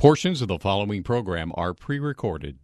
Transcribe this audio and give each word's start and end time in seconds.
Portions 0.00 0.40
of 0.40 0.48
the 0.48 0.58
following 0.58 1.02
program 1.02 1.52
are 1.56 1.74
pre 1.74 1.98
recorded. 1.98 2.56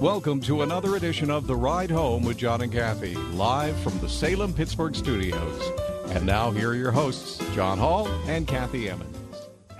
Welcome 0.00 0.40
to 0.42 0.62
another 0.62 0.94
edition 0.94 1.28
of 1.28 1.48
The 1.48 1.56
Ride 1.56 1.90
Home 1.90 2.22
with 2.22 2.36
John 2.36 2.60
and 2.60 2.70
Kathy, 2.70 3.16
live 3.16 3.76
from 3.80 3.98
the 3.98 4.08
Salem 4.08 4.52
Pittsburgh 4.52 4.94
studios. 4.94 5.72
And 6.10 6.24
now, 6.24 6.52
here 6.52 6.70
are 6.70 6.76
your 6.76 6.92
hosts, 6.92 7.42
John 7.52 7.78
Hall 7.78 8.06
and 8.28 8.46
Kathy 8.46 8.90
Emmons. 8.90 9.19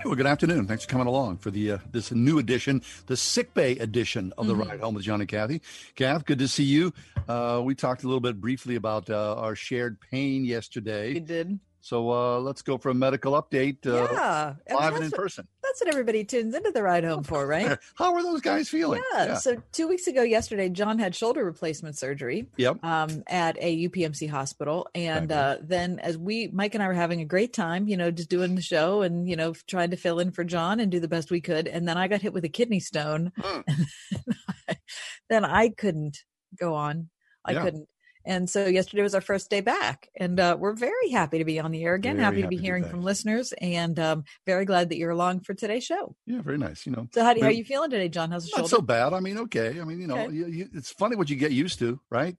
Well, 0.03 0.15
good 0.15 0.25
afternoon. 0.25 0.65
Thanks 0.67 0.83
for 0.83 0.89
coming 0.89 1.05
along 1.07 1.37
for 1.37 1.51
the 1.51 1.73
uh, 1.73 1.77
this 1.91 2.11
new 2.11 2.39
edition, 2.39 2.81
the 3.05 3.15
sick 3.15 3.53
bay 3.53 3.77
edition 3.77 4.33
of 4.37 4.47
the 4.47 4.53
Mm-hmm. 4.53 4.69
Ride 4.69 4.79
Home 4.81 4.95
with 4.95 5.03
John 5.03 5.21
and 5.21 5.29
Kathy. 5.29 5.61
Kath, 5.95 6.25
good 6.25 6.39
to 6.39 6.47
see 6.47 6.63
you. 6.63 6.91
Uh, 7.29 7.61
we 7.63 7.75
talked 7.75 8.03
a 8.03 8.07
little 8.07 8.19
bit 8.19 8.41
briefly 8.41 8.75
about 8.75 9.09
uh, 9.09 9.35
our 9.37 9.55
shared 9.55 9.99
pain 10.01 10.43
yesterday. 10.43 11.13
You 11.13 11.19
did. 11.21 11.59
So 11.81 12.11
uh, 12.11 12.39
let's 12.39 12.61
go 12.61 12.77
for 12.77 12.89
a 12.89 12.93
medical 12.93 13.33
update 13.33 13.85
uh, 13.87 14.07
yeah. 14.13 14.53
And 14.67 14.77
live 14.77 14.93
and 14.95 15.03
in 15.05 15.09
what- 15.09 15.19
person. 15.19 15.47
That's 15.63 15.79
what 15.79 15.89
everybody 15.89 16.25
tunes 16.25 16.53
into 16.53 16.71
the 16.71 16.83
ride 16.83 17.05
home 17.05 17.23
for, 17.23 17.47
right? 17.47 17.77
How 17.95 18.13
are 18.13 18.21
those 18.23 18.41
guys 18.41 18.67
feeling? 18.67 19.01
Yeah. 19.13 19.35
So 19.35 19.63
two 19.71 19.87
weeks 19.87 20.05
ago, 20.05 20.21
yesterday, 20.21 20.67
John 20.67 20.99
had 20.99 21.15
shoulder 21.15 21.45
replacement 21.45 21.97
surgery 21.97 22.47
Yep. 22.57 22.83
um, 22.83 23.23
at 23.27 23.55
a 23.57 23.87
UPMC 23.87 24.29
hospital, 24.29 24.89
and 24.93 25.31
uh, 25.31 25.57
then 25.61 25.99
as 25.99 26.17
we, 26.17 26.49
Mike 26.49 26.73
and 26.75 26.83
I, 26.83 26.87
were 26.87 26.93
having 26.93 27.21
a 27.21 27.25
great 27.25 27.53
time, 27.53 27.87
you 27.87 27.95
know, 27.95 28.11
just 28.11 28.29
doing 28.29 28.55
the 28.55 28.61
show 28.61 29.01
and 29.01 29.29
you 29.29 29.37
know 29.37 29.53
trying 29.65 29.91
to 29.91 29.95
fill 29.97 30.19
in 30.19 30.31
for 30.31 30.43
John 30.43 30.81
and 30.81 30.91
do 30.91 30.99
the 30.99 31.07
best 31.07 31.31
we 31.31 31.39
could, 31.39 31.67
and 31.69 31.87
then 31.87 31.97
I 31.97 32.09
got 32.09 32.21
hit 32.21 32.33
with 32.33 32.43
a 32.43 32.49
kidney 32.49 32.81
stone, 32.81 33.31
Mm. 33.39 33.63
then 35.29 35.45
I 35.45 35.69
couldn't 35.69 36.17
go 36.59 36.73
on. 36.75 37.09
I 37.45 37.53
Yeah. 37.53 37.63
couldn't. 37.63 37.87
And 38.25 38.49
so 38.49 38.65
yesterday 38.67 39.03
was 39.03 39.15
our 39.15 39.21
first 39.21 39.49
day 39.49 39.61
back, 39.61 40.09
and 40.15 40.39
uh, 40.39 40.55
we're 40.59 40.73
very 40.73 41.09
happy 41.09 41.37
to 41.39 41.45
be 41.45 41.59
on 41.59 41.71
the 41.71 41.83
air 41.83 41.95
again. 41.95 42.17
Very 42.17 42.23
happy 42.25 42.35
to 42.37 42.41
happy 42.43 42.49
be 42.49 42.57
to 42.57 42.61
be 42.61 42.65
hearing 42.65 42.83
from 42.85 43.01
listeners, 43.01 43.53
and 43.59 43.97
um, 43.99 44.23
very 44.45 44.65
glad 44.65 44.89
that 44.89 44.97
you're 44.97 45.11
along 45.11 45.41
for 45.41 45.53
today's 45.53 45.83
show. 45.83 46.15
Yeah, 46.25 46.41
very 46.41 46.57
nice. 46.57 46.85
You 46.85 46.91
know, 46.91 47.07
So 47.13 47.23
how 47.23 47.33
do 47.33 47.41
how 47.41 47.47
Well, 47.47 47.55
you 47.55 47.65
feeling 47.65 47.89
today, 47.89 48.09
John? 48.09 48.31
How's 48.31 48.45
the 48.45 48.51
not 48.55 48.69
shoulder? 48.69 48.69
so 48.75 48.81
bad. 48.81 49.13
I 49.13 49.19
mean, 49.19 49.37
okay. 49.39 49.79
I 49.81 49.83
mean, 49.83 49.99
you 49.99 50.07
know, 50.07 50.17
Okay. 50.19 50.33
you, 50.35 50.45
you, 50.47 50.69
it's 50.73 50.91
funny 50.91 51.15
what 51.15 51.29
you 51.29 51.35
get 51.35 51.51
used 51.51 51.79
to, 51.79 51.99
right? 52.09 52.35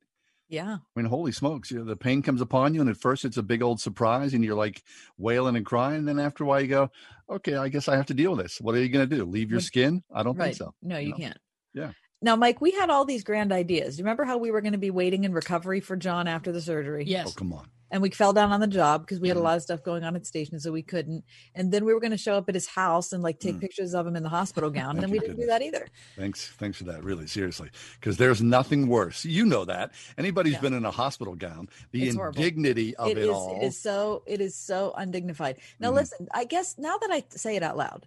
yeah, 0.48 0.76
I 0.96 1.00
mean, 1.00 1.06
holy 1.06 1.32
smokes! 1.32 1.70
You 1.70 1.78
know, 1.78 1.84
the 1.84 1.96
pain 1.96 2.20
comes 2.22 2.40
upon 2.42 2.74
you, 2.74 2.80
and 2.82 2.90
at 2.90 2.98
first 2.98 3.24
it's 3.24 3.38
a 3.38 3.42
big 3.42 3.62
old 3.62 3.80
surprise, 3.80 4.34
and 4.34 4.44
you're 4.44 4.54
like 4.54 4.82
wailing 5.16 5.56
and 5.56 5.64
crying. 5.64 5.96
And 6.00 6.08
then 6.08 6.18
after 6.18 6.44
a 6.44 6.46
while, 6.46 6.60
you 6.60 6.68
go, 6.68 6.90
"Okay, 7.30 7.54
I 7.56 7.68
guess 7.68 7.88
I 7.88 7.96
have 7.96 8.06
to 8.06 8.14
deal 8.14 8.32
with 8.36 8.40
this. 8.44 8.60
What 8.60 8.74
are 8.74 8.80
you 8.82 8.90
going 8.90 9.08
to 9.08 9.16
do? 9.16 9.24
Leave 9.24 9.50
your 9.50 9.60
skin? 9.60 10.02
I 10.14 10.22
don't 10.22 10.36
right. 10.36 10.46
think 10.46 10.56
so. 10.56 10.74
No, 10.82 10.98
you 10.98 11.10
know? 11.10 11.16
can't. 11.16 11.38
Yeah. 11.72 11.92
Now, 12.22 12.36
Mike, 12.36 12.60
we 12.60 12.70
had 12.70 12.88
all 12.88 13.04
these 13.04 13.24
grand 13.24 13.52
ideas. 13.52 13.98
You 13.98 14.04
remember 14.04 14.24
how 14.24 14.38
we 14.38 14.50
were 14.50 14.60
going 14.60 14.72
to 14.72 14.78
be 14.78 14.90
waiting 14.90 15.24
in 15.24 15.32
recovery 15.32 15.80
for 15.80 15.96
John 15.96 16.28
after 16.28 16.52
the 16.52 16.60
surgery? 16.62 17.04
Yes. 17.06 17.26
Oh, 17.28 17.32
come 17.36 17.52
on. 17.52 17.68
And 17.90 18.00
we 18.00 18.08
fell 18.08 18.32
down 18.32 18.52
on 18.52 18.60
the 18.60 18.66
job 18.66 19.02
because 19.02 19.20
we 19.20 19.28
had 19.28 19.36
a 19.36 19.40
Mhm. 19.40 19.44
lot 19.44 19.56
of 19.58 19.62
stuff 19.64 19.82
going 19.82 20.02
on 20.02 20.16
at 20.16 20.24
station, 20.24 20.58
so 20.58 20.72
we 20.72 20.82
couldn't. 20.82 21.24
And 21.54 21.70
then 21.70 21.84
we 21.84 21.92
were 21.92 22.00
going 22.00 22.12
to 22.12 22.16
show 22.16 22.36
up 22.36 22.48
at 22.48 22.54
his 22.54 22.66
house 22.66 23.12
and 23.12 23.22
like 23.22 23.38
take 23.38 23.56
Mm. 23.56 23.60
pictures 23.60 23.92
of 23.94 24.06
him 24.06 24.16
in 24.16 24.22
the 24.22 24.30
hospital 24.30 24.70
gown. 24.80 24.92
And 24.96 25.02
then 25.02 25.10
we 25.10 25.18
didn't 25.18 25.36
do 25.36 25.44
that 25.46 25.60
either. 25.60 25.86
Thanks, 26.16 26.48
thanks 26.58 26.78
for 26.78 26.84
that. 26.84 27.04
Really, 27.04 27.26
seriously, 27.26 27.68
because 28.00 28.16
there's 28.16 28.40
nothing 28.40 28.86
worse. 28.88 29.26
You 29.26 29.44
know 29.44 29.66
that. 29.66 29.92
Anybody 30.16 30.48
who's 30.50 30.56
Yeah. 30.56 30.60
been 30.62 30.72
in 30.72 30.86
a 30.86 30.90
hospital 30.90 31.34
gown, 31.34 31.68
the 31.90 32.04
It's 32.06 32.16
horrible. 32.16 32.38
indignity 32.40 32.96
of 32.96 33.08
It 33.10 33.18
it, 33.18 33.24
is. 33.24 33.28
all. 33.28 33.60
It 33.60 33.66
is 33.66 33.78
so. 33.78 34.22
It 34.24 34.40
is 34.40 34.54
so 34.54 34.94
undignified. 34.96 35.58
Now, 35.78 35.90
Mhm. 35.90 35.96
listen. 35.96 36.28
I 36.32 36.44
guess 36.44 36.78
now 36.78 36.96
that 36.96 37.10
I 37.10 37.24
say 37.28 37.56
it 37.56 37.62
out 37.62 37.76
loud, 37.76 38.06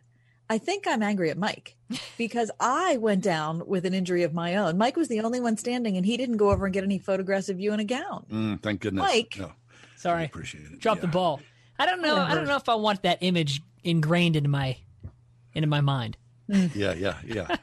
I 0.49 0.57
think 0.59 0.85
I'm 0.87 1.01
angry 1.01 1.29
at 1.31 1.37
Mike 1.37 1.75
because 2.17 2.51
I 2.59 2.97
went 2.97 3.23
down 3.23 3.63
with 3.65 3.85
an 3.85 3.93
injury 3.93 4.23
of 4.23 4.33
my 4.33 4.55
own. 4.55 4.77
Mike 4.77 4.95
was 4.95 5.07
the 5.07 5.21
only 5.21 5.39
one 5.39 5.57
standing, 5.57 5.97
and 5.97 6.05
he 6.05 6.17
didn't 6.17 6.37
go 6.37 6.51
over 6.51 6.65
and 6.65 6.73
get 6.73 6.83
any 6.83 6.99
photographs 6.99 7.49
of 7.49 7.59
you 7.59 7.73
in 7.73 7.79
a 7.79 7.83
gown. 7.83 8.25
Mm, 8.31 8.61
thank 8.61 8.81
goodness. 8.81 9.01
Mike. 9.03 9.35
No, 9.39 9.51
Sorry. 9.95 10.25
appreciate 10.25 10.65
it. 10.71 10.79
Drop 10.79 10.97
Yeah. 10.97 11.01
the 11.01 11.07
ball. 11.07 11.41
I 11.79 11.85
don't 11.85 12.01
know. 12.01 12.15
I 12.15 12.19
Whatever. 12.19 12.35
don't 12.41 12.47
know 12.47 12.55
if 12.57 12.69
I 12.69 12.75
want 12.75 13.01
that 13.03 13.17
image 13.21 13.61
ingrained 13.83 14.35
into 14.35 14.49
my 14.49 14.77
into 15.53 15.67
my 15.67 15.81
mind. 15.81 16.15
Yeah, 16.47 16.93
yeah, 16.93 17.15
yeah. 17.25 17.55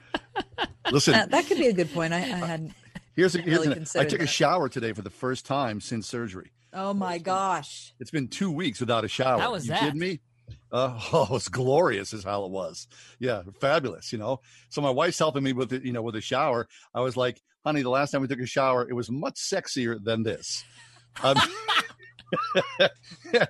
Listen, 0.90 1.14
Uh, 1.14 1.26
that 1.26 1.46
could 1.46 1.58
be 1.58 1.68
a 1.68 1.72
good 1.72 1.92
point. 1.92 2.12
I, 2.12 2.18
I 2.18 2.20
hadn't. 2.22 2.72
here's 3.14 3.34
a, 3.34 3.38
here's 3.40 3.58
really 3.58 3.66
an- 3.68 3.72
I 3.72 3.74
considered 3.76 4.10
took 4.10 4.20
a 4.22 4.26
shower 4.26 4.68
today 4.68 4.92
for 4.92 5.02
the 5.02 5.10
first 5.10 5.46
time 5.46 5.80
since 5.80 6.06
surgery. 6.08 6.50
Oh 6.72 6.92
my 6.94 7.18
gosh. 7.18 7.94
It's 8.00 8.10
been 8.10 8.28
two 8.28 8.50
weeks 8.50 8.80
without 8.80 9.04
a 9.04 9.08
shower. 9.08 9.40
How 9.40 9.52
was 9.52 9.66
you 9.66 9.70
that? 9.72 9.80
kidding 9.80 10.00
me? 10.00 10.20
Uh, 10.72 10.98
oh, 11.12 11.28
it's 11.32 11.48
glorious, 11.48 12.12
is 12.12 12.24
how 12.24 12.44
it 12.44 12.50
was. 12.50 12.88
Yeah, 13.18 13.42
fabulous. 13.60 14.12
You 14.12 14.18
know, 14.18 14.40
so 14.70 14.80
my 14.80 14.90
wife's 14.90 15.18
helping 15.18 15.42
me 15.42 15.52
with 15.52 15.72
it. 15.72 15.84
You 15.84 15.92
know, 15.92 16.02
with 16.02 16.16
a 16.16 16.20
shower. 16.20 16.66
I 16.94 17.00
was 17.00 17.16
like, 17.16 17.40
honey, 17.64 17.82
the 17.82 17.90
last 17.90 18.10
time 18.10 18.22
we 18.22 18.28
took 18.28 18.40
a 18.40 18.46
shower, 18.46 18.88
it 18.88 18.94
was 18.94 19.10
much 19.10 19.34
sexier 19.34 20.02
than 20.02 20.22
this. 20.22 20.64
Um, 21.22 21.36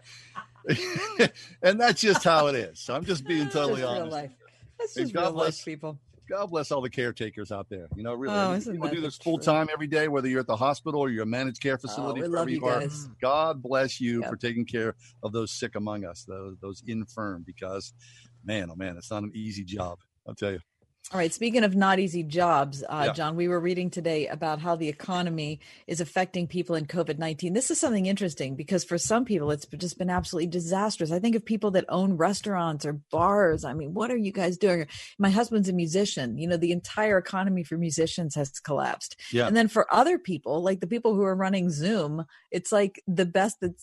and 1.63 1.81
that's 1.81 2.01
just 2.01 2.25
how 2.25 2.49
it 2.49 2.55
is. 2.55 2.81
So 2.81 2.95
I'm 2.95 3.05
just 3.05 3.27
being 3.27 3.49
totally 3.51 3.81
just 3.81 3.93
real 3.93 4.03
honest. 4.03 4.13
life. 4.13 4.31
That's 4.79 4.95
just 4.95 5.13
God 5.13 5.23
real 5.23 5.33
bless- 5.33 5.59
life, 5.59 5.65
people. 5.65 5.99
God 6.33 6.51
bless 6.51 6.71
all 6.73 6.81
the 6.81 6.89
caretakers 6.91 7.53
out 7.53 7.69
there. 7.69 7.89
You 7.95 8.03
know, 8.03 8.15
really, 8.15 8.35
Oh, 8.35 8.39
I 8.39 8.49
mean, 8.49 8.57
isn't 8.57 8.73
people 8.73 8.89
do 8.89 9.01
this 9.03 9.19
full 9.19 9.39
time 9.39 9.69
every 9.73 9.87
day, 9.87 10.09
whether 10.09 10.29
you're 10.29 10.41
at 10.41 10.47
the 10.47 10.57
hospital 10.57 11.01
or 11.01 11.11
you're 11.11 11.25
a 11.25 11.27
managed 11.27 11.61
care 11.61 11.75
Oh, 11.75 11.79
facility. 11.79 12.23
we 12.23 12.27
love 12.29 12.49
you 12.49 12.61
guys. 12.61 13.09
God 13.21 13.63
bless 13.63 14.01
you 14.01 14.21
Yep. 14.23 14.31
for 14.31 14.37
taking 14.37 14.65
care 14.65 14.95
of 15.23 15.33
those 15.33 15.51
sick 15.53 15.75
among 15.75 16.05
us, 16.07 16.25
those 16.25 16.57
those 16.61 16.83
infirm, 16.87 17.43
because 17.47 17.93
man, 18.43 18.71
oh 18.71 18.75
man, 18.77 18.97
it's 18.97 19.11
not 19.11 19.23
an 19.25 19.33
easy 19.35 19.63
job. 19.65 19.99
I'll 20.27 20.35
tell 20.35 20.53
you. 20.53 20.61
All 21.11 21.19
right. 21.19 21.35
Speaking 21.35 21.65
of 21.65 21.75
not 21.75 21.99
easy 21.99 22.23
jobs, 22.23 22.83
uh, 22.89 23.05
Yeah. 23.07 23.13
John, 23.13 23.37
we 23.37 23.49
were 23.49 23.61
reading 23.61 23.91
today 23.91 24.29
about 24.29 24.61
how 24.61 24.77
the 24.77 24.89
economy 24.89 25.61
is 25.87 26.01
affecting 26.01 26.47
people 26.47 26.75
in 26.75 26.87
COVID 26.87 27.19
19. 27.19 27.53
This 27.53 27.71
is 27.71 27.79
something 27.79 28.07
interesting 28.07 28.55
because 28.55 28.85
for 28.85 28.97
some 28.97 29.25
people, 29.25 29.51
it's 29.51 29.67
just 29.67 29.99
been 29.99 30.09
absolutely 30.09 30.47
disastrous. 30.47 31.11
I 31.11 31.19
think 31.19 31.35
of 31.35 31.45
people 31.45 31.73
that 31.73 31.85
own 31.89 32.17
restaurants 32.17 32.87
or 32.87 32.95
bars. 33.11 33.65
I 33.65 33.75
mean, 33.75 33.93
what 33.95 34.11
are 34.11 34.17
you 34.17 34.33
guys 34.33 34.57
doing? 34.57 34.87
My 35.19 35.29
husband's 35.31 35.69
a 35.69 35.75
musician. 35.75 36.39
You 36.39 36.49
know, 36.49 36.57
the 36.57 36.73
entire 36.73 37.19
economy 37.19 37.65
for 37.65 37.77
musicians 37.77 38.35
has 38.37 38.59
collapsed. 38.61 39.17
Yeah. 39.33 39.49
And 39.49 39.57
then 39.57 39.69
for 39.69 39.93
other 39.93 40.19
people, 40.19 40.63
like 40.63 40.81
the 40.81 40.87
people 40.87 41.15
who 41.15 41.25
are 41.25 41.35
running 41.37 41.69
Zoom, 41.69 42.25
it's 42.51 42.73
like 42.73 43.03
the 43.07 43.27
best 43.27 43.61
that 43.61 43.75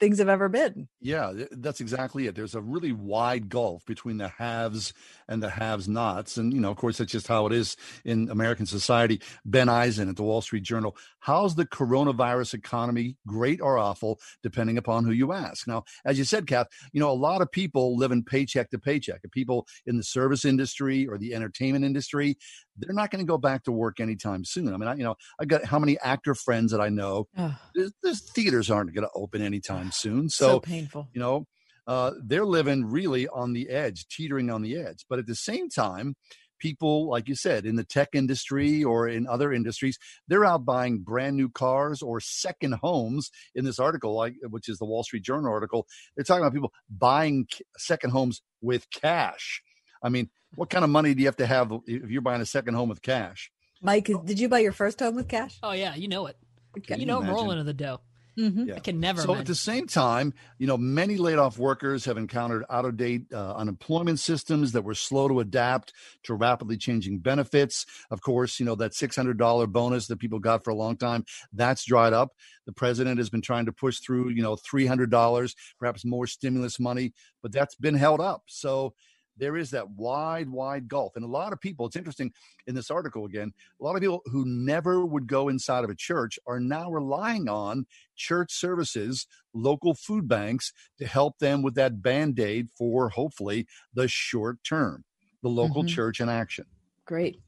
things 0.00 0.18
have 0.18 0.28
ever 0.28 0.48
been. 0.48 0.88
Yeah, 1.00 1.32
that's 1.52 1.80
exactly 1.80 2.26
it. 2.26 2.34
There's 2.34 2.54
a 2.54 2.60
really 2.60 2.92
wide 2.92 3.48
gulf 3.48 3.84
between 3.86 4.18
the 4.18 4.28
haves 4.28 4.92
and 5.28 5.42
the 5.42 5.50
haves 5.50 5.88
nots. 5.88 6.36
And, 6.36 6.52
you 6.52 6.60
know, 6.60 6.70
of 6.70 6.76
course, 6.76 6.98
that's 6.98 7.12
just 7.12 7.28
how 7.28 7.46
it 7.46 7.52
is 7.52 7.76
in 8.04 8.28
American 8.30 8.66
society. 8.66 9.20
Ben 9.44 9.68
Eisen 9.68 10.08
at 10.08 10.16
the 10.16 10.22
Wall 10.22 10.42
Street 10.42 10.62
Journal. 10.62 10.96
How's 11.20 11.54
the 11.54 11.66
coronavirus 11.66 12.54
economy 12.54 13.16
great 13.26 13.60
or 13.60 13.78
awful, 13.78 14.20
depending 14.42 14.78
upon 14.78 15.04
who 15.04 15.12
you 15.12 15.32
ask? 15.32 15.66
Now, 15.66 15.84
as 16.04 16.18
you 16.18 16.24
said, 16.24 16.46
Kath, 16.46 16.68
you 16.92 17.00
know, 17.00 17.10
a 17.10 17.12
lot 17.12 17.40
of 17.40 17.50
people 17.50 17.96
live 17.96 18.12
in 18.12 18.22
paycheck 18.24 18.70
to 18.70 18.78
paycheck. 18.78 19.20
People 19.32 19.66
in 19.86 19.96
the 19.96 20.02
service 20.02 20.44
industry 20.44 21.06
or 21.06 21.18
the 21.18 21.34
entertainment 21.34 21.84
industry, 21.84 22.36
they're 22.76 22.94
not 22.94 23.10
going 23.10 23.24
to 23.24 23.28
go 23.28 23.38
back 23.38 23.64
to 23.64 23.72
work 23.72 24.00
anytime 24.00 24.44
soon. 24.44 24.72
I 24.74 24.76
mean, 24.76 24.88
I, 24.88 24.94
you 24.94 25.04
know, 25.04 25.14
I 25.40 25.44
got 25.44 25.64
how 25.64 25.78
many 25.78 25.98
actor 26.00 26.34
friends 26.34 26.72
that 26.72 26.80
I 26.80 26.88
know, 26.88 27.28
Oh, 27.36 27.56
there's, 27.74 27.92
there's 28.02 28.30
theaters 28.32 28.70
aren't 28.70 28.94
going 28.94 29.06
to 29.06 29.10
open 29.14 29.42
anytime 29.42 29.92
soon. 29.92 30.28
so, 30.28 30.48
so 30.48 30.60
painful. 30.60 31.08
you 31.12 31.20
know 31.20 31.46
uh, 31.86 32.12
they're 32.24 32.46
living 32.46 32.86
really 32.86 33.28
on 33.28 33.52
the 33.52 33.68
edge 33.68 34.06
teetering 34.08 34.50
on 34.50 34.62
the 34.62 34.76
edge 34.76 35.04
but 35.08 35.18
at 35.18 35.26
the 35.26 35.34
same 35.34 35.68
time 35.68 36.14
people 36.58 37.10
like 37.10 37.28
you 37.28 37.34
said 37.34 37.66
in 37.66 37.76
the 37.76 37.84
tech 37.84 38.08
industry 38.14 38.82
or 38.82 39.06
in 39.06 39.26
other 39.26 39.52
industries 39.52 39.98
they're 40.28 40.44
out 40.46 40.64
buying 40.64 41.00
brand 41.00 41.36
new 41.36 41.48
cars 41.50 42.00
or 42.00 42.20
second 42.20 42.74
homes 42.82 43.30
in 43.54 43.64
this 43.66 43.78
article 43.78 44.14
like 44.14 44.34
which 44.48 44.68
is 44.68 44.78
the 44.78 44.86
wall 44.86 45.02
street 45.02 45.22
journal 45.22 45.50
article 45.52 45.86
they're 46.16 46.24
talking 46.24 46.42
about 46.42 46.54
people 46.54 46.72
buying 46.88 47.46
second 47.76 48.10
homes 48.10 48.40
with 48.62 48.88
cash 48.90 49.60
i 50.04 50.08
mean 50.08 50.30
what 50.54 50.70
kind 50.70 50.84
of 50.84 50.90
money 50.90 51.14
do 51.14 51.20
you 51.20 51.26
have 51.26 51.36
to 51.36 51.46
have 51.46 51.72
if 51.86 52.08
you're 52.10 52.22
buying 52.22 52.40
a 52.40 52.46
second 52.46 52.74
home 52.74 52.88
with 52.88 53.02
cash 53.02 53.50
Mike, 53.84 54.10
did 54.24 54.40
you 54.40 54.48
buy 54.48 54.60
your 54.60 54.72
first 54.72 54.98
home 55.00 55.14
with 55.14 55.28
cash? 55.28 55.58
Oh 55.62 55.72
yeah, 55.72 55.94
you 55.94 56.08
know 56.08 56.26
it. 56.26 56.38
Okay. 56.78 56.96
You 56.98 57.04
know 57.04 57.20
I'm 57.20 57.28
rolling 57.28 57.58
in 57.58 57.66
the 57.66 57.74
dough. 57.74 58.00
Mm-hmm. 58.38 58.68
Yeah. 58.68 58.76
I 58.76 58.80
can 58.80 58.98
never. 58.98 59.20
So 59.20 59.26
imagine. 59.26 59.40
at 59.42 59.46
the 59.46 59.54
same 59.54 59.86
time, 59.86 60.34
you 60.58 60.66
know, 60.66 60.76
many 60.76 61.18
laid 61.18 61.38
off 61.38 61.56
workers 61.56 62.06
have 62.06 62.16
encountered 62.16 62.64
out 62.68 62.84
of 62.84 62.96
date 62.96 63.26
uh, 63.32 63.54
unemployment 63.54 64.18
systems 64.18 64.72
that 64.72 64.82
were 64.82 64.94
slow 64.94 65.28
to 65.28 65.38
adapt 65.38 65.92
to 66.24 66.34
rapidly 66.34 66.76
changing 66.76 67.18
benefits. 67.18 67.86
Of 68.10 68.22
course, 68.22 68.58
you 68.58 68.66
know 68.66 68.74
that 68.76 68.94
six 68.94 69.14
hundred 69.14 69.38
dollar 69.38 69.66
bonus 69.66 70.08
that 70.08 70.18
people 70.18 70.40
got 70.40 70.64
for 70.64 70.70
a 70.70 70.74
long 70.74 70.96
time 70.96 71.24
that's 71.52 71.84
dried 71.84 72.12
up. 72.14 72.32
The 72.66 72.72
president 72.72 73.18
has 73.18 73.30
been 73.30 73.42
trying 73.42 73.66
to 73.66 73.72
push 73.72 74.00
through, 74.00 74.30
you 74.30 74.42
know, 74.42 74.56
three 74.56 74.86
hundred 74.86 75.10
dollars, 75.10 75.54
perhaps 75.78 76.04
more 76.04 76.26
stimulus 76.26 76.80
money, 76.80 77.12
but 77.42 77.52
that's 77.52 77.76
been 77.76 77.94
held 77.94 78.20
up. 78.20 78.44
So 78.46 78.94
there 79.36 79.56
is 79.56 79.70
that 79.70 79.90
wide, 79.90 80.48
wide 80.48 80.88
gulf. 80.88 81.16
And 81.16 81.24
a 81.24 81.28
lot 81.28 81.52
of 81.52 81.60
people, 81.60 81.86
it's 81.86 81.96
interesting 81.96 82.32
in 82.66 82.74
this 82.74 82.90
article 82.90 83.24
again, 83.24 83.52
a 83.80 83.84
lot 83.84 83.96
of 83.96 84.02
people 84.02 84.22
who 84.26 84.44
never 84.46 85.04
would 85.04 85.26
go 85.26 85.48
inside 85.48 85.84
of 85.84 85.90
a 85.90 85.94
church 85.94 86.38
are 86.46 86.60
now 86.60 86.90
relying 86.90 87.48
on 87.48 87.86
church 88.16 88.52
services, 88.52 89.26
local 89.52 89.94
food 89.94 90.28
banks 90.28 90.72
to 90.98 91.06
help 91.06 91.38
them 91.38 91.62
with 91.62 91.74
that 91.74 92.02
band 92.02 92.38
aid 92.38 92.68
for 92.76 93.10
hopefully 93.10 93.66
the 93.92 94.08
short 94.08 94.58
term, 94.64 95.04
the 95.42 95.48
local 95.48 95.82
mm-hmm. 95.82 95.94
church 95.94 96.20
in 96.20 96.28
action. 96.28 96.66
Great. 97.04 97.40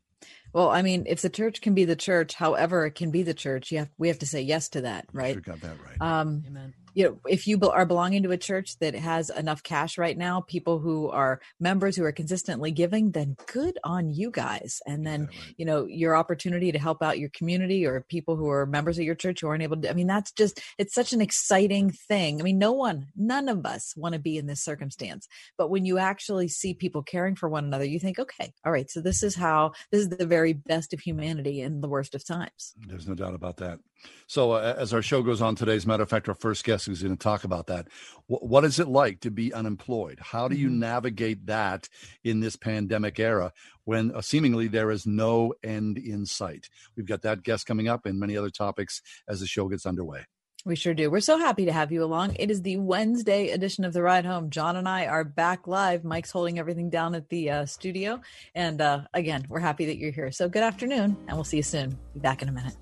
Well, 0.52 0.70
I 0.70 0.82
mean, 0.82 1.04
if 1.06 1.20
the 1.20 1.30
church 1.30 1.60
can 1.60 1.74
be 1.74 1.84
the 1.84 1.96
church, 1.96 2.34
however 2.34 2.86
it 2.86 2.94
can 2.94 3.10
be 3.10 3.22
the 3.22 3.34
church, 3.34 3.70
you 3.70 3.78
have 3.78 3.90
we 3.98 4.08
have 4.08 4.18
to 4.20 4.26
say 4.26 4.40
yes 4.40 4.70
to 4.70 4.80
that, 4.82 5.06
right? 5.12 5.34
Sure 5.34 5.42
got 5.42 5.60
that 5.60 5.76
right. 5.84 6.00
Um, 6.00 6.42
Amen 6.46 6.74
you 6.96 7.04
know, 7.04 7.18
if 7.28 7.46
you 7.46 7.60
are 7.60 7.84
belonging 7.84 8.22
to 8.22 8.30
a 8.30 8.38
church 8.38 8.78
that 8.80 8.94
has 8.94 9.28
enough 9.28 9.62
cash 9.62 9.98
right 9.98 10.16
now, 10.16 10.40
people 10.40 10.78
who 10.78 11.10
are 11.10 11.42
members 11.60 11.94
who 11.94 12.02
are 12.04 12.10
consistently 12.10 12.70
giving, 12.70 13.10
then 13.10 13.36
good 13.52 13.78
on 13.84 14.08
you 14.08 14.30
guys. 14.30 14.80
And 14.86 15.06
then, 15.06 15.28
yeah, 15.30 15.38
right. 15.38 15.54
you 15.58 15.66
know, 15.66 15.84
your 15.84 16.16
opportunity 16.16 16.72
to 16.72 16.78
help 16.78 17.02
out 17.02 17.18
your 17.18 17.28
community 17.36 17.84
or 17.84 18.06
people 18.08 18.34
who 18.36 18.48
are 18.48 18.64
members 18.64 18.96
of 18.96 19.04
your 19.04 19.14
church 19.14 19.42
who 19.42 19.48
aren't 19.48 19.62
able 19.62 19.76
to, 19.76 19.90
I 19.90 19.92
mean, 19.92 20.06
that's 20.06 20.32
just, 20.32 20.58
it's 20.78 20.94
such 20.94 21.12
an 21.12 21.20
exciting 21.20 21.90
thing. 22.08 22.40
I 22.40 22.44
mean, 22.44 22.56
no 22.56 22.72
one, 22.72 23.08
none 23.14 23.50
of 23.50 23.66
us 23.66 23.92
want 23.94 24.14
to 24.14 24.18
be 24.18 24.38
in 24.38 24.46
this 24.46 24.64
circumstance. 24.64 25.28
But 25.58 25.68
when 25.68 25.84
you 25.84 25.98
actually 25.98 26.48
see 26.48 26.72
people 26.72 27.02
caring 27.02 27.36
for 27.36 27.50
one 27.50 27.66
another, 27.66 27.84
you 27.84 28.00
think, 28.00 28.18
okay, 28.18 28.54
all 28.64 28.72
right, 28.72 28.90
so 28.90 29.02
this 29.02 29.22
is 29.22 29.34
how, 29.34 29.72
this 29.92 30.00
is 30.00 30.08
the 30.08 30.24
very 30.24 30.54
best 30.54 30.94
of 30.94 31.00
humanity 31.00 31.60
in 31.60 31.82
the 31.82 31.88
worst 31.88 32.14
of 32.14 32.26
times. 32.26 32.72
There's 32.88 33.06
no 33.06 33.14
doubt 33.14 33.34
about 33.34 33.58
that. 33.58 33.80
So, 34.26 34.52
uh, 34.52 34.74
as 34.76 34.92
our 34.92 35.02
show 35.02 35.22
goes 35.22 35.40
on 35.40 35.54
today, 35.54 35.76
as 35.76 35.84
a 35.84 35.88
matter 35.88 36.02
of 36.02 36.08
fact, 36.08 36.28
our 36.28 36.34
first 36.34 36.64
guest 36.64 36.85
is 36.92 37.02
going 37.02 37.16
to 37.16 37.22
talk 37.22 37.44
about 37.44 37.66
that. 37.68 37.88
W- 38.28 38.46
what 38.46 38.64
is 38.64 38.78
it 38.78 38.88
like 38.88 39.20
to 39.20 39.30
be 39.30 39.52
unemployed? 39.52 40.18
How 40.20 40.48
do 40.48 40.56
you 40.56 40.68
mm-hmm. 40.68 40.80
navigate 40.80 41.46
that 41.46 41.88
in 42.24 42.40
this 42.40 42.56
pandemic 42.56 43.18
era 43.18 43.52
when 43.84 44.14
uh, 44.14 44.20
seemingly 44.20 44.68
there 44.68 44.90
is 44.90 45.06
no 45.06 45.54
end 45.62 45.98
in 45.98 46.26
sight? 46.26 46.68
We've 46.96 47.06
got 47.06 47.22
that 47.22 47.42
guest 47.42 47.66
coming 47.66 47.88
up 47.88 48.06
and 48.06 48.18
many 48.18 48.36
other 48.36 48.50
topics 48.50 49.02
as 49.28 49.40
the 49.40 49.46
show 49.46 49.68
gets 49.68 49.86
underway. 49.86 50.24
We 50.64 50.74
sure 50.74 50.94
do. 50.94 51.12
We're 51.12 51.20
so 51.20 51.38
happy 51.38 51.66
to 51.66 51.72
have 51.72 51.92
you 51.92 52.02
along. 52.02 52.34
It 52.40 52.50
is 52.50 52.60
the 52.60 52.76
Wednesday 52.78 53.50
edition 53.50 53.84
of 53.84 53.92
The 53.92 54.02
Ride 54.02 54.26
Home. 54.26 54.50
John 54.50 54.74
and 54.74 54.88
I 54.88 55.06
are 55.06 55.22
back 55.22 55.68
live. 55.68 56.02
Mike's 56.02 56.32
holding 56.32 56.58
everything 56.58 56.90
down 56.90 57.14
at 57.14 57.28
the 57.28 57.50
uh, 57.50 57.66
studio. 57.66 58.20
And 58.52 58.80
uh, 58.80 59.02
again, 59.14 59.46
we're 59.48 59.60
happy 59.60 59.86
that 59.86 59.96
you're 59.96 60.10
here. 60.10 60.32
So 60.32 60.48
good 60.48 60.64
afternoon, 60.64 61.16
and 61.28 61.36
we'll 61.36 61.44
see 61.44 61.58
you 61.58 61.62
soon. 61.62 61.96
Be 62.14 62.18
back 62.18 62.42
in 62.42 62.48
a 62.48 62.52
minute. 62.52 62.74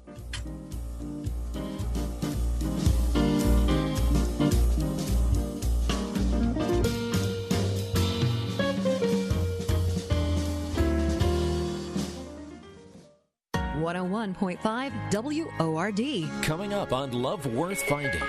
101.5 13.85 15.59
WORD. 15.59 16.43
Coming 16.43 16.73
up 16.73 16.93
on 16.95 17.13
Love 17.13 17.45
Worth 17.47 17.83
Finding. 17.83 18.23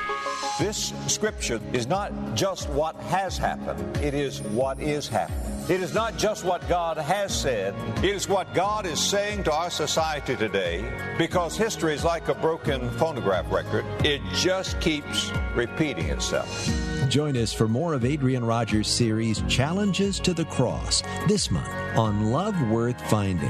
This 0.59 0.91
scripture 1.07 1.61
is 1.71 1.87
not 1.87 2.11
just 2.35 2.69
what 2.69 2.95
has 3.03 3.37
happened, 3.37 3.97
it 3.97 4.13
is 4.13 4.41
what 4.41 4.81
is 4.81 5.07
happening. 5.07 5.39
It 5.69 5.81
is 5.81 5.93
not 5.93 6.17
just 6.17 6.43
what 6.43 6.67
God 6.67 6.97
has 6.97 7.33
said, 7.33 7.73
it 8.03 8.13
is 8.13 8.27
what 8.27 8.53
God 8.53 8.85
is 8.85 8.99
saying 8.99 9.45
to 9.45 9.53
our 9.53 9.69
society 9.69 10.35
today 10.35 10.83
because 11.17 11.55
history 11.55 11.93
is 11.93 12.03
like 12.03 12.27
a 12.27 12.35
broken 12.35 12.89
phonograph 12.91 13.49
record. 13.49 13.85
It 14.05 14.21
just 14.33 14.79
keeps 14.81 15.31
repeating 15.55 16.09
itself. 16.09 16.69
Join 17.09 17.37
us 17.37 17.53
for 17.53 17.67
more 17.67 17.93
of 17.93 18.03
Adrian 18.03 18.43
Rogers' 18.43 18.87
series 18.89 19.41
Challenges 19.47 20.19
to 20.19 20.33
the 20.33 20.45
Cross 20.45 21.01
this 21.27 21.49
month 21.49 21.69
on 21.97 22.31
Love 22.31 22.59
Worth 22.69 22.99
Finding. 23.09 23.49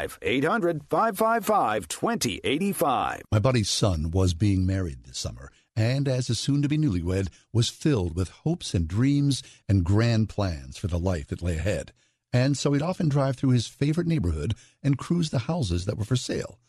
800 0.21 0.83
555 0.89 1.87
2085. 1.87 3.21
My 3.31 3.39
buddy's 3.39 3.69
son 3.69 4.11
was 4.11 4.33
being 4.33 4.65
married 4.65 5.03
this 5.03 5.17
summer, 5.17 5.51
and 5.75 6.07
as 6.07 6.29
a 6.29 6.35
soon 6.35 6.61
to 6.61 6.69
be 6.69 6.77
newlywed, 6.77 7.29
was 7.53 7.69
filled 7.69 8.15
with 8.15 8.29
hopes 8.29 8.73
and 8.73 8.87
dreams 8.87 9.43
and 9.69 9.83
grand 9.83 10.29
plans 10.29 10.77
for 10.77 10.87
the 10.87 10.99
life 10.99 11.27
that 11.27 11.41
lay 11.41 11.57
ahead. 11.57 11.93
And 12.33 12.57
so 12.57 12.73
he'd 12.73 12.81
often 12.81 13.09
drive 13.09 13.35
through 13.35 13.51
his 13.51 13.67
favorite 13.67 14.07
neighborhood 14.07 14.55
and 14.81 14.97
cruise 14.97 15.29
the 15.29 15.39
houses 15.39 15.85
that 15.85 15.97
were 15.97 16.05
for 16.05 16.15
sale. 16.15 16.59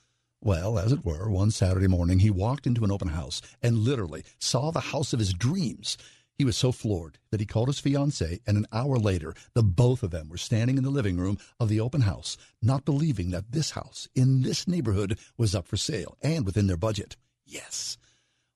Well, 0.45 0.77
as 0.77 0.91
it 0.91 1.05
were, 1.05 1.31
one 1.31 1.53
Saturday 1.53 1.87
morning, 1.87 2.19
he 2.19 2.31
walked 2.31 2.67
into 2.67 2.85
an 2.85 2.91
open 2.91 3.09
house 3.09 3.41
and 3.63 3.79
literally 3.79 4.25
saw 4.41 4.73
the 4.73 4.81
house 4.81 5.13
of 5.13 5.21
his 5.21 5.33
dreams. 5.33 5.97
He 6.39 6.45
was 6.45 6.57
so 6.57 6.73
floored 6.73 7.19
that 7.31 7.41
he 7.41 7.47
called 7.47 7.69
his 7.69 7.79
fiancee, 7.79 8.41
and 8.47 8.57
an 8.57 8.67
hour 8.73 8.99
later, 8.99 9.35
the 9.55 9.63
both 9.63 10.03
of 10.03 10.11
them 10.11 10.29
were 10.29 10.39
standing 10.39 10.77
in 10.77 10.85
the 10.85 10.91
living 10.91 11.17
room 11.17 11.39
of 11.61 11.69
the 11.69 11.81
open 11.81 12.03
house, 12.03 12.37
not 12.61 12.85
believing 12.85 13.31
that 13.31 13.53
this 13.53 13.73
house 13.73 14.09
in 14.15 14.43
this 14.43 14.67
neighborhood 14.67 15.19
was 15.37 15.55
up 15.55 15.69
for 15.69 15.77
sale 15.77 16.17
and 16.23 16.45
within 16.47 16.67
their 16.67 16.77
budget. 16.77 17.17
Yes. 17.45 17.99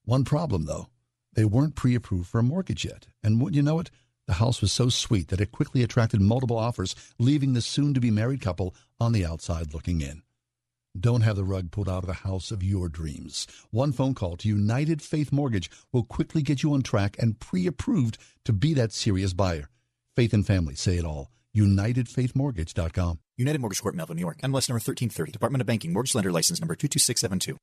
One 0.04 0.24
problem, 0.24 0.64
though. 0.64 0.88
They 1.34 1.44
weren't 1.44 1.74
pre 1.74 1.94
approved 1.94 2.28
for 2.28 2.38
a 2.38 2.42
mortgage 2.42 2.84
yet. 2.84 3.08
And 3.22 3.40
wouldn't 3.40 3.56
you 3.56 3.62
know 3.62 3.78
it? 3.78 3.90
The 4.26 4.34
house 4.34 4.60
was 4.60 4.72
so 4.72 4.88
sweet 4.88 5.28
that 5.28 5.40
it 5.40 5.52
quickly 5.52 5.82
attracted 5.82 6.20
multiple 6.20 6.58
offers, 6.58 6.96
leaving 7.18 7.52
the 7.52 7.60
soon 7.60 7.94
to 7.94 8.00
be 8.00 8.10
married 8.10 8.40
couple 8.40 8.74
on 8.98 9.12
the 9.12 9.24
outside 9.24 9.72
looking 9.72 10.00
in. 10.00 10.22
Don't 11.00 11.22
have 11.22 11.36
the 11.36 11.44
rug 11.44 11.70
pulled 11.70 11.88
out 11.88 12.04
of 12.04 12.06
the 12.06 12.14
house 12.14 12.50
of 12.50 12.62
your 12.62 12.88
dreams. 12.88 13.46
One 13.70 13.92
phone 13.92 14.14
call 14.14 14.36
to 14.38 14.48
United 14.48 15.02
Faith 15.02 15.32
Mortgage 15.32 15.70
will 15.92 16.04
quickly 16.04 16.42
get 16.42 16.62
you 16.62 16.72
on 16.72 16.82
track 16.82 17.16
and 17.18 17.38
pre 17.38 17.66
approved 17.66 18.18
to 18.44 18.52
be 18.52 18.72
that 18.74 18.92
serious 18.92 19.32
buyer. 19.34 19.68
Faith 20.14 20.32
and 20.32 20.46
family 20.46 20.74
say 20.74 20.96
it 20.96 21.04
all. 21.04 21.30
UnitedFaithMortgage.com. 21.54 23.18
United 23.36 23.60
Mortgage 23.60 23.82
Corp, 23.82 23.94
Melville, 23.94 24.16
New 24.16 24.20
York. 24.20 24.38
MLS 24.38 24.68
number 24.68 24.80
1330. 24.80 25.32
Department 25.32 25.60
of 25.60 25.66
Banking. 25.66 25.92
Mortgage 25.92 26.14
Lender 26.14 26.32
License 26.32 26.60
number 26.60 26.74
22672. 26.74 27.58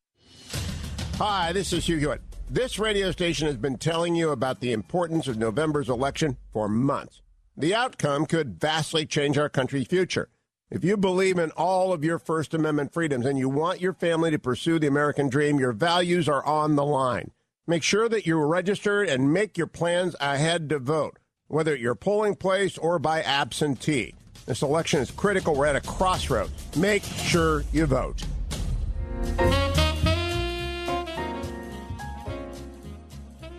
Hi, 1.18 1.54
this 1.54 1.74
is 1.74 1.86
Hugh 1.86 1.98
Hewitt. 1.98 2.22
This 2.50 2.78
radio 2.78 3.12
station 3.12 3.48
has 3.48 3.58
been 3.58 3.78
telling 3.78 4.16
you 4.16 4.30
about 4.30 4.60
the 4.60 4.74
importance 4.74 5.28
of 5.28 5.38
November's 5.38 5.90
election 5.90 6.38
for 6.52 6.68
months. 6.68 7.22
The 7.56 7.74
outcome 7.74 8.26
could 8.26 8.60
vastly 8.60 9.06
change 9.06 9.38
our 9.38 9.50
country's 9.50 9.88
future. 9.88 10.30
If 10.74 10.84
you 10.84 10.98
believe 10.98 11.38
in 11.38 11.52
all 11.52 11.94
of 11.94 12.04
your 12.04 12.18
First 12.18 12.56
Amendment 12.56 12.94
freedoms 12.94 13.28
and 13.28 13.38
you 13.38 13.48
want 13.48 13.80
your 13.80 13.94
family 13.94 14.32
to 14.32 14.40
pursue 14.40 14.80
the 14.80 14.88
American 14.88 15.30
dream, 15.30 15.60
your 15.60 15.72
values 15.72 16.28
are 16.28 16.44
on 16.44 16.76
the 16.76 16.84
line. 16.84 17.30
Make 17.68 17.84
sure 17.84 18.10
that 18.10 18.26
you're 18.26 18.48
registered 18.48 19.08
and 19.08 19.32
make 19.32 19.56
your 19.56 19.68
plans 19.68 20.16
ahead 20.20 20.70
to 20.70 20.80
vote, 20.80 21.20
whether 21.46 21.76
at 21.76 21.80
your 21.80 21.94
polling 21.94 22.34
place 22.34 22.76
or 22.80 22.98
by 22.98 23.22
absentee. 23.22 24.16
This 24.48 24.64
election 24.64 25.00
is 25.00 25.12
critical. 25.12 25.54
We're 25.54 25.68
at 25.68 25.76
a 25.76 25.82
crossroads. 25.82 26.52
Make 26.76 27.04
sure 27.04 27.64
you 27.72 27.86
vote. 27.86 28.26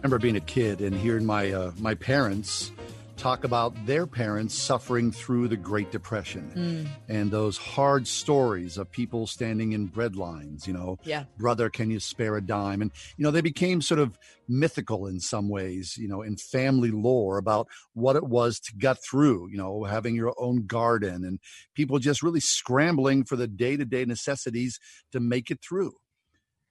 remember 0.03 0.19
being 0.19 0.37
a 0.37 0.41
kid 0.41 0.81
and 0.81 0.95
hearing 0.95 1.25
my 1.25 1.51
uh, 1.53 1.71
my 1.79 1.95
parents 1.95 2.73
talk 3.17 3.45
about 3.45 3.75
their 3.87 4.07
parents 4.07 4.55
suffering 4.55 5.13
through 5.13 5.49
the 5.49 5.57
Great 5.57 5.93
Depression 5.93 6.51
Mm. 6.55 6.89
and 7.09 7.31
those 7.31 7.57
hard 7.57 8.07
stories 8.09 8.77
of 8.77 8.91
people 8.91 9.27
standing 9.27 9.73
in 9.73 9.87
bread 9.87 10.17
lines, 10.17 10.67
you 10.67 10.73
know, 10.73 10.99
Yeah. 11.05 11.25
brother, 11.39 11.71
can 11.71 11.91
you 11.91 12.01
spare 12.01 12.37
a 12.37 12.41
dime? 12.41 12.83
And, 12.83 12.91
you 13.17 13.23
know, 13.23 13.31
they 13.31 13.41
became 13.41 13.81
sort 13.81 14.01
of 14.01 14.19
mythical 14.49 15.07
in 15.07 15.21
some 15.21 15.49
ways, 15.49 15.97
you 15.97 16.09
know, 16.09 16.23
in 16.23 16.37
family 16.37 16.91
lore 16.91 17.39
about 17.39 17.69
what 17.93 18.17
it 18.17 18.25
was 18.25 18.59
to 18.61 18.77
get 18.77 18.99
through, 19.09 19.49
you 19.51 19.57
know, 19.57 19.85
having 19.85 20.15
your 20.17 20.35
own 20.39 20.67
garden 20.67 21.25
and 21.25 21.39
people 21.75 21.99
just 21.99 22.23
really 22.23 22.41
scrambling 22.41 23.25
for 23.25 23.37
the 23.37 23.47
day 23.49 23.77
to 23.77 23.85
day 23.85 24.05
necessities 24.05 24.79
to 25.13 25.21
make 25.21 25.51
it 25.51 25.61
through. 25.67 25.93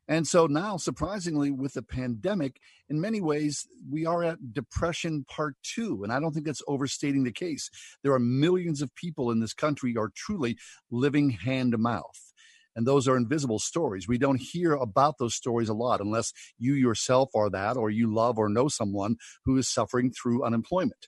And 0.08 0.28
so 0.28 0.48
now, 0.48 0.78
surprisingly, 0.78 1.50
with 1.50 1.74
the 1.74 1.82
pandemic, 1.82 2.60
in 2.90 3.00
many 3.00 3.22
ways, 3.22 3.66
we 3.90 4.06
are 4.06 4.24
at 4.24 4.54
depression 4.54 5.26
part 5.30 5.56
two. 5.64 6.04
And 6.04 6.12
I 6.12 6.20
don't 6.20 6.34
think 6.34 6.46
that's 6.46 6.62
overstating 6.68 7.24
the 7.24 7.32
case. 7.32 7.70
There 8.04 8.14
are 8.14 8.20
millions 8.20 8.82
of 8.82 8.94
people 8.96 9.32
in 9.32 9.40
this 9.40 9.54
country 9.54 9.96
are 9.98 10.12
truly 10.14 10.58
living 10.92 11.30
hand 11.30 11.72
to 11.72 11.78
mouth. 11.78 12.34
And 12.76 12.88
those 12.88 13.08
are 13.08 13.16
invisible 13.16 13.60
stories. 13.60 14.08
We 14.08 14.18
don't 14.18 14.42
hear 14.42 14.74
about 14.74 15.20
those 15.20 15.36
stories 15.36 15.70
a 15.70 15.74
lot 15.74 16.02
unless 16.02 16.34
you 16.58 16.74
yourself 16.74 17.30
are 17.36 17.50
that 17.52 17.78
or 17.78 17.90
you 17.90 18.14
love 18.14 18.38
or 18.38 18.50
know 18.50 18.68
someone 18.68 19.18
who 19.46 19.58
is 19.58 19.70
suffering 19.70 20.12
through 20.12 20.44
unemployment. 20.44 21.08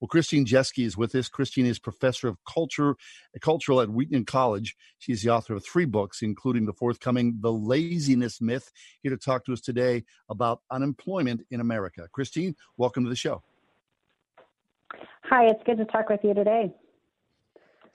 Well, 0.00 0.08
Christine 0.08 0.44
Jeske 0.44 0.84
is 0.84 0.96
with 0.96 1.14
us. 1.14 1.28
Christine 1.28 1.64
is 1.64 1.78
professor 1.78 2.28
of 2.28 2.36
culture, 2.44 2.96
cultural 3.40 3.80
at 3.80 3.88
Wheaton 3.88 4.26
College. 4.26 4.76
She's 4.98 5.22
the 5.22 5.30
author 5.30 5.54
of 5.54 5.64
three 5.64 5.86
books, 5.86 6.20
including 6.20 6.66
the 6.66 6.74
forthcoming 6.74 7.38
The 7.40 7.52
Laziness 7.52 8.42
Myth. 8.42 8.70
Here 9.02 9.10
to 9.10 9.16
talk 9.16 9.46
to 9.46 9.54
us 9.54 9.62
today 9.62 10.04
about 10.28 10.60
unemployment 10.70 11.46
in 11.50 11.60
America. 11.60 12.08
Christine, 12.12 12.54
welcome 12.76 13.04
to 13.04 13.10
the 13.10 13.16
show. 13.16 13.42
Hi, 15.24 15.46
it's 15.46 15.62
good 15.64 15.78
to 15.78 15.86
talk 15.86 16.10
with 16.10 16.20
you 16.22 16.34
today. 16.34 16.74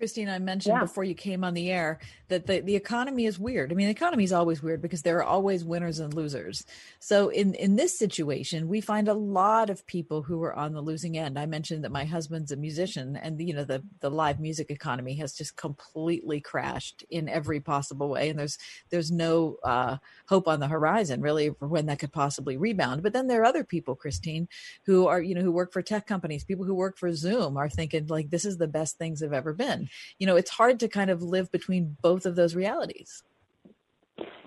Christine, 0.01 0.29
I 0.29 0.39
mentioned 0.39 0.73
Yeah. 0.73 0.79
before 0.81 1.03
you 1.03 1.13
came 1.13 1.43
on 1.43 1.53
the 1.53 1.69
air 1.69 1.99
that 2.29 2.47
the, 2.47 2.59
the 2.61 2.75
economy 2.75 3.27
is 3.27 3.37
weird. 3.37 3.71
I 3.71 3.75
mean, 3.75 3.85
the 3.85 3.91
economy 3.91 4.23
is 4.23 4.33
always 4.33 4.63
weird 4.63 4.81
because 4.81 5.03
there 5.03 5.17
are 5.17 5.23
always 5.23 5.63
winners 5.63 5.99
and 5.99 6.11
losers. 6.11 6.65
So 6.99 7.29
in, 7.29 7.53
in 7.53 7.75
this 7.75 7.99
situation, 7.99 8.67
we 8.67 8.81
find 8.81 9.07
a 9.07 9.13
lot 9.13 9.69
of 9.69 9.85
people 9.85 10.23
who 10.23 10.41
are 10.41 10.55
on 10.55 10.73
the 10.73 10.81
losing 10.81 11.19
end. 11.19 11.37
I 11.37 11.45
mentioned 11.45 11.83
that 11.83 11.91
my 11.91 12.05
husband's 12.05 12.51
a 12.51 12.55
musician 12.55 13.15
and 13.15 13.39
you 13.39 13.53
know, 13.53 13.63
the, 13.63 13.83
the 13.99 14.09
live 14.09 14.39
music 14.39 14.71
economy 14.71 15.13
has 15.17 15.33
just 15.33 15.55
completely 15.55 16.41
crashed 16.41 17.03
in 17.11 17.29
every 17.29 17.59
possible 17.59 18.09
way. 18.09 18.29
And 18.29 18.39
there's, 18.39 18.57
there's 18.89 19.11
no 19.11 19.57
uh, 19.63 19.97
hope 20.27 20.47
on 20.47 20.59
the 20.59 20.67
horizon 20.67 21.21
really 21.21 21.51
for 21.59 21.67
when 21.67 21.85
that 21.85 21.99
could 21.99 22.11
possibly 22.11 22.57
rebound. 22.57 23.03
But 23.03 23.13
then 23.13 23.27
there 23.27 23.41
are 23.41 23.45
other 23.45 23.63
people, 23.63 23.95
Christine, 23.95 24.47
who 24.87 25.05
are, 25.05 25.21
you 25.21 25.35
know, 25.35 25.41
who 25.41 25.51
work 25.51 25.71
for 25.71 25.83
tech 25.83 26.07
companies, 26.07 26.43
people 26.43 26.65
who 26.65 26.73
work 26.73 26.97
for 26.97 27.13
Zoom 27.13 27.55
are 27.55 27.69
thinking 27.69 28.07
like, 28.07 28.31
this 28.31 28.45
is 28.45 28.57
the 28.57 28.67
best 28.67 28.97
things 28.97 29.19
have 29.19 29.33
ever 29.33 29.53
been 29.53 29.89
you 30.19 30.27
know, 30.27 30.35
it's 30.35 30.49
hard 30.49 30.79
to 30.81 30.87
kind 30.87 31.09
of 31.09 31.21
live 31.21 31.51
between 31.51 31.97
both 32.01 32.25
of 32.25 32.35
those 32.35 32.55
realities. 32.55 33.23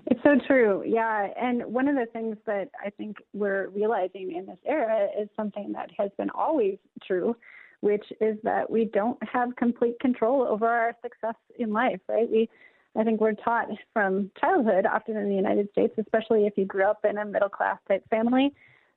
It's 0.06 0.20
so 0.22 0.38
true. 0.46 0.82
Yeah. 0.86 1.28
And 1.40 1.64
one 1.64 1.88
of 1.88 1.96
the 1.96 2.06
things 2.06 2.36
that 2.46 2.70
I 2.84 2.90
think 2.90 3.16
we're 3.32 3.68
realizing 3.68 4.34
in 4.36 4.46
this 4.46 4.58
era 4.66 5.08
is 5.18 5.28
something 5.36 5.72
that 5.72 5.90
has 5.96 6.10
been 6.18 6.30
always 6.30 6.76
true, 7.06 7.34
which 7.80 8.04
is 8.20 8.36
that 8.42 8.70
we 8.70 8.84
don't 8.84 9.18
have 9.26 9.56
complete 9.56 9.98
control 10.00 10.42
over 10.42 10.66
our 10.66 10.94
success 11.02 11.36
in 11.58 11.72
life, 11.72 12.00
right? 12.08 12.30
We 12.30 12.48
I 12.96 13.02
think 13.02 13.20
we're 13.20 13.32
taught 13.32 13.66
from 13.92 14.30
childhood, 14.40 14.86
often 14.86 15.16
in 15.16 15.28
the 15.28 15.34
United 15.34 15.68
States, 15.72 15.94
especially 15.98 16.46
if 16.46 16.56
you 16.56 16.64
grew 16.64 16.84
up 16.84 17.04
in 17.04 17.18
a 17.18 17.24
middle 17.24 17.48
class 17.48 17.78
type 17.88 18.08
family, 18.08 18.54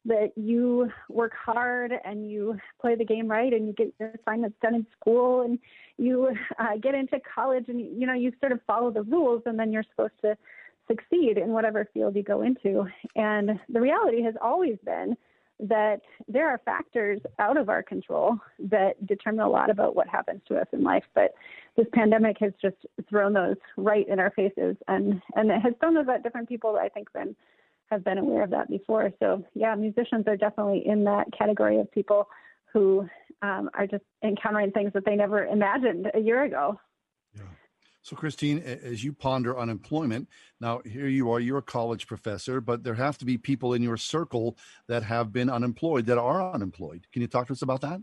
that 0.07 0.31
you 0.35 0.89
work 1.09 1.33
hard 1.33 1.93
and 2.03 2.29
you 2.29 2.57
play 2.81 2.95
the 2.95 3.05
game 3.05 3.27
right 3.27 3.53
and 3.53 3.67
you 3.67 3.73
get 3.73 3.93
your 3.99 4.11
assignments 4.21 4.57
done 4.61 4.73
in 4.73 4.87
school 4.99 5.41
and 5.41 5.59
you 5.97 6.29
uh, 6.59 6.77
get 6.81 6.95
into 6.95 7.19
college 7.19 7.65
and 7.67 7.79
you 7.79 8.07
know 8.07 8.13
you 8.13 8.31
sort 8.39 8.51
of 8.51 8.59
follow 8.65 8.89
the 8.89 9.03
rules 9.03 9.43
and 9.45 9.59
then 9.59 9.71
you're 9.71 9.85
supposed 9.91 10.19
to 10.21 10.35
succeed 10.87 11.37
in 11.37 11.49
whatever 11.49 11.87
field 11.93 12.15
you 12.15 12.23
go 12.23 12.41
into. 12.41 12.85
And 13.15 13.59
the 13.69 13.81
reality 13.81 14.23
has 14.23 14.35
always 14.41 14.77
been 14.85 15.17
that 15.59 16.01
there 16.27 16.47
are 16.49 16.61
factors 16.65 17.19
out 17.39 17.57
of 17.57 17.67
our 17.67 17.81
control 17.81 18.37
that 18.59 18.93
determine 19.07 19.41
a 19.41 19.49
lot 19.49 19.69
about 19.69 19.95
what 19.95 20.07
happens 20.07 20.39
to 20.47 20.55
us 20.55 20.67
in 20.71 20.83
life 20.83 21.03
but 21.15 21.33
this 21.75 21.87
pandemic 21.93 22.37
has 22.39 22.53
just 22.61 22.75
thrown 23.09 23.33
those 23.33 23.55
right 23.75 24.07
in 24.07 24.19
our 24.19 24.29
faces 24.31 24.75
and 24.87 25.19
and 25.35 25.49
it 25.49 25.59
has 25.59 25.73
thrown 25.79 25.95
those 25.95 26.07
at 26.07 26.21
different 26.21 26.47
people 26.47 26.77
i 26.79 26.87
think 26.87 27.11
been 27.11 27.35
have 27.89 28.03
been 28.03 28.17
aware 28.17 28.43
of 28.43 28.49
that 28.51 28.69
before. 28.69 29.11
So 29.19 29.43
yeah, 29.53 29.75
musicians 29.75 30.25
are 30.27 30.37
definitely 30.37 30.83
in 30.85 31.03
that 31.05 31.27
category 31.37 31.79
of 31.79 31.91
people 31.91 32.27
who 32.73 33.07
um, 33.41 33.69
are 33.73 33.87
just 33.87 34.03
encountering 34.23 34.71
things 34.71 34.91
that 34.93 35.05
they 35.05 35.15
never 35.15 35.45
imagined 35.45 36.09
a 36.13 36.19
year 36.19 36.43
ago. 36.43 36.79
Yeah. 37.35 37.43
So, 38.01 38.15
Christine, 38.15 38.59
as 38.59 39.03
you 39.03 39.13
ponder 39.13 39.57
unemployment, 39.57 40.29
now 40.61 40.81
here 40.85 41.07
you 41.07 41.31
are, 41.31 41.39
you're 41.39 41.57
a 41.57 41.61
college 41.61 42.07
professor, 42.07 42.61
but 42.61 42.83
there 42.83 42.93
have 42.93 43.17
to 43.17 43.25
be 43.25 43.37
people 43.37 43.73
in 43.73 43.81
your 43.81 43.97
circle 43.97 44.57
that 44.87 45.03
have 45.03 45.33
been 45.33 45.49
unemployed, 45.49 46.05
that 46.05 46.17
are 46.17 46.53
unemployed. 46.53 47.05
Can 47.11 47.21
you 47.21 47.27
talk 47.27 47.47
to 47.47 47.53
us 47.53 47.61
about 47.61 47.81
that? 47.81 48.01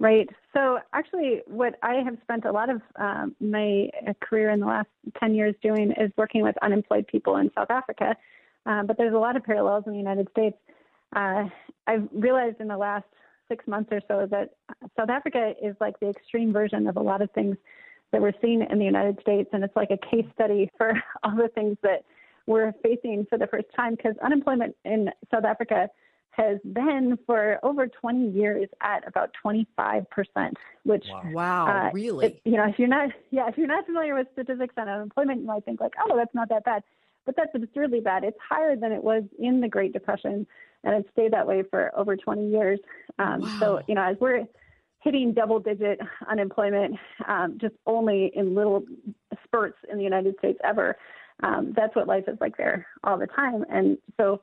Right. 0.00 0.28
So 0.52 0.80
actually, 0.92 1.42
what 1.46 1.78
I 1.82 1.94
have 2.04 2.16
spent 2.22 2.44
a 2.44 2.52
lot 2.52 2.68
of 2.68 2.82
um, 2.96 3.34
my 3.40 3.88
career 4.20 4.50
in 4.50 4.60
the 4.60 4.66
last 4.66 4.88
10 5.18 5.34
years 5.34 5.54
doing 5.62 5.92
is 5.92 6.10
working 6.16 6.42
with 6.42 6.56
unemployed 6.62 7.06
people 7.06 7.36
in 7.36 7.50
South 7.54 7.70
Africa. 7.70 8.16
Uh, 8.66 8.82
but 8.82 8.96
there's 8.98 9.14
a 9.14 9.18
lot 9.18 9.36
of 9.36 9.44
parallels 9.44 9.84
in 9.86 9.92
the 9.92 9.98
United 9.98 10.28
States. 10.30 10.56
Uh, 11.14 11.44
I've 11.86 12.08
realized 12.12 12.60
in 12.60 12.68
the 12.68 12.76
last 12.76 13.04
six 13.48 13.66
months 13.68 13.90
or 13.92 14.00
so 14.08 14.26
that 14.30 14.54
South 14.96 15.10
Africa 15.10 15.54
is 15.62 15.76
like 15.80 15.98
the 16.00 16.08
extreme 16.08 16.52
version 16.52 16.88
of 16.88 16.96
a 16.96 17.02
lot 17.02 17.22
of 17.22 17.30
things 17.32 17.56
that 18.10 18.20
we're 18.20 18.32
seeing 18.40 18.66
in 18.68 18.78
the 18.78 18.84
United 18.84 19.20
States. 19.20 19.50
And 19.52 19.62
it's 19.62 19.76
like 19.76 19.90
a 19.90 19.98
case 19.98 20.26
study 20.34 20.70
for 20.78 20.92
all 21.22 21.36
the 21.36 21.48
things 21.54 21.76
that 21.82 22.04
we're 22.46 22.72
facing 22.82 23.26
for 23.28 23.38
the 23.38 23.46
first 23.46 23.66
time 23.76 23.94
because 23.94 24.14
unemployment 24.22 24.74
in 24.84 25.10
South 25.32 25.44
Africa 25.44 25.88
has 26.36 26.58
been 26.72 27.16
for 27.26 27.58
over 27.62 27.86
20 27.86 28.30
years 28.30 28.68
at 28.80 29.06
about 29.06 29.30
25%, 29.44 30.54
which 30.82 31.06
Wow, 31.32 31.66
uh, 31.68 31.90
really? 31.92 32.26
it- 32.26 32.40
you 32.44 32.56
know, 32.56 32.64
if 32.64 32.78
you're 32.78 32.88
not, 32.88 33.10
yeah, 33.30 33.48
if 33.48 33.56
you're 33.56 33.66
not 33.68 33.86
familiar 33.86 34.14
with 34.14 34.26
statistics 34.32 34.74
on 34.76 34.88
unemployment, 34.88 35.40
you 35.40 35.46
might 35.46 35.64
think 35.64 35.80
like, 35.80 35.94
oh, 36.00 36.16
that's 36.16 36.34
not 36.34 36.48
that 36.48 36.64
bad, 36.64 36.82
but 37.24 37.36
that's 37.36 37.54
absurdly 37.54 38.00
bad. 38.00 38.24
It's 38.24 38.38
higher 38.40 38.74
than 38.76 38.92
it 38.92 39.02
was 39.02 39.22
in 39.38 39.60
the 39.60 39.68
Great 39.68 39.92
Depression, 39.92 40.46
and 40.82 40.94
it's 40.96 41.10
stayed 41.12 41.32
that 41.32 41.46
way 41.46 41.62
for 41.62 41.92
over 41.96 42.16
20 42.16 42.48
years. 42.48 42.80
Um, 43.18 43.42
So, 43.60 43.80
you 43.86 43.94
know, 43.94 44.02
as 44.02 44.16
we're 44.18 44.44
hitting 45.00 45.34
double-digit 45.34 46.00
unemployment, 46.28 46.98
um, 47.28 47.58
just 47.58 47.74
only 47.86 48.32
in 48.34 48.54
little 48.54 48.84
spurts 49.44 49.78
in 49.88 49.98
the 49.98 50.04
United 50.04 50.36
States 50.38 50.58
ever, 50.64 50.96
um, 51.42 51.72
that's 51.76 51.94
what 51.94 52.06
life 52.08 52.24
is 52.26 52.38
like 52.40 52.56
there 52.56 52.86
all 53.04 53.18
the 53.18 53.26
time. 53.26 53.64
And 53.68 53.98
so, 54.16 54.40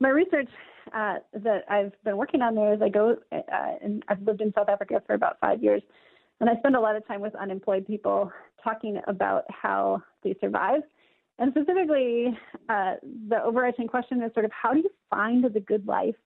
my 0.00 0.10
research 0.10 0.48
uh, 0.94 1.16
that 1.32 1.64
I've 1.68 1.92
been 2.04 2.16
working 2.16 2.42
on 2.42 2.54
there 2.54 2.74
is 2.74 2.82
I 2.82 2.88
go, 2.88 3.16
uh, 3.32 3.40
and 3.82 4.02
I've 4.08 4.22
lived 4.22 4.40
in 4.40 4.52
South 4.52 4.68
Africa 4.68 5.02
for 5.06 5.14
about 5.14 5.38
five 5.40 5.62
years, 5.62 5.82
and 6.40 6.48
I 6.48 6.56
spend 6.56 6.76
a 6.76 6.80
lot 6.80 6.96
of 6.96 7.06
time 7.06 7.20
with 7.20 7.34
unemployed 7.34 7.86
people 7.86 8.32
talking 8.62 9.00
about 9.06 9.44
how 9.50 10.02
they 10.22 10.34
survive. 10.40 10.82
And 11.38 11.52
specifically, 11.52 12.36
uh, 12.68 12.94
the 13.28 13.42
overarching 13.42 13.86
question 13.86 14.22
is 14.22 14.32
sort 14.34 14.44
of 14.44 14.50
how 14.50 14.72
do 14.72 14.80
you 14.80 14.90
find 15.10 15.44
the 15.44 15.60
good 15.60 15.86
life 15.86 16.16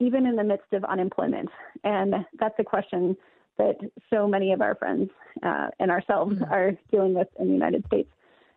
even 0.00 0.26
in 0.26 0.36
the 0.36 0.44
midst 0.44 0.72
of 0.72 0.84
unemployment? 0.84 1.48
And 1.84 2.14
that's 2.38 2.54
a 2.58 2.64
question 2.64 3.16
that 3.58 3.76
so 4.12 4.26
many 4.26 4.52
of 4.52 4.60
our 4.60 4.74
friends 4.74 5.10
uh, 5.42 5.68
and 5.78 5.90
ourselves 5.90 6.36
are 6.50 6.72
dealing 6.90 7.14
with 7.14 7.28
in 7.38 7.48
the 7.48 7.54
United 7.54 7.84
States 7.86 8.10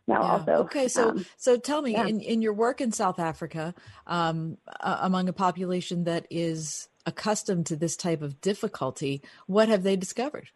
now 0.07 0.21
Yeah. 0.21 0.31
also. 0.33 0.51
okay, 0.63 0.87
so 0.87 1.09
Um, 1.09 1.25
so 1.37 1.57
tell 1.57 1.81
me, 1.81 1.93
yeah. 1.93 2.07
in, 2.07 2.19
in 2.21 2.41
your 2.41 2.53
work 2.53 2.81
in 2.81 2.91
South 2.91 3.19
Africa, 3.19 3.73
um, 4.07 4.57
uh, 4.79 4.99
among 5.01 5.29
a 5.29 5.33
population 5.33 6.03
that 6.05 6.27
is 6.29 6.89
accustomed 7.05 7.65
to 7.67 7.75
this 7.75 7.95
type 7.97 8.21
of 8.21 8.39
difficulty, 8.41 9.21
what 9.47 9.69
have 9.69 9.83
they 9.83 9.95
discovered? 9.95 10.49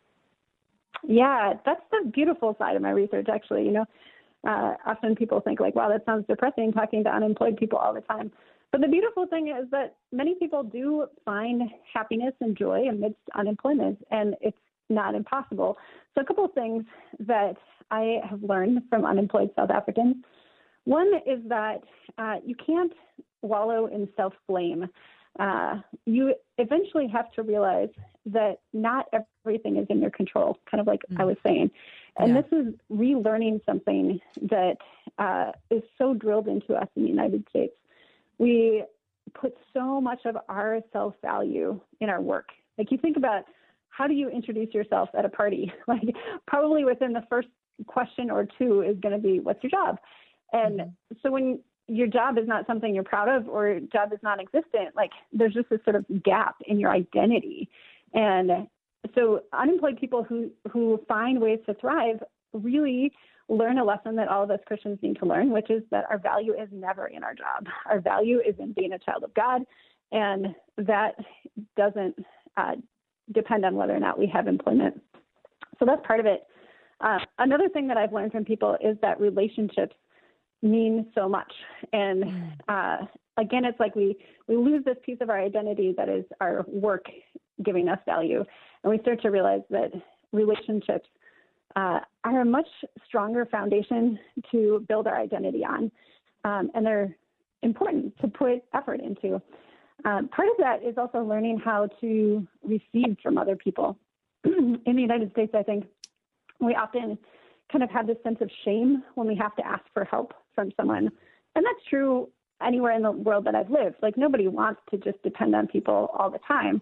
Yeah, 1.07 1.53
that's 1.65 1.81
the 1.91 2.09
beautiful 2.09 2.55
side 2.57 2.75
of 2.75 2.81
my 2.81 2.91
research, 2.91 3.27
actually. 3.31 3.65
You 3.65 3.71
know, 3.71 3.85
uh, 4.47 4.75
often 4.85 5.15
people 5.15 5.41
think 5.41 5.59
like, 5.59 5.75
wow, 5.75 5.89
that 5.89 6.05
sounds 6.05 6.25
depressing 6.27 6.71
talking 6.73 7.03
to 7.03 7.09
unemployed 7.09 7.57
people 7.57 7.77
all 7.77 7.93
the 7.93 8.01
time. 8.01 8.31
But 8.71 8.81
the 8.81 8.87
beautiful 8.87 9.27
thing 9.27 9.47
is 9.47 9.69
that 9.71 9.95
many 10.11 10.35
people 10.35 10.63
do 10.63 11.07
find 11.23 11.63
happiness 11.93 12.33
and 12.41 12.57
joy 12.57 12.87
amidst 12.89 13.19
unemployment, 13.35 14.05
and 14.11 14.35
it's 14.41 14.57
not 14.89 15.15
impossible. 15.15 15.77
So, 16.15 16.21
a 16.21 16.25
couple 16.25 16.45
of 16.45 16.53
things 16.53 16.83
that 17.19 17.55
I 17.91 18.19
have 18.29 18.43
learned 18.43 18.81
from 18.89 19.05
unemployed 19.05 19.51
South 19.55 19.69
Africans. 19.71 20.17
One 20.85 21.11
is 21.25 21.39
that 21.47 21.83
uh, 22.17 22.35
you 22.45 22.55
can't 22.55 22.93
wallow 23.41 23.87
in 23.87 24.07
self 24.15 24.33
blame. 24.47 24.87
Uh, 25.39 25.75
you 26.05 26.33
eventually 26.57 27.07
have 27.07 27.31
to 27.33 27.43
realize 27.43 27.89
that 28.25 28.59
not 28.73 29.05
everything 29.45 29.77
is 29.77 29.85
in 29.89 30.01
your 30.01 30.09
control, 30.09 30.57
kind 30.69 30.81
of 30.81 30.87
like 30.87 31.01
I 31.17 31.25
was 31.25 31.37
saying. 31.45 31.69
And 32.17 32.33
Yeah. 32.33 32.41
this 32.41 32.51
is 32.51 32.73
relearning 32.91 33.63
something 33.65 34.19
that 34.43 34.77
uh, 35.19 35.51
is 35.69 35.83
so 35.97 36.13
drilled 36.13 36.47
into 36.47 36.73
us 36.73 36.87
in 36.95 37.03
the 37.03 37.09
United 37.09 37.47
States. 37.49 37.75
We 38.39 38.83
put 39.33 39.55
so 39.73 40.01
much 40.01 40.25
of 40.25 40.37
our 40.49 40.81
self 40.91 41.13
value 41.21 41.79
in 41.99 42.09
our 42.09 42.21
work. 42.21 42.49
Like 42.77 42.91
you 42.91 42.97
think 42.97 43.17
about 43.17 43.45
how 43.89 44.07
do 44.07 44.13
you 44.13 44.29
introduce 44.29 44.73
yourself 44.73 45.09
at 45.17 45.25
a 45.25 45.29
party? 45.29 45.71
Like 45.87 46.15
probably 46.47 46.85
within 46.85 47.13
the 47.13 47.23
first 47.29 47.47
question 47.85 48.31
or 48.31 48.47
two 48.57 48.81
is 48.81 48.97
going 48.99 49.15
to 49.15 49.21
be 49.21 49.39
what's 49.39 49.63
your 49.63 49.71
job? 49.71 49.97
And 50.53 50.79
mm-hmm. 50.79 51.15
so 51.21 51.31
when 51.31 51.59
your 51.87 52.07
job 52.07 52.37
is 52.37 52.47
not 52.47 52.67
something 52.67 52.93
you're 52.93 53.03
proud 53.03 53.29
of 53.29 53.47
or 53.47 53.67
your 53.69 53.79
job 53.81 54.11
is 54.11 54.19
non-existent, 54.23 54.95
like 54.95 55.11
there's 55.31 55.53
just 55.53 55.69
this 55.69 55.79
sort 55.83 55.95
of 55.95 56.05
gap 56.23 56.55
in 56.65 56.79
your 56.79 56.91
identity. 56.91 57.69
And 58.13 58.67
so 59.15 59.41
unemployed 59.53 59.99
people 59.99 60.23
who 60.23 60.51
who 60.71 60.99
find 61.07 61.39
ways 61.39 61.59
to 61.65 61.73
thrive 61.75 62.21
really 62.53 63.11
learn 63.49 63.77
a 63.77 63.83
lesson 63.83 64.15
that 64.17 64.27
all 64.27 64.43
of 64.43 64.51
us 64.51 64.59
Christians 64.65 64.99
need 65.01 65.17
to 65.19 65.25
learn, 65.25 65.51
which 65.51 65.69
is 65.69 65.83
that 65.91 66.05
our 66.09 66.17
value 66.17 66.53
is 66.53 66.67
never 66.71 67.07
in 67.07 67.23
our 67.23 67.33
job. 67.33 67.65
Our 67.85 68.01
value 68.01 68.39
is 68.45 68.55
in 68.59 68.73
being 68.73 68.91
a 68.91 68.99
child 68.99 69.23
of 69.23 69.33
God, 69.33 69.61
and 70.11 70.47
that 70.77 71.15
doesn't 71.77 72.17
uh, 72.57 72.75
depend 73.33 73.63
on 73.65 73.75
whether 73.75 73.95
or 73.95 73.99
not 73.99 74.19
we 74.19 74.27
have 74.27 74.47
employment. 74.47 75.01
So 75.79 75.85
that's 75.85 76.05
part 76.05 76.19
of 76.19 76.25
it. 76.25 76.43
Uh, 77.01 77.19
another 77.39 77.69
thing 77.69 77.87
that 77.87 77.97
I've 77.97 78.13
learned 78.13 78.31
from 78.31 78.45
people 78.45 78.77
is 78.81 78.97
that 79.01 79.19
relationships 79.19 79.95
mean 80.63 81.07
so 81.13 81.29
much, 81.29 81.51
and 81.93 82.23
mm. 82.23 82.51
uh, 82.67 83.05
again, 83.37 83.65
it's 83.65 83.79
like 83.79 83.95
we 83.95 84.17
we 84.47 84.55
lose 84.55 84.83
this 84.83 84.97
piece 85.05 85.19
of 85.21 85.29
our 85.29 85.39
identity 85.39 85.93
that 85.95 86.09
is 86.09 86.25
our 86.41 86.65
work 86.67 87.05
giving 87.63 87.87
us 87.87 87.99
value, 88.05 88.43
and 88.83 88.91
we 88.91 88.97
start 88.99 89.21
to 89.21 89.29
realize 89.29 89.61
that 89.69 89.91
relationships 90.33 91.07
uh, 91.75 91.99
are 92.23 92.41
a 92.41 92.45
much 92.45 92.67
stronger 93.05 93.45
foundation 93.45 94.17
to 94.51 94.83
build 94.87 95.05
our 95.07 95.17
identity 95.17 95.63
on. 95.63 95.91
Um, 96.43 96.71
and 96.73 96.85
they're 96.85 97.15
important 97.61 98.17
to 98.21 98.27
put 98.27 98.63
effort 98.73 98.99
into. 98.99 99.41
Um, 100.05 100.29
part 100.29 100.47
of 100.49 100.57
that 100.59 100.83
is 100.83 100.97
also 100.97 101.19
learning 101.19 101.59
how 101.63 101.87
to 102.01 102.47
receive 102.63 103.17
from 103.21 103.37
other 103.37 103.55
people. 103.55 103.97
in 104.43 104.79
the 104.85 105.01
United 105.01 105.31
States, 105.31 105.51
I 105.55 105.63
think 105.63 105.85
we 106.59 106.75
often 106.75 107.17
kind 107.71 107.83
of 107.83 107.89
have 107.89 108.07
this 108.07 108.17
sense 108.23 108.37
of 108.41 108.49
shame 108.63 109.03
when 109.15 109.27
we 109.27 109.35
have 109.35 109.55
to 109.55 109.65
ask 109.65 109.83
for 109.93 110.05
help 110.05 110.33
from 110.55 110.71
someone. 110.77 111.09
And 111.55 111.65
that's 111.65 111.89
true 111.89 112.29
anywhere 112.65 112.93
in 112.93 113.01
the 113.01 113.11
world 113.11 113.45
that 113.45 113.55
I've 113.55 113.69
lived. 113.69 113.97
Like 114.01 114.17
nobody 114.17 114.47
wants 114.47 114.81
to 114.91 114.97
just 114.97 115.21
depend 115.23 115.55
on 115.55 115.67
people 115.67 116.09
all 116.17 116.29
the 116.29 116.39
time. 116.47 116.81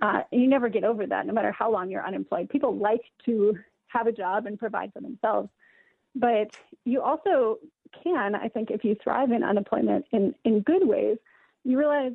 Uh, 0.00 0.20
you 0.30 0.46
never 0.46 0.68
get 0.68 0.84
over 0.84 1.06
that, 1.06 1.26
no 1.26 1.32
matter 1.32 1.52
how 1.52 1.70
long 1.70 1.90
you're 1.90 2.06
unemployed. 2.06 2.48
People 2.48 2.76
like 2.76 3.02
to 3.26 3.56
have 3.88 4.06
a 4.06 4.12
job 4.12 4.46
and 4.46 4.58
provide 4.58 4.92
for 4.92 5.00
themselves. 5.00 5.48
But 6.14 6.50
you 6.84 7.02
also 7.02 7.58
can, 8.02 8.34
I 8.34 8.48
think, 8.48 8.70
if 8.70 8.84
you 8.84 8.96
thrive 9.02 9.32
in 9.32 9.42
unemployment 9.42 10.06
in, 10.12 10.34
in 10.44 10.60
good 10.60 10.86
ways, 10.86 11.18
you 11.64 11.78
realize 11.78 12.12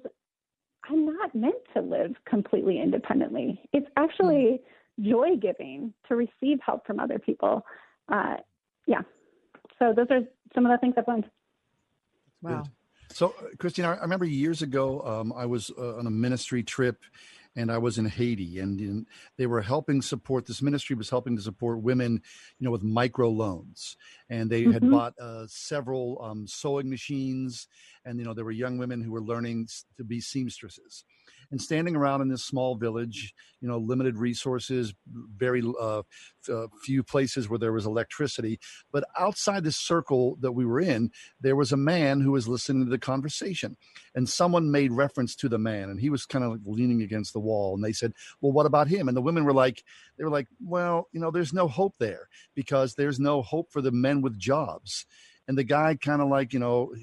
I'm 0.89 1.05
not 1.05 1.35
meant 1.35 1.55
to 1.74 1.81
live 1.81 2.15
completely 2.25 2.81
independently. 2.81 3.62
It's 3.74 3.88
actually 3.97 4.35
mm. 4.35 4.59
Joy 5.00 5.36
giving 5.42 5.94
to 6.08 6.16
receive 6.16 6.60
help 6.66 6.86
from 6.86 7.00
other 7.00 7.20
people. 7.20 7.66
Uh, 8.12 8.36
yeah. 8.88 9.02
So 9.80 9.94
those 9.96 10.08
are 10.10 10.22
some 10.54 10.66
of 10.66 10.72
the 10.72 10.78
things 10.78 10.96
I've 10.98 11.08
learned. 11.08 11.25
Wow. 12.42 12.64
So, 13.12 13.36
uh, 13.40 13.56
Christine, 13.60 13.86
I 13.86 13.98
remember 13.98 14.25
years 14.25 14.62
ago, 14.62 15.02
um, 15.02 15.34
I 15.36 15.46
was 15.46 15.72
uh, 15.78 15.98
on 15.98 16.08
a 16.08 16.12
ministry 16.12 16.64
trip 16.64 17.04
and 17.56 17.72
I 17.72 17.78
was 17.78 17.98
in 17.98 18.06
Haiti, 18.06 18.60
and 18.60 18.82
in, 18.82 19.06
they 19.38 19.46
were 19.46 19.62
helping 19.62 20.02
support. 20.02 20.46
This 20.46 20.62
ministry 20.62 20.96
was 20.96 21.10
helping 21.10 21.38
to 21.38 21.42
support 21.42 21.82
women, 21.82 22.22
you 22.60 22.66
know, 22.66 22.72
with 22.72 22.84
micro 22.84 23.30
loans, 23.30 23.96
and 24.30 24.50
they 24.50 24.64
mm-hmm. 24.64 24.72
had 24.74 24.92
bought 24.92 25.14
uh, 25.18 25.46
several 25.48 26.22
um, 26.22 26.48
sewing 26.48 26.90
machines, 26.90 27.68
and 28.04 28.20
you 28.20 28.25
know, 28.25 28.34
there 28.34 28.44
were 28.44 28.52
young 28.52 28.78
women 28.78 29.02
who 29.02 29.12
were 29.12 29.22
learning 29.22 29.70
to 29.96 30.04
be 30.04 30.20
seamstresses 30.20 31.06
and 31.52 31.62
standing 31.62 31.96
around 31.96 32.22
in 32.22 32.30
this 32.30 32.44
small 32.44 32.75
village, 32.75 33.34
you 33.62 33.68
know, 33.68 33.78
limited 33.78 34.18
resources, 34.18 34.94
very 35.36 35.64
uh, 35.80 36.04
uh, 36.52 36.68
few 36.84 37.04
places 37.04 37.50
where 37.50 37.60
there 37.60 37.74
was 37.74 37.86
electricity. 37.86 38.60
But 38.92 39.06
outside 39.18 39.64
the 39.64 39.72
circle 39.72 40.38
that 40.42 40.52
we 40.52 40.66
were 40.66 40.80
in, 40.80 41.12
there 41.42 41.56
was 41.56 41.72
a 41.72 41.78
man 41.78 42.22
who 42.22 42.32
was 42.32 42.48
listening 42.48 42.86
to 42.86 42.92
the 42.92 42.98
conversation, 42.98 43.78
and 44.14 44.30
someone 44.30 44.72
made 44.72 44.92
reference 44.92 45.36
to 45.38 45.50
the 45.50 45.60
man, 45.60 45.90
and 45.90 46.00
he 46.00 46.10
was 46.10 46.25
kind 46.25 46.44
of 46.44 46.52
like 46.52 46.62
leaning 46.66 47.02
against 47.02 47.34
the 47.34 47.40
wall, 47.40 47.75
and 47.75 47.84
they 47.84 47.94
said, 47.94 48.14
"Well, 48.42 48.51
what 48.51 48.66
about 48.66 48.88
him?" 48.88 49.08
And 49.08 49.16
the 49.16 49.22
women 49.22 49.46
were 49.46 49.53
like, 49.53 49.84
"They 50.18 50.24
were 50.24 50.29
like, 50.29 50.48
well, 50.64 51.08
you 51.12 51.20
know, 51.20 51.31
there's 51.31 51.53
no 51.53 51.68
hope 51.68 51.96
there 52.00 52.29
because 52.53 52.96
there's 52.96 53.20
no 53.20 53.42
hope 53.42 53.72
for 53.72 53.81
the 53.81 53.92
men 53.92 54.22
with 54.22 54.38
jobs." 54.38 55.05
And 55.48 55.58
the 55.58 55.64
guy 55.64 55.96
kind 55.96 56.22
of 56.22 56.27
like, 56.27 56.53
you 56.53 56.60
know, 56.60 56.94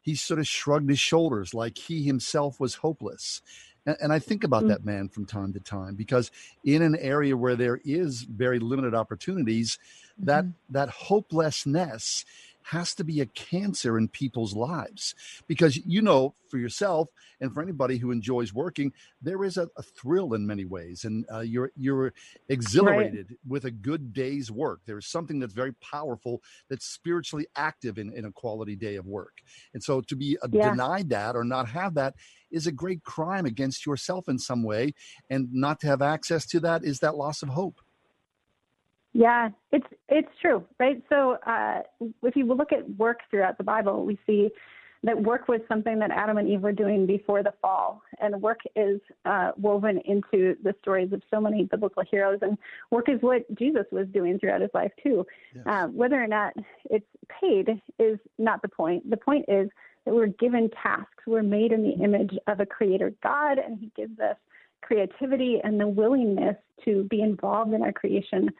he 0.00 0.14
sort 0.14 0.40
of 0.40 0.46
shrugged 0.46 0.88
his 0.88 0.98
shoulders 0.98 1.54
like 1.54 1.78
he 1.78 2.02
himself 2.02 2.58
was 2.58 2.76
hopeless. 2.76 3.42
And, 3.86 3.96
and 4.00 4.12
I 4.12 4.18
think 4.18 4.44
about 4.44 4.60
mm-hmm. 4.60 4.68
that 4.70 4.84
man 4.84 5.08
from 5.08 5.26
time 5.26 5.52
to 5.52 5.60
time 5.60 5.94
because 5.94 6.30
in 6.64 6.82
an 6.82 6.96
area 6.96 7.36
where 7.36 7.56
there 7.56 7.80
is 7.84 8.22
very 8.22 8.58
limited 8.58 8.94
opportunities, 8.94 9.78
mm-hmm. 10.18 10.26
that 10.26 10.44
that 10.70 10.88
hopelessness 10.90 12.24
has 12.64 12.94
to 12.94 13.04
be 13.04 13.20
a 13.20 13.26
cancer 13.26 13.98
in 13.98 14.08
people's 14.08 14.54
lives. 14.54 15.14
Because 15.46 15.76
you 15.76 16.02
know 16.02 16.34
for 16.48 16.58
yourself 16.58 17.08
and 17.40 17.52
for 17.52 17.62
anybody 17.62 17.98
who 17.98 18.10
enjoys 18.10 18.52
working 18.52 18.92
there 19.22 19.44
is 19.44 19.56
a, 19.56 19.68
a 19.76 19.82
thrill 19.82 20.34
in 20.34 20.46
many 20.46 20.64
ways. 20.64 21.04
And 21.04 21.24
uh, 21.32 21.40
you're 21.40 21.72
you're 21.76 22.12
exhilarated 22.48 23.30
right. 23.30 23.38
with 23.46 23.64
a 23.64 23.70
good 23.70 24.12
day's 24.12 24.50
work. 24.50 24.80
There's 24.86 25.06
something 25.06 25.38
that's 25.38 25.52
very 25.52 25.74
powerful 25.74 26.42
that's 26.68 26.86
spiritually 26.86 27.46
active 27.56 27.98
in, 27.98 28.12
in 28.12 28.24
a 28.24 28.32
quality 28.32 28.76
day 28.76 28.96
of 28.96 29.06
work. 29.06 29.42
And 29.74 29.82
so 29.82 30.00
to 30.02 30.16
be 30.16 30.38
uh, 30.42 30.48
yeah. 30.50 30.70
denied 30.70 31.10
that 31.10 31.36
or 31.36 31.44
not 31.44 31.68
have 31.68 31.94
that 31.94 32.14
is 32.50 32.66
a 32.66 32.72
great 32.72 33.04
crime 33.04 33.46
against 33.46 33.86
yourself 33.86 34.28
in 34.28 34.38
some 34.38 34.62
way. 34.62 34.94
And 35.28 35.52
not 35.52 35.80
to 35.80 35.86
have 35.86 36.02
access 36.02 36.46
to 36.46 36.60
that 36.60 36.84
is 36.84 37.00
that 37.00 37.16
loss 37.16 37.42
of 37.42 37.50
hope 37.50 37.80
yeah, 39.12 39.48
it's 39.72 39.86
it's 40.08 40.28
true, 40.40 40.64
right? 40.78 41.02
So 41.08 41.36
uh, 41.46 41.80
if 42.22 42.36
you 42.36 42.46
look 42.46 42.72
at 42.72 42.88
work 42.96 43.20
throughout 43.30 43.58
the 43.58 43.64
Bible, 43.64 44.04
we 44.04 44.18
see 44.26 44.50
that 45.02 45.20
work 45.20 45.48
was 45.48 45.60
something 45.66 45.98
that 45.98 46.10
Adam 46.10 46.36
and 46.36 46.46
Eve 46.48 46.60
were 46.60 46.72
doing 46.72 47.06
before 47.06 47.42
the 47.42 47.54
fall, 47.62 48.02
and 48.20 48.40
work 48.40 48.60
is 48.76 49.00
uh, 49.24 49.52
woven 49.56 49.98
into 50.04 50.56
the 50.62 50.74
stories 50.82 51.12
of 51.12 51.22
so 51.30 51.40
many 51.40 51.64
biblical 51.64 52.04
heroes, 52.08 52.38
and 52.42 52.56
work 52.90 53.08
is 53.08 53.20
what 53.20 53.42
Jesus 53.56 53.86
was 53.90 54.06
doing 54.08 54.38
throughout 54.38 54.60
his 54.60 54.70
life 54.74 54.92
too. 55.02 55.26
Yes. 55.54 55.64
Uh, 55.66 55.86
whether 55.86 56.22
or 56.22 56.26
not 56.26 56.52
it's 56.84 57.06
paid 57.40 57.80
is 57.98 58.18
not 58.38 58.62
the 58.62 58.68
point. 58.68 59.08
The 59.08 59.16
point 59.16 59.46
is 59.48 59.70
that 60.04 60.14
we're 60.14 60.26
given 60.26 60.70
tasks. 60.82 61.24
We're 61.26 61.42
made 61.42 61.72
in 61.72 61.82
the 61.82 62.04
image 62.04 62.36
of 62.46 62.60
a 62.60 62.66
creator 62.66 63.12
God, 63.22 63.58
and 63.58 63.78
He 63.78 63.90
gives 63.96 64.20
us 64.20 64.36
creativity 64.82 65.60
and 65.62 65.80
the 65.80 65.88
willingness 65.88 66.56
to 66.84 67.04
be 67.04 67.22
involved 67.22 67.72
in 67.72 67.82
our 67.82 67.92
creation 67.92 68.50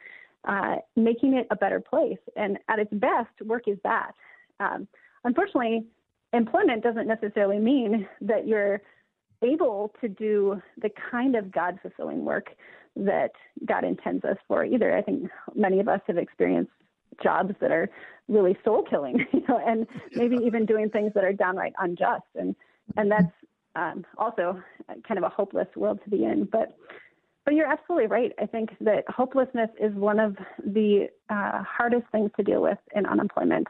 uh, 0.47 0.77
making 0.95 1.35
it 1.35 1.47
a 1.51 1.55
better 1.55 1.79
place. 1.79 2.19
And 2.35 2.57
at 2.67 2.79
its 2.79 2.91
best, 2.93 3.29
work 3.43 3.67
is 3.67 3.77
that. 3.83 4.11
Um, 4.59 4.87
unfortunately, 5.23 5.85
employment 6.33 6.83
doesn't 6.83 7.07
necessarily 7.07 7.59
mean 7.59 8.07
that 8.21 8.47
you're 8.47 8.81
able 9.43 9.93
to 10.01 10.07
do 10.07 10.61
the 10.81 10.89
kind 11.11 11.35
of 11.35 11.51
God 11.51 11.79
fulfilling 11.81 12.23
work 12.25 12.49
that 12.95 13.31
God 13.65 13.83
intends 13.83 14.23
us 14.25 14.37
for 14.47 14.65
either. 14.65 14.95
I 14.95 15.01
think 15.01 15.29
many 15.55 15.79
of 15.79 15.87
us 15.87 16.01
have 16.07 16.17
experienced 16.17 16.71
jobs 17.21 17.53
that 17.59 17.71
are 17.71 17.89
really 18.27 18.57
soul 18.63 18.83
killing, 18.83 19.25
you 19.33 19.43
know, 19.47 19.59
and 19.65 19.87
maybe 20.13 20.37
even 20.37 20.65
doing 20.65 20.89
things 20.89 21.11
that 21.15 21.23
are 21.23 21.33
downright 21.33 21.73
unjust. 21.79 22.23
And 22.35 22.55
and 22.97 23.11
that's 23.11 23.31
um, 23.75 24.05
also 24.17 24.61
kind 25.07 25.17
of 25.17 25.23
a 25.23 25.29
hopeless 25.29 25.67
world 25.75 25.99
to 26.03 26.09
be 26.09 26.25
in. 26.25 26.45
But 26.45 26.75
but 27.45 27.55
you're 27.55 27.67
absolutely 27.67 28.07
right. 28.07 28.31
I 28.39 28.45
think 28.45 28.69
that 28.81 29.03
hopelessness 29.09 29.69
is 29.79 29.93
one 29.93 30.19
of 30.19 30.35
the 30.63 31.07
uh, 31.29 31.63
hardest 31.63 32.05
things 32.11 32.31
to 32.37 32.43
deal 32.43 32.61
with 32.61 32.77
in 32.95 33.05
unemployment. 33.05 33.67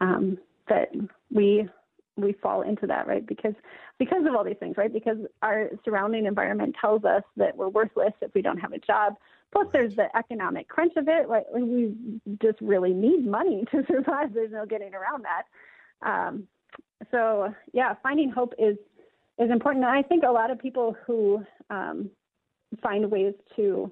Um, 0.00 0.38
that 0.68 0.88
we 1.30 1.68
we 2.16 2.32
fall 2.34 2.62
into 2.62 2.86
that, 2.86 3.06
right? 3.06 3.26
Because 3.26 3.54
because 3.98 4.24
of 4.26 4.34
all 4.34 4.44
these 4.44 4.56
things, 4.58 4.76
right? 4.76 4.92
Because 4.92 5.18
our 5.42 5.70
surrounding 5.84 6.26
environment 6.26 6.76
tells 6.80 7.04
us 7.04 7.22
that 7.36 7.56
we're 7.56 7.68
worthless 7.68 8.12
if 8.20 8.32
we 8.34 8.42
don't 8.42 8.58
have 8.58 8.72
a 8.72 8.78
job. 8.78 9.16
Plus, 9.52 9.66
there's 9.72 9.94
the 9.96 10.14
economic 10.16 10.68
crunch 10.68 10.92
of 10.96 11.08
it. 11.08 11.28
Right? 11.28 11.44
We 11.54 11.94
just 12.40 12.60
really 12.60 12.92
need 12.92 13.26
money 13.26 13.64
to 13.70 13.84
survive. 13.90 14.32
There's 14.32 14.52
no 14.52 14.64
getting 14.64 14.94
around 14.94 15.24
that. 15.24 16.08
Um, 16.08 16.46
so, 17.10 17.52
yeah, 17.72 17.94
finding 18.02 18.30
hope 18.30 18.54
is 18.58 18.76
is 19.38 19.50
important. 19.50 19.84
And 19.84 19.92
I 19.92 20.02
think 20.02 20.22
a 20.24 20.30
lot 20.30 20.50
of 20.50 20.58
people 20.58 20.96
who 21.06 21.44
um, 21.70 22.10
find 22.82 23.10
ways 23.10 23.34
to 23.56 23.90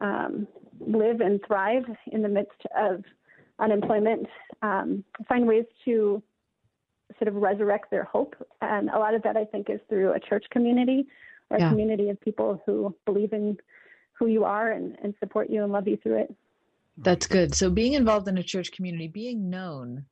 um, 0.00 0.46
live 0.80 1.20
and 1.20 1.40
thrive 1.46 1.84
in 2.12 2.22
the 2.22 2.28
midst 2.28 2.60
of 2.76 3.04
unemployment, 3.58 4.26
um, 4.62 5.04
find 5.28 5.46
ways 5.46 5.64
to 5.84 6.22
sort 7.18 7.28
of 7.28 7.34
resurrect 7.34 7.90
their 7.90 8.04
hope. 8.04 8.34
And 8.60 8.90
a 8.90 8.98
lot 8.98 9.14
of 9.14 9.22
that, 9.22 9.36
I 9.36 9.44
think, 9.44 9.70
is 9.70 9.80
through 9.88 10.12
a 10.12 10.20
church 10.20 10.44
community 10.50 11.06
or 11.50 11.58
yeah. 11.58 11.66
a 11.66 11.70
community 11.70 12.10
of 12.10 12.20
people 12.20 12.62
who 12.66 12.94
believe 13.04 13.32
in 13.32 13.56
who 14.12 14.26
you 14.26 14.44
are 14.44 14.72
and, 14.72 14.96
and 15.02 15.14
support 15.20 15.50
you 15.50 15.62
and 15.62 15.72
love 15.72 15.86
you 15.86 15.96
through 15.96 16.18
it. 16.18 16.34
That's 16.96 17.26
good. 17.26 17.54
So 17.54 17.70
being 17.70 17.94
involved 17.94 18.28
in 18.28 18.38
a 18.38 18.42
church 18.42 18.70
community, 18.72 19.08
being 19.08 19.50
known 19.50 20.04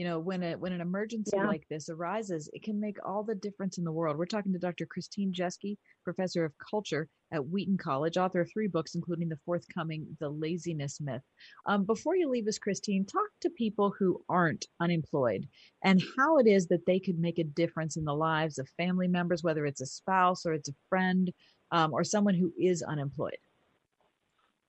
you 0.00 0.06
know 0.06 0.18
when 0.18 0.42
a 0.42 0.54
when 0.54 0.72
an 0.72 0.80
emergency 0.80 1.36
Yeah. 1.36 1.46
like 1.46 1.68
this 1.68 1.90
arises 1.90 2.48
it 2.54 2.62
can 2.62 2.80
make 2.80 2.96
all 3.06 3.22
the 3.22 3.34
difference 3.34 3.76
in 3.76 3.84
the 3.84 3.92
world 3.92 4.16
we're 4.16 4.24
talking 4.24 4.50
to 4.50 4.58
dr 4.58 4.86
christine 4.86 5.30
jeske 5.30 5.76
professor 6.04 6.42
of 6.42 6.54
culture 6.56 7.06
at 7.32 7.46
wheaton 7.46 7.76
college 7.76 8.16
author 8.16 8.40
of 8.40 8.50
three 8.50 8.66
books 8.66 8.94
including 8.94 9.28
the 9.28 9.36
forthcoming 9.44 10.06
the 10.18 10.28
laziness 10.30 11.02
myth 11.02 11.20
um, 11.66 11.84
before 11.84 12.16
you 12.16 12.30
leave 12.30 12.48
us 12.48 12.56
christine 12.56 13.04
talk 13.04 13.28
to 13.42 13.50
people 13.50 13.94
who 13.98 14.18
aren't 14.30 14.68
unemployed 14.80 15.46
and 15.84 16.02
how 16.16 16.38
it 16.38 16.46
is 16.46 16.66
that 16.66 16.86
they 16.86 16.98
could 16.98 17.18
make 17.18 17.38
a 17.38 17.44
difference 17.44 17.98
in 17.98 18.04
the 18.06 18.14
lives 18.14 18.58
of 18.58 18.66
family 18.78 19.06
members 19.06 19.44
whether 19.44 19.66
it's 19.66 19.82
a 19.82 19.86
spouse 19.86 20.46
or 20.46 20.54
it's 20.54 20.70
a 20.70 20.74
friend 20.88 21.30
um, 21.72 21.92
or 21.92 22.02
someone 22.02 22.34
who 22.34 22.50
is 22.58 22.82
unemployed 22.82 23.36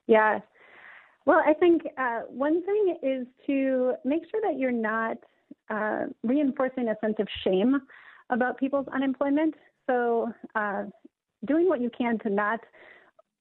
Yeah. 0.08 0.42
Well, 1.32 1.42
I 1.48 1.54
think 1.54 1.84
uh, 1.98 2.24
one 2.28 2.62
thing 2.66 2.98
is 3.02 3.26
to 3.48 3.94
make 4.04 4.24
sure 4.30 4.42
that 4.44 4.60
you're 4.60 4.70
not 4.70 5.16
uh, 5.70 6.08
reinforcing 6.24 6.90
a 6.90 6.96
sense 7.00 7.16
of 7.20 7.28
shame 7.46 7.80
about 8.32 8.58
people's 8.58 8.86
unemployment. 8.94 9.56
So, 9.88 10.30
uh, 10.56 10.84
doing 11.46 11.70
what 11.70 11.80
you 11.80 11.90
can 11.98 12.20
to 12.20 12.30
not 12.30 12.60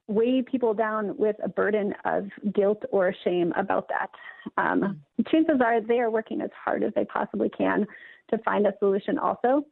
weigh 0.07 0.41
people 0.41 0.73
down 0.73 1.17
with 1.17 1.35
a 1.43 1.49
burden 1.49 1.93
of 2.05 2.29
guilt 2.55 2.81
or 2.93 3.13
shame 3.25 3.53
about 3.57 3.89
that. 3.89 4.11
Um, 4.57 5.01
chances 5.29 5.61
are 5.61 5.81
they 5.81 5.99
are 5.99 6.13
working 6.13 6.43
as 6.43 6.51
hard 6.65 6.85
as 6.85 6.93
they 6.95 7.07
possibly 7.07 7.49
can 7.49 7.89
to 8.31 8.39
find 8.45 8.69
a 8.69 8.75
solution, 8.79 9.19
also. 9.19 9.65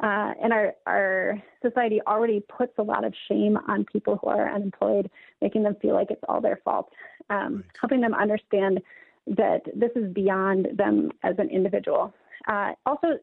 Uh, 0.00 0.32
and 0.42 0.52
our, 0.52 0.74
our 0.86 1.42
society 1.60 2.00
already 2.06 2.40
puts 2.40 2.72
a 2.78 2.82
lot 2.82 3.04
of 3.04 3.12
shame 3.26 3.58
on 3.66 3.84
people 3.84 4.16
who 4.22 4.28
are 4.28 4.52
unemployed, 4.52 5.10
making 5.42 5.64
them 5.64 5.76
feel 5.82 5.94
like 5.94 6.10
it's 6.10 6.22
all 6.28 6.40
their 6.40 6.60
fault. 6.64 6.90
Um, 7.30 7.64
Helping 7.80 8.00
them 8.00 8.14
understand 8.14 8.80
that 9.26 9.62
this 9.74 9.90
is 9.96 10.12
beyond 10.12 10.68
them 10.74 11.10
as 11.22 11.34
an 11.38 11.50
individual. 11.50 12.14
Uh, 12.46 12.72
also, 12.86 13.18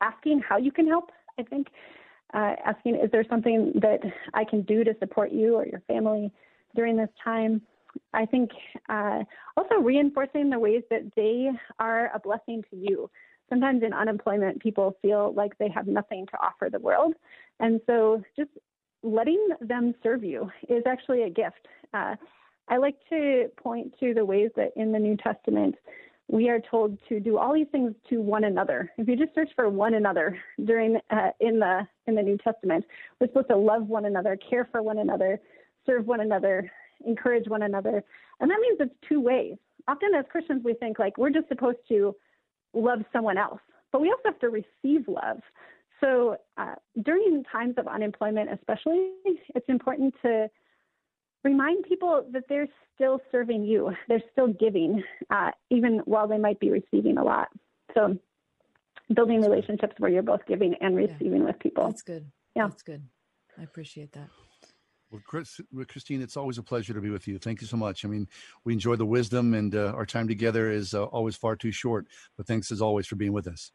asking 0.00 0.40
how 0.40 0.58
you 0.58 0.72
can 0.72 0.86
help, 0.86 1.10
I 1.38 1.42
think. 1.44 1.68
Uh, 2.34 2.54
asking, 2.64 2.96
is 2.96 3.10
there 3.12 3.24
something 3.30 3.72
that 3.76 4.00
I 4.34 4.44
can 4.44 4.62
do 4.62 4.82
to 4.84 4.94
support 4.98 5.30
you 5.30 5.54
or 5.54 5.64
your 5.64 5.80
family 5.86 6.32
during 6.74 6.96
this 6.96 7.08
time? 7.22 7.62
I 8.12 8.26
think 8.26 8.50
uh, 8.88 9.22
also 9.56 9.76
reinforcing 9.76 10.50
the 10.50 10.58
ways 10.58 10.82
that 10.90 11.02
they 11.14 11.50
are 11.78 12.10
a 12.14 12.18
blessing 12.18 12.62
to 12.70 12.76
you 12.76 13.10
sometimes 13.48 13.82
in 13.82 13.92
unemployment, 13.92 14.60
people 14.60 14.96
feel 15.02 15.32
like 15.34 15.56
they 15.58 15.68
have 15.68 15.86
nothing 15.86 16.26
to 16.26 16.38
offer 16.38 16.68
the 16.70 16.78
world. 16.78 17.14
And 17.60 17.80
so 17.86 18.22
just 18.36 18.50
letting 19.02 19.48
them 19.60 19.94
serve 20.02 20.24
you 20.24 20.50
is 20.68 20.82
actually 20.86 21.22
a 21.22 21.30
gift. 21.30 21.66
Uh, 21.94 22.16
I 22.68 22.78
like 22.78 22.96
to 23.10 23.46
point 23.56 23.94
to 24.00 24.14
the 24.14 24.24
ways 24.24 24.50
that 24.56 24.72
in 24.76 24.92
the 24.92 24.98
New 24.98 25.16
Testament, 25.16 25.76
we 26.28 26.48
are 26.48 26.60
told 26.60 26.98
to 27.08 27.20
do 27.20 27.38
all 27.38 27.54
these 27.54 27.68
things 27.70 27.94
to 28.10 28.20
one 28.20 28.44
another. 28.44 28.90
If 28.98 29.06
you 29.06 29.16
just 29.16 29.34
search 29.34 29.50
for 29.54 29.68
one 29.68 29.94
another 29.94 30.36
during 30.64 30.98
uh, 31.10 31.30
in 31.40 31.60
the 31.60 31.86
in 32.06 32.16
the 32.16 32.22
New 32.22 32.36
Testament, 32.38 32.84
we're 33.20 33.28
supposed 33.28 33.48
to 33.48 33.56
love 33.56 33.86
one 33.86 34.06
another, 34.06 34.36
care 34.36 34.68
for 34.72 34.82
one 34.82 34.98
another, 34.98 35.40
serve 35.86 36.06
one 36.06 36.20
another, 36.20 36.70
encourage 37.06 37.48
one 37.48 37.62
another, 37.62 38.02
and 38.40 38.50
that 38.50 38.58
means 38.60 38.78
it's 38.80 39.08
two 39.08 39.20
ways. 39.20 39.56
Often 39.86 40.14
as 40.18 40.24
Christians, 40.30 40.62
we 40.64 40.74
think 40.74 40.98
like 40.98 41.16
we're 41.16 41.30
just 41.30 41.46
supposed 41.46 41.78
to 41.88 42.16
love 42.76 43.00
someone 43.12 43.38
else, 43.38 43.60
but 43.92 44.00
we 44.00 44.10
also 44.10 44.22
have 44.26 44.38
to 44.40 44.50
receive 44.50 45.08
love. 45.08 45.40
So 46.00 46.36
uh, 46.58 46.74
during 47.02 47.42
times 47.50 47.74
of 47.78 47.88
unemployment, 47.88 48.50
especially, 48.52 49.12
it's 49.54 49.68
important 49.68 50.14
to 50.22 50.48
remind 51.42 51.84
people 51.84 52.26
that 52.32 52.44
they're 52.48 52.68
still 52.94 53.20
serving 53.32 53.64
you. 53.64 53.92
They're 54.08 54.22
still 54.32 54.48
giving, 54.48 55.02
uh, 55.30 55.52
even 55.70 56.02
while 56.04 56.28
they 56.28 56.38
might 56.38 56.60
be 56.60 56.70
receiving 56.70 57.18
a 57.18 57.24
lot. 57.24 57.48
So 57.94 58.18
building 59.14 59.40
relationships 59.40 59.94
where 59.98 60.10
you're 60.10 60.22
both 60.22 60.44
giving 60.46 60.74
and 60.80 60.96
receiving 60.96 61.44
with 61.44 61.58
people. 61.60 61.86
That's 61.86 62.02
good. 62.02 62.26
Yeah. 62.54 62.68
That's 62.68 62.82
good. 62.82 63.02
I 63.58 63.62
appreciate 63.62 64.12
that. 64.12 64.28
Well, 65.10 65.22
Chris, 65.24 65.60
Christine, 65.88 66.20
it's 66.20 66.36
always 66.36 66.58
a 66.58 66.62
pleasure 66.62 66.92
to 66.92 67.00
be 67.00 67.10
with 67.10 67.28
you. 67.28 67.38
Thank 67.38 67.60
you 67.60 67.66
so 67.66 67.76
much. 67.76 68.04
I 68.04 68.08
mean, 68.08 68.26
we 68.64 68.72
enjoy 68.72 68.96
the 68.96 69.06
wisdom, 69.06 69.54
and 69.54 69.74
uh, 69.74 69.92
our 69.94 70.04
time 70.04 70.26
together 70.26 70.70
is 70.70 70.94
uh, 70.94 71.04
always 71.04 71.36
far 71.36 71.54
too 71.54 71.70
short. 71.70 72.06
But 72.36 72.46
thanks 72.46 72.72
as 72.72 72.82
always 72.82 73.06
for 73.06 73.14
being 73.14 73.32
with 73.32 73.46
us. 73.46 73.70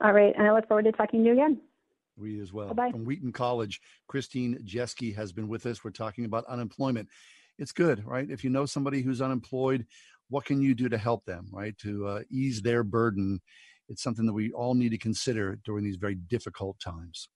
All 0.00 0.12
right. 0.12 0.34
And 0.36 0.46
I 0.46 0.52
look 0.52 0.68
forward 0.68 0.84
to 0.84 0.92
talking 0.92 1.20
to 1.22 1.26
you 1.26 1.32
again. 1.32 1.60
We 2.16 2.40
as 2.40 2.52
well. 2.52 2.68
Bye-bye. 2.68 2.92
From 2.92 3.04
Wheaton 3.04 3.32
College, 3.32 3.80
Christine 4.06 4.58
Jeske 4.64 5.14
has 5.16 5.32
been 5.32 5.48
with 5.48 5.66
us. 5.66 5.82
We're 5.82 5.90
talking 5.90 6.24
about 6.24 6.44
unemployment. 6.46 7.08
It's 7.58 7.72
good, 7.72 8.06
right? 8.06 8.30
If 8.30 8.44
you 8.44 8.50
know 8.50 8.66
somebody 8.66 9.02
who's 9.02 9.20
unemployed, 9.20 9.84
what 10.28 10.44
can 10.44 10.60
you 10.62 10.74
do 10.74 10.88
to 10.88 10.98
help 10.98 11.24
them, 11.24 11.48
right? 11.52 11.76
To 11.78 12.06
uh, 12.06 12.20
ease 12.30 12.62
their 12.62 12.84
burden. 12.84 13.40
It's 13.88 14.02
something 14.02 14.26
that 14.26 14.32
we 14.32 14.52
all 14.52 14.74
need 14.74 14.90
to 14.90 14.98
consider 14.98 15.58
during 15.64 15.84
these 15.84 15.96
very 15.96 16.14
difficult 16.14 16.78
times. 16.78 17.28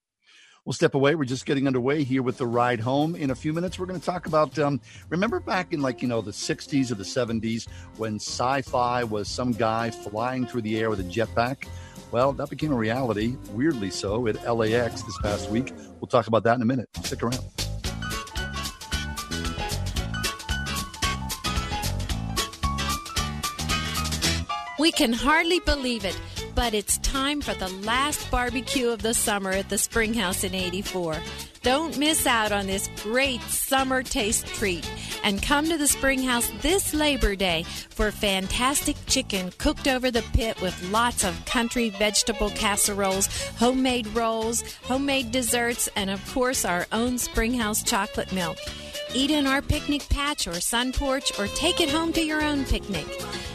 We'll 0.70 0.74
step 0.76 0.94
away. 0.94 1.16
We're 1.16 1.24
just 1.24 1.46
getting 1.46 1.66
underway 1.66 2.04
here 2.04 2.22
with 2.22 2.38
the 2.38 2.46
ride 2.46 2.78
home. 2.78 3.16
In 3.16 3.32
a 3.32 3.34
few 3.34 3.52
minutes, 3.52 3.76
we're 3.76 3.86
going 3.86 3.98
to 3.98 4.06
talk 4.06 4.26
about. 4.26 4.56
Um, 4.56 4.80
remember 5.08 5.40
back 5.40 5.72
in 5.72 5.82
like 5.82 6.00
you 6.00 6.06
know 6.06 6.20
the 6.20 6.30
'60s 6.30 6.92
or 6.92 6.94
the 6.94 7.02
'70s 7.02 7.66
when 7.96 8.20
sci-fi 8.20 9.02
was 9.02 9.26
some 9.26 9.50
guy 9.50 9.90
flying 9.90 10.46
through 10.46 10.62
the 10.62 10.78
air 10.78 10.88
with 10.88 11.00
a 11.00 11.02
jetpack. 11.02 11.66
Well, 12.12 12.32
that 12.34 12.50
became 12.50 12.70
a 12.70 12.76
reality, 12.76 13.34
weirdly 13.50 13.90
so, 13.90 14.28
at 14.28 14.36
LAX 14.48 15.02
this 15.02 15.18
past 15.22 15.50
week. 15.50 15.72
We'll 16.00 16.06
talk 16.06 16.28
about 16.28 16.44
that 16.44 16.54
in 16.54 16.62
a 16.62 16.64
minute. 16.64 16.88
Stick 17.02 17.24
around. 17.24 17.40
We 24.78 24.92
can 24.92 25.12
hardly 25.12 25.58
believe 25.58 26.04
it, 26.04 26.16
but 26.54 26.74
it's 26.74 26.98
time 26.98 27.40
for 27.40 27.54
the 27.54 27.68
last 27.68 28.30
barbecue 28.30 28.88
of 28.88 29.02
the 29.02 29.14
summer 29.14 29.50
at 29.50 29.68
the 29.68 29.78
Springhouse 29.78 30.44
in 30.44 30.54
84. 30.54 31.16
Don't 31.62 31.98
miss 31.98 32.26
out 32.26 32.52
on 32.52 32.66
this 32.66 32.88
great 33.02 33.40
summer 33.42 34.02
taste 34.02 34.46
treat 34.46 34.90
and 35.22 35.42
come 35.42 35.68
to 35.68 35.76
the 35.76 35.86
Springhouse 35.86 36.50
this 36.62 36.94
Labor 36.94 37.36
Day 37.36 37.64
for 37.90 38.10
fantastic 38.10 38.96
chicken 39.06 39.52
cooked 39.58 39.86
over 39.86 40.10
the 40.10 40.24
pit 40.32 40.60
with 40.62 40.90
lots 40.90 41.24
of 41.24 41.44
country 41.44 41.90
vegetable 41.90 42.50
casseroles, 42.50 43.26
homemade 43.58 44.06
rolls, 44.08 44.62
homemade 44.82 45.30
desserts, 45.30 45.88
and 45.96 46.10
of 46.10 46.32
course 46.32 46.64
our 46.64 46.86
own 46.92 47.18
Springhouse 47.18 47.82
chocolate 47.82 48.32
milk. 48.32 48.58
Eat 49.12 49.30
in 49.30 49.46
our 49.46 49.60
picnic 49.60 50.08
patch 50.08 50.46
or 50.46 50.60
sun 50.60 50.92
porch 50.92 51.36
or 51.38 51.48
take 51.48 51.80
it 51.80 51.90
home 51.90 52.12
to 52.12 52.22
your 52.22 52.42
own 52.42 52.64
picnic. 52.64 53.06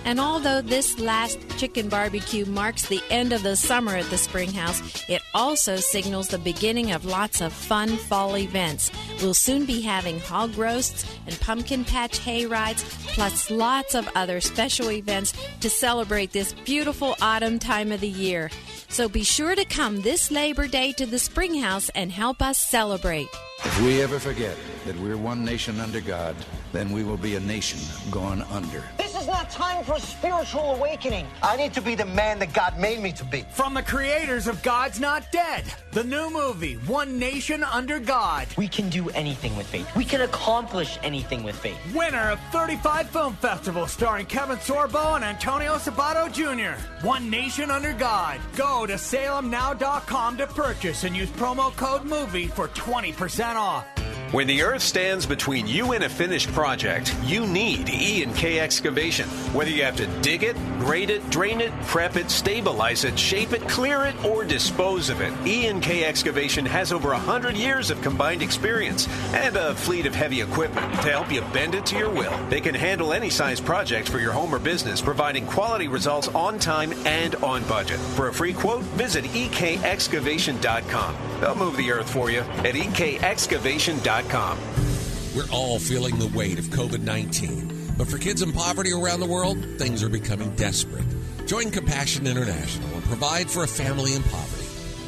And 0.04 0.20
although 0.20 0.62
this 0.62 1.00
last 1.00 1.40
chicken 1.58 1.88
barbecue 1.88 2.46
marks 2.46 2.88
the 2.88 3.02
end 3.10 3.32
of 3.32 3.42
the 3.42 3.56
summer 3.56 3.96
at 3.96 4.10
the 4.10 4.18
Springhouse, 4.18 5.10
it 5.10 5.22
also 5.34 5.78
signals 5.78 6.28
the 6.28 6.38
beginning 6.38 6.92
of 6.92 7.06
lots 7.06 7.42
of 7.42 7.54
fun 7.54 7.96
fall 7.98 8.38
events. 8.38 8.92
We'll 9.22 9.34
soon 9.34 9.66
be 9.66 9.82
having 9.82 10.20
hog 10.20 10.58
roasts 10.58 11.06
and 11.26 11.40
pumpkin 11.40 11.86
patch 11.86 12.20
hay 12.20 12.46
rides, 12.46 12.84
plus 13.08 13.50
lots 13.50 13.96
of 13.96 14.10
other 14.14 14.42
special 14.42 14.92
events 14.92 15.34
to 15.62 15.70
celebrate 15.70 16.34
this 16.34 16.54
beautiful 16.66 17.16
autumn 17.22 17.60
time 17.60 17.92
of 17.92 18.02
the 18.02 18.08
year. 18.10 18.52
So 18.90 19.10
be 19.10 19.24
sure 19.24 19.56
to 19.56 19.66
come 19.66 20.02
this 20.02 20.32
Labor 20.32 20.68
Day 20.68 20.92
to 20.94 21.06
the 21.06 21.20
Springhouse 21.20 21.90
and 21.90 22.12
help 22.12 22.42
us 22.42 22.60
celebrate. 22.60 23.30
If 23.60 23.82
we 23.82 24.02
ever 24.02 24.20
forget 24.20 24.58
that 24.86 25.00
we're 25.00 25.18
one 25.18 25.44
nation 25.44 25.80
under 25.80 26.02
God, 26.02 26.36
then 26.76 26.92
we 26.92 27.04
will 27.04 27.18
be 27.18 27.36
a 27.36 27.40
nation 27.40 27.80
gone 28.12 28.42
under. 28.52 28.84
This 28.98 29.16
is 29.16 29.28
not 29.28 29.50
time 29.50 29.84
for 29.86 29.96
a 29.96 30.00
spiritual 30.00 30.76
awakening. 30.76 31.26
I 31.42 31.56
need 31.56 31.74
to 31.74 31.82
be 31.82 31.96
the 31.96 32.06
man 32.06 32.38
that 32.40 32.54
God 32.54 32.78
made 32.78 33.02
me 33.02 33.14
to 33.14 33.24
be. 33.24 33.46
From 33.52 33.74
the 33.74 33.82
creators 33.82 34.48
of 34.48 34.62
God's 34.62 35.00
Not 35.00 35.32
Dead, 35.32 35.64
the 35.92 36.04
new 36.04 36.30
movie, 36.30 36.74
One 36.86 37.18
Nation 37.18 37.64
Under 37.64 38.00
God. 38.00 38.48
We 38.58 38.68
can 38.68 38.90
do 38.90 39.10
anything 39.12 39.56
with 39.56 39.68
faith. 39.68 39.88
We 39.96 40.04
can 40.04 40.22
accomplish 40.22 41.00
anything 41.02 41.44
with 41.44 41.56
faith. 41.56 41.78
Winner 41.94 42.32
of 42.32 42.40
35 42.52 43.10
Film 43.10 43.36
Festivals 43.36 43.92
starring 43.92 44.26
Kevin 44.26 44.58
Sorbo 44.58 45.16
and 45.16 45.24
Antonio 45.24 45.76
Sabato 45.76 46.32
Jr. 46.32 46.78
One 47.06 47.30
Nation 47.30 47.72
Under 47.72 47.94
God. 47.94 48.42
Go 48.58 48.86
to 48.86 48.96
salemnow.com 48.96 50.38
to 50.38 50.48
purchase 50.48 51.06
and 51.06 51.16
use 51.16 51.30
promo 51.32 51.74
code 51.78 52.04
MOVIE 52.04 52.48
for 52.48 52.68
20% 52.70 53.56
off. 53.56 53.86
When 54.32 54.48
the 54.48 54.64
earth 54.64 54.82
stands 54.82 55.26
between 55.26 55.66
you 55.66 55.94
and 55.94 56.04
a 56.04 56.10
finished 56.10 56.50
project, 56.66 57.14
you 57.24 57.46
need 57.46 57.88
E&K 57.88 58.60
Excavation. 58.60 59.30
Whether 59.54 59.70
you 59.70 59.84
have 59.84 59.96
to 59.98 60.08
dig 60.24 60.42
it, 60.42 60.56
grade 60.80 61.12
it, 61.12 61.30
drain 61.30 61.62
it, 61.62 61.72
prep 61.84 62.16
it, 62.16 62.32
stabilize 62.32 63.04
it, 63.04 63.20
shape 63.20 63.54
it, 63.54 63.70
clear 63.70 64.06
it, 64.06 64.16
or 64.26 64.44
dispose 64.44 65.12
of 65.12 65.22
it, 65.22 65.32
E&K 65.46 66.04
Excavation 66.04 66.66
has 66.66 66.92
over 66.92 67.10
100 67.10 67.56
years 67.56 67.92
of 67.92 68.02
combined 68.02 68.42
experience 68.42 69.08
and 69.36 69.56
a 69.56 69.76
fleet 69.76 70.08
of 70.08 70.16
heavy 70.16 70.42
equipment 70.42 70.92
to 71.04 71.12
help 71.12 71.32
you 71.32 71.42
bend 71.54 71.76
it 71.76 71.86
to 71.86 72.00
your 72.00 72.10
will. 72.10 72.36
They 72.50 72.62
can 72.62 72.74
handle 72.74 73.14
any 73.14 73.30
size 73.30 73.62
project 73.62 74.10
for 74.10 74.18
your 74.18 74.32
home 74.32 74.52
or 74.52 74.58
business, 74.58 75.02
providing 75.02 75.46
quality 75.46 75.88
results 75.88 76.30
on 76.30 76.58
time 76.58 76.94
and 77.06 77.36
on 77.44 77.64
budget. 77.66 78.00
For 78.18 78.30
a 78.30 78.34
free 78.34 78.54
quote, 78.54 78.82
visit 78.98 79.26
ekexcavation.com. 79.26 81.16
They'll 81.42 81.54
move 81.54 81.78
the 81.78 81.92
earth 81.92 82.10
for 82.10 82.32
you 82.32 82.40
at 82.40 82.74
ekexcavation.com. 82.74 84.95
We're 85.36 85.52
all 85.52 85.80
feeling 85.80 86.18
the 86.18 86.30
weight 86.30 86.60
of 86.60 86.66
COVID 86.66 87.02
19. 87.02 87.92
But 87.98 88.08
for 88.08 88.18
kids 88.18 88.42
in 88.42 88.54
poverty 88.54 88.94
around 88.94 89.20
the 89.20 89.26
world, 89.26 89.58
things 89.78 90.02
are 90.02 90.08
becoming 90.08 90.56
desperate. 90.56 91.04
Join 91.46 91.72
Compassion 91.72 92.26
International 92.26 92.90
and 92.94 93.04
provide 93.04 93.52
for 93.52 93.64
a 93.64 93.68
family 93.68 94.14
in 94.14 94.24
poverty. 94.24 94.65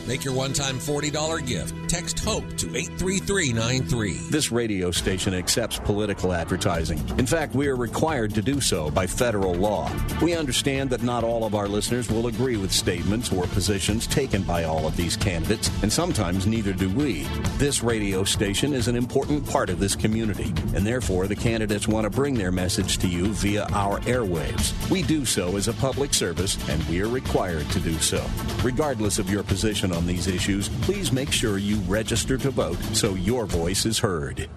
Make 0.08 0.24
your 0.24 0.34
one 0.34 0.54
time 0.54 0.80
$40 0.80 1.46
gift. 1.46 1.76
Text 1.90 2.20
HOPE 2.20 2.56
to 2.58 2.76
83393. 2.76 4.30
This 4.30 4.54
radio 4.54 4.90
station 4.90 5.34
accepts 5.34 5.80
political 5.80 6.32
advertising. 6.32 7.00
In 7.18 7.26
fact, 7.26 7.54
we 7.54 7.68
are 7.68 7.76
required 7.76 8.34
to 8.36 8.42
do 8.42 8.62
so 8.62 8.90
by 8.90 9.06
federal 9.06 9.54
law. 9.54 9.92
We 10.22 10.34
understand 10.34 10.90
that 10.92 11.04
not 11.04 11.26
all 11.26 11.44
of 11.44 11.56
our 11.56 11.68
listeners 11.68 12.10
will 12.10 12.28
agree 12.28 12.56
with 12.56 12.72
statements 12.72 13.34
or 13.34 13.48
positions 13.48 14.08
taken 14.08 14.44
by 14.44 14.64
all 14.64 14.88
of 14.88 14.96
these 14.96 15.18
candidates, 15.18 15.70
and 15.82 15.92
sometimes 15.92 16.48
neither 16.48 16.72
do 16.72 16.90
we. 16.90 17.24
This 17.58 17.84
radio 17.84 18.24
station 18.24 18.74
is 18.74 18.88
an 18.88 18.96
important 18.96 19.46
part 19.46 19.70
of 19.70 19.80
this 19.80 19.96
community, 19.96 20.54
and 20.74 20.88
therefore 20.88 21.28
the 21.28 21.36
candidates 21.36 21.88
want 21.88 22.06
to 22.06 22.10
bring 22.10 22.36
their 22.36 22.52
message 22.52 22.98
to 23.00 23.08
you 23.08 23.28
via 23.34 23.66
our 23.74 24.00
airwaves. 24.02 24.74
We 24.90 25.04
do 25.04 25.26
so 25.26 25.58
as 25.58 25.68
a 25.68 25.74
public 25.74 26.14
service, 26.14 26.58
and 26.70 26.82
we 26.86 27.02
are 27.02 27.10
required 27.10 27.70
to 27.72 27.80
do 27.82 27.98
so. 28.00 28.26
Regardless 28.64 29.20
of 29.20 29.30
your 29.30 29.44
position 29.44 29.92
on 29.98 30.06
these 30.06 30.28
issues, 30.28 30.70
please 30.84 31.12
make 31.12 31.32
sure 31.32 31.58
you 31.58 31.78
register 31.88 32.38
to 32.38 32.52
vote 32.52 32.78
so 32.94 33.16
your 33.16 33.46
voice 33.46 33.86
is 33.86 34.00
heard. 34.00 34.48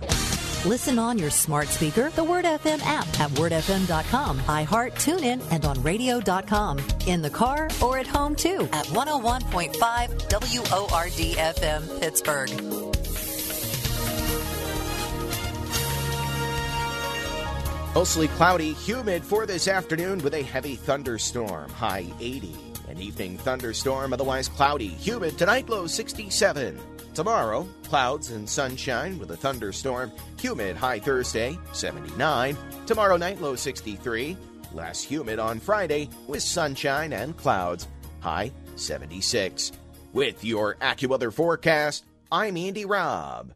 Listen 0.66 0.98
on 0.98 1.16
your 1.18 1.30
smart 1.30 1.68
speaker, 1.68 2.10
the 2.10 2.22
Word 2.22 2.44
FM 2.44 2.80
app 2.82 3.08
at 3.18 3.30
wordfm.com, 3.30 4.38
iHeart, 4.40 4.92
TuneIn, 4.92 5.42
and 5.50 5.64
on 5.64 5.82
radio.com. 5.82 6.78
In 7.06 7.22
the 7.22 7.30
car 7.30 7.70
or 7.82 7.98
at 7.98 8.06
home 8.06 8.36
too 8.36 8.68
at 8.72 8.84
101.5 8.86 9.72
WORD 10.70 11.36
FM 11.56 12.00
Pittsburgh. 12.00 12.50
Mostly 17.94 18.28
cloudy, 18.28 18.74
humid 18.74 19.24
for 19.24 19.46
this 19.46 19.66
afternoon 19.66 20.18
with 20.18 20.34
a 20.34 20.42
heavy 20.42 20.76
thunderstorm, 20.76 21.70
high 21.70 22.06
80. 22.20 22.69
An 22.90 23.00
evening 23.00 23.38
thunderstorm, 23.38 24.12
otherwise 24.12 24.48
cloudy, 24.48 24.88
humid 24.88 25.38
tonight, 25.38 25.68
low 25.68 25.86
67. 25.86 26.76
Tomorrow, 27.14 27.68
clouds 27.84 28.32
and 28.32 28.48
sunshine 28.48 29.16
with 29.16 29.30
a 29.30 29.36
thunderstorm, 29.36 30.10
humid 30.40 30.74
high 30.74 30.98
Thursday, 30.98 31.56
79. 31.72 32.56
Tomorrow 32.86 33.16
night, 33.16 33.40
low 33.40 33.54
63. 33.54 34.36
Less 34.72 35.04
humid 35.04 35.38
on 35.38 35.60
Friday 35.60 36.08
with 36.26 36.42
sunshine 36.42 37.12
and 37.12 37.36
clouds, 37.36 37.86
high 38.18 38.50
76. 38.74 39.70
With 40.12 40.44
your 40.44 40.74
AccuWeather 40.76 41.32
forecast, 41.32 42.04
I'm 42.32 42.56
Andy 42.56 42.84
Robb. 42.84 43.54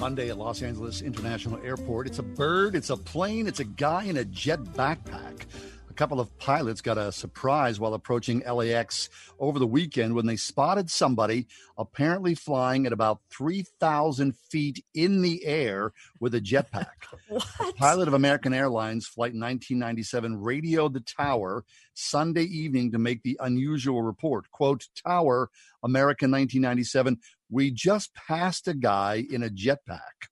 Monday 0.00 0.30
at 0.30 0.38
Los 0.38 0.62
Angeles 0.62 1.02
International 1.02 1.60
Airport. 1.64 2.06
It's 2.06 2.20
a 2.20 2.22
bird, 2.22 2.76
it's 2.76 2.90
a 2.90 2.96
plane, 2.96 3.48
it's 3.48 3.58
a 3.58 3.64
guy 3.64 4.04
in 4.04 4.16
a 4.16 4.24
jet 4.24 4.62
backpack. 4.62 5.42
A 5.90 5.92
couple 5.94 6.20
of 6.20 6.38
pilots 6.38 6.80
got 6.80 6.98
a 6.98 7.10
surprise 7.10 7.80
while 7.80 7.94
approaching 7.94 8.40
LAX 8.40 9.08
over 9.40 9.58
the 9.58 9.66
weekend 9.66 10.14
when 10.14 10.26
they 10.26 10.36
spotted 10.36 10.88
somebody 10.88 11.48
apparently 11.76 12.36
flying 12.36 12.86
at 12.86 12.92
about 12.92 13.20
3,000 13.30 14.36
feet 14.36 14.84
in 14.94 15.22
the 15.22 15.44
air 15.44 15.92
with 16.20 16.32
a 16.34 16.40
jetpack. 16.40 16.86
a 17.30 17.72
pilot 17.72 18.06
of 18.06 18.14
American 18.14 18.54
Airlines 18.54 19.08
Flight 19.08 19.34
1997 19.34 20.40
radioed 20.40 20.94
the 20.94 21.00
tower 21.00 21.64
Sunday 21.94 22.44
evening 22.44 22.92
to 22.92 22.98
make 22.98 23.24
the 23.24 23.36
unusual 23.40 24.02
report. 24.02 24.48
Quote, 24.52 24.86
Tower, 25.04 25.50
American 25.82 26.30
1997, 26.30 27.18
we 27.50 27.70
just 27.70 28.14
passed 28.14 28.68
a 28.68 28.74
guy 28.74 29.24
in 29.30 29.42
a 29.42 29.48
jetpack. 29.48 30.28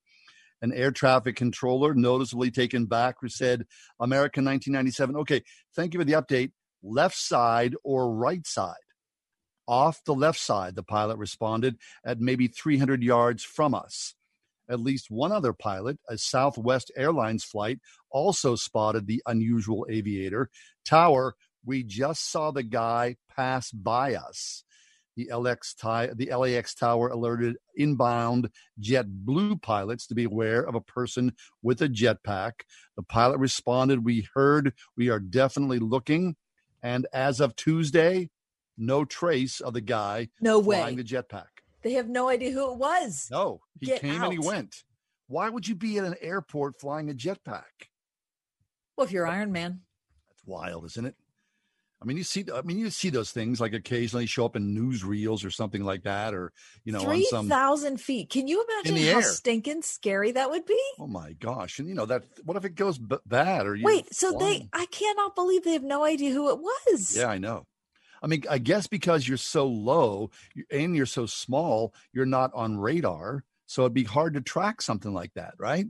An 0.63 0.73
air 0.73 0.91
traffic 0.91 1.37
controller, 1.37 1.95
noticeably 1.95 2.51
taken 2.51 2.87
back, 2.87 3.17
said, 3.29 3.67
American 4.01 4.45
1997, 4.45 5.17
okay, 5.17 5.43
thank 5.75 5.93
you 5.93 6.01
for 6.01 6.05
the 6.05 6.15
update. 6.15 6.53
Left 6.83 7.17
side 7.17 7.75
or 7.85 8.15
right 8.15 8.47
side? 8.47 8.75
Off 9.69 10.03
the 10.05 10.15
left 10.15 10.39
side, 10.39 10.77
the 10.77 10.83
pilot 10.83 11.19
responded, 11.19 11.77
at 12.05 12.21
maybe 12.21 12.47
300 12.47 13.03
yards 13.03 13.43
from 13.43 13.75
us. 13.75 14.15
At 14.69 14.81
least 14.81 15.11
one 15.11 15.33
other 15.33 15.53
pilot, 15.53 15.99
a 16.09 16.19
Southwest 16.19 16.91
Airlines 16.97 17.45
flight, 17.45 17.79
also 18.11 18.57
spotted 18.57 19.07
the 19.07 19.23
unusual 19.27 19.87
aviator. 19.89 20.51
Tower, 20.85 21.35
we 21.65 21.83
just 21.83 22.31
saw 22.31 22.51
the 22.51 22.63
guy 22.63 23.17
pass 23.35 23.71
by 23.71 24.15
us. 24.15 24.65
The, 25.17 25.29
LX 25.33 25.75
tie, 25.77 26.11
the 26.15 26.27
LAX 26.35 26.75
tower 26.75 27.09
alerted 27.09 27.57
inbound 27.75 28.51
JetBlue 28.81 29.63
pilots 29.63 30.07
to 30.09 30.15
be 30.15 30.25
aware 30.25 30.63
of 30.63 30.75
a 30.75 30.81
person 30.81 31.33
with 31.63 31.81
a 31.81 31.89
jetpack. 31.89 32.53
The 32.97 33.03
pilot 33.03 33.39
responded, 33.39 34.05
We 34.05 34.29
heard 34.35 34.75
we 34.97 35.09
are 35.09 35.19
definitely 35.19 35.79
looking. 35.79 36.37
And 36.83 37.07
as 37.15 37.41
of 37.41 37.57
Tuesday, 37.57 38.29
no 38.77 39.07
trace 39.07 39.61
of 39.61 39.73
the 39.73 39.81
guy 39.81 40.29
No 40.41 40.63
flying 40.63 40.97
way. 40.97 41.03
the 41.03 41.09
jetpack. 41.09 41.47
They 41.83 41.93
have 41.95 42.09
no 42.09 42.29
idea 42.29 42.51
who 42.51 42.73
it 42.73 42.79
was. 42.79 43.29
No, 43.31 43.63
he 43.81 43.87
Get 43.87 44.01
came 44.03 44.23
and 44.23 44.33
he 44.33 44.39
went. 44.39 44.85
Why 45.29 45.49
would 45.49 45.67
you 45.67 45.75
be 45.75 45.99
at 45.99 46.05
an 46.05 46.17
airport 46.21 46.79
flying 46.79 47.09
a 47.11 47.15
jetpack? 47.15 47.89
Well, 48.97 49.07
if 49.07 49.13
you're 49.13 49.27
Iron 49.27 49.51
Man, 49.51 49.81
That's 50.29 50.45
wild, 50.45 50.85
isn't 50.87 51.07
it? 51.07 51.15
I 52.07 52.09
mean, 52.09 52.19
you 52.19 52.23
see, 52.23 52.45
I 52.55 52.63
mean, 52.63 52.79
you 52.79 52.89
see 52.91 53.11
those 53.11 53.33
things 53.33 53.61
like 53.61 53.75
occasionally 53.75 54.27
show 54.27 54.45
up 54.45 54.55
in 54.55 54.77
newsreels 54.77 55.45
or 55.45 55.51
something 55.51 55.83
like 55.83 56.05
that, 56.05 56.35
or 56.35 56.53
you 56.85 56.93
know, 56.93 57.01
on 57.01 57.07
three 57.07 57.27
some. 57.27 57.49
thousand 57.49 58.01
feet. 58.01 58.31
Can 58.31 58.47
you 58.47 58.65
imagine 58.65 59.13
how 59.13 59.19
air. 59.19 59.23
stinking 59.23 59.83
scary 59.83 60.31
that 60.31 60.49
would 60.49 60.65
be? 60.67 60.81
Oh 61.01 61.09
my 61.09 61.33
gosh! 61.33 61.81
And 61.81 61.89
you 61.89 61.97
know 61.97 62.07
that. 62.07 62.23
What 62.45 62.57
if 62.57 62.65
it 62.65 62.77
goes 62.77 62.97
b- 62.97 63.17
bad? 63.27 63.67
Or 63.67 63.75
you 63.75 63.85
Wait, 63.85 64.15
so 64.15 64.39
flying? 64.39 64.61
they? 64.61 64.69
I 64.73 64.87
cannot 64.87 65.35
believe 65.35 65.65
they 65.65 65.73
have 65.73 65.83
no 65.83 66.05
idea 66.05 66.31
who 66.31 66.49
it 66.51 66.61
was. 66.61 67.17
Yeah, 67.17 67.27
I 67.27 67.39
know. 67.39 67.65
I 68.23 68.29
mean, 68.29 68.45
I 68.49 68.59
guess 68.59 68.87
because 68.87 69.27
you're 69.27 69.37
so 69.37 69.67
low 69.67 70.31
and 70.71 70.95
you're 70.95 71.07
so 71.07 71.27
small, 71.27 71.93
you're 72.13 72.25
not 72.25 72.53
on 72.55 72.79
radar, 72.79 73.43
so 73.67 73.83
it'd 73.83 73.95
be 73.95 74.05
hard 74.05 74.35
to 74.35 74.41
track 74.41 74.81
something 74.81 75.13
like 75.13 75.35
that, 75.35 75.55
right? 75.59 75.87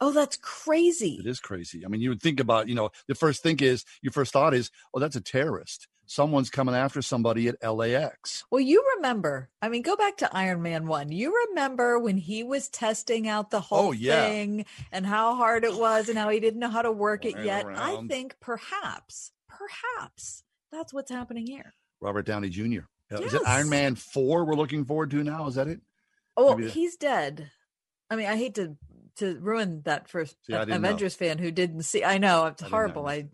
Oh, 0.00 0.12
that's 0.12 0.36
crazy. 0.36 1.16
It 1.20 1.26
is 1.26 1.40
crazy. 1.40 1.84
I 1.84 1.88
mean, 1.88 2.00
you 2.00 2.10
would 2.10 2.20
think 2.22 2.38
about, 2.40 2.68
you 2.68 2.74
know, 2.74 2.90
the 3.08 3.14
first 3.14 3.42
thing 3.42 3.58
is 3.60 3.84
your 4.02 4.12
first 4.12 4.32
thought 4.32 4.52
is, 4.54 4.70
oh, 4.94 5.00
that's 5.00 5.16
a 5.16 5.20
terrorist. 5.20 5.88
Someone's 6.08 6.50
coming 6.50 6.74
after 6.74 7.02
somebody 7.02 7.48
at 7.48 7.60
LAX. 7.68 8.44
Well, 8.50 8.60
you 8.60 8.84
remember, 8.96 9.48
I 9.60 9.68
mean, 9.68 9.82
go 9.82 9.96
back 9.96 10.18
to 10.18 10.36
Iron 10.36 10.62
Man 10.62 10.86
1. 10.86 11.10
You 11.10 11.34
remember 11.48 11.98
when 11.98 12.16
he 12.16 12.44
was 12.44 12.68
testing 12.68 13.26
out 13.26 13.50
the 13.50 13.60
whole 13.60 13.88
Oh, 13.88 13.92
yeah. 13.92 14.26
thing 14.28 14.66
and 14.92 15.04
how 15.04 15.34
hard 15.34 15.64
it 15.64 15.74
was 15.76 16.08
and 16.08 16.16
how 16.16 16.28
he 16.28 16.38
didn't 16.38 16.60
know 16.60 16.68
how 16.68 16.82
to 16.82 16.92
work 16.92 17.24
it 17.24 17.42
yet? 17.42 17.66
I 17.66 18.00
think 18.06 18.36
perhaps, 18.38 19.32
perhaps 19.48 20.44
that's 20.70 20.92
what's 20.94 21.10
happening 21.10 21.46
here. 21.46 21.72
Robert 22.00 22.26
Downey 22.26 22.50
Jr. 22.50 22.80
Uh, 23.10 23.22
Is 23.22 23.34
it 23.34 23.42
Iron 23.46 23.68
Man 23.70 23.94
4 23.94 24.44
we're 24.44 24.54
looking 24.54 24.84
forward 24.84 25.10
to 25.12 25.24
now? 25.24 25.46
Is 25.48 25.54
that 25.56 25.66
it? 25.68 25.80
Oh, 26.36 26.56
Maybe- 26.56 26.70
he's 26.70 26.96
dead. 26.96 27.50
I 28.10 28.16
mean, 28.16 28.26
I 28.26 28.36
hate 28.36 28.54
to 28.56 28.76
to 29.16 29.38
ruin 29.40 29.82
that 29.84 30.08
first 30.08 30.36
See, 30.46 30.54
I 30.54 30.60
didn't 30.64 30.82
know. 30.82 30.88
Avengers 30.88 31.14
fan 31.14 31.38
who 31.38 31.50
didn't 31.50 31.82
see. 31.82 32.04
I 32.04 32.18
know 32.18 32.46
it's 32.46 32.62
I 32.62 32.66
didn't 32.66 32.72
know. 32.72 32.76
horrible. 32.76 33.06
I 33.08 33.26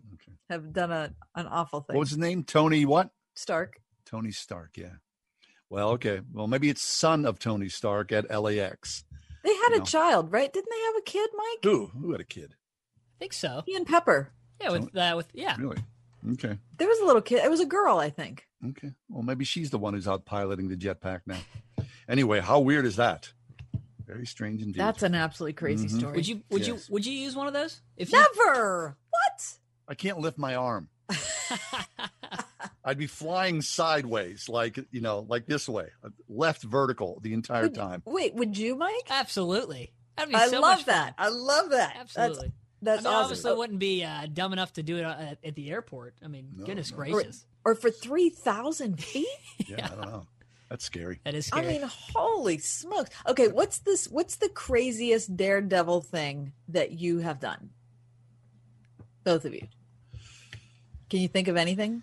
have 0.49 0.73
done 0.73 0.91
a 0.91 1.13
an 1.35 1.47
awful 1.47 1.81
thing. 1.81 1.95
What 1.95 2.01
was 2.01 2.09
his 2.09 2.17
name? 2.19 2.43
Tony 2.43 2.85
what? 2.85 3.09
Stark. 3.35 3.79
Tony 4.05 4.31
Stark, 4.31 4.77
yeah. 4.77 4.93
Well, 5.69 5.89
okay. 5.91 6.21
Well, 6.31 6.47
maybe 6.47 6.69
it's 6.69 6.83
son 6.83 7.25
of 7.25 7.39
Tony 7.39 7.69
Stark 7.69 8.11
at 8.11 8.29
LAX. 8.29 9.03
They 9.43 9.49
had 9.55 9.69
You 9.69 9.75
a 9.75 9.79
know. 9.79 9.85
child, 9.85 10.31
right? 10.31 10.51
Didn't 10.53 10.69
they 10.69 10.81
have 10.85 10.95
a 10.97 11.01
kid, 11.01 11.29
Mike? 11.35 11.59
Who? 11.63 11.87
Who 11.87 12.11
had 12.11 12.21
a 12.21 12.25
kid? 12.25 12.53
I 12.97 13.19
think 13.19 13.33
so. 13.33 13.63
He 13.65 13.75
and 13.75 13.85
Pepper. 13.87 14.31
Yeah, 14.61 14.71
with 14.71 14.95
uh, 14.95 15.13
with 15.17 15.27
yeah. 15.33 15.55
Really? 15.57 15.77
Okay. 16.33 16.57
There 16.77 16.87
was 16.87 16.99
a 16.99 17.05
little 17.05 17.21
kid. 17.21 17.43
It 17.43 17.49
was 17.49 17.59
a 17.59 17.65
girl, 17.65 17.97
I 17.97 18.09
think. 18.09 18.47
Okay. 18.69 18.91
Well, 19.09 19.23
maybe 19.23 19.43
she's 19.43 19.71
the 19.71 19.77
one 19.79 19.93
who's 19.93 20.07
out 20.07 20.25
piloting 20.25 20.69
the 20.69 20.77
jetpack 20.77 21.21
now. 21.25 21.39
Anyway, 22.07 22.39
how 22.39 22.59
weird 22.59 22.85
is 22.85 22.95
that? 22.97 23.33
Very 24.05 24.25
strange 24.25 24.61
indeed. 24.61 24.79
That's 24.79 25.03
an 25.03 25.15
absolutely 25.15 25.53
crazy 25.53 25.87
Mhm. 25.87 25.97
story. 25.99 26.15
Would 26.15 26.27
you 26.27 26.43
would 26.49 26.65
Yes. 26.65 26.67
you 26.67 26.93
would 26.93 27.05
you 27.05 27.13
use 27.13 27.35
one 27.35 27.47
of 27.47 27.53
those? 27.53 27.81
If 27.97 28.11
you, 28.11 28.19
What? 28.19 29.57
I 29.87 29.95
can't 29.95 30.19
lift 30.19 30.37
my 30.37 30.55
arm. 30.55 30.89
I'd 32.85 32.97
be 32.97 33.07
flying 33.07 33.61
sideways, 33.61 34.49
like 34.49 34.77
you 34.91 35.01
know, 35.01 35.25
like 35.29 35.45
this 35.45 35.69
way, 35.69 35.89
left 36.27 36.63
vertical 36.63 37.19
the 37.21 37.33
entire 37.33 37.63
Would- 37.63 37.75
time. 37.75 38.01
Wait, 38.05 38.33
would 38.35 38.57
you, 38.57 38.75
Mike? 38.75 39.07
Absolutely. 39.09 39.93
That'd 40.17 40.29
be 40.31 40.35
I 40.35 40.47
so 40.47 40.59
love 40.59 40.79
much 40.79 40.85
that. 40.85 41.13
I 41.17 41.29
love 41.29 41.69
that. 41.71 41.95
Absolutely. 41.97 42.51
That's, 42.81 43.03
that's 43.03 43.05
I 43.05 43.09
mean, 43.09 43.15
awesome. 43.15 43.23
obviously 43.25 43.53
wouldn't 43.55 43.79
be 43.79 44.03
uh, 44.03 44.27
dumb 44.31 44.53
enough 44.53 44.73
to 44.73 44.83
do 44.83 44.97
it 44.97 45.03
at, 45.03 45.37
at 45.43 45.55
the 45.55 45.71
airport. 45.71 46.15
I 46.23 46.27
mean, 46.27 46.49
goodness 46.65 46.91
Or, 46.91 46.95
gracious. 46.97 47.45
or 47.65 47.73
for 47.75 47.89
three 47.89 48.29
thousand 48.29 49.01
feet. 49.01 49.25
Yeah, 49.67 49.85
I 49.85 49.95
don't 49.95 50.01
know. 50.01 50.27
That's 50.73 50.85
scary. 50.85 51.19
That 51.23 51.35
is 51.35 51.45
scary. 51.45 51.67
I 51.67 51.71
mean, 51.71 51.81
holy 52.15 52.57
smokes. 52.57 53.11
Okay, 53.27 53.47
what's 53.47 53.77
this? 53.77 54.07
What's 54.07 54.37
the 54.37 54.49
craziest 54.49 55.37
daredevil 55.37 56.01
thing 56.01 56.53
that 56.67 56.93
you 56.93 57.19
have 57.19 57.39
done? 57.39 57.69
Both 59.23 59.45
of 59.45 59.53
you. 59.53 59.67
Can 61.11 61.19
you 61.19 61.27
think 61.27 61.47
of 61.47 61.57
anything? 61.57 62.01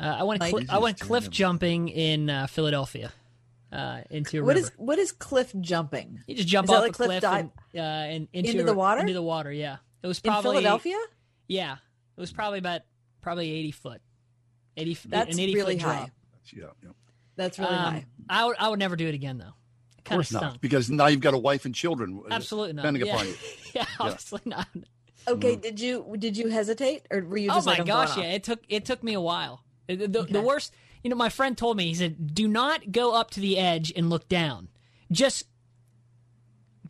uh, 0.00 0.18
I 0.20 0.22
went 0.22 0.40
Like- 0.40 0.52
cli- 0.54 0.66
I 0.68 0.78
went 0.78 1.00
cliff 1.00 1.28
jumping 1.30 1.88
in 1.88 2.30
uh, 2.30 2.46
Philadelphia. 2.46 3.12
uh, 3.72 4.02
into 4.08 4.38
a 4.40 4.44
What 4.44 4.54
river. 4.54 4.66
is 4.68 4.72
what 4.76 4.98
is 5.00 5.10
cliff 5.10 5.52
jumping? 5.60 6.22
You 6.28 6.36
just 6.36 6.46
jump 6.48 6.66
Is 6.68 6.70
off 6.74 6.82
like 6.82 6.90
a 6.90 6.94
cliff 6.94 7.08
cliff 7.08 7.22
dive? 7.22 7.40
and, 7.40 7.50
uh, 7.74 7.80
and 7.82 8.28
into, 8.32 8.50
Into 8.52 8.62
the 8.62 8.74
water? 8.74 9.00
Into 9.00 9.14
the 9.14 9.22
water, 9.22 9.50
yeah. 9.50 9.78
It 10.04 10.06
was 10.06 10.20
In 10.20 10.30
probably 10.30 10.50
Philadelphia? 10.52 10.96
Yeah, 11.48 11.72
it 12.16 12.20
was 12.20 12.32
probably 12.32 12.60
about 12.60 12.82
probably 13.20 13.50
eighty 13.50 13.72
foot, 13.72 14.00
eighty. 14.76 14.96
That's 15.06 15.34
an 15.34 15.40
eighty 15.40 15.56
really 15.56 15.74
foot 15.74 15.82
high. 15.86 15.96
drop. 15.96 16.10
Yeah, 16.52 16.64
yeah. 16.84 16.90
That's 17.40 17.58
really 17.58 17.72
Um, 17.74 17.94
high. 17.94 18.06
I 18.28 18.44
would 18.44 18.56
I 18.58 18.68
would 18.68 18.78
never 18.78 18.96
do 18.96 19.08
it 19.08 19.14
again 19.14 19.38
though. 19.38 19.44
Of 19.98 20.04
Kind 20.04 20.20
of 20.20 20.28
course 20.28 20.32
not, 20.32 20.60
because 20.60 20.90
now 20.90 21.06
you've 21.06 21.20
got 21.20 21.32
a 21.32 21.38
wife 21.38 21.64
and 21.64 21.74
children. 21.74 22.20
uh, 22.30 22.34
Absolutely 22.34 22.74
not. 22.74 22.82
Depending 22.82 23.06
yeah. 23.06 23.14
upon 23.14 23.26
you. 23.28 23.34
yeah, 23.74 23.86
obviously 23.98 24.40
not. 24.44 24.68
Okay, 25.26 25.56
did 25.56 25.80
you 25.80 26.14
did 26.18 26.36
you 26.36 26.48
hesitate 26.48 27.06
or 27.10 27.22
were 27.22 27.38
you 27.38 27.50
oh 27.50 27.54
just 27.54 27.66
my 27.66 27.80
gosh, 27.80 28.16
yeah. 28.18 28.24
It 28.24 28.44
took 28.44 28.60
it 28.68 28.84
took 28.84 29.02
me 29.02 29.14
a 29.14 29.20
while. 29.20 29.62
The, 29.86 30.06
the, 30.06 30.22
the 30.22 30.40
worst, 30.42 30.72
you 31.02 31.10
know, 31.10 31.16
my 31.16 31.30
friend 31.30 31.56
told 31.56 31.76
me 31.78 31.86
he 31.86 31.94
said, 31.94 32.34
"Do 32.34 32.46
not 32.46 32.92
go 32.92 33.14
up 33.14 33.30
to 33.32 33.40
the 33.40 33.56
edge 33.58 33.92
and 33.96 34.10
look 34.10 34.28
down. 34.28 34.68
Just 35.10 35.44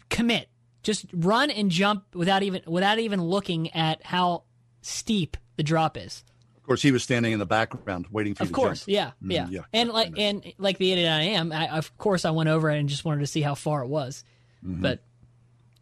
commit. 0.09 0.49
Just 0.83 1.07
run 1.13 1.51
and 1.51 1.71
jump 1.71 2.15
without 2.15 2.43
even 2.43 2.63
without 2.67 2.99
even 2.99 3.23
looking 3.23 3.71
at 3.73 4.05
how 4.05 4.43
steep 4.83 5.37
the 5.57 5.63
drop 5.63 5.97
is." 5.97 6.25
Of 6.61 6.67
course, 6.67 6.83
he 6.83 6.93
was 6.93 7.03
standing 7.03 7.33
in 7.33 7.39
the 7.39 7.47
background 7.47 8.07
waiting 8.13 8.35
for 8.35 8.45
you 8.45 8.49
Of 8.49 8.49
to 8.51 8.55
course, 8.55 8.81
jump. 8.87 8.89
yeah, 8.89 9.11
Mm, 9.23 9.33
yeah, 9.33 9.47
yeah. 9.51 9.61
and 9.73 9.91
like 9.91 10.17
and 10.19 10.53
like 10.59 10.79
the 10.79 10.93
idiot 10.93 11.11
I 11.11 11.23
am, 11.23 11.53
I, 11.53 11.69
of 11.77 11.97
course 11.99 12.25
I 12.25 12.31
went 12.31 12.49
over 12.49 12.71
it 12.71 12.79
and 12.79 12.89
just 12.89 13.05
wanted 13.05 13.21
to 13.21 13.27
see 13.27 13.41
how 13.43 13.55
far 13.55 13.83
it 13.83 13.89
was. 13.89 14.23
Mm-hmm. 14.65 14.83
But 14.83 15.03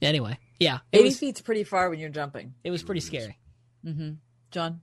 anyway, 0.00 0.38
yeah, 0.58 0.78
80 0.92 1.04
was 1.04 1.18
feet's 1.18 1.40
pretty 1.42 1.64
far 1.64 1.90
when 1.90 1.98
you're 1.98 2.08
jumping. 2.10 2.54
it 2.64 2.70
was 2.70 2.82
pretty 2.82 3.00
scary. 3.00 3.38
Mm-hmm. 3.84 4.12
John? 4.50 4.80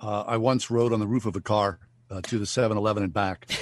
Uh, 0.00 0.22
I 0.22 0.38
once 0.38 0.70
rode 0.70 0.92
on 0.92 0.98
the 0.98 1.06
roof 1.06 1.26
of 1.26 1.36
a 1.36 1.40
car 1.40 1.78
uh, 2.10 2.20
to 2.22 2.38
the 2.38 2.44
7-Eleven 2.44 3.02
and 3.04 3.12
back. 3.12 3.46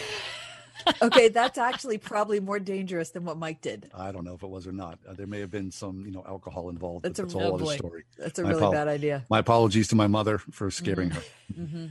Okay, 1.03 1.29
that's 1.29 1.59
actually 1.59 1.99
probably 1.99 2.41
more 2.41 2.59
dangerous 2.59 3.11
than 3.11 3.25
what 3.25 3.37
Mike 3.39 3.61
did. 3.61 3.91
I 3.95 4.13
don't 4.13 4.25
know 4.25 4.35
if 4.35 4.43
it 4.43 4.51
was 4.51 4.67
or 4.67 4.73
not. 4.73 4.99
Uh, 5.09 5.15
there 5.15 5.27
may 5.27 5.41
have 5.41 5.51
been 5.51 5.71
some, 5.71 6.05
you 6.05 6.13
know, 6.13 6.25
alcohol 6.27 6.69
involved. 6.69 7.05
That's 7.05 7.19
a- 7.19 7.23
that's 7.23 7.35
oh, 7.35 7.39
a 7.39 7.43
whole 7.43 7.55
other 7.55 7.65
boy. 7.65 7.77
story. 7.77 8.05
That's 8.19 8.39
a 8.39 8.43
My 8.43 8.49
really 8.51 8.61
apol- 8.61 8.73
bad 8.73 8.89
idea. 8.89 9.25
My 9.31 9.39
apologies 9.39 9.89
to 9.89 9.97
my 9.97 10.07
mother 10.07 10.39
for 10.39 10.71
scaring 10.71 11.11
her. 11.11 11.23
Mm-hmm. 11.59 11.87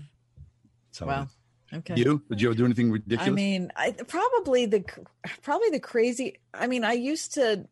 So, 0.91 1.05
Wow. 1.05 1.27
Okay. 1.71 1.93
You 1.97 2.23
did 2.29 2.41
you 2.41 2.49
ever 2.49 2.57
do 2.57 2.65
anything 2.65 2.91
ridiculous? 2.91 3.27
I 3.27 3.31
mean, 3.31 3.71
I 3.75 3.91
probably 3.91 4.65
the 4.65 4.83
probably 5.43 5.69
the 5.69 5.79
crazy. 5.79 6.39
I 6.51 6.65
mean, 6.65 6.83
I 6.83 6.93
used 6.93 7.35
to 7.35 7.67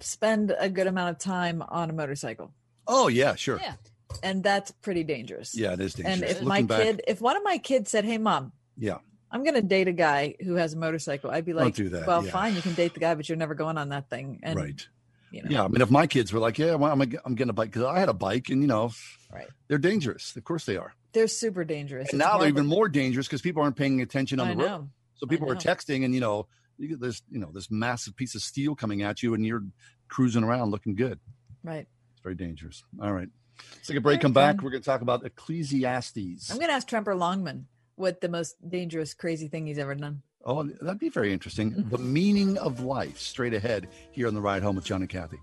spend 0.00 0.54
a 0.58 0.68
good 0.68 0.86
amount 0.86 1.08
of 1.10 1.18
time 1.18 1.62
on 1.62 1.88
a 1.88 1.92
motorcycle, 1.94 2.52
oh 2.86 3.08
yeah, 3.08 3.34
sure. 3.34 3.58
Yeah. 3.62 3.76
and 4.22 4.42
that's 4.42 4.72
pretty 4.72 5.04
dangerous. 5.04 5.56
Yeah, 5.56 5.72
it 5.72 5.80
is 5.80 5.94
dangerous. 5.94 6.16
And 6.16 6.24
if 6.24 6.30
Looking 6.34 6.48
my 6.48 6.62
back, 6.62 6.82
kid, 6.82 7.02
if 7.08 7.22
one 7.22 7.36
of 7.36 7.42
my 7.44 7.56
kids 7.56 7.90
said, 7.90 8.04
"Hey, 8.04 8.18
mom, 8.18 8.52
yeah, 8.76 8.98
I'm 9.34 9.42
going 9.42 9.54
to 9.54 9.62
date 9.62 9.88
a 9.88 9.92
guy 9.92 10.36
who 10.42 10.54
has 10.54 10.72
a 10.72 10.76
motorcycle," 10.78 11.30
I'd 11.30 11.44
be 11.44 11.52
like, 11.52 11.74
do 11.74 11.88
that, 11.90 12.06
"Well, 12.06 12.24
yeah. 12.24 12.30
fine, 12.30 12.54
you 12.54 12.62
can 12.62 12.72
date 12.74 12.94
the 12.94 13.00
guy, 13.00 13.14
but 13.14 13.28
you're 13.28 13.36
never 13.36 13.54
going 13.54 13.76
on 13.76 13.90
that 13.90 14.08
thing." 14.08 14.40
And, 14.42 14.58
right. 14.58 14.88
You 15.30 15.42
know, 15.42 15.48
Yeah, 15.50 15.64
I 15.64 15.68
mean, 15.68 15.82
if 15.82 15.90
my 15.90 16.06
kids 16.06 16.32
were 16.32 16.38
like, 16.40 16.58
"Yeah, 16.58 16.76
well, 16.76 16.92
I'm, 16.92 17.00
I'm 17.24 17.34
getting 17.34 17.50
a 17.50 17.52
bike," 17.52 17.70
because 17.72 17.82
I 17.84 17.98
had 17.98 18.08
a 18.08 18.14
bike, 18.14 18.48
and 18.48 18.62
you 18.62 18.68
know, 18.68 18.92
Right. 19.32 19.48
they're 19.68 19.78
dangerous. 19.78 20.36
Of 20.36 20.44
course, 20.44 20.64
they 20.64 20.76
are. 20.76 20.94
they're 21.12 21.26
super 21.28 21.64
dangerous. 21.64 22.10
And 22.12 22.20
It's 22.20 22.26
now 22.28 22.38
they're 22.38 22.48
even 22.48 22.66
more 22.66 22.88
dangerous 22.88 23.26
because 23.26 23.42
people 23.42 23.62
aren't 23.62 23.76
paying 23.76 24.00
attention 24.00 24.38
on 24.40 24.48
I 24.48 24.50
the 24.54 24.56
road. 24.58 24.66
know. 24.68 24.88
So 25.16 25.26
people 25.26 25.50
are 25.50 25.56
texting, 25.56 26.04
and 26.04 26.14
you 26.14 26.20
know, 26.20 26.46
you 26.78 26.88
get 26.88 27.00
this, 27.00 27.22
you 27.30 27.38
know, 27.40 27.50
this 27.52 27.70
massive 27.70 28.14
piece 28.16 28.34
of 28.36 28.42
steel 28.42 28.74
coming 28.76 29.02
at 29.02 29.22
you, 29.22 29.34
and 29.34 29.44
you're 29.44 29.64
cruising 30.08 30.44
around 30.44 30.70
looking 30.70 30.94
good. 30.94 31.18
Right. 31.64 31.86
It's 32.12 32.22
very 32.22 32.34
dangerous. 32.36 32.84
All 33.02 33.12
right, 33.12 33.28
let's 33.74 33.88
take 33.88 33.96
a 33.96 34.00
break. 34.00 34.20
Come 34.20 34.32
back. 34.32 34.62
We're 34.62 34.70
going 34.70 34.82
to 34.82 34.86
talk 34.86 35.00
about 35.02 35.24
Ecclesiastes. 35.24 36.50
I'm 36.50 36.58
going 36.58 36.68
to 36.68 36.74
ask 36.74 36.86
Tremper 36.88 37.16
Longman 37.16 37.66
what 37.96 38.20
the 38.20 38.28
most 38.28 38.56
dangerous, 38.68 39.14
crazy 39.14 39.48
thing 39.48 39.66
he's 39.66 39.78
ever 39.78 39.94
done. 39.94 40.22
Oh, 40.44 40.62
that'd 40.80 40.98
be 40.98 41.08
very 41.08 41.32
interesting. 41.32 41.74
the 41.90 41.98
meaning 41.98 42.58
of 42.58 42.80
life, 42.80 43.18
straight 43.18 43.54
ahead 43.54 43.88
here 44.10 44.26
on 44.26 44.34
the 44.34 44.40
ride 44.40 44.62
home 44.62 44.76
with 44.76 44.84
John 44.84 45.00
and 45.00 45.08
Kathy. 45.08 45.38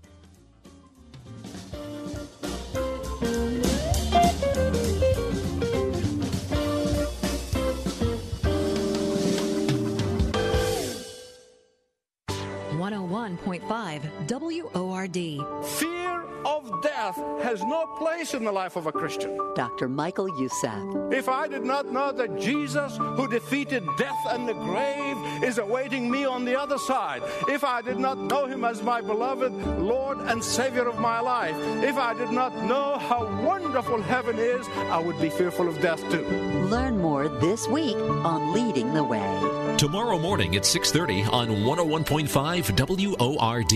One 13.22 13.36
hundred 13.36 13.46
one 13.46 13.60
point 13.60 13.68
five 13.68 14.02
WORD. 14.26 15.14
Fear 15.78 16.24
of 16.44 16.82
death 16.82 17.16
has 17.44 17.62
no 17.62 17.86
place 17.96 18.34
in 18.34 18.42
the 18.44 18.50
life 18.50 18.74
of 18.74 18.86
a 18.86 18.92
Christian. 18.92 19.38
Dr. 19.54 19.88
Michael 19.88 20.28
Youssef. 20.40 21.12
If 21.12 21.28
I 21.28 21.46
did 21.46 21.62
not 21.62 21.86
know 21.86 22.10
that 22.10 22.40
Jesus, 22.40 22.96
who 22.96 23.28
defeated 23.28 23.84
death 23.96 24.18
and 24.30 24.48
the 24.48 24.54
grave, 24.54 25.44
is 25.44 25.58
awaiting 25.58 26.10
me 26.10 26.24
on 26.24 26.44
the 26.44 26.58
other 26.58 26.78
side, 26.78 27.22
if 27.48 27.62
I 27.62 27.80
did 27.80 28.00
not 28.00 28.18
know 28.18 28.46
him 28.46 28.64
as 28.64 28.82
my 28.82 29.00
beloved 29.00 29.52
Lord 29.78 30.18
and 30.18 30.42
Savior 30.42 30.88
of 30.88 30.98
my 30.98 31.20
life, 31.20 31.54
if 31.84 31.96
I 31.96 32.14
did 32.14 32.32
not 32.32 32.52
know 32.64 32.98
how 32.98 33.24
wonderful 33.40 34.02
heaven 34.02 34.36
is, 34.36 34.66
I 34.90 34.98
would 34.98 35.20
be 35.20 35.30
fearful 35.30 35.68
of 35.68 35.80
death 35.80 36.00
too. 36.10 36.26
Learn 36.66 36.98
more 36.98 37.28
this 37.28 37.68
week 37.68 37.94
on 37.94 38.52
Leading 38.52 38.92
the 38.94 39.04
Way. 39.04 39.61
Tomorrow 39.78 40.18
morning 40.20 40.54
at 40.54 40.64
6:30 40.64 41.24
on 41.32 41.48
101.5 41.64 42.70
WORD. 42.70 43.72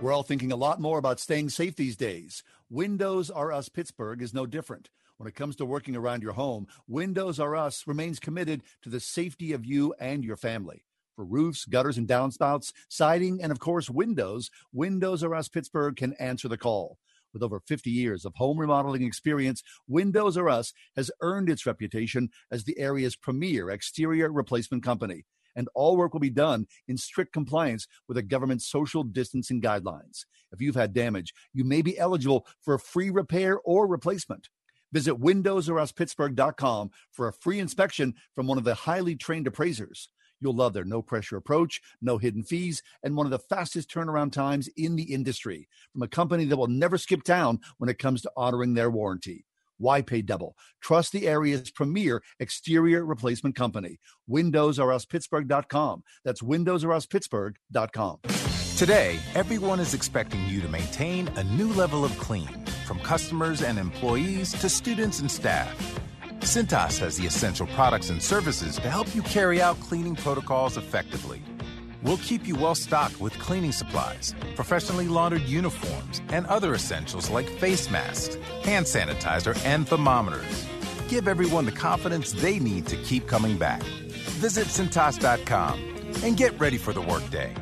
We're 0.00 0.12
all 0.12 0.22
thinking 0.22 0.52
a 0.52 0.56
lot 0.56 0.80
more 0.80 0.98
about 0.98 1.20
staying 1.20 1.50
safe 1.50 1.76
these 1.76 1.96
days. 1.96 2.42
Windows 2.70 3.30
R 3.30 3.52
Us 3.52 3.68
Pittsburgh 3.68 4.22
is 4.22 4.32
no 4.32 4.46
different. 4.46 4.88
When 5.18 5.28
it 5.28 5.34
comes 5.34 5.56
to 5.56 5.66
working 5.66 5.96
around 5.96 6.22
your 6.22 6.32
home, 6.32 6.66
Windows 6.88 7.38
R 7.38 7.54
Us 7.54 7.86
remains 7.86 8.18
committed 8.18 8.62
to 8.80 8.88
the 8.88 9.00
safety 9.00 9.52
of 9.52 9.66
you 9.66 9.94
and 10.00 10.24
your 10.24 10.38
family. 10.38 10.84
For 11.14 11.26
roofs, 11.26 11.66
gutters, 11.66 11.98
and 11.98 12.08
downspouts, 12.08 12.72
siding, 12.88 13.42
and 13.42 13.52
of 13.52 13.58
course, 13.58 13.90
windows, 13.90 14.50
Windows 14.72 15.22
R 15.22 15.34
Us 15.34 15.48
Pittsburgh 15.48 15.94
can 15.94 16.14
answer 16.14 16.48
the 16.48 16.56
call. 16.56 16.98
With 17.34 17.42
over 17.42 17.60
50 17.60 17.90
years 17.90 18.24
of 18.24 18.34
home 18.36 18.58
remodeling 18.58 19.02
experience, 19.02 19.62
Windows 19.86 20.38
R 20.38 20.48
Us 20.48 20.72
has 20.96 21.10
earned 21.20 21.50
its 21.50 21.66
reputation 21.66 22.30
as 22.50 22.64
the 22.64 22.78
area's 22.78 23.14
premier 23.14 23.68
exterior 23.68 24.32
replacement 24.32 24.82
company. 24.82 25.26
And 25.56 25.68
all 25.74 25.96
work 25.96 26.12
will 26.12 26.20
be 26.20 26.30
done 26.30 26.66
in 26.88 26.96
strict 26.96 27.32
compliance 27.32 27.86
with 28.08 28.16
the 28.16 28.22
government's 28.22 28.68
social 28.68 29.02
distancing 29.02 29.60
guidelines. 29.60 30.24
If 30.52 30.60
you've 30.60 30.74
had 30.74 30.92
damage, 30.92 31.32
you 31.52 31.64
may 31.64 31.82
be 31.82 31.98
eligible 31.98 32.46
for 32.60 32.74
a 32.74 32.78
free 32.78 33.10
repair 33.10 33.58
or 33.60 33.86
replacement. 33.86 34.48
Visit 34.92 35.20
windowsoruspittsburgh.com 35.20 36.90
for 37.12 37.28
a 37.28 37.32
free 37.32 37.60
inspection 37.60 38.14
from 38.34 38.46
one 38.46 38.58
of 38.58 38.64
the 38.64 38.74
highly 38.74 39.14
trained 39.14 39.46
appraisers. 39.46 40.08
You'll 40.40 40.56
love 40.56 40.72
their 40.72 40.84
no 40.84 41.02
pressure 41.02 41.36
approach, 41.36 41.80
no 42.00 42.18
hidden 42.18 42.42
fees, 42.42 42.82
and 43.02 43.14
one 43.14 43.26
of 43.26 43.30
the 43.30 43.38
fastest 43.38 43.90
turnaround 43.90 44.32
times 44.32 44.68
in 44.76 44.96
the 44.96 45.12
industry 45.12 45.68
from 45.92 46.02
a 46.02 46.08
company 46.08 46.46
that 46.46 46.56
will 46.56 46.66
never 46.66 46.96
skip 46.98 47.22
town 47.22 47.60
when 47.78 47.90
it 47.90 47.98
comes 47.98 48.22
to 48.22 48.32
honoring 48.36 48.74
their 48.74 48.90
warranty. 48.90 49.44
Why 49.80 50.02
pay 50.02 50.20
double? 50.20 50.56
Trust 50.82 51.12
the 51.12 51.26
area's 51.26 51.70
premier 51.70 52.22
exterior 52.38 53.02
replacement 53.04 53.56
company. 53.56 53.98
WindowsRUsPittsburgh.com. 54.28 56.02
That's 56.22 56.42
WindowsRUsPittsburgh.com. 56.42 58.18
Today, 58.76 59.18
everyone 59.34 59.80
is 59.80 59.94
expecting 59.94 60.46
you 60.46 60.60
to 60.60 60.68
maintain 60.68 61.28
a 61.28 61.44
new 61.44 61.72
level 61.72 62.04
of 62.04 62.16
clean, 62.18 62.48
from 62.86 63.00
customers 63.00 63.62
and 63.62 63.78
employees 63.78 64.52
to 64.52 64.68
students 64.68 65.20
and 65.20 65.30
staff. 65.30 65.98
Cintas 66.40 66.98
has 66.98 67.16
the 67.16 67.26
essential 67.26 67.66
products 67.68 68.10
and 68.10 68.22
services 68.22 68.76
to 68.76 68.90
help 68.90 69.14
you 69.14 69.22
carry 69.22 69.62
out 69.62 69.80
cleaning 69.80 70.14
protocols 70.14 70.76
effectively. 70.76 71.42
We'll 72.02 72.18
keep 72.18 72.46
you 72.46 72.54
well 72.54 72.74
stocked 72.74 73.20
with 73.20 73.38
cleaning 73.38 73.72
supplies, 73.72 74.34
professionally 74.56 75.08
laundered 75.08 75.42
uniforms, 75.42 76.22
and 76.28 76.46
other 76.46 76.74
essentials 76.74 77.30
like 77.30 77.48
face 77.48 77.90
masks, 77.90 78.36
hand 78.62 78.86
sanitizer, 78.86 79.58
and 79.64 79.88
thermometers. 79.88 80.66
Give 81.08 81.28
everyone 81.28 81.66
the 81.66 81.72
confidence 81.72 82.32
they 82.32 82.58
need 82.58 82.86
to 82.86 82.96
keep 82.96 83.26
coming 83.26 83.58
back. 83.58 83.82
Visit 84.40 84.66
Cintas.com 84.66 85.78
and 86.22 86.36
get 86.36 86.58
ready 86.58 86.78
for 86.78 86.92
the 86.92 87.02
workday. 87.02 87.54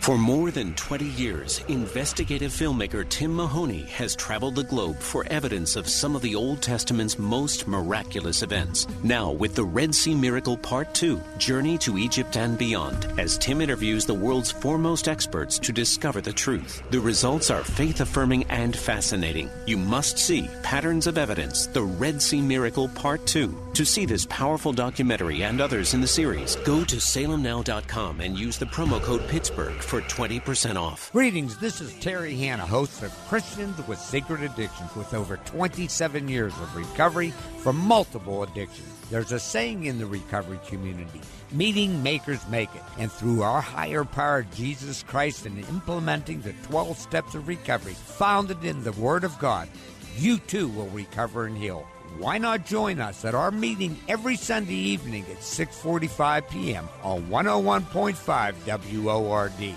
For 0.00 0.16
more 0.16 0.50
than 0.50 0.74
20 0.76 1.04
years, 1.04 1.62
investigative 1.68 2.50
filmmaker 2.50 3.06
Tim 3.10 3.36
Mahoney 3.36 3.82
has 3.82 4.16
traveled 4.16 4.54
the 4.54 4.64
globe 4.64 4.98
for 4.98 5.26
evidence 5.28 5.76
of 5.76 5.86
some 5.86 6.16
of 6.16 6.22
the 6.22 6.34
Old 6.34 6.62
Testament's 6.62 7.18
most 7.18 7.68
miraculous 7.68 8.42
events. 8.42 8.86
Now, 9.04 9.30
with 9.30 9.54
the 9.54 9.62
Red 9.62 9.94
Sea 9.94 10.14
Miracle 10.14 10.56
Part 10.56 10.94
2 10.94 11.20
Journey 11.36 11.76
to 11.78 11.98
Egypt 11.98 12.38
and 12.38 12.56
Beyond, 12.56 13.08
as 13.18 13.36
Tim 13.36 13.60
interviews 13.60 14.06
the 14.06 14.14
world's 14.14 14.50
foremost 14.50 15.06
experts 15.06 15.58
to 15.58 15.70
discover 15.70 16.22
the 16.22 16.32
truth. 16.32 16.82
The 16.90 17.00
results 17.00 17.50
are 17.50 17.62
faith 17.62 18.00
affirming 18.00 18.44
and 18.44 18.74
fascinating. 18.74 19.50
You 19.66 19.76
must 19.76 20.16
see 20.16 20.48
Patterns 20.62 21.08
of 21.08 21.18
Evidence 21.18 21.66
The 21.66 21.82
Red 21.82 22.22
Sea 22.22 22.40
Miracle 22.40 22.88
Part 22.88 23.26
2. 23.26 23.54
To 23.74 23.84
see 23.84 24.06
this 24.06 24.26
powerful 24.30 24.72
documentary 24.72 25.42
and 25.42 25.60
others 25.60 25.92
in 25.92 26.00
the 26.00 26.06
series, 26.06 26.56
go 26.56 26.84
to 26.84 26.96
salemnow.com 26.96 28.20
and 28.20 28.38
use 28.38 28.56
the 28.56 28.66
promo 28.66 29.00
code 29.02 29.28
Pittsburgh 29.28 29.80
for 29.90 30.02
20% 30.02 30.76
off. 30.76 31.10
Greetings, 31.10 31.58
this 31.58 31.80
is 31.80 31.92
Terry 31.98 32.36
Hanna, 32.36 32.64
host 32.64 33.02
of 33.02 33.10
Christians 33.26 33.76
with 33.88 33.98
Secret 33.98 34.40
Addictions, 34.40 34.94
with 34.94 35.12
over 35.12 35.36
27 35.38 36.28
years 36.28 36.52
of 36.52 36.76
recovery 36.76 37.32
from 37.58 37.74
multiple 37.74 38.44
addictions. 38.44 38.86
There's 39.10 39.32
a 39.32 39.40
saying 39.40 39.86
in 39.86 39.98
the 39.98 40.06
recovery 40.06 40.60
community 40.68 41.20
meeting 41.50 42.00
makers 42.04 42.38
make 42.48 42.72
it. 42.76 42.82
And 42.98 43.10
through 43.10 43.42
our 43.42 43.60
higher 43.60 44.04
power, 44.04 44.46
Jesus 44.54 45.02
Christ, 45.02 45.44
and 45.44 45.58
implementing 45.68 46.40
the 46.42 46.54
12 46.68 46.96
steps 46.96 47.34
of 47.34 47.48
recovery 47.48 47.94
founded 47.94 48.64
in 48.64 48.84
the 48.84 48.92
Word 48.92 49.24
of 49.24 49.36
God, 49.40 49.68
you 50.16 50.38
too 50.38 50.68
will 50.68 50.86
recover 50.90 51.46
and 51.46 51.58
heal. 51.58 51.84
Why 52.18 52.38
not 52.38 52.66
join 52.66 53.00
us 53.00 53.24
at 53.24 53.34
our 53.34 53.50
meeting 53.50 53.98
every 54.08 54.36
Sunday 54.36 54.74
evening 54.74 55.24
at 55.30 55.38
6:45 55.38 56.50
p.m. 56.50 56.88
on 57.02 57.26
101.5 57.28 59.02
WORD. 59.02 59.76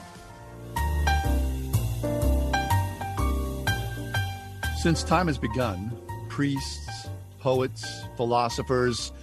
Since 4.81 5.03
time 5.03 5.27
has 5.27 5.38
begun, 5.38 5.97
priests, 6.27 7.07
poets, 7.39 8.03
philosophers, 8.17 9.13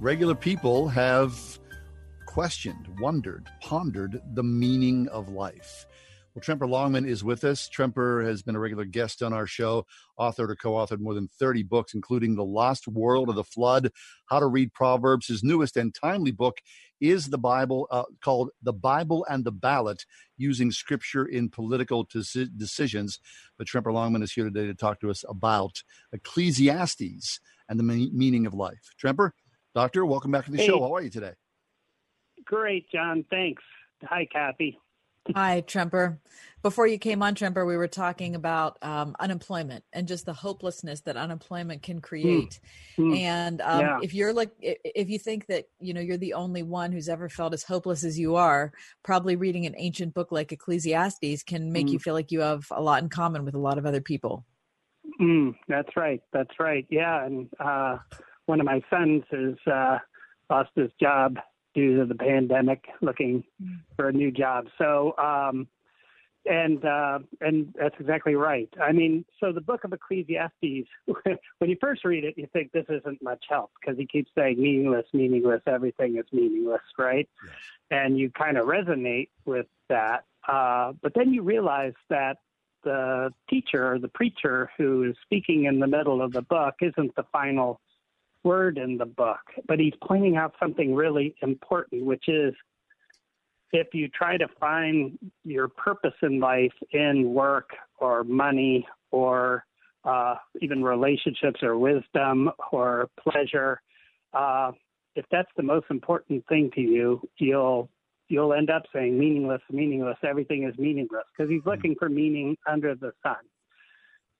regular 0.00 0.34
people 0.34 0.88
have 0.88 1.38
questioned, 2.26 2.88
wondered, 2.98 3.48
pondered 3.60 4.20
the 4.34 4.42
meaning 4.42 5.06
of 5.08 5.28
life. 5.28 5.86
Well, 6.34 6.42
Tremper 6.42 6.68
Longman 6.68 7.06
is 7.06 7.22
with 7.22 7.44
us. 7.44 7.68
Tremper 7.68 8.24
has 8.26 8.42
been 8.42 8.56
a 8.56 8.58
regular 8.58 8.84
guest 8.84 9.22
on 9.22 9.32
our 9.32 9.46
show, 9.46 9.86
authored 10.18 10.50
or 10.50 10.56
co 10.56 10.72
authored 10.72 10.98
more 10.98 11.14
than 11.14 11.28
30 11.28 11.62
books, 11.62 11.94
including 11.94 12.34
The 12.34 12.44
Lost 12.44 12.88
World 12.88 13.28
of 13.28 13.36
the 13.36 13.44
Flood, 13.44 13.90
How 14.26 14.40
to 14.40 14.46
Read 14.48 14.72
Proverbs. 14.72 15.28
His 15.28 15.44
newest 15.44 15.76
and 15.76 15.94
timely 15.94 16.32
book 16.32 16.58
is 17.00 17.28
the 17.28 17.38
Bible, 17.38 17.86
uh, 17.92 18.02
called 18.20 18.50
The 18.64 18.72
Bible 18.72 19.24
and 19.30 19.44
the 19.44 19.52
Ballot 19.52 20.04
Using 20.36 20.72
Scripture 20.72 21.24
in 21.24 21.50
Political 21.50 22.06
Deci- 22.08 22.50
Decisions. 22.56 23.20
But 23.56 23.68
Tremper 23.68 23.92
Longman 23.92 24.24
is 24.24 24.32
here 24.32 24.44
today 24.44 24.66
to 24.66 24.74
talk 24.74 24.98
to 25.02 25.10
us 25.10 25.24
about 25.28 25.84
Ecclesiastes 26.12 27.38
and 27.68 27.78
the 27.78 27.84
me- 27.84 28.10
meaning 28.12 28.44
of 28.46 28.54
life. 28.54 28.90
Tremper, 29.00 29.30
Doctor, 29.72 30.04
welcome 30.04 30.32
back 30.32 30.46
to 30.46 30.50
the 30.50 30.58
Hey. 30.58 30.66
show. 30.66 30.80
How 30.80 30.96
are 30.96 31.02
you 31.02 31.10
today? 31.10 31.34
Great, 32.44 32.90
John. 32.90 33.24
Thanks. 33.30 33.62
Hi, 34.02 34.26
Kathy. 34.26 34.80
Hi, 35.32 35.62
Tremper. 35.62 36.18
Before 36.62 36.86
you 36.86 36.98
came 36.98 37.22
on, 37.22 37.34
Tremper, 37.34 37.66
we 37.66 37.76
were 37.78 37.88
talking 37.88 38.34
about 38.34 38.76
um, 38.82 39.16
unemployment 39.18 39.82
and 39.92 40.06
just 40.06 40.26
the 40.26 40.34
hopelessness 40.34 41.00
that 41.02 41.16
unemployment 41.16 41.82
can 41.82 42.00
create. 42.00 42.60
Hmm. 42.96 43.14
And 43.14 43.60
um, 43.62 43.80
Yeah. 43.80 43.98
if 44.02 44.12
you're 44.12 44.34
like, 44.34 44.50
if 44.60 45.08
you 45.08 45.18
think 45.18 45.46
that 45.46 45.64
you 45.80 45.94
know 45.94 46.00
you're 46.00 46.18
the 46.18 46.34
only 46.34 46.62
one 46.62 46.92
who's 46.92 47.08
ever 47.08 47.28
felt 47.28 47.54
as 47.54 47.62
hopeless 47.62 48.04
as 48.04 48.18
you 48.18 48.36
are, 48.36 48.72
probably 49.02 49.36
reading 49.36 49.64
an 49.64 49.74
ancient 49.78 50.12
book 50.14 50.30
like 50.30 50.52
Ecclesiastes 50.52 51.42
can 51.42 51.72
make 51.72 51.88
Hmm. 51.88 51.94
you 51.94 51.98
feel 51.98 52.14
like 52.14 52.30
you 52.30 52.40
have 52.40 52.66
a 52.70 52.82
lot 52.82 53.02
in 53.02 53.08
common 53.08 53.44
with 53.44 53.54
a 53.54 53.58
lot 53.58 53.78
of 53.78 53.86
other 53.86 54.02
people. 54.02 54.44
Mm, 55.20 55.54
that's 55.68 55.96
right. 55.96 56.20
That's 56.32 56.58
right. 56.58 56.86
Yeah. 56.90 57.24
And 57.24 57.48
uh, 57.60 57.98
one 58.46 58.60
of 58.60 58.66
my 58.66 58.82
sons 58.90 59.22
has 59.30 59.54
uh, 59.72 59.98
lost 60.50 60.70
his 60.74 60.90
job 61.00 61.36
due 61.74 61.98
to 61.98 62.06
the 62.06 62.14
pandemic, 62.14 62.84
looking 63.00 63.44
for 63.96 64.08
a 64.08 64.12
new 64.12 64.30
job. 64.30 64.66
So, 64.78 65.14
um, 65.18 65.68
and 66.46 66.84
uh, 66.84 67.20
and 67.40 67.74
that's 67.78 67.94
exactly 67.98 68.34
right. 68.34 68.68
I 68.80 68.92
mean, 68.92 69.24
so 69.40 69.52
the 69.52 69.60
book 69.60 69.84
of 69.84 69.92
Ecclesiastes, 69.92 70.88
when 71.58 71.70
you 71.70 71.76
first 71.80 72.04
read 72.04 72.24
it, 72.24 72.34
you 72.36 72.46
think 72.52 72.72
this 72.72 72.84
isn't 72.88 73.22
much 73.22 73.44
help 73.48 73.70
because 73.80 73.98
he 73.98 74.06
keeps 74.06 74.30
saying 74.36 74.60
meaningless, 74.60 75.06
meaningless, 75.12 75.62
everything 75.66 76.18
is 76.18 76.26
meaningless, 76.32 76.82
right? 76.98 77.28
And 77.90 78.18
you 78.18 78.30
kind 78.30 78.58
of 78.58 78.66
resonate 78.66 79.28
with 79.46 79.66
that. 79.88 80.24
Uh, 80.46 80.92
but 81.02 81.14
then 81.14 81.32
you 81.32 81.42
realize 81.42 81.94
that 82.10 82.38
the 82.84 83.32
teacher 83.48 83.94
or 83.94 83.98
the 83.98 84.08
preacher 84.08 84.70
who 84.76 85.04
is 85.04 85.16
speaking 85.22 85.64
in 85.64 85.80
the 85.80 85.86
middle 85.86 86.20
of 86.20 86.32
the 86.32 86.42
book 86.42 86.74
isn't 86.82 87.16
the 87.16 87.24
final 87.32 87.80
word 88.44 88.78
in 88.78 88.98
the 88.98 89.06
book, 89.06 89.40
but 89.66 89.78
he's 89.78 89.94
pointing 90.02 90.36
out 90.36 90.54
something 90.60 90.94
really 90.94 91.34
important, 91.42 92.04
which 92.04 92.28
is 92.28 92.54
if 93.72 93.88
you 93.92 94.08
try 94.08 94.36
to 94.36 94.46
find 94.60 95.18
your 95.44 95.68
purpose 95.68 96.14
in 96.22 96.38
life 96.38 96.72
in 96.92 97.34
work 97.34 97.70
or 97.98 98.22
money 98.22 98.86
or 99.10 99.64
uh, 100.04 100.36
even 100.60 100.84
relationships 100.84 101.60
or 101.62 101.76
wisdom 101.76 102.50
or 102.70 103.08
pleasure, 103.18 103.80
uh, 104.32 104.70
if 105.16 105.24
that's 105.30 105.50
the 105.56 105.62
most 105.62 105.86
important 105.90 106.44
thing 106.48 106.70
to 106.74 106.80
you, 106.80 107.20
you'll 107.38 107.88
you'll 108.28 108.54
end 108.54 108.70
up 108.70 108.82
saying 108.92 109.18
meaningless, 109.18 109.60
meaningless. 109.70 110.16
Everything 110.22 110.64
is 110.64 110.76
meaningless 110.78 111.24
because 111.36 111.50
he's 111.50 111.64
looking 111.66 111.94
for 111.98 112.08
meaning 112.08 112.56
under 112.70 112.94
the 112.94 113.12
sun. 113.22 113.36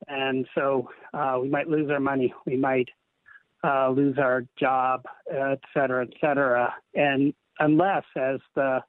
And 0.09 0.47
so 0.55 0.89
uh, 1.13 1.39
we 1.41 1.49
might 1.49 1.69
lose 1.69 1.91
our 1.91 2.01
money, 2.01 2.33
we 2.47 2.57
might 2.57 2.89
uh, 3.65 3.89
lose 3.91 4.19
our 4.19 4.45
job, 4.59 5.03
et 5.33 5.61
cetera, 5.73 6.07
et 6.07 6.13
cetera. 6.21 6.75
And 6.95 7.33
unless, 7.59 8.05
as 8.17 8.41
the 8.55 8.81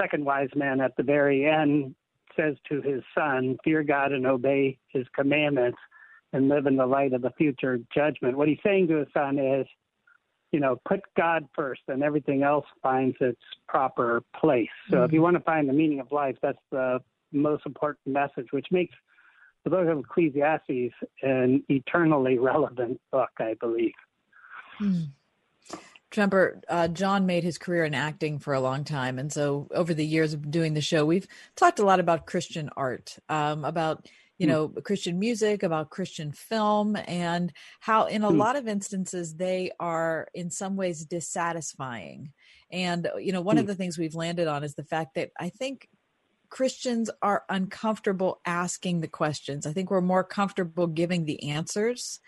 second 0.00 0.24
wise 0.24 0.50
man 0.54 0.80
at 0.80 0.96
the 0.96 1.02
very 1.02 1.46
end 1.46 1.94
says 2.36 2.56
to 2.68 2.82
his 2.82 3.02
son, 3.16 3.56
fear 3.64 3.82
God 3.82 4.12
and 4.12 4.26
obey 4.26 4.76
his 4.88 5.06
commandments 5.14 5.78
and 6.32 6.48
live 6.48 6.66
in 6.66 6.76
the 6.76 6.86
light 6.86 7.12
of 7.12 7.22
the 7.22 7.30
future 7.38 7.78
judgment. 7.94 8.36
What 8.36 8.48
he's 8.48 8.58
saying 8.64 8.88
to 8.88 8.96
his 8.96 9.08
son 9.14 9.38
is, 9.38 9.66
you 10.50 10.60
know, 10.60 10.80
put 10.86 11.00
God 11.16 11.46
first 11.54 11.82
and 11.88 12.02
everything 12.02 12.42
else 12.42 12.66
finds 12.82 13.16
its 13.20 13.40
proper 13.68 14.22
place. 14.40 14.68
So 14.90 15.04
if 15.04 15.12
you 15.12 15.22
want 15.22 15.36
to 15.36 15.42
find 15.42 15.68
the 15.68 15.72
meaning 15.72 16.00
of 16.00 16.10
life, 16.10 16.36
that's 16.42 16.58
the 16.70 17.00
most 17.32 17.66
important 17.66 18.06
message, 18.06 18.48
which 18.50 18.66
makes 18.70 18.94
the 19.64 19.70
book 19.70 19.88
of 19.88 19.98
Ecclesiastes 19.98 20.94
an 21.22 21.64
eternally 21.68 22.38
relevant 22.38 23.00
book, 23.10 23.30
I 23.38 23.54
believe. 23.60 23.92
Hmm. 24.78 25.04
Tremper, 26.10 26.62
uh, 26.68 26.86
John 26.88 27.26
made 27.26 27.42
his 27.42 27.58
career 27.58 27.84
in 27.84 27.94
acting 27.94 28.38
for 28.38 28.54
a 28.54 28.60
long 28.60 28.84
time. 28.84 29.18
And 29.18 29.32
so 29.32 29.66
over 29.74 29.92
the 29.92 30.06
years 30.06 30.32
of 30.32 30.48
doing 30.50 30.74
the 30.74 30.80
show, 30.80 31.04
we've 31.04 31.26
talked 31.56 31.80
a 31.80 31.84
lot 31.84 31.98
about 31.98 32.26
Christian 32.26 32.70
art, 32.76 33.18
um, 33.28 33.64
about, 33.64 34.06
you 34.38 34.46
Hmm. 34.46 34.52
know, 34.52 34.68
Christian 34.84 35.18
music, 35.18 35.64
about 35.64 35.90
Christian 35.90 36.30
film, 36.30 36.96
and 37.08 37.52
how 37.80 38.06
in 38.06 38.22
a 38.22 38.30
Hmm. 38.30 38.38
lot 38.38 38.54
of 38.54 38.68
instances 38.68 39.34
they 39.34 39.72
are 39.80 40.28
in 40.34 40.50
some 40.50 40.76
ways 40.76 41.04
dissatisfying. 41.04 42.32
And, 42.70 43.08
you 43.18 43.32
know, 43.32 43.40
one 43.40 43.58
of 43.58 43.64
Hmm. 43.64 43.68
the 43.68 43.74
things 43.74 43.98
we've 43.98 44.14
landed 44.14 44.46
on 44.46 44.62
is 44.62 44.76
the 44.76 44.84
fact 44.84 45.16
that 45.16 45.30
I 45.40 45.48
think 45.48 45.88
Christians 46.50 47.10
are 47.22 47.44
uncomfortable 47.48 48.40
asking 48.46 49.00
the 49.00 49.08
questions. 49.08 49.66
I 49.66 49.72
think 49.72 49.90
we're 49.90 50.00
more 50.00 50.24
comfortable 50.24 50.86
giving 50.86 51.24
the 51.24 51.50
answers. 51.50 52.20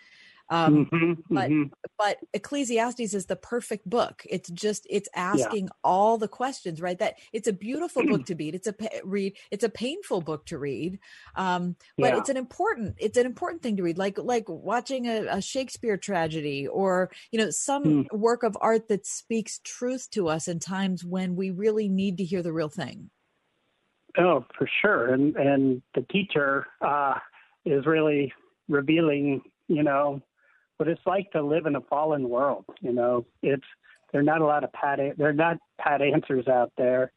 Um, 0.49 0.89
Mhm, 0.91 1.23
but 1.33 1.53
mhm. 1.53 1.71
but 1.97 2.19
Ecclesiastes 2.33 3.13
is 3.13 3.25
the 3.27 3.35
perfect 3.35 3.89
book. 3.89 4.23
It's 4.29 4.49
just 4.51 4.87
it's 4.89 5.09
asking 5.15 5.69
all 5.83 6.17
the 6.17 6.27
questions, 6.27 6.81
right? 6.81 6.97
That 6.99 7.15
it's 7.33 7.47
a 7.47 7.53
beautiful 7.53 8.03
book 8.03 8.25
to 8.27 8.35
read. 8.35 8.55
It's 8.55 8.67
a 8.67 8.75
read. 9.03 9.37
It's 9.51 9.63
a 9.63 9.69
painful 9.69 10.21
book 10.21 10.45
to 10.47 10.57
read, 10.59 10.99
um, 11.35 11.75
but 11.99 12.13
Yeah. 12.13 12.15
it's 12.15 12.29
an 12.29 12.37
important 12.37 12.95
it's 12.99 13.17
an 13.17 13.25
important 13.25 13.61
thing 13.63 13.77
to 13.77 13.83
read. 13.83 13.97
Like 13.97 14.17
like 14.17 14.45
watching 14.49 15.07
a, 15.07 15.25
a 15.27 15.41
Shakespeare 15.41 15.97
tragedy 15.97 16.67
or 16.67 17.11
you 17.31 17.39
know 17.39 17.49
some 17.51 17.95
Hmm. 17.95 18.01
work 18.11 18.43
of 18.43 18.57
art 18.61 18.87
that 18.89 19.05
speaks 19.05 19.59
truth 19.63 20.09
to 20.11 20.27
us 20.29 20.47
in 20.47 20.59
times 20.59 21.03
when 21.05 21.35
we 21.35 21.51
really 21.51 21.89
need 21.89 22.17
to 22.17 22.23
hear 22.23 22.41
the 22.43 22.53
real 22.53 22.69
thing. 22.69 23.09
Oh, 24.17 24.45
for 24.57 24.67
sure. 24.81 25.13
And 25.13 25.35
and 25.35 25.81
the 25.93 26.01
teacher 26.11 26.67
uh, 26.81 27.15
is 27.65 27.85
really 27.85 28.33
revealing, 28.67 29.41
you 29.67 29.83
know, 29.83 30.21
what 30.77 30.89
it's 30.89 31.01
like 31.05 31.31
to 31.31 31.41
live 31.41 31.65
in 31.65 31.75
a 31.75 31.81
fallen 31.81 32.29
world. 32.29 32.65
You 32.81 32.93
know, 32.93 33.25
it's 33.43 33.65
there 34.11 34.21
are 34.21 34.23
not 34.23 34.41
a 34.41 34.45
lot 34.45 34.63
of 34.63 34.71
pat 34.73 34.99
there 35.17 35.29
are 35.29 35.33
not 35.33 35.57
pat 35.79 36.01
answers 36.01 36.47
out 36.47 36.71
there. 36.77 37.11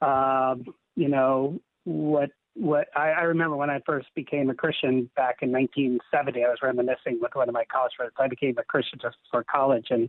Um, 0.00 0.64
you 0.96 1.08
know 1.08 1.60
what 1.84 2.30
what 2.54 2.88
I, 2.96 3.10
I 3.10 3.22
remember 3.22 3.56
when 3.56 3.70
I 3.70 3.80
first 3.86 4.08
became 4.14 4.50
a 4.50 4.54
Christian 4.54 5.10
back 5.16 5.36
in 5.42 5.52
1970. 5.52 6.44
I 6.44 6.48
was 6.48 6.58
reminiscing 6.62 7.18
with 7.20 7.34
one 7.34 7.48
of 7.48 7.54
my 7.54 7.64
college 7.70 7.92
friends. 7.96 8.12
I 8.18 8.28
became 8.28 8.56
a 8.58 8.64
Christian 8.64 8.98
just 9.00 9.16
for 9.30 9.44
college, 9.44 9.86
and 9.90 10.08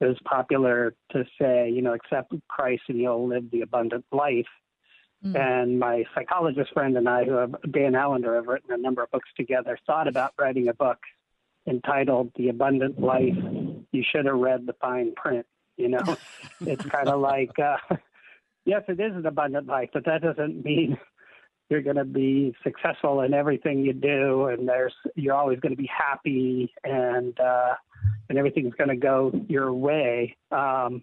it 0.00 0.06
was 0.06 0.18
popular 0.24 0.94
to 1.12 1.24
say, 1.40 1.70
you 1.70 1.82
know, 1.82 1.94
accept 1.94 2.34
Christ 2.48 2.82
and 2.88 2.98
you'll 2.98 3.26
live 3.26 3.50
the 3.50 3.62
abundant 3.62 4.04
life. 4.12 4.46
And 5.22 5.78
my 5.78 6.04
psychologist 6.14 6.72
friend 6.72 6.96
and 6.96 7.08
I, 7.08 7.24
who 7.24 7.32
have 7.32 7.54
Dan 7.70 7.94
Allender, 7.94 8.36
have 8.36 8.46
written 8.46 8.72
a 8.72 8.76
number 8.76 9.02
of 9.02 9.10
books 9.10 9.28
together, 9.36 9.78
thought 9.86 10.08
about 10.08 10.32
writing 10.38 10.68
a 10.68 10.74
book 10.74 10.98
entitled 11.66 12.32
"The 12.36 12.48
Abundant 12.48 13.00
Life." 13.00 13.36
You 13.92 14.04
should 14.10 14.26
have 14.26 14.36
read 14.36 14.66
the 14.66 14.74
fine 14.74 15.14
print. 15.14 15.46
You 15.76 15.88
know, 15.88 16.16
it's 16.60 16.84
kind 16.84 17.08
of 17.08 17.20
like, 17.20 17.58
uh, 17.58 17.96
yes, 18.64 18.82
it 18.88 19.00
is 19.00 19.14
an 19.14 19.26
abundant 19.26 19.66
life, 19.66 19.90
but 19.92 20.04
that 20.04 20.22
doesn't 20.22 20.64
mean 20.64 20.98
you're 21.68 21.82
going 21.82 21.96
to 21.96 22.04
be 22.04 22.54
successful 22.62 23.22
in 23.22 23.34
everything 23.34 23.80
you 23.80 23.92
do, 23.92 24.46
and 24.46 24.68
there's 24.68 24.94
you're 25.14 25.34
always 25.34 25.58
going 25.60 25.74
to 25.74 25.80
be 25.80 25.90
happy, 25.92 26.72
and 26.84 27.38
uh, 27.40 27.74
and 28.28 28.38
everything's 28.38 28.74
going 28.74 28.90
to 28.90 28.96
go 28.96 29.32
your 29.48 29.72
way. 29.72 30.36
Um, 30.50 31.02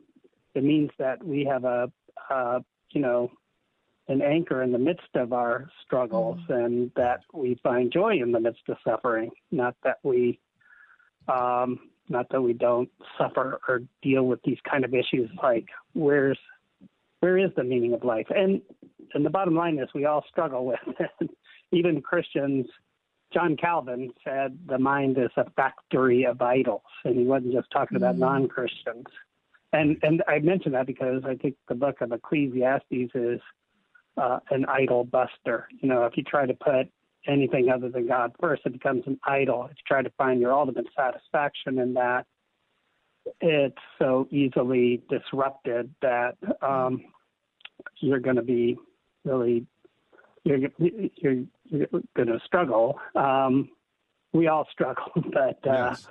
it 0.56 0.64
means 0.64 0.92
that 1.00 1.24
we 1.24 1.46
have 1.46 1.66
a, 1.66 1.92
uh, 2.30 2.60
you 2.92 3.02
know, 3.02 3.32
an 4.10 4.22
anchor 4.22 4.62
in 4.64 4.72
the 4.72 4.78
midst 4.78 5.16
of 5.16 5.32
our 5.34 5.70
struggles 5.86 6.38
Mm-hmm. 6.50 6.54
and 6.66 6.92
that 6.96 7.22
we 7.34 7.60
find 7.64 7.92
joy 7.92 8.18
in 8.22 8.32
the 8.32 8.40
midst 8.40 8.64
of 8.68 8.78
suffering 8.84 9.32
not 9.52 9.76
that 9.84 9.98
we 10.04 10.40
um 11.28 11.80
not 12.10 12.28
that 12.32 12.42
we 12.42 12.54
don't 12.54 12.90
suffer 13.18 13.60
or 13.68 13.82
deal 14.02 14.24
with 14.24 14.42
these 14.44 14.58
kind 14.70 14.84
of 14.84 14.94
issues 14.94 15.30
like 15.42 15.68
where's 15.94 16.38
where 17.22 17.38
is 17.38 17.52
the 17.56 17.64
meaning 17.64 17.94
of 17.94 18.04
life 18.04 18.28
and 18.36 18.62
and 19.14 19.26
the 19.26 19.30
bottom 19.30 19.56
line 19.56 19.80
is 19.80 19.88
we 19.96 20.06
all 20.06 20.24
struggle 20.28 20.66
with 20.66 20.80
it 21.22 21.30
even 21.72 22.02
christians 22.02 22.66
john 23.34 23.56
calvin 23.56 24.12
said 24.24 24.58
the 24.68 24.78
mind 24.78 25.18
is 25.18 25.32
a 25.38 25.50
factory 25.52 26.26
of 26.26 26.42
idols 26.42 26.82
and 27.06 27.16
he 27.18 27.24
wasn't 27.24 27.52
just 27.54 27.72
talking 27.72 27.96
about 27.96 28.16
Mhm. 28.16 28.20
non-christians 28.20 29.06
and 29.72 29.98
and 30.04 30.22
i 30.28 30.40
mention 30.40 30.74
that 30.74 30.88
because 30.88 31.24
i 31.26 31.36
think 31.36 31.56
the 31.70 31.76
book 31.76 32.02
of 32.02 32.12
ecclesiastes 32.12 33.16
is 33.16 33.40
uh, 34.18 34.40
an 34.52 34.66
idol 34.66 35.04
buster. 35.04 35.68
You 35.80 35.90
know, 35.90 36.06
if 36.06 36.18
you 36.18 36.24
try 36.24 36.46
to 36.46 36.54
put 36.54 36.90
anything 37.28 37.70
other 37.70 37.90
than 37.90 38.08
God 38.08 38.34
first, 38.40 38.64
it 38.66 38.74
becomes 38.74 39.04
an 39.08 39.20
idol. 39.24 39.66
If 39.66 39.72
you 39.72 39.84
try 39.88 40.02
to 40.02 40.12
find 40.12 40.40
your 40.40 40.54
ultimate 40.54 40.88
satisfaction 40.96 41.80
in 41.80 41.94
that, 41.94 42.26
it's 43.40 43.78
so 44.00 44.28
easily 44.32 45.02
disrupted 45.10 45.94
that 46.02 46.36
um, 46.62 47.02
you're 48.00 48.20
going 48.20 48.36
to 48.36 48.42
be 48.42 48.78
really 49.24 49.66
you're 50.44 50.60
you're, 50.78 51.44
you're 51.66 51.88
going 52.16 52.28
to 52.28 52.40
struggle. 52.46 53.00
Um, 53.16 53.70
we 54.34 54.48
all 54.48 54.68
struggle, 54.72 55.12
but 55.16 55.60
uh, 55.68 55.92
Yes. 55.92 56.08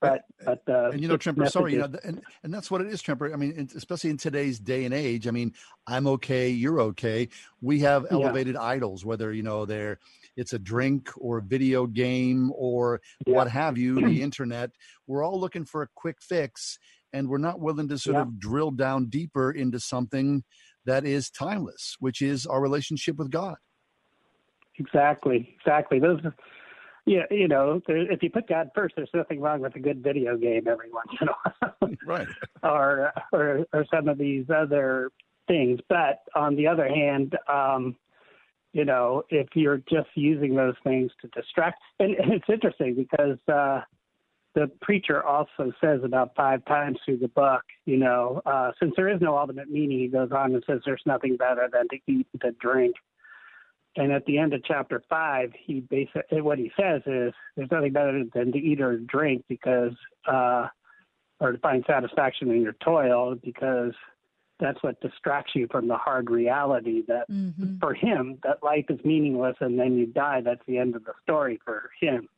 But 0.00 0.22
but 0.44 0.62
uh, 0.68 0.90
and 0.90 1.00
you 1.00 1.08
know, 1.08 1.14
the 1.14 1.18
Tremper, 1.18 1.50
sorry, 1.50 1.72
you 1.72 1.78
know, 1.78 1.88
and, 2.04 2.20
and 2.42 2.52
that's 2.52 2.70
what 2.70 2.80
it 2.80 2.88
is, 2.88 3.02
Tremper. 3.02 3.32
I 3.32 3.36
mean, 3.36 3.68
especially 3.74 4.10
in 4.10 4.16
today's 4.16 4.58
day 4.58 4.84
and 4.84 4.92
age. 4.94 5.26
I 5.26 5.30
mean, 5.30 5.52
I'm 5.86 6.06
okay, 6.06 6.48
you're 6.50 6.80
okay. 6.80 7.28
We 7.60 7.80
have 7.80 8.04
Yeah. 8.04 8.16
elevated 8.16 8.56
idols, 8.56 9.04
whether 9.04 9.32
you 9.32 9.42
know 9.42 9.64
they're 9.64 9.98
it's 10.36 10.52
a 10.52 10.58
drink 10.58 11.10
or 11.16 11.38
a 11.38 11.42
video 11.42 11.86
game 11.86 12.52
or 12.54 13.00
what 13.26 13.48
have 13.48 13.78
you, 13.78 14.00
the 14.02 14.22
internet. 14.22 14.70
We're 15.06 15.24
all 15.24 15.40
looking 15.40 15.64
for 15.64 15.82
a 15.82 15.88
quick 15.94 16.18
fix, 16.20 16.78
and 17.12 17.28
we're 17.28 17.38
not 17.38 17.60
willing 17.60 17.88
to 17.88 17.98
sort 17.98 18.16
Yeah. 18.16 18.22
of 18.22 18.38
drill 18.38 18.70
down 18.70 19.06
deeper 19.06 19.50
into 19.50 19.80
something 19.80 20.44
that 20.84 21.04
is 21.04 21.30
timeless, 21.30 21.96
which 22.00 22.20
is 22.22 22.46
our 22.46 22.60
relationship 22.60 23.16
with 23.16 23.30
God. 23.30 23.56
Exactly, 24.78 25.56
exactly. 25.58 25.98
Those, 25.98 26.20
yeah, 27.06 27.22
you 27.30 27.46
know, 27.46 27.80
if 27.88 28.22
you 28.22 28.30
put 28.30 28.48
God 28.48 28.70
first, 28.74 28.96
there's 28.96 29.08
nothing 29.14 29.40
wrong 29.40 29.60
with 29.60 29.76
a 29.76 29.78
good 29.78 30.02
video 30.02 30.36
game 30.36 30.66
every 30.66 30.90
once 30.90 31.10
in 31.20 31.28
a 31.28 31.32
while, 31.32 31.92
right? 32.06 32.26
or 32.64 33.12
or 33.32 33.64
or 33.72 33.86
some 33.94 34.08
of 34.08 34.18
these 34.18 34.46
other 34.50 35.10
things. 35.46 35.78
But 35.88 36.22
on 36.34 36.56
the 36.56 36.66
other 36.66 36.88
hand, 36.88 37.36
um, 37.48 37.96
you 38.72 38.84
know, 38.84 39.22
if 39.30 39.46
you're 39.54 39.82
just 39.88 40.08
using 40.16 40.56
those 40.56 40.74
things 40.82 41.12
to 41.22 41.28
distract, 41.28 41.80
and, 42.00 42.14
and 42.16 42.32
it's 42.32 42.48
interesting 42.48 42.96
because 42.96 43.38
uh, 43.48 43.82
the 44.56 44.68
preacher 44.80 45.22
also 45.22 45.72
says 45.80 46.00
about 46.02 46.34
five 46.34 46.64
times 46.64 46.98
through 47.04 47.18
the 47.18 47.28
book, 47.28 47.62
you 47.84 47.98
know, 47.98 48.42
uh, 48.46 48.72
since 48.80 48.92
there 48.96 49.08
is 49.08 49.20
no 49.20 49.38
ultimate 49.38 49.70
meaning, 49.70 50.00
he 50.00 50.08
goes 50.08 50.32
on 50.32 50.54
and 50.54 50.64
says 50.66 50.80
there's 50.84 51.02
nothing 51.06 51.36
better 51.36 51.68
than 51.72 51.86
to 51.88 51.96
eat 52.08 52.26
and 52.32 52.40
to 52.42 52.50
drink. 52.60 52.96
And 53.96 54.12
at 54.12 54.26
the 54.26 54.38
end 54.38 54.52
of 54.52 54.62
chapter 54.64 55.02
five, 55.08 55.52
he 55.58 55.80
basically 55.80 56.42
what 56.42 56.58
he 56.58 56.70
says 56.78 57.02
is 57.06 57.32
there's 57.56 57.70
nothing 57.70 57.92
better 57.92 58.24
than 58.34 58.52
to 58.52 58.58
eat 58.58 58.80
or 58.80 58.98
drink 58.98 59.44
because, 59.48 59.92
uh, 60.30 60.68
or 61.40 61.52
to 61.52 61.58
find 61.58 61.84
satisfaction 61.86 62.50
in 62.50 62.62
your 62.62 62.76
toil 62.84 63.36
because 63.42 63.92
that's 64.58 64.82
what 64.82 65.00
distracts 65.00 65.52
you 65.54 65.66
from 65.70 65.88
the 65.88 65.96
hard 65.96 66.30
reality 66.30 67.02
that 67.08 67.28
Mm-hmm. 67.30 67.78
for 67.78 67.94
him 67.94 68.38
that 68.42 68.62
life 68.62 68.86
is 68.88 68.98
meaningless 69.04 69.56
and 69.60 69.78
then 69.78 69.96
you 69.96 70.06
die. 70.06 70.40
That's 70.42 70.64
the 70.66 70.78
end 70.78 70.94
of 70.96 71.04
the 71.04 71.12
story 71.22 71.58
for 71.64 71.90
him. 72.00 72.28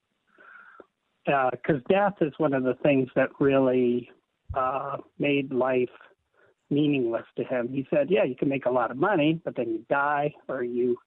Because 1.25 1.83
death 1.89 2.15
is 2.21 2.33
one 2.39 2.55
of 2.55 2.63
the 2.63 2.75
things 2.83 3.09
that 3.15 3.29
really 3.39 4.11
uh, 4.55 4.97
made 5.19 5.53
life 5.53 5.91
meaningless 6.71 7.27
to 7.37 7.45
him. 7.45 7.69
He 7.69 7.87
said, 7.91 8.11
"Yeah, 8.11 8.25
you 8.25 8.35
can 8.35 8.49
make 8.49 8.67
a 8.67 8.71
lot 8.71 8.91
of 8.91 8.97
money, 8.97 9.41
but 9.45 9.55
then 9.55 9.71
you 9.71 9.85
die, 9.91 10.35
or 10.49 10.63
you 10.63 10.99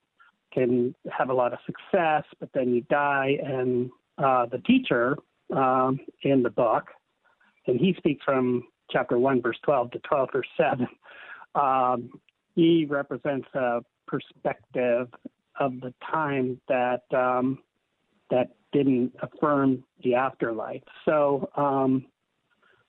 can 0.53 0.93
have 1.17 1.29
a 1.29 1.33
lot 1.33 1.53
of 1.53 1.59
success, 1.65 2.23
but 2.39 2.49
then 2.53 2.73
you 2.73 2.81
die." 2.89 3.37
And 3.43 3.89
uh, 4.17 4.45
the 4.45 4.59
teacher 4.59 5.17
um, 5.55 5.99
in 6.23 6.43
the 6.43 6.49
book, 6.49 6.85
and 7.67 7.79
he 7.79 7.93
speaks 7.97 8.23
from 8.23 8.63
chapter 8.89 9.17
one, 9.17 9.41
verse 9.41 9.59
twelve 9.63 9.91
to 9.91 9.99
twelve, 9.99 10.29
verse 10.33 10.47
seven. 10.57 10.87
Um, 11.55 12.11
he 12.55 12.85
represents 12.89 13.47
a 13.53 13.81
perspective 14.07 15.07
of 15.59 15.79
the 15.81 15.93
time 16.11 16.59
that 16.67 17.03
um, 17.13 17.59
that 18.29 18.49
didn't 18.71 19.13
affirm 19.21 19.83
the 20.03 20.15
afterlife. 20.15 20.83
So, 21.03 21.49
um, 21.55 22.05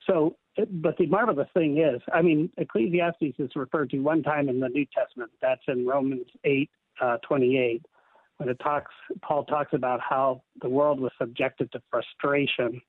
so, 0.06 0.36
but 0.70 0.96
the 0.96 1.06
marvelous 1.06 1.48
thing 1.54 1.78
is, 1.78 2.00
I 2.12 2.22
mean, 2.22 2.50
Ecclesiastes 2.56 3.34
is 3.38 3.50
referred 3.56 3.90
to 3.90 3.98
one 3.98 4.22
time 4.22 4.48
in 4.48 4.60
the 4.60 4.68
New 4.68 4.86
Testament. 4.96 5.32
That's 5.40 5.62
in 5.66 5.86
Romans 5.86 6.26
eight 6.44 6.70
uh, 7.00 7.18
twenty 7.18 7.56
eight, 7.58 7.84
when 8.36 8.48
it 8.48 8.58
talks. 8.60 8.92
Paul 9.22 9.44
talks 9.44 9.72
about 9.72 10.00
how 10.00 10.42
the 10.60 10.68
world 10.68 11.00
was 11.00 11.12
subjected 11.18 11.72
to 11.72 11.82
frustration. 11.90 12.80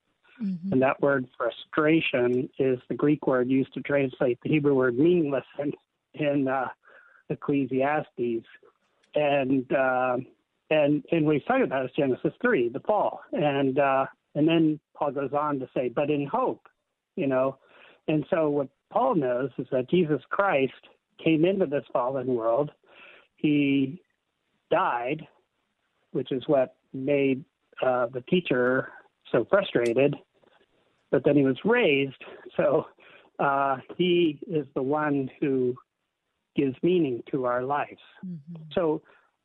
And 0.71 0.81
that 0.81 0.99
word 0.99 1.27
frustration 1.37 2.49
is 2.57 2.79
the 2.89 2.95
Greek 2.95 3.27
word 3.27 3.49
used 3.49 3.73
to 3.75 3.81
translate 3.81 4.39
the 4.41 4.49
Hebrew 4.49 4.73
word 4.73 4.97
meaningless 4.97 5.45
in, 5.59 5.71
in 6.15 6.47
uh, 6.47 6.69
Ecclesiastes. 7.29 8.43
And 9.15 9.71
uh, 9.71 10.17
and 10.71 11.05
and 11.11 11.25
what 11.25 11.35
he's 11.35 11.45
talking 11.45 11.63
about 11.63 11.85
is 11.85 11.91
Genesis 11.95 12.33
three, 12.41 12.67
the 12.67 12.79
fall. 12.79 13.21
And 13.31 13.77
uh, 13.77 14.07
and 14.33 14.47
then 14.47 14.79
Paul 14.97 15.11
goes 15.11 15.33
on 15.33 15.59
to 15.59 15.69
say, 15.73 15.89
but 15.89 16.09
in 16.09 16.25
hope, 16.25 16.67
you 17.15 17.27
know. 17.27 17.59
And 18.07 18.25
so 18.29 18.49
what 18.49 18.69
Paul 18.91 19.15
knows 19.15 19.51
is 19.59 19.67
that 19.71 19.89
Jesus 19.89 20.21
Christ 20.29 20.73
came 21.23 21.45
into 21.45 21.67
this 21.67 21.85
fallen 21.93 22.27
world. 22.27 22.71
He 23.43 24.01
died, 24.71 25.27
which 26.11 26.31
is 26.31 26.43
what 26.47 26.75
made 26.93 27.43
uh, 27.85 28.07
the 28.07 28.21
teacher 28.21 28.89
so 29.31 29.45
frustrated. 29.49 30.15
But 31.11 31.23
then 31.25 31.35
he 31.35 31.43
was 31.43 31.57
raised, 31.63 32.23
so 32.57 32.87
uh, 33.37 33.77
he 33.97 34.39
is 34.47 34.65
the 34.73 34.81
one 34.81 35.29
who 35.39 35.75
gives 36.55 36.75
meaning 36.81 37.21
to 37.31 37.45
our 37.45 37.63
lives. 37.63 38.01
So, 38.73 39.01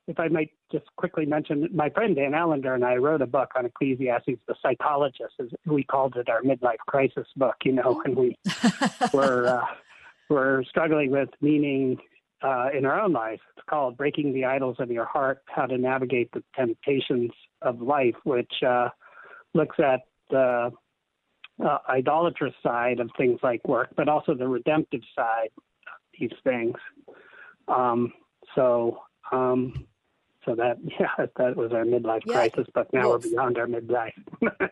if 0.07 0.19
I 0.19 0.29
might 0.29 0.51
just 0.73 0.87
quickly 0.97 1.27
mention, 1.27 1.69
my 1.75 1.91
friend 1.91 2.17
Dan 2.17 2.33
Allender 2.33 2.75
and 2.75 2.85
I 2.85 2.97
wrote 2.97 3.21
a 3.21 3.27
book 3.27 3.51
on 3.55 3.67
Ecclesiastes, 3.67 4.41
The 4.47 4.55
Psychologist. 4.63 5.35
As 5.39 5.49
we 5.67 5.85
called 5.85 6.17
it 6.17 6.31
our 6.31 6.41
midlife 6.41 6.79
crisis 6.87 7.27
book, 7.37 7.57
you 7.65 7.73
know, 7.73 8.01
when 8.03 8.15
we 8.15 8.39
were 9.13 9.47
uh, 9.47 9.67
were 10.31 10.65
struggling 10.69 11.11
with 11.11 11.29
meaning 11.43 11.99
uh, 12.43 12.69
in 12.77 12.85
our 12.85 13.01
own 13.01 13.13
lives. 13.13 13.41
It's 13.57 13.67
called 13.69 13.97
Breaking 13.97 14.33
the 14.33 14.45
Idols 14.45 14.77
of 14.79 14.91
Your 14.91 15.05
Heart: 15.05 15.43
How 15.47 15.67
to 15.67 15.79
Navigate 15.79 16.31
the 16.33 16.43
Temptations 16.55 17.31
of 17.63 17.81
Life, 17.81 18.15
which 18.25 18.53
uh, 18.67 18.89
looks 19.55 19.77
at 19.79 20.01
the 20.31 20.71
uh, 21.65 21.79
idolatrous 21.89 22.55
side 22.63 23.01
of 23.01 23.11
things 23.17 23.41
like 23.43 23.67
work, 23.67 23.89
but 23.97 24.09
also 24.09 24.35
the 24.35 24.47
redemptive 24.47 25.01
side 25.15 25.51
of 25.57 26.01
these 26.19 26.31
things. 26.45 26.75
Um, 27.67 28.13
so, 28.55 28.99
um, 29.33 29.87
so 30.45 30.55
that 30.55 30.79
yeah, 31.01 31.27
that 31.37 31.57
was 31.57 31.73
our 31.73 31.85
midlife 31.85 32.23
Yeah. 32.27 32.49
crisis. 32.49 32.67
But 32.75 32.93
now 32.93 33.09
Well, 33.09 33.11
we're 33.19 33.31
beyond 33.31 33.59
our 33.59 33.67
midlife. 33.67 34.13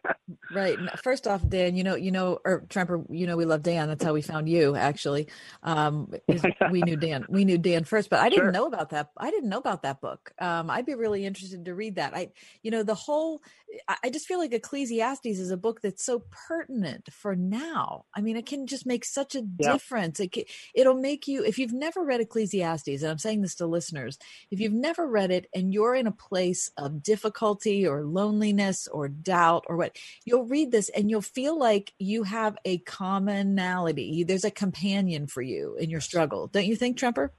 Right. 0.51 0.79
First 1.03 1.27
off, 1.27 1.47
Dan, 1.49 1.77
you 1.77 1.85
know, 1.85 1.95
you 1.97 2.11
know, 2.11 2.39
or 2.45 2.63
Tremper, 2.69 3.05
you 3.11 3.27
know, 3.27 3.37
we 3.37 3.45
love 3.45 3.63
Dan. 3.63 3.89
That's 3.89 4.03
how 4.05 4.13
we 4.13 4.23
found 4.23 4.49
you, 4.49 4.75
actually. 4.77 5.29
Um, 5.63 6.13
we 6.71 6.83
knew 6.83 6.97
Dan. 6.97 7.27
We 7.29 7.45
knew 7.45 7.59
Dan 7.59 7.85
first, 7.85 8.11
but 8.11 8.21
I 8.21 8.29
didn't 8.29 8.47
Sure. 8.47 8.53
know 8.53 8.67
about 8.67 8.91
that. 8.91 9.11
I 9.17 9.31
didn't 9.31 9.49
know 9.49 9.59
about 9.59 9.83
that 9.83 10.01
book. 10.01 10.33
Um, 10.41 10.71
I'd 10.71 10.87
be 10.87 10.95
really 10.95 11.25
interested 11.27 11.65
to 11.65 11.75
read 11.75 11.97
that. 11.97 12.15
I, 12.17 12.31
you 12.63 12.71
know, 12.71 12.83
the 12.83 12.95
whole. 12.95 13.41
I, 13.89 14.11
just 14.11 14.27
feel 14.27 14.39
like 14.39 14.53
Ecclesiastes 14.53 15.27
is 15.27 15.51
a 15.51 15.57
book 15.57 15.81
that's 15.83 16.05
so 16.05 16.23
pertinent 16.49 17.09
for 17.13 17.35
now. 17.35 18.05
I 18.15 18.21
mean, 18.21 18.37
it 18.37 18.47
can 18.47 18.67
just 18.67 18.87
make 18.87 19.05
such 19.05 19.35
a 19.35 19.43
Yeah. 19.59 19.73
difference. 19.73 20.21
It, 20.21 20.33
ca- 20.33 20.47
it'll 20.75 20.95
make 21.01 21.27
you. 21.29 21.45
If 21.45 21.59
you've 21.59 21.73
never 21.73 22.05
read 22.05 22.21
Ecclesiastes, 22.21 23.03
and 23.03 23.11
I'm 23.11 23.19
saying 23.19 23.43
this 23.43 23.57
to 23.57 23.67
listeners, 23.67 24.19
if 24.51 24.61
you've 24.61 24.73
never 24.73 25.07
read 25.07 25.31
it 25.33 25.47
and 25.57 25.73
you're 25.73 25.95
in 25.95 26.07
a 26.07 26.13
place 26.13 26.71
of 26.77 27.03
difficulty 27.03 27.87
or 27.87 28.05
loneliness 28.05 28.87
or 28.89 29.09
doubt 29.09 29.65
or 29.69 29.77
what, 29.79 29.97
you'll 30.27 30.45
read 30.45 30.71
this 30.71 30.91
and 30.91 31.09
you'll 31.09 31.23
feel 31.23 31.59
like 31.59 31.95
you 31.99 32.25
have 32.25 32.59
a 32.67 32.77
commonality. 32.79 34.23
There's 34.23 34.45
a 34.45 34.51
companion 34.51 35.27
for 35.27 35.41
you 35.41 35.75
in 35.77 35.89
your 35.89 36.03
struggle. 36.03 36.49
Don't 36.49 36.67
you 36.67 36.77
think, 36.77 36.99
Tremper? 36.99 37.31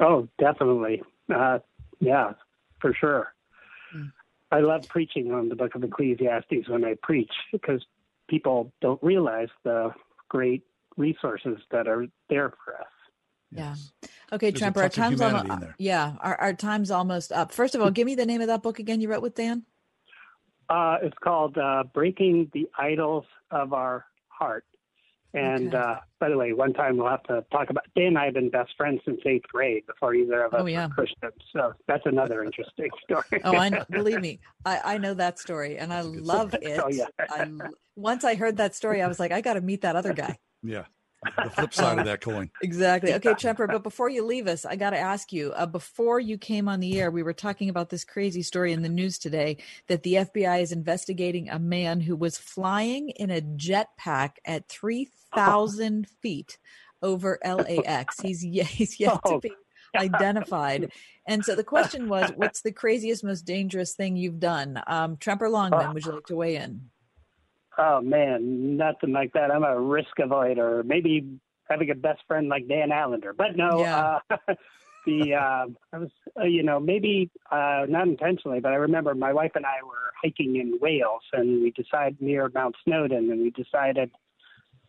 Oh, 0.00 0.28
definitely. 0.38 1.02
Uh, 1.34 1.60
yeah, 1.98 2.34
for 2.78 2.92
sure. 2.92 3.32
I 4.50 4.60
love 4.60 4.86
preaching 4.88 5.32
on 5.32 5.48
the 5.48 5.56
book 5.56 5.74
of 5.74 5.82
Ecclesiastes 5.82 6.68
when 6.68 6.84
I 6.84 6.94
preach 7.02 7.32
because 7.52 7.82
people 8.28 8.70
don't 8.82 9.02
realize 9.02 9.48
the 9.62 9.92
great 10.28 10.62
resources 10.98 11.56
that 11.70 11.88
are 11.88 12.06
there 12.28 12.52
for 12.64 12.74
us. 12.76 12.86
Yeah. 13.50 13.74
Okay, 14.32 14.50
There's 14.50 14.62
a 14.62 14.64
Tremper, 14.64 14.82
our 14.82 14.88
time's 14.88 15.20
almost 15.20 15.62
yeah, 15.78 16.14
our, 16.20 16.34
our 16.40 16.52
time's 16.54 16.90
almost 16.90 17.30
up. 17.32 17.52
First 17.52 17.74
of 17.74 17.80
all, 17.82 17.90
give 17.90 18.06
me 18.06 18.14
the 18.14 18.26
name 18.26 18.40
of 18.40 18.46
that 18.48 18.62
book 18.62 18.78
again 18.78 19.00
you 19.00 19.08
wrote 19.08 19.22
with 19.22 19.34
Dan. 19.34 19.64
Uh, 20.68 20.96
it's 21.02 21.16
called 21.22 21.58
uh, 21.58 21.84
Breaking 21.92 22.50
the 22.54 22.66
Idols 22.78 23.26
of 23.50 23.72
Our 23.72 24.06
Heart. 24.28 24.64
And 25.34 25.74
uh, 25.74 25.96
by 26.20 26.28
the 26.28 26.38
way, 26.38 26.52
one 26.52 26.72
time 26.72 26.96
we'll 26.96 27.08
have 27.10 27.24
to 27.24 27.44
talk 27.50 27.68
about 27.68 27.82
Dan 27.96 28.06
and 28.06 28.18
I 28.18 28.26
have 28.26 28.34
been 28.34 28.50
best 28.50 28.70
friends 28.76 29.00
since 29.04 29.18
eighth 29.26 29.46
grade 29.52 29.84
before 29.84 30.14
either 30.14 30.44
of 30.44 30.54
us 30.54 30.60
Oh, 30.62 30.66
yeah. 30.66 30.86
were 30.86 30.94
Christians. 30.94 31.32
So 31.52 31.72
that's 31.88 32.06
another 32.06 32.44
interesting 32.44 32.88
story. 33.04 33.40
Oh, 33.42 33.56
I 33.56 33.68
know, 33.68 33.84
believe 33.90 34.20
me, 34.20 34.38
I, 34.64 34.94
I 34.94 34.98
know 34.98 35.12
that 35.14 35.40
story 35.40 35.76
and 35.76 35.92
I 35.92 36.02
love 36.02 36.54
it. 36.62 36.80
Oh, 36.84 36.88
yeah. 36.88 37.06
I, 37.18 37.40
l- 37.40 37.68
once 37.96 38.22
I 38.22 38.36
heard 38.36 38.58
that 38.58 38.76
story, 38.76 39.02
I 39.02 39.08
was 39.08 39.18
like, 39.18 39.32
I 39.32 39.40
got 39.40 39.54
to 39.54 39.60
meet 39.60 39.82
that 39.82 39.96
other 39.96 40.12
guy. 40.14 40.38
Yeah. 40.66 40.84
The 41.42 41.50
flip 41.50 41.74
side 41.74 41.98
of 41.98 42.04
that 42.06 42.20
coin. 42.20 42.50
Exactly. 42.62 43.12
Okay, 43.14 43.34
Tremper, 43.34 43.66
but 43.66 43.82
before 43.82 44.08
you 44.08 44.24
leave 44.24 44.46
us, 44.46 44.64
I 44.64 44.76
got 44.76 44.90
to 44.90 44.98
ask 44.98 45.32
you 45.32 45.52
uh, 45.52 45.66
before 45.66 46.18
you 46.20 46.38
came 46.38 46.68
on 46.68 46.80
the 46.80 47.00
air, 47.00 47.10
we 47.10 47.22
were 47.22 47.32
talking 47.32 47.68
about 47.68 47.90
this 47.90 48.04
crazy 48.04 48.42
story 48.42 48.72
in 48.72 48.82
the 48.82 48.88
news 48.88 49.18
today 49.18 49.58
that 49.88 50.02
the 50.02 50.14
FBI 50.14 50.62
is 50.62 50.72
investigating 50.72 51.48
a 51.50 51.58
man 51.58 52.00
who 52.00 52.16
was 52.16 52.38
flying 52.38 53.10
in 53.10 53.30
a 53.30 53.40
jetpack 53.40 54.32
at 54.44 54.68
3,000 54.68 56.08
feet 56.22 56.58
over 57.02 57.38
LAX. 57.44 58.20
He's, 58.20 58.44
ye- 58.44 58.62
he's 58.64 58.98
yet 59.00 59.14
to 59.26 59.34
Oh, 59.34 59.40
be 59.40 59.52
identified. 59.96 60.90
And 61.26 61.44
so 61.44 61.54
the 61.54 61.64
question 61.64 62.08
was, 62.08 62.30
what's 62.34 62.62
the 62.62 62.72
craziest, 62.72 63.24
most 63.24 63.42
dangerous 63.42 63.94
thing 63.94 64.16
you've 64.16 64.40
done? 64.40 64.82
Um, 64.86 65.16
Tremper 65.16 65.50
Longman, 65.50 65.94
would 65.94 66.04
you 66.04 66.12
like 66.12 66.26
to 66.26 66.36
weigh 66.36 66.56
in? 66.56 66.90
Oh 67.78 68.00
man, 68.00 68.76
nothing 68.76 69.12
like 69.12 69.32
that. 69.32 69.50
I'm 69.50 69.64
a 69.64 69.78
risk 69.80 70.16
avoider. 70.18 70.84
Maybe 70.84 71.38
having 71.68 71.90
a 71.90 71.94
best 71.94 72.20
friend 72.28 72.48
like 72.48 72.68
Dan 72.68 72.92
Allender, 72.92 73.32
but 73.32 73.56
no. 73.56 73.80
Yeah. 73.80 74.18
Uh, 74.30 74.36
the 75.06 75.34
uh, 75.34 75.66
I 75.92 75.98
was, 75.98 76.10
uh, 76.38 76.44
you 76.44 76.62
know, 76.62 76.80
maybe 76.80 77.30
uh, 77.50 77.86
not 77.88 78.08
intentionally, 78.08 78.60
but 78.60 78.72
I 78.72 78.76
remember 78.76 79.14
my 79.14 79.32
wife 79.32 79.52
and 79.54 79.66
I 79.66 79.82
were 79.84 80.12
hiking 80.22 80.56
in 80.56 80.78
Wales, 80.80 81.22
and 81.32 81.62
we 81.62 81.70
decided 81.70 82.20
near 82.20 82.50
Mount 82.54 82.76
Snowdon, 82.84 83.30
and 83.30 83.40
we 83.40 83.50
decided 83.50 84.10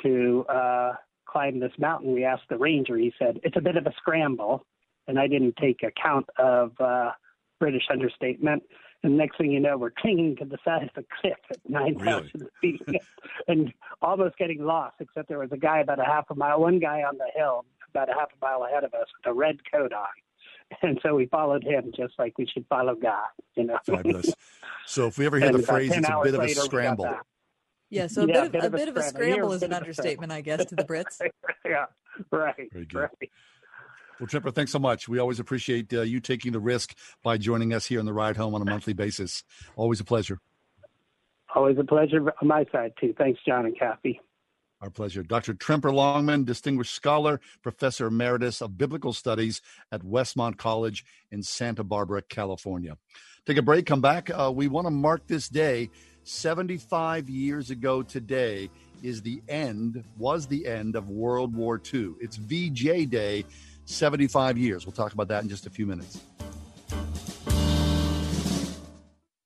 to 0.03 0.45
uh, 0.47 0.93
climb 1.25 1.59
this 1.59 1.73
mountain. 1.77 2.13
We 2.13 2.23
asked 2.23 2.49
the 2.49 2.57
ranger. 2.57 2.97
He 2.97 3.13
said 3.19 3.39
it's 3.43 3.57
a 3.57 3.61
bit 3.61 3.77
of 3.77 3.85
a 3.85 3.93
scramble, 3.97 4.65
and 5.07 5.19
I 5.19 5.27
didn't 5.27 5.55
take 5.57 5.83
account 5.83 6.27
of 6.37 6.71
uh, 6.79 7.11
British 7.59 7.83
understatement. 7.91 8.63
And 9.05 9.17
next 9.17 9.37
thing 9.37 9.51
you 9.51 9.59
know, 9.59 9.77
we're 9.77 9.91
clinging 9.91 10.35
to 10.37 10.45
the 10.45 10.57
side 10.65 10.81
of 10.81 10.89
the 10.95 11.05
cliff 11.21 11.37
at 11.51 11.57
9,000 11.69 12.47
feet 12.59 12.81
and 13.47 13.71
almost 14.01 14.35
getting 14.37 14.63
lost, 14.65 14.95
except 14.99 15.29
there 15.29 15.37
was 15.37 15.51
a 15.51 15.57
guy 15.57 15.79
about 15.79 15.99
a 15.99 16.03
half 16.03 16.25
a 16.31 16.35
mile, 16.35 16.59
one 16.59 16.79
guy 16.79 17.03
on 17.03 17.15
the 17.17 17.27
hill 17.35 17.65
about 17.91 18.09
a 18.09 18.13
half 18.13 18.29
a 18.41 18.43
mile 18.45 18.63
ahead 18.63 18.83
of 18.83 18.95
us 18.95 19.05
with 19.15 19.31
a 19.31 19.33
red 19.33 19.57
coat 19.71 19.93
on. 19.93 20.07
And 20.81 20.99
so 21.03 21.13
we 21.13 21.27
followed 21.27 21.63
him 21.63 21.91
just 21.95 22.15
like 22.17 22.39
we 22.39 22.47
should 22.47 22.65
follow 22.67 22.95
God, 22.95 23.27
you 23.53 23.65
know. 23.65 23.77
Fabulous. 23.85 24.33
So 24.87 25.05
if 25.05 25.19
we 25.19 25.27
ever 25.27 25.37
hear 25.37 25.51
the 25.51 25.61
phrase, 25.61 25.91
it's 25.95 26.09
a 26.09 26.21
bit 26.23 26.33
of 26.33 26.39
a 26.41 26.43
later, 26.43 26.61
scramble. 26.61 27.19
Yeah, 27.91 28.07
so 28.07 28.23
a 28.23 28.27
Yeah, 28.27 28.47
bit 28.47 28.63
of, 28.63 28.73
a, 28.73 28.77
bit 28.77 28.87
of 28.89 28.97
a 28.97 29.03
scramble. 29.03 29.19
scramble 29.19 29.47
You're 29.49 29.55
is 29.57 29.61
an 29.63 29.69
bit 29.69 29.75
of 29.75 29.83
a 29.83 29.85
understatement, 29.85 30.31
I 30.31 30.41
guess, 30.41 30.65
to 30.65 30.75
the 30.75 30.83
Brits. 30.83 31.21
yeah, 31.65 31.85
right. 32.31 32.67
Very 32.73 32.85
good. 32.85 32.97
Right. 32.97 33.31
Well, 34.19 34.27
Tremper, 34.27 34.53
thanks 34.53 34.71
so 34.71 34.79
much. 34.79 35.09
We 35.09 35.19
always 35.19 35.39
appreciate 35.39 35.93
uh, 35.93 36.01
you 36.01 36.19
taking 36.19 36.53
the 36.53 36.59
risk 36.59 36.95
by 37.21 37.37
joining 37.37 37.73
us 37.73 37.85
here 37.85 37.99
on 37.99 38.05
the 38.05 38.13
ride 38.13 38.37
home 38.37 38.55
on 38.55 38.61
a 38.61 38.65
monthly 38.65 38.93
basis. 38.93 39.43
Always 39.75 39.99
a 39.99 40.05
pleasure. 40.05 40.39
Always 41.53 41.77
a 41.77 41.83
pleasure 41.83 42.33
on 42.41 42.47
my 42.47 42.65
side, 42.71 42.93
too. 42.99 43.13
Thanks, 43.17 43.39
John 43.45 43.65
and 43.65 43.77
Kathy. 43.77 44.21
Our 44.81 44.89
pleasure. 44.89 45.23
Dr. 45.23 45.53
Tremper 45.53 45.93
Longman, 45.93 46.43
distinguished 46.43 46.93
scholar, 46.93 47.39
professor 47.61 48.07
emeritus 48.07 48.61
of 48.61 48.77
biblical 48.77 49.13
studies 49.13 49.61
at 49.91 50.01
Westmont 50.01 50.57
College 50.57 51.05
in 51.31 51.43
Santa 51.43 51.83
Barbara, 51.83 52.21
California. 52.21 52.97
Take 53.45 53.57
a 53.57 53.61
break, 53.61 53.85
come 53.85 54.01
back. 54.01 54.29
Uh, 54.29 54.51
we 54.53 54.67
want 54.67 54.85
to 54.87 54.91
mark 54.91 55.27
this 55.27 55.49
day. 55.49 55.89
75 56.23 57.29
years 57.29 57.69
ago 57.69 58.01
today 58.01 58.69
is 59.03 59.21
the 59.21 59.41
end, 59.47 60.03
was 60.17 60.47
the 60.47 60.65
end 60.65 60.95
of 60.95 61.09
World 61.09 61.55
War 61.55 61.81
II. 61.93 62.13
It's 62.19 62.37
VJ 62.37 63.09
Day, 63.09 63.45
75 63.85 64.57
years. 64.57 64.85
We'll 64.85 64.93
talk 64.93 65.13
about 65.13 65.27
that 65.29 65.43
in 65.43 65.49
just 65.49 65.65
a 65.65 65.69
few 65.69 65.85
minutes. 65.85 66.19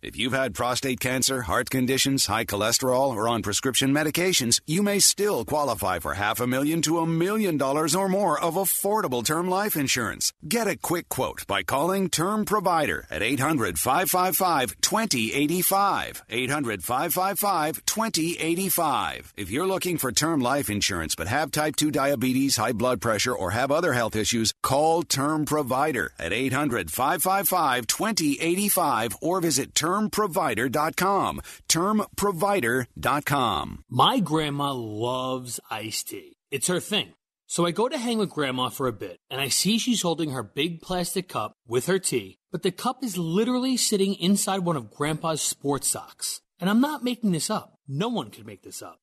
If 0.00 0.16
you've 0.16 0.32
had 0.32 0.54
prostate 0.54 1.00
cancer, 1.00 1.42
heart 1.42 1.70
conditions, 1.70 2.26
high 2.26 2.44
cholesterol, 2.44 3.16
or 3.16 3.28
on 3.28 3.42
prescription 3.42 3.90
medications, 3.90 4.60
you 4.64 4.80
may 4.80 5.00
still 5.00 5.44
qualify 5.44 5.98
for 5.98 6.14
half 6.14 6.38
a 6.38 6.46
million 6.46 6.82
to 6.82 7.00
a 7.00 7.06
million 7.06 7.56
dollars 7.56 7.96
or 7.96 8.08
more 8.08 8.38
of 8.38 8.54
affordable 8.54 9.24
term 9.24 9.50
life 9.50 9.74
insurance. 9.74 10.32
Get 10.46 10.68
a 10.68 10.76
quick 10.76 11.08
quote 11.08 11.44
by 11.48 11.64
calling 11.64 12.10
Term 12.10 12.44
Provider 12.44 13.08
at 13.10 13.24
800 13.24 13.76
555 13.76 14.80
2085. 14.80 16.22
800 16.28 16.84
555 16.84 17.84
2085. 17.84 19.34
If 19.36 19.50
you're 19.50 19.66
looking 19.66 19.98
for 19.98 20.12
term 20.12 20.40
life 20.40 20.70
insurance 20.70 21.16
but 21.16 21.26
have 21.26 21.50
type 21.50 21.74
2 21.74 21.90
diabetes, 21.90 22.56
high 22.56 22.70
blood 22.70 23.00
pressure, 23.00 23.34
or 23.34 23.50
have 23.50 23.72
other 23.72 23.94
health 23.94 24.14
issues, 24.14 24.54
call 24.62 25.02
Term 25.02 25.44
Provider 25.44 26.12
at 26.20 26.32
800 26.32 26.88
555 26.88 27.88
2085 27.88 29.16
or 29.20 29.40
visit 29.40 29.74
termprovider.com. 29.88 31.40
Termprovider.com. 31.68 33.84
My 33.88 34.20
grandma 34.20 34.72
loves 34.72 35.60
iced 35.70 36.08
tea. 36.08 36.36
It's 36.50 36.68
her 36.68 36.80
thing. 36.80 37.14
So 37.46 37.64
I 37.64 37.70
go 37.70 37.88
to 37.88 37.96
hang 37.96 38.18
with 38.18 38.28
grandma 38.28 38.68
for 38.68 38.88
a 38.88 38.92
bit, 38.92 39.16
and 39.30 39.40
I 39.40 39.48
see 39.48 39.78
she's 39.78 40.02
holding 40.02 40.32
her 40.32 40.42
big 40.42 40.82
plastic 40.82 41.30
cup 41.30 41.54
with 41.66 41.86
her 41.86 41.98
tea, 41.98 42.36
but 42.52 42.62
the 42.62 42.70
cup 42.70 43.02
is 43.02 43.16
literally 43.16 43.78
sitting 43.78 44.16
inside 44.16 44.58
one 44.58 44.76
of 44.76 44.90
grandpa's 44.90 45.40
sports 45.40 45.88
socks. 45.88 46.42
And 46.60 46.68
I'm 46.68 46.82
not 46.82 47.02
making 47.02 47.32
this 47.32 47.48
up. 47.48 47.78
No 47.88 48.08
one 48.08 48.30
could 48.30 48.44
make 48.44 48.62
this 48.62 48.82
up. 48.82 48.98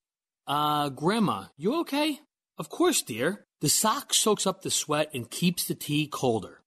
Uh, 0.45 0.89
grandma, 0.89 1.45
you 1.57 1.79
okay? 1.79 2.19
Of 2.59 2.69
course, 2.69 3.01
dear. 3.01 3.47
The 3.61 3.69
sock 3.69 4.13
soaks 4.13 4.45
up 4.45 4.61
the 4.61 4.69
sweat 4.69 5.09
and 5.11 5.31
keeps 5.31 5.65
the 5.65 5.73
tea 5.73 6.07
colder. 6.07 6.61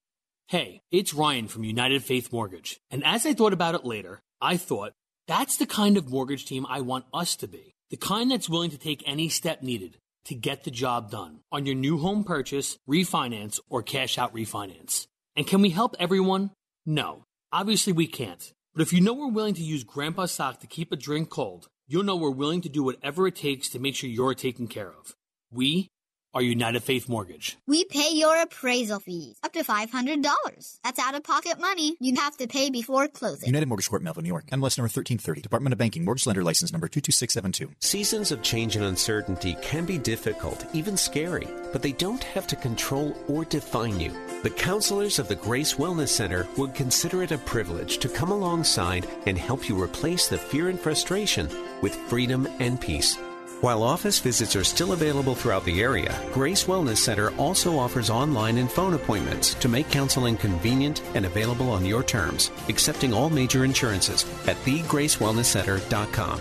Hey, 0.48 0.80
it's 0.90 1.12
Ryan 1.12 1.46
from 1.46 1.64
United 1.64 2.02
Faith 2.02 2.32
Mortgage. 2.32 2.80
And 2.90 3.04
as 3.04 3.26
I 3.26 3.34
thought 3.34 3.52
about 3.52 3.74
it 3.74 3.84
later, 3.84 4.22
I 4.40 4.56
thought, 4.56 4.94
that's 5.26 5.58
the 5.58 5.66
kind 5.66 5.98
of 5.98 6.08
mortgage 6.08 6.46
team 6.46 6.64
I 6.70 6.80
want 6.80 7.04
us 7.12 7.36
to 7.36 7.46
be. 7.46 7.74
The 7.90 7.98
kind 7.98 8.30
that's 8.30 8.48
willing 8.48 8.70
to 8.70 8.78
take 8.78 9.02
any 9.04 9.28
step 9.28 9.62
needed 9.62 9.98
to 10.24 10.34
get 10.34 10.64
the 10.64 10.70
job 10.70 11.10
done 11.10 11.40
on 11.52 11.66
your 11.66 11.74
new 11.74 11.98
home 11.98 12.24
purchase, 12.24 12.78
refinance, 12.88 13.60
or 13.68 13.82
cash 13.82 14.16
out 14.16 14.34
refinance. 14.34 15.06
And 15.36 15.46
can 15.46 15.60
we 15.60 15.68
help 15.68 15.94
everyone? 15.98 16.52
No. 16.86 17.24
Obviously 17.52 17.92
we 17.92 18.06
can't. 18.06 18.50
But 18.72 18.80
if 18.80 18.90
you 18.94 19.02
know 19.02 19.12
we're 19.12 19.28
willing 19.28 19.52
to 19.52 19.62
use 19.62 19.84
Grandpa's 19.84 20.32
sock 20.32 20.60
to 20.60 20.66
keep 20.66 20.90
a 20.92 20.96
drink 20.96 21.28
cold, 21.28 21.68
you'll 21.86 22.04
know 22.04 22.16
we're 22.16 22.30
willing 22.30 22.62
to 22.62 22.70
do 22.70 22.82
whatever 22.82 23.26
it 23.26 23.36
takes 23.36 23.68
to 23.68 23.78
make 23.78 23.96
sure 23.96 24.08
you're 24.08 24.32
taken 24.32 24.66
care 24.66 24.94
of. 24.98 25.14
We 25.50 25.90
are 26.34 26.42
United 26.42 26.82
Faith 26.82 27.08
Mortgage. 27.08 27.56
We 27.66 27.84
pay 27.84 28.10
your 28.12 28.40
appraisal 28.42 29.00
fees 29.00 29.36
up 29.42 29.52
to 29.54 29.64
$500. 29.64 30.78
That's 30.84 30.98
out 30.98 31.14
of 31.14 31.22
pocket 31.22 31.58
money 31.58 31.96
you 32.00 32.14
have 32.16 32.36
to 32.36 32.46
pay 32.46 32.70
before 32.70 33.08
closing. 33.08 33.46
United 33.46 33.66
Mortgage 33.66 33.88
Corp, 33.88 34.02
Melville, 34.02 34.22
New 34.22 34.28
York. 34.28 34.46
MLS 34.46 34.76
number 34.76 34.88
1330. 34.88 35.40
Department 35.40 35.72
of 35.72 35.78
Banking. 35.78 36.04
Mortgage 36.04 36.26
Lender 36.26 36.44
License 36.44 36.72
number 36.72 36.88
22672. 36.88 37.74
Seasons 37.80 38.30
of 38.32 38.42
change 38.42 38.76
and 38.76 38.84
uncertainty 38.84 39.56
can 39.62 39.84
be 39.84 39.98
difficult, 39.98 40.66
even 40.72 40.96
scary, 40.96 41.48
but 41.72 41.82
they 41.82 41.92
don't 41.92 42.24
have 42.24 42.46
to 42.46 42.56
control 42.56 43.16
or 43.28 43.44
define 43.44 43.98
you. 43.98 44.12
The 44.42 44.50
counselors 44.50 45.18
of 45.18 45.28
the 45.28 45.34
Grace 45.34 45.74
Wellness 45.74 46.08
Center 46.08 46.46
would 46.56 46.74
consider 46.74 47.22
it 47.22 47.32
a 47.32 47.38
privilege 47.38 47.98
to 47.98 48.08
come 48.08 48.30
alongside 48.30 49.06
and 49.26 49.36
help 49.36 49.68
you 49.68 49.80
replace 49.80 50.28
the 50.28 50.38
fear 50.38 50.68
and 50.68 50.78
frustration 50.78 51.48
with 51.82 51.94
freedom 51.94 52.46
and 52.60 52.80
peace. 52.80 53.18
While 53.60 53.82
office 53.82 54.20
visits 54.20 54.54
are 54.54 54.62
still 54.62 54.92
available 54.92 55.34
throughout 55.34 55.64
the 55.64 55.82
area, 55.82 56.16
Grace 56.32 56.64
Wellness 56.64 56.98
Center 56.98 57.34
also 57.36 57.76
offers 57.76 58.08
online 58.08 58.58
and 58.58 58.70
phone 58.70 58.94
appointments 58.94 59.54
to 59.54 59.68
make 59.68 59.90
counseling 59.90 60.36
convenient 60.36 61.02
and 61.14 61.26
available 61.26 61.68
on 61.70 61.84
your 61.84 62.04
terms, 62.04 62.52
accepting 62.68 63.12
all 63.12 63.30
major 63.30 63.64
insurances 63.64 64.24
at 64.46 64.56
thegracewellnesscenter.com. 64.58 66.40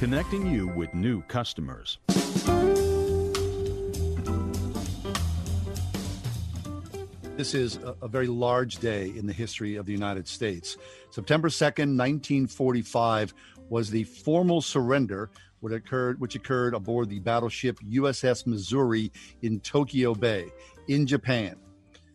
connecting 0.00 0.46
you 0.46 0.66
with 0.68 0.94
new 0.94 1.20
customers. 1.24 1.98
This 7.36 7.52
is 7.54 7.78
a, 8.00 8.08
very 8.08 8.26
large 8.26 8.78
day 8.78 9.12
in 9.14 9.26
the 9.26 9.34
history 9.34 9.76
of 9.76 9.84
the 9.84 9.92
United 9.92 10.26
States. 10.26 10.78
September 11.10 11.48
2nd, 11.48 11.98
1945, 11.98 13.34
was 13.68 13.90
the 13.90 14.04
formal 14.04 14.62
surrender 14.62 15.28
which 15.60 15.74
occurred, 15.74 16.18
which 16.18 16.34
occurred 16.34 16.72
aboard 16.72 17.10
the 17.10 17.20
battleship 17.20 17.78
USS 17.80 18.46
Missouri 18.46 19.12
in 19.42 19.60
Tokyo 19.60 20.14
Bay 20.14 20.46
in 20.88 21.06
Japan. 21.06 21.59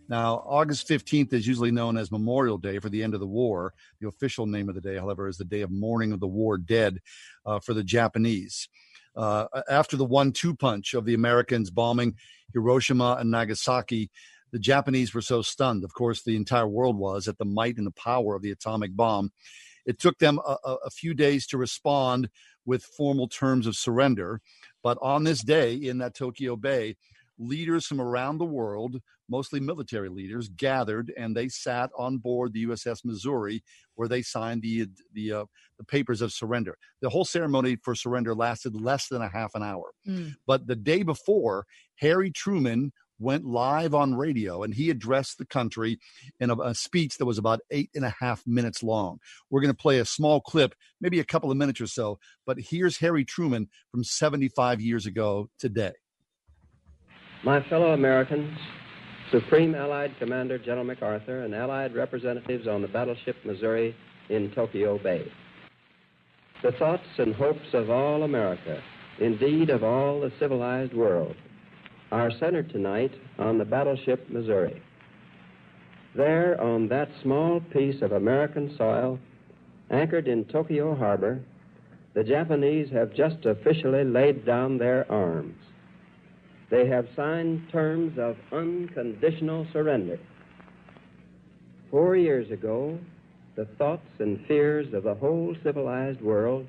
Now, 0.08 0.44
August 0.46 0.88
15th 0.88 1.34
is 1.34 1.48
usually 1.48 1.72
known 1.72 1.98
as 1.98 2.12
Memorial 2.12 2.58
Day 2.58 2.80
for 2.80 2.90
the 2.90 3.04
end 3.04 3.14
of 3.16 3.20
the 3.20 3.28
war. 3.28 3.74
The 4.00 4.08
official 4.08 4.46
name 4.46 4.70
of 4.70 4.76
the 4.76 4.82
day, 4.82 4.96
however, 4.98 5.28
is 5.28 5.38
the 5.38 5.46
day 5.46 5.62
of 5.62 5.72
mourning 5.72 6.12
of 6.12 6.20
the 6.20 6.28
war 6.28 6.58
dead 6.58 7.00
uh, 7.46 7.60
for 7.60 7.74
the 7.74 7.84
Japanese. 7.84 8.70
Uh, 9.16 9.48
after 9.70 9.98
the 9.98 10.06
one 10.06 10.32
two 10.32 10.56
punch 10.56 10.94
of 10.94 11.06
the 11.06 11.14
Americans 11.14 11.72
bombing 11.72 12.16
Hiroshima 12.54 13.18
and 13.20 13.32
Nagasaki, 13.32 14.12
the 14.52 14.60
Japanese 14.60 15.14
were 15.14 15.22
so 15.22 15.42
stunned, 15.42 15.84
of 15.84 15.94
course, 15.94 16.22
the 16.22 16.36
entire 16.36 16.68
world 16.68 16.98
was, 16.98 17.28
at 17.28 17.38
the 17.38 17.46
might 17.46 17.78
and 17.78 17.88
the 17.88 17.92
power 17.92 18.36
of 18.36 18.42
the 18.42 18.52
atomic 18.52 18.96
bomb. 18.96 19.32
It 19.86 20.00
took 20.00 20.20
them 20.20 20.40
a, 20.46 20.58
a 20.86 20.90
few 20.90 21.14
days 21.14 21.48
to 21.48 21.58
respond 21.58 22.30
with 22.66 22.84
formal 22.84 23.28
terms 23.28 23.68
of 23.68 23.76
surrender. 23.76 24.42
But 24.84 24.98
on 25.02 25.24
this 25.24 25.42
day 25.44 25.76
in 25.76 26.00
that 26.00 26.16
Tokyo 26.16 26.56
Bay, 26.56 26.96
leaders 27.38 27.86
from 27.86 28.02
around 28.02 28.38
the 28.38 28.46
world, 28.46 29.02
mostly 29.30 29.60
military 29.60 30.10
leaders, 30.10 30.50
gathered 30.50 31.12
and 31.18 31.36
they 31.36 31.48
sat 31.48 31.90
on 31.98 32.18
board 32.18 32.54
the 32.54 32.66
USS 32.66 33.00
Missouri, 33.04 33.64
where 33.96 34.08
they 34.08 34.22
signed 34.22 34.62
the 34.62 34.88
the, 35.14 35.32
uh, 35.32 35.46
the 35.78 35.84
papers 35.84 36.22
of 36.22 36.32
surrender. 36.32 36.78
The 37.02 37.10
whole 37.10 37.26
ceremony 37.26 37.78
for 37.84 37.96
surrender 37.96 38.34
lasted 38.34 38.80
less 38.80 39.08
than 39.08 39.22
a 39.22 39.30
half 39.30 39.52
an 39.56 39.64
hour. 39.64 39.92
Mm. 40.08 40.34
But 40.48 40.68
the 40.68 40.76
day 40.76 41.04
before, 41.04 41.66
Harry 42.00 42.32
Truman 42.32 42.92
went 43.20 43.46
live 43.46 43.94
on 43.94 44.16
radio 44.16 44.64
and 44.64 44.74
he 44.74 44.90
addressed 44.90 45.38
the 45.38 45.46
country 45.46 45.98
in 46.40 46.50
a, 46.50 46.56
a, 46.60 46.76
speech 46.76 47.18
that 47.18 47.26
was 47.26 47.38
about 47.38 47.62
eight 47.72 47.90
and 47.96 48.04
a 48.04 48.14
half 48.20 48.44
minutes 48.46 48.84
long. 48.84 49.18
We're 49.50 49.62
going 49.62 49.74
to 49.74 49.78
play 49.78 50.00
a 50.00 50.06
small 50.06 50.42
clip, 50.42 50.76
maybe 51.00 51.20
a 51.20 51.26
couple 51.26 51.50
of 51.50 51.58
minutes 51.58 51.80
or 51.80 51.88
so, 51.88 52.20
but 52.46 52.58
here's 52.60 52.98
Harry 52.98 53.24
Truman 53.24 53.70
from 53.92 54.04
75 54.04 54.82
years 54.82 55.06
ago 55.06 55.48
today. 55.60 55.94
My 57.46 57.62
fellow 57.70 57.92
Americans, 57.92 58.58
Supreme 59.30 59.76
Allied 59.76 60.16
Commander 60.18 60.58
General 60.58 60.84
MacArthur, 60.84 61.44
and 61.44 61.54
Allied 61.54 61.94
representatives 61.94 62.68
on 62.68 62.82
the 62.82 62.88
battleship 62.88 63.36
Missouri 63.46 63.96
in 64.30 64.50
Tokyo 64.50 64.98
Bay. 64.98 65.32
The 66.64 66.72
thoughts 66.72 67.06
and 67.20 67.36
hopes 67.36 67.68
of 67.74 67.92
all 67.92 68.24
America, 68.24 68.82
indeed 69.20 69.70
of 69.70 69.84
all 69.84 70.22
the 70.22 70.32
civilized 70.40 70.96
world, 70.96 71.36
are 72.12 72.32
centered 72.32 72.72
tonight 72.72 73.12
on 73.38 73.60
the 73.60 73.66
battleship 73.66 74.28
Missouri. 74.28 74.82
There, 76.16 76.60
on 76.60 76.88
that 76.88 77.10
small 77.22 77.62
piece 77.72 78.02
of 78.02 78.14
American 78.14 78.76
soil, 78.76 79.20
anchored 79.92 80.28
in 80.28 80.46
Tokyo 80.46 80.96
Harbor, 80.96 81.44
the 82.16 82.24
Japanese 82.24 82.90
have 82.90 83.14
just 83.14 83.46
officially 83.46 84.04
laid 84.04 84.48
down 84.48 84.80
their 84.80 85.06
arms. 85.12 85.54
They 86.76 86.88
have 86.88 87.08
signed 87.16 87.70
terms 87.72 88.20
of 88.20 88.36
unconditional 88.52 89.66
surrender. 89.72 90.20
Four 91.90 92.18
years 92.18 92.52
ago, 92.52 93.00
the 93.56 93.64
thoughts 93.78 94.10
and 94.20 94.46
fears 94.46 94.94
of 94.94 95.04
the 95.04 95.14
whole 95.14 95.56
civilized 95.64 96.20
world 96.20 96.68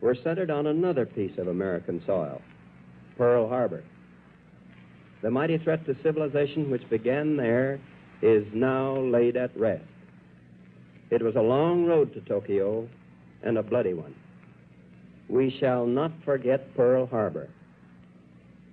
were 0.00 0.16
centered 0.16 0.50
on 0.50 0.66
another 0.66 1.06
piece 1.06 1.38
of 1.38 1.46
American 1.46 2.02
soil, 2.04 2.42
Pearl 3.16 3.48
Harbor. 3.48 3.84
The 5.22 5.30
mighty 5.30 5.58
threat 5.58 5.86
to 5.86 5.94
civilization 6.02 6.68
which 6.68 6.90
began 6.90 7.36
there 7.36 7.78
is 8.22 8.44
now 8.52 8.96
laid 8.96 9.36
at 9.36 9.56
rest. 9.56 9.84
It 11.10 11.22
was 11.22 11.36
a 11.36 11.40
long 11.40 11.86
road 11.86 12.12
to 12.14 12.20
Tokyo 12.22 12.88
and 13.44 13.58
a 13.58 13.62
bloody 13.62 13.94
one. 13.94 14.16
We 15.28 15.56
shall 15.60 15.86
not 15.86 16.10
forget 16.24 16.74
Pearl 16.74 17.06
Harbor. 17.06 17.48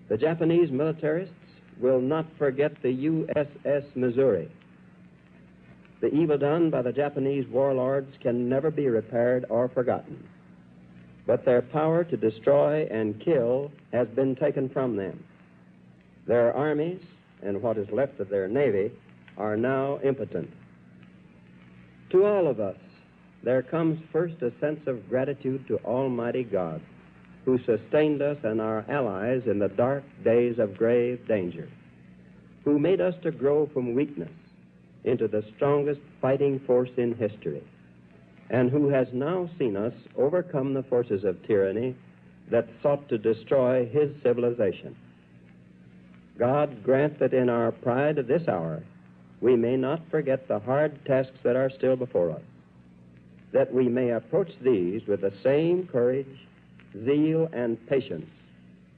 The 0.09 0.17
Japanese 0.17 0.71
militarists 0.71 1.33
will 1.79 1.99
not 1.99 2.25
forget 2.37 2.81
the 2.81 3.05
USS 3.07 3.95
Missouri. 3.95 4.49
The 5.99 6.13
evil 6.13 6.37
done 6.37 6.69
by 6.69 6.81
the 6.81 6.91
Japanese 6.91 7.47
warlords 7.47 8.15
can 8.21 8.47
never 8.47 8.71
be 8.71 8.87
repaired 8.87 9.45
or 9.49 9.67
forgotten. 9.67 10.23
But 11.25 11.43
their 11.43 11.61
power 11.61 12.03
to 12.05 12.17
destroy 12.17 12.87
and 12.89 13.19
kill 13.19 13.71
has 13.91 14.07
been 14.09 14.35
taken 14.35 14.69
from 14.69 14.95
them. 14.95 15.23
Their 16.25 16.53
armies 16.53 17.01
and 17.41 17.61
what 17.61 17.77
is 17.77 17.89
left 17.91 18.19
of 18.19 18.29
their 18.29 18.47
navy 18.47 18.91
are 19.37 19.57
now 19.57 19.99
impotent. 20.03 20.49
To 22.11 22.25
all 22.25 22.47
of 22.47 22.59
us, 22.59 22.77
there 23.43 23.61
comes 23.61 23.99
first 24.11 24.41
a 24.41 24.51
sense 24.59 24.87
of 24.87 25.07
gratitude 25.09 25.67
to 25.67 25.77
Almighty 25.79 26.43
God, 26.43 26.81
who 27.47 27.57
sustained 27.59 28.21
us 28.21 28.37
and 28.43 28.59
our 28.59 28.83
allies 28.89 29.41
in 29.45 29.57
the 29.57 29.69
dark 29.69 30.03
days 30.25 30.59
of 30.59 30.77
grave 30.77 31.25
danger, 31.29 31.69
who 32.65 32.77
made 32.77 32.99
us 32.99 33.15
to 33.23 33.31
grow 33.31 33.65
from 33.67 33.95
weakness 33.95 34.33
into 35.05 35.29
the 35.29 35.41
strongest 35.55 36.01
fighting 36.21 36.59
force 36.67 36.89
in 36.97 37.15
history, 37.15 37.63
and 38.49 38.69
who 38.69 38.89
has 38.89 39.07
now 39.13 39.49
seen 39.57 39.77
us 39.77 39.93
overcome 40.17 40.73
the 40.73 40.83
forces 40.83 41.23
of 41.23 41.41
tyranny 41.47 41.95
that 42.51 42.67
sought 42.83 43.07
to 43.07 43.17
destroy 43.17 43.85
his 43.85 44.11
civilization. 44.21 44.93
God 46.37 46.83
grant 46.83 47.17
that 47.19 47.33
in 47.33 47.47
our 47.47 47.71
pride 47.71 48.17
of 48.17 48.27
this 48.27 48.45
hour 48.49 48.83
we 49.39 49.55
may 49.55 49.77
not 49.77 50.01
forget 50.11 50.49
the 50.49 50.59
hard 50.59 50.99
tasks 51.05 51.39
that 51.43 51.55
are 51.55 51.69
still 51.69 51.95
before 51.95 52.29
us, 52.31 52.43
that 53.53 53.73
we 53.73 53.87
may 53.87 54.09
approach 54.09 54.51
these 54.59 55.07
with 55.07 55.21
the 55.21 55.31
same 55.41 55.87
courage, 55.87 56.27
zeal, 57.05 57.49
and 57.53 57.77
patience 57.87 58.29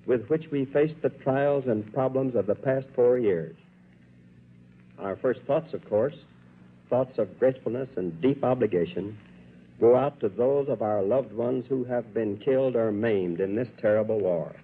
with 0.10 0.28
which 0.28 0.46
we 0.52 0.66
faced 0.66 1.00
the 1.04 1.10
trials 1.10 1.66
and 1.68 1.94
problems 1.94 2.36
of 2.36 2.48
the 2.48 2.56
past 2.56 2.88
four 2.96 3.20
years. 3.20 3.56
Our 4.98 5.16
first 5.16 5.42
thoughts, 5.46 5.72
of 5.74 5.88
course, 5.88 6.16
thoughts 6.90 7.20
of 7.20 7.40
gratefulness 7.40 7.90
and 7.96 8.20
deep 8.20 8.44
obligation, 8.44 9.18
go 9.80 9.96
out 9.96 10.20
to 10.22 10.30
those 10.30 10.68
of 10.68 10.82
our 10.82 11.04
loved 11.04 11.32
ones 11.32 11.66
who 11.70 11.84
have 11.84 12.12
been 12.12 12.38
killed 12.38 12.76
or 12.76 12.92
maimed 12.92 13.40
in 13.40 13.56
this 13.56 13.68
terrible 13.80 14.20
war. 14.20 14.56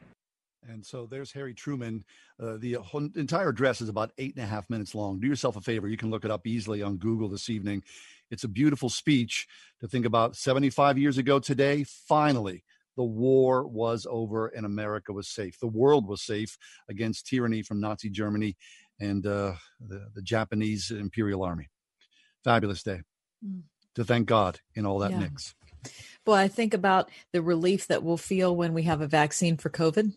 And 0.67 0.83
so 0.83 1.05
there's 1.05 1.31
Harry 1.33 1.53
Truman. 1.53 2.03
Uh, 2.41 2.57
the 2.57 2.77
entire 3.15 3.49
address 3.49 3.81
is 3.81 3.89
about 3.89 4.11
eight 4.17 4.35
and 4.35 4.43
a 4.43 4.47
half 4.47 4.67
minutes 4.67 4.95
long. 4.95 5.19
Do 5.19 5.27
yourself 5.27 5.55
a 5.55 5.61
favor. 5.61 5.87
You 5.87 5.95
can 5.95 6.09
look 6.09 6.25
it 6.25 6.31
up 6.31 6.47
easily 6.47 6.81
on 6.81 6.97
Google 6.97 7.29
this 7.29 7.51
evening. 7.51 7.83
It's 8.31 8.43
a 8.43 8.47
beautiful 8.47 8.89
speech 8.89 9.47
to 9.79 9.87
think 9.87 10.07
about 10.07 10.35
75 10.35 10.97
years 10.97 11.19
ago 11.19 11.37
today. 11.37 11.83
Finally, 11.83 12.63
the 12.95 13.03
war 13.03 13.67
was 13.67 14.07
over 14.09 14.47
and 14.47 14.65
America 14.65 15.13
was 15.13 15.27
safe. 15.27 15.59
The 15.59 15.67
world 15.67 16.07
was 16.07 16.21
safe 16.21 16.57
against 16.89 17.27
tyranny 17.27 17.61
from 17.61 17.79
Nazi 17.79 18.09
Germany 18.09 18.55
and 18.99 19.25
uh, 19.25 19.53
the, 19.85 20.07
the, 20.13 20.21
Japanese 20.21 20.91
Imperial 20.91 21.43
Army. 21.43 21.69
Fabulous 22.43 22.83
day. 22.83 23.01
Mm. 23.45 23.63
To 23.95 24.03
thank 24.03 24.27
God 24.27 24.59
in 24.75 24.85
all 24.85 24.99
that 24.99 25.11
yeah. 25.11 25.19
mix. 25.19 25.55
Well, 26.25 26.35
I 26.35 26.47
think 26.47 26.73
about 26.73 27.09
the 27.31 27.41
relief 27.41 27.87
that 27.87 28.03
we'll 28.03 28.17
feel 28.17 28.55
when 28.55 28.73
we 28.73 28.83
have 28.83 29.01
a 29.01 29.07
vaccine 29.07 29.57
for 29.57 29.69
COVID 29.69 30.13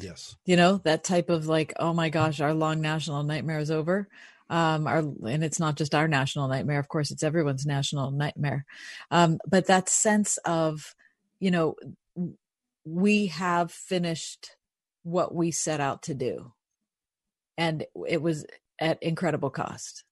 Yes. 0.00 0.36
You 0.44 0.56
know, 0.56 0.78
that 0.84 1.04
type 1.04 1.30
of 1.30 1.46
like, 1.46 1.72
oh 1.78 1.92
my 1.92 2.08
gosh, 2.08 2.40
our 2.40 2.54
long 2.54 2.80
national 2.80 3.22
nightmare 3.22 3.58
is 3.58 3.70
over. 3.70 4.08
Um, 4.48 4.86
our, 4.86 4.98
and 4.98 5.42
it's 5.42 5.58
not 5.58 5.76
just 5.76 5.94
our 5.94 6.06
national 6.06 6.48
nightmare. 6.48 6.78
Of 6.78 6.88
course, 6.88 7.10
it's 7.10 7.22
everyone's 7.22 7.66
national 7.66 8.10
nightmare. 8.10 8.64
Um, 9.10 9.38
but 9.46 9.66
that 9.66 9.88
sense 9.88 10.36
of, 10.44 10.94
you 11.40 11.50
know, 11.50 11.74
we 12.86 13.26
have 13.26 13.72
finished 13.72 14.52
what 15.02 15.34
we 15.34 15.50
set 15.50 15.80
out 15.80 16.02
to 16.04 16.14
do. 16.14 16.52
And 17.58 17.84
it 18.06 18.22
was 18.22 18.46
at 18.78 19.02
incredible 19.02 19.50
cost. 19.50 20.04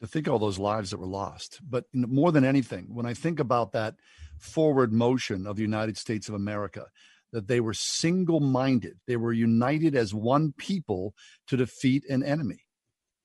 To 0.00 0.06
think 0.06 0.28
all 0.28 0.38
those 0.38 0.58
lives 0.58 0.90
that 0.90 0.98
were 0.98 1.06
lost. 1.06 1.60
But 1.62 1.84
more 1.94 2.32
than 2.32 2.44
anything, 2.44 2.86
when 2.92 3.06
I 3.06 3.14
think 3.14 3.38
about 3.38 3.72
that 3.72 3.94
forward 4.38 4.92
motion 4.92 5.46
of 5.46 5.56
the 5.56 5.62
United 5.62 5.96
States 5.96 6.28
of 6.28 6.34
America, 6.34 6.86
that 7.32 7.46
they 7.46 7.60
were 7.60 7.74
single 7.74 8.40
minded. 8.40 8.98
They 9.06 9.16
were 9.16 9.32
united 9.32 9.94
as 9.94 10.12
one 10.12 10.52
people 10.56 11.14
to 11.46 11.56
defeat 11.56 12.04
an 12.08 12.24
enemy. 12.24 12.64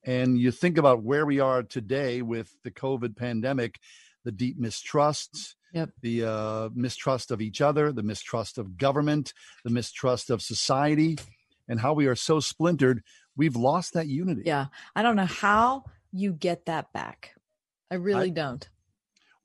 And 0.04 0.38
you 0.38 0.52
think 0.52 0.78
about 0.78 1.02
where 1.02 1.26
we 1.26 1.40
are 1.40 1.64
today 1.64 2.22
with 2.22 2.54
the 2.64 2.70
COVID 2.70 3.16
pandemic, 3.16 3.80
the 4.24 4.32
deep 4.32 4.60
mistrust, 4.60 5.56
Yep. 5.76 5.90
the 6.02 6.24
uh, 6.24 6.70
mistrust 6.74 7.32
of 7.32 7.42
each 7.42 7.60
other, 7.60 7.92
the 7.92 8.02
mistrust 8.02 8.58
of 8.58 8.78
government, 8.78 9.34
the 9.66 9.70
mistrust 9.70 10.30
of 10.30 10.42
society, 10.42 11.18
and 11.68 11.82
how 11.82 11.94
we 11.94 12.08
are 12.08 12.16
so 12.16 12.40
splintered. 12.40 13.04
We've 13.36 13.58
lost 13.58 13.94
that 13.94 14.08
unity. 14.08 14.44
Yeah. 14.46 14.68
I 14.96 15.02
don't 15.04 15.18
know 15.18 15.26
how 15.26 15.84
you 16.14 16.32
get 16.32 16.66
that 16.68 16.94
back. 16.94 17.36
I 17.92 17.96
really 17.96 18.28
I- 18.28 18.30
don't. 18.30 18.68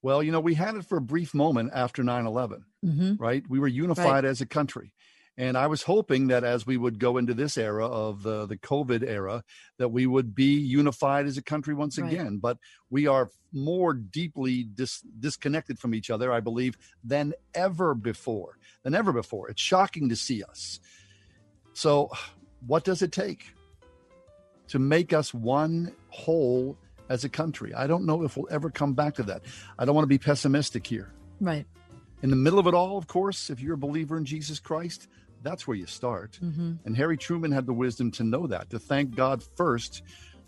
Well, 0.03 0.22
you 0.22 0.31
know, 0.33 0.41
we 0.41 0.55
had 0.55 0.76
it 0.76 0.87
for 0.87 0.97
a 0.97 1.03
brief 1.03 1.35
moment 1.35 1.72
after 1.74 2.03
9 2.03 2.24
11, 2.24 2.64
Mhm. 2.87 3.20
right? 3.20 3.43
We 3.51 3.59
were 3.59 3.66
unified 3.68 4.24
as 4.24 4.41
a 4.41 4.47
country. 4.47 4.95
And 5.41 5.57
I 5.57 5.68
was 5.68 5.84
hoping 5.84 6.26
that 6.26 6.45
as 6.45 6.66
we 6.66 6.76
would 6.76 6.99
go 6.99 7.16
into 7.16 7.32
this 7.32 7.57
era 7.57 7.86
of 7.86 8.22
the, 8.22 8.45
the 8.45 8.59
COVID 8.59 9.03
era, 9.03 9.43
that 9.78 9.88
we 9.88 10.07
would 10.07 10.34
be 10.34 10.53
unified 10.61 11.24
as 11.24 11.38
a 11.38 11.43
country 11.43 11.72
once 11.72 11.99
Right. 11.99 12.12
again. 12.12 12.36
But 12.36 12.59
we 12.91 13.07
are 13.07 13.30
more 13.51 13.95
deeply 13.95 14.64
dis- 14.64 15.01
disconnected 15.18 15.78
from 15.78 15.95
each 15.95 16.11
other, 16.11 16.30
I 16.30 16.41
believe, 16.41 16.76
than 17.03 17.32
ever 17.55 17.95
before. 17.95 18.59
Than 18.82 18.95
ever 18.95 19.14
before. 19.14 19.49
It's 19.49 19.62
shocking 19.62 20.11
to 20.11 20.14
see 20.16 20.43
us. 20.43 20.78
So, 21.72 22.11
what 22.66 22.84
does 22.84 23.01
it 23.01 23.11
take 23.11 23.55
to 24.68 24.78
make 24.78 25.14
us 25.14 25.32
one 25.32 25.95
whole 26.11 26.76
as 27.09 27.24
a 27.24 27.30
country? 27.30 27.72
I 27.72 27.86
don't 27.86 28.05
know 28.05 28.24
if 28.24 28.36
we'll 28.36 28.49
ever 28.51 28.68
come 28.68 28.93
back 28.93 29.14
to 29.14 29.22
that. 29.22 29.41
I 29.78 29.86
don't 29.86 29.95
want 29.95 30.05
to 30.05 30.09
be 30.09 30.18
pessimistic 30.18 30.86
here. 30.86 31.14
Right. 31.41 31.64
In 32.22 32.28
the 32.28 32.36
middle 32.36 32.59
of 32.59 32.66
it 32.66 32.74
all, 32.74 32.99
of 32.99 33.07
course, 33.07 33.49
if 33.49 33.61
you're 33.62 33.76
a 33.76 33.78
believer 33.78 34.18
in 34.18 34.26
Jesus 34.26 34.61
Christ, 34.61 35.09
that's 35.43 35.66
where 35.66 35.76
you 35.76 35.86
start. 35.86 36.38
Mhm. 36.43 36.78
And 36.84 36.97
Harry 36.97 37.16
Truman 37.16 37.53
had 37.53 37.66
the 37.66 37.72
wisdom 37.72 38.11
to 38.12 38.24
know 38.24 38.47
that, 38.47 38.70
to 38.70 38.78
thank 38.78 39.14
God 39.14 39.43
first, 39.43 40.03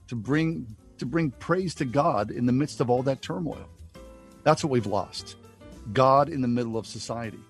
to 0.08 0.16
bring 0.16 0.76
to 0.98 1.06
bring 1.06 1.32
praise 1.32 1.74
to 1.74 1.84
God 1.84 2.30
in 2.30 2.46
the 2.46 2.52
midst 2.52 2.80
of 2.80 2.88
all 2.88 3.02
that 3.02 3.22
turmoil. 3.22 3.66
That's 4.44 4.62
what 4.62 4.70
we've 4.70 4.86
lost. 4.86 5.36
God 5.92 6.28
in 6.28 6.42
the 6.42 6.48
middle 6.48 6.76
of 6.76 6.86
society. 6.86 7.40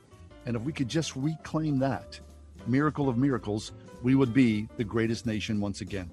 And 0.47 0.57
if 0.57 0.63
we 0.63 0.73
could 0.73 0.89
just 0.89 1.15
reclaim 1.17 1.79
that 1.81 2.19
miracle 2.67 3.09
of 3.11 3.19
miracles, 3.19 3.73
we 4.03 4.15
would 4.15 4.33
be 4.33 4.69
the 4.79 4.85
greatest 4.85 5.27
nation 5.27 5.61
once 5.61 5.83
again. 5.83 6.11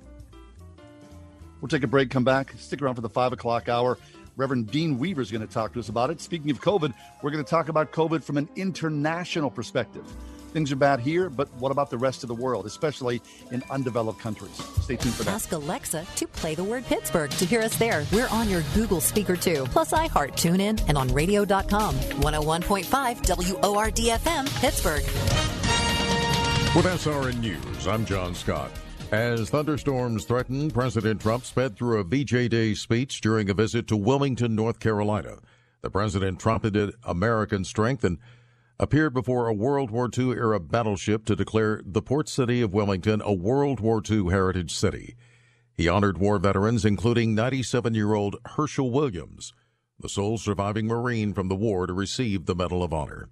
We'll 1.62 1.70
take 1.70 1.84
a 1.84 1.88
break, 1.88 2.10
come 2.10 2.24
back, 2.24 2.54
stick 2.58 2.82
around 2.82 2.96
for 2.96 3.02
the 3.02 3.10
five 3.10 3.32
o'clock 3.32 3.70
hour. 3.70 3.98
Reverend 4.36 4.72
Dean 4.72 4.98
Weaver 4.98 5.22
is 5.22 5.32
going 5.32 5.46
to 5.46 5.54
talk 5.54 5.74
to 5.74 5.80
us 5.80 5.90
about 5.90 6.10
it. 6.10 6.22
Speaking 6.22 6.52
of 6.52 6.62
COVID, 6.62 6.94
we're 7.22 7.32
going 7.32 7.44
to 7.44 7.50
talk 7.50 7.70
about 7.70 7.92
COVID 7.92 8.24
from 8.24 8.38
an 8.38 8.50
international 8.56 9.50
perspective. 9.50 10.06
Things 10.52 10.72
are 10.72 10.76
bad 10.76 11.00
here, 11.00 11.30
but 11.30 11.54
what 11.56 11.72
about 11.72 11.92
the 11.92 11.98
rest 11.98 12.24
of 12.24 12.28
the 12.28 12.34
world, 12.34 12.66
especially 12.66 13.22
in 13.52 13.64
undeveloped 13.70 14.20
countries? 14.20 14.56
Stay 14.82 14.96
tuned 14.96 15.14
for 15.14 15.24
that. 15.24 15.36
Ask 15.36 15.52
Alexa 15.52 16.06
to 16.16 16.28
play 16.28 16.56
the 16.56 16.64
word 16.64 16.86
Pittsburgh 16.86 17.30
to 17.32 17.46
hear 17.46 17.62
us 17.62 17.78
there. 17.78 18.04
We're 18.12 18.30
on 18.30 18.50
your 18.50 18.64
Google 18.74 19.00
speaker 19.00 19.36
too, 19.36 19.66
plus 19.70 19.92
iHeart, 19.92 20.32
TuneIn, 20.32 20.84
and 20.88 20.98
on 20.98 21.14
radio.com. 21.14 21.96
101.5 21.96 22.86
WORDFM, 23.62 24.60
Pittsburgh. 24.60 25.04
With 26.76 26.86
SRN 26.86 27.40
News, 27.40 27.88
I'm 27.88 28.06
John 28.06 28.34
Scott. 28.34 28.72
As 29.12 29.50
thunderstorms 29.50 30.26
threaten, 30.26 30.70
President 30.72 31.22
Trump 31.22 31.46
sped 31.46 31.76
through 31.76 32.00
a 32.00 32.04
VJ 32.04 32.50
Day 32.50 32.74
speech 32.74 33.22
during 33.22 33.50
a 33.50 33.54
visit 33.54 33.88
to 33.88 33.98
Wilmington, 33.98 34.56
North 34.56 34.80
Carolina. 34.80 35.38
The 35.82 35.90
president 35.90 36.40
trumpeted 36.40 36.94
American 37.04 37.64
strength 37.64 38.04
and 38.04 38.18
appeared 38.80 39.14
before 39.14 39.48
a 39.48 39.54
World 39.54 39.92
War 39.92 40.10
II 40.18 40.32
era 40.32 40.60
battleship 40.60 41.26
to 41.26 41.36
declare 41.36 41.82
the 41.86 42.02
port 42.02 42.30
city 42.30 42.62
of 42.62 42.74
Wilmington 42.74 43.22
a 43.26 43.34
World 43.34 43.82
War 43.82 44.02
II 44.10 44.30
heritage 44.30 44.74
city. 44.74 45.18
He 45.74 45.90
honored 45.90 46.18
war 46.18 46.40
veterans, 46.40 46.86
including 46.86 47.36
97 47.36 47.94
year 47.94 48.14
old 48.14 48.38
Herschel 48.46 48.90
Williams, 48.90 49.54
the 50.00 50.08
sole 50.08 50.38
surviving 50.38 50.88
Marine 50.88 51.34
from 51.34 51.50
the 51.50 51.56
war 51.56 51.88
to 51.88 51.94
receive 51.94 52.46
the 52.46 52.56
Medal 52.56 52.82
of 52.82 52.94
Honor. 52.94 53.30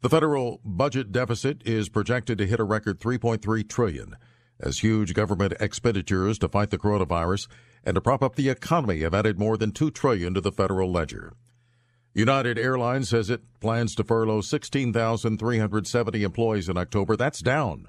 The 0.00 0.08
federal 0.08 0.62
budget 0.64 1.12
deficit 1.12 1.62
is 1.66 1.90
projected 1.90 2.38
to 2.38 2.46
hit 2.46 2.58
a 2.58 2.64
record 2.64 3.00
3.3 3.00 3.68
trillion 3.68 4.16
as 4.58 4.78
huge 4.78 5.12
government 5.12 5.54
expenditures 5.60 6.38
to 6.38 6.48
fight 6.48 6.70
the 6.70 6.78
coronavirus 6.78 7.48
and 7.84 7.94
to 7.94 8.00
prop 8.00 8.22
up 8.22 8.36
the 8.36 8.48
economy 8.48 9.00
have 9.00 9.14
added 9.14 9.38
more 9.38 9.58
than 9.58 9.72
2 9.72 9.90
trillion 9.90 10.32
to 10.34 10.40
the 10.40 10.52
federal 10.52 10.90
ledger. 10.90 11.34
United 12.12 12.58
Airlines 12.58 13.08
says 13.08 13.30
it 13.30 13.42
plans 13.60 13.94
to 13.94 14.02
furlough 14.02 14.40
16,370 14.40 16.22
employees 16.24 16.68
in 16.68 16.76
October. 16.76 17.16
That's 17.16 17.38
down 17.40 17.86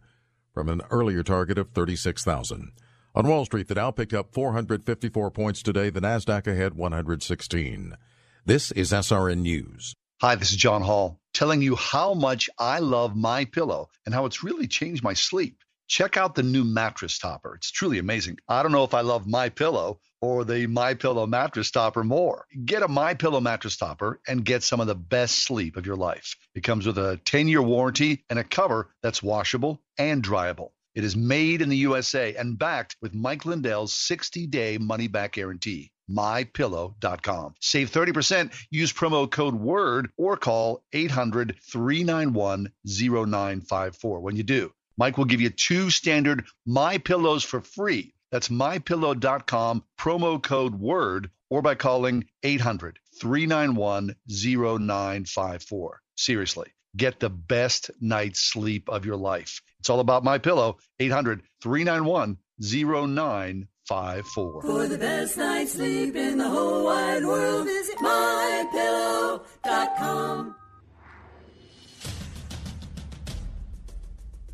from 0.53 0.69
an 0.69 0.81
earlier 0.91 1.23
target 1.23 1.57
of 1.57 1.71
36,000. 1.71 2.71
On 3.15 3.27
Wall 3.27 3.45
Street, 3.45 3.67
the 3.67 3.75
Dow 3.75 3.89
picked 3.89 4.13
up 4.13 4.33
454 4.33 5.31
points 5.31 5.63
today. 5.63 5.89
The 5.89 6.01
Nasdaq 6.01 6.45
ahead 6.45 6.75
116. 6.75 7.97
This 8.45 8.71
is 8.71 8.91
SRN 8.91 9.39
News. 9.39 9.95
Hi, 10.21 10.35
this 10.35 10.51
is 10.51 10.57
John 10.57 10.83
Hall 10.83 11.19
telling 11.33 11.63
you 11.63 11.75
how 11.75 12.13
much 12.13 12.47
I 12.59 12.77
love 12.77 13.15
my 13.15 13.45
pillow 13.45 13.89
and 14.05 14.13
how 14.13 14.25
it's 14.25 14.43
really 14.43 14.67
changed 14.67 15.03
my 15.03 15.13
sleep. 15.13 15.57
Check 15.87 16.15
out 16.15 16.35
the 16.35 16.43
new 16.43 16.63
mattress 16.63 17.17
topper. 17.17 17.55
It's 17.55 17.71
truly 17.71 17.97
amazing. 17.97 18.37
I 18.47 18.61
don't 18.61 18.71
know 18.71 18.83
if 18.83 18.93
I 18.93 19.01
love 19.01 19.25
my 19.25 19.49
pillow 19.49 19.99
or 20.21 20.45
the 20.45 20.67
my 20.67 20.93
pillow 20.93 21.25
mattress 21.25 21.71
topper 21.71 22.03
more. 22.03 22.45
Get 22.63 22.83
a 22.83 22.87
my 22.87 23.13
pillow 23.13 23.41
mattress 23.41 23.77
topper 23.77 24.19
and 24.27 24.45
get 24.45 24.63
some 24.63 24.79
of 24.79 24.87
the 24.87 24.95
best 24.95 25.43
sleep 25.43 25.77
of 25.77 25.85
your 25.85 25.95
life. 25.95 26.35
It 26.55 26.63
comes 26.63 26.85
with 26.85 26.97
a 26.97 27.19
10-year 27.25 27.61
warranty 27.61 28.23
and 28.29 28.39
a 28.39 28.43
cover 28.43 28.89
that's 29.01 29.23
washable 29.23 29.81
and 29.97 30.23
dryable. 30.23 30.69
It 30.93 31.03
is 31.03 31.15
made 31.15 31.61
in 31.61 31.69
the 31.69 31.77
USA 31.77 32.35
and 32.35 32.57
backed 32.57 32.97
with 33.01 33.15
Mike 33.15 33.45
Lindell's 33.45 33.93
60-day 33.93 34.77
money-back 34.77 35.33
guarantee 35.33 35.91
mypillow.com. 36.11 37.53
Save 37.59 37.91
30%, 37.91 38.53
use 38.69 38.91
promo 38.91 39.29
code 39.29 39.55
WORD 39.55 40.09
or 40.17 40.37
call 40.37 40.83
800 40.93 41.55
391 41.71 42.71
0954. 42.85 44.19
When 44.19 44.35
you 44.35 44.43
do, 44.43 44.73
Mike 44.97 45.17
will 45.17 45.25
give 45.25 45.41
you 45.41 45.49
two 45.49 45.89
standard 45.89 46.45
My 46.65 46.97
Pillows 46.97 47.43
for 47.43 47.61
free. 47.61 48.13
That's 48.31 48.47
mypillow.com, 48.47 49.83
promo 49.99 50.41
code 50.41 50.75
WORD, 50.75 51.29
or 51.49 51.61
by 51.61 51.75
calling 51.75 52.23
800 52.43 52.99
391 53.19 54.15
0954. 54.27 56.01
Seriously, 56.15 56.69
get 56.95 57.19
the 57.19 57.29
best 57.29 57.91
night's 57.99 58.39
sleep 58.39 58.87
of 58.89 59.05
your 59.05 59.17
life. 59.17 59.61
It's 59.79 59.89
all 59.89 59.99
about 59.99 60.23
My 60.23 60.37
Pillow, 60.37 60.77
800 60.99 61.41
391 61.61 62.37
0954. 62.59 64.61
For 64.61 64.87
the 64.87 64.97
best 64.97 65.37
night's 65.37 65.73
sleep 65.73 66.15
in 66.15 66.37
the 66.37 66.47
whole 66.47 66.85
wide 66.85 67.25
world, 67.25 67.65
visit 67.65 67.97
mypillow.com. 67.97 70.55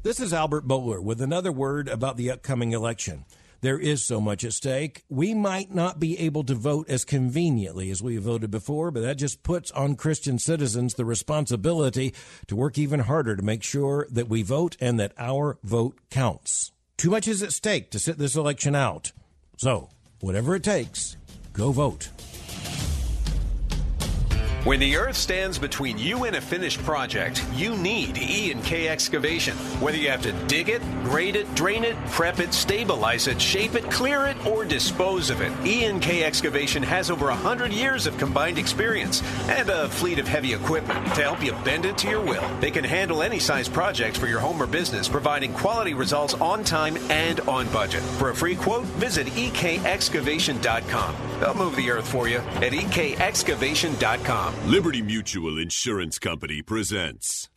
This 0.04 0.20
is 0.22 0.32
Albert 0.32 0.66
Mohler 0.66 1.04
with 1.04 1.22
another 1.22 1.52
word 1.52 1.90
about 1.90 2.16
the 2.16 2.32
upcoming 2.32 2.72
election. 2.72 3.26
There 3.68 3.78
is 3.78 4.02
so 4.02 4.22
much 4.22 4.46
at 4.46 4.54
stake. 4.54 5.04
We 5.10 5.34
might 5.34 5.76
not 5.76 6.00
be 6.00 6.18
able 6.20 6.46
to 6.46 6.56
vote 6.56 6.88
as 6.88 7.04
conveniently 7.04 7.92
as 7.92 8.02
we 8.02 8.16
voted 8.16 8.50
before, 8.50 8.92
but 8.92 9.02
that 9.02 9.18
just 9.18 9.44
puts 9.44 9.72
on 9.72 9.98
Christian 9.98 10.40
citizens 10.40 10.94
the 10.94 11.04
responsibility 11.04 12.14
to 12.48 12.56
work 12.56 12.78
even 12.78 13.02
harder 13.02 13.36
to 13.36 13.44
make 13.44 13.64
sure 13.64 14.08
that 14.10 14.30
we 14.30 14.42
vote 14.42 14.78
and 14.80 14.98
that 15.02 15.12
our 15.18 15.58
vote 15.66 16.00
counts. 16.10 16.72
Too 16.96 17.10
much 17.10 17.28
is 17.28 17.44
at 17.44 17.52
stake 17.52 17.92
to 17.92 18.00
sit 18.00 18.18
this 18.18 18.38
election 18.38 18.74
out. 18.74 19.12
So, 19.58 19.90
whatever 20.22 20.56
it 20.56 20.64
takes, 20.64 21.18
go 21.52 21.74
vote. 21.74 22.08
When 24.64 24.80
the 24.82 24.98
earth 24.98 25.16
stands 25.16 25.58
between 25.58 25.98
you 25.98 26.26
and 26.26 26.36
a 26.36 26.42
finished 26.42 26.84
project, 26.84 27.46
you 27.54 27.78
need 27.78 28.18
E 28.18 28.52
and 28.52 28.62
K 28.64 28.90
excavation. 28.90 29.56
Whether 29.80 29.98
you 29.98 30.10
have 30.10 30.24
to 30.24 30.34
dig 30.48 30.68
it, 30.68 30.82
grade 31.04 31.38
it, 31.38 31.54
drain 31.56 31.86
it, 31.86 31.96
prep 32.08 32.40
it, 32.40 32.54
stabilize 32.54 33.28
it, 33.28 33.42
shape 33.42 33.76
it, 33.76 33.90
clear 33.90 34.26
it, 34.26 34.46
or 34.46 34.66
dispose 34.66 35.30
of 35.30 35.40
it, 35.40 35.54
E 35.66 35.86
and 35.86 36.02
K 36.02 36.24
excavation 36.24 36.84
has 36.84 37.10
over 37.10 37.28
100 37.28 37.72
years 37.72 38.08
of 38.08 38.18
combined 38.18 38.58
experience 38.58 39.24
and 39.48 39.70
a 39.70 39.88
fleet 39.88 40.20
of 40.20 40.28
heavy 40.28 40.54
equipment 40.54 41.00
to 41.16 41.22
help 41.22 41.42
you 41.42 41.54
bend 41.64 41.86
it 41.86 41.98
to 42.00 42.10
your 42.10 42.22
will. 42.22 42.44
They 42.60 42.72
can 42.72 42.84
handle 42.84 43.24
any 43.24 43.40
size 43.40 43.70
project 43.70 44.18
for 44.18 44.28
your 44.28 44.40
home 44.40 44.62
or 44.62 44.68
business, 44.68 45.08
providing 45.08 45.54
quality 45.54 45.94
results 45.94 46.34
on 46.34 46.66
time 46.66 46.98
and 47.10 47.40
on 47.42 47.70
budget. 47.70 48.02
For 48.02 48.32
a 48.32 48.36
free 48.36 48.56
quote, 48.56 48.86
visit 48.98 49.28
ekexcavation.com. 49.28 51.16
They'll 51.40 51.54
move 51.54 51.76
the 51.76 51.92
earth 51.92 52.08
for 52.08 52.28
you 52.28 52.40
at 52.40 52.74
E 52.74 52.82
ekexcavation.com. 54.48 54.70
Liberty 54.70 55.02
Mutual 55.02 55.58
Insurance 55.60 56.20
Company 56.20 56.62
presents. 56.62 57.50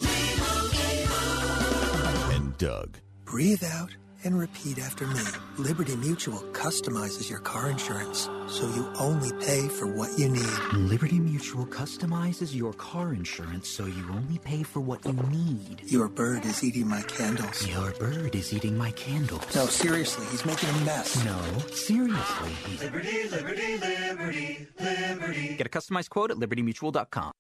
And 2.33 2.57
Doug. 2.59 2.99
Breathe 3.25 3.65
out 3.65 3.97
and 4.25 4.39
repeat 4.39 4.79
after 4.79 5.07
me. 5.07 5.21
Liberty 5.59 5.97
Mutual 5.97 6.41
customizes 6.53 7.29
your 7.29 7.41
car 7.41 7.71
insurance 7.71 8.29
so 8.49 8.67
you 8.75 8.91
only 8.99 9.33
pay 9.45 9.69
for 9.69 9.87
what 9.87 10.19
you 10.19 10.29
need. 10.29 10.59
Liberty 10.73 11.19
Mutual 11.19 11.67
customizes 11.67 12.55
your 12.55 12.73
car 12.75 13.13
insurance 13.13 13.69
so 13.69 13.87
you 13.87 14.05
only 14.11 14.39
pay 14.39 14.63
for 14.63 14.81
what 14.81 15.05
you 15.05 15.13
need. 15.31 15.83
Your 15.87 16.09
bird 16.09 16.45
is 16.45 16.63
eating 16.65 16.89
my 16.89 17.03
candles. 17.03 17.67
Your 17.67 17.93
bird 17.93 18.35
is 18.35 18.53
eating 18.53 18.77
my 18.77 18.91
candles. 18.93 19.55
No, 19.55 19.67
seriously, 19.67 20.27
he's 20.31 20.45
making 20.45 20.69
a 20.69 20.85
mess. 20.85 21.25
No, 21.25 21.41
seriously. 21.73 22.51
He's... 22.67 22.83
Liberty, 22.83 23.29
liberty, 23.29 23.79
liberty, 23.79 24.67
liberty. 24.81 25.57
Get 25.57 25.67
a 25.67 25.71
customized 25.71 26.11
quote 26.11 26.31
at 26.31 26.37
libertymutual.com. 26.37 27.33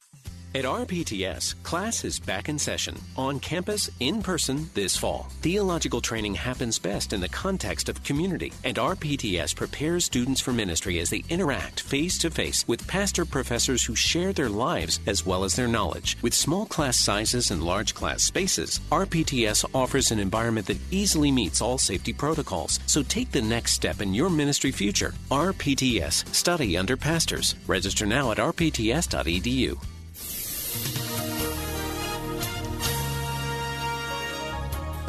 At 0.52 0.64
RPTS, 0.64 1.62
class 1.62 2.04
is 2.04 2.18
back 2.18 2.48
in 2.48 2.58
session, 2.58 3.00
on 3.16 3.38
campus, 3.38 3.88
in 4.00 4.20
person, 4.20 4.68
this 4.74 4.96
fall. 4.96 5.28
Theological 5.42 6.00
training 6.00 6.34
happens 6.34 6.76
best 6.76 7.12
in 7.12 7.20
the 7.20 7.28
context 7.28 7.88
of 7.88 8.02
community, 8.02 8.52
and 8.64 8.76
RPTS 8.76 9.54
prepares 9.54 10.06
students 10.06 10.40
for 10.40 10.52
ministry 10.52 10.98
as 10.98 11.08
they 11.08 11.22
interact 11.28 11.82
face 11.82 12.18
to 12.18 12.32
face 12.32 12.66
with 12.66 12.88
pastor 12.88 13.24
professors 13.24 13.84
who 13.84 13.94
share 13.94 14.32
their 14.32 14.48
lives 14.48 14.98
as 15.06 15.24
well 15.24 15.44
as 15.44 15.54
their 15.54 15.68
knowledge. 15.68 16.16
With 16.20 16.34
small 16.34 16.66
class 16.66 16.98
sizes 16.98 17.52
and 17.52 17.62
large 17.62 17.94
class 17.94 18.24
spaces, 18.24 18.80
RPTS 18.90 19.64
offers 19.72 20.10
an 20.10 20.18
environment 20.18 20.66
that 20.66 20.80
easily 20.90 21.30
meets 21.30 21.60
all 21.60 21.78
safety 21.78 22.12
protocols. 22.12 22.80
So 22.86 23.04
take 23.04 23.30
the 23.30 23.40
next 23.40 23.74
step 23.74 24.00
in 24.00 24.14
your 24.14 24.28
ministry 24.28 24.72
future. 24.72 25.14
RPTS, 25.30 26.34
study 26.34 26.76
under 26.76 26.96
pastors. 26.96 27.54
Register 27.68 28.04
now 28.04 28.32
at 28.32 28.38
rpts.edu. 28.38 29.78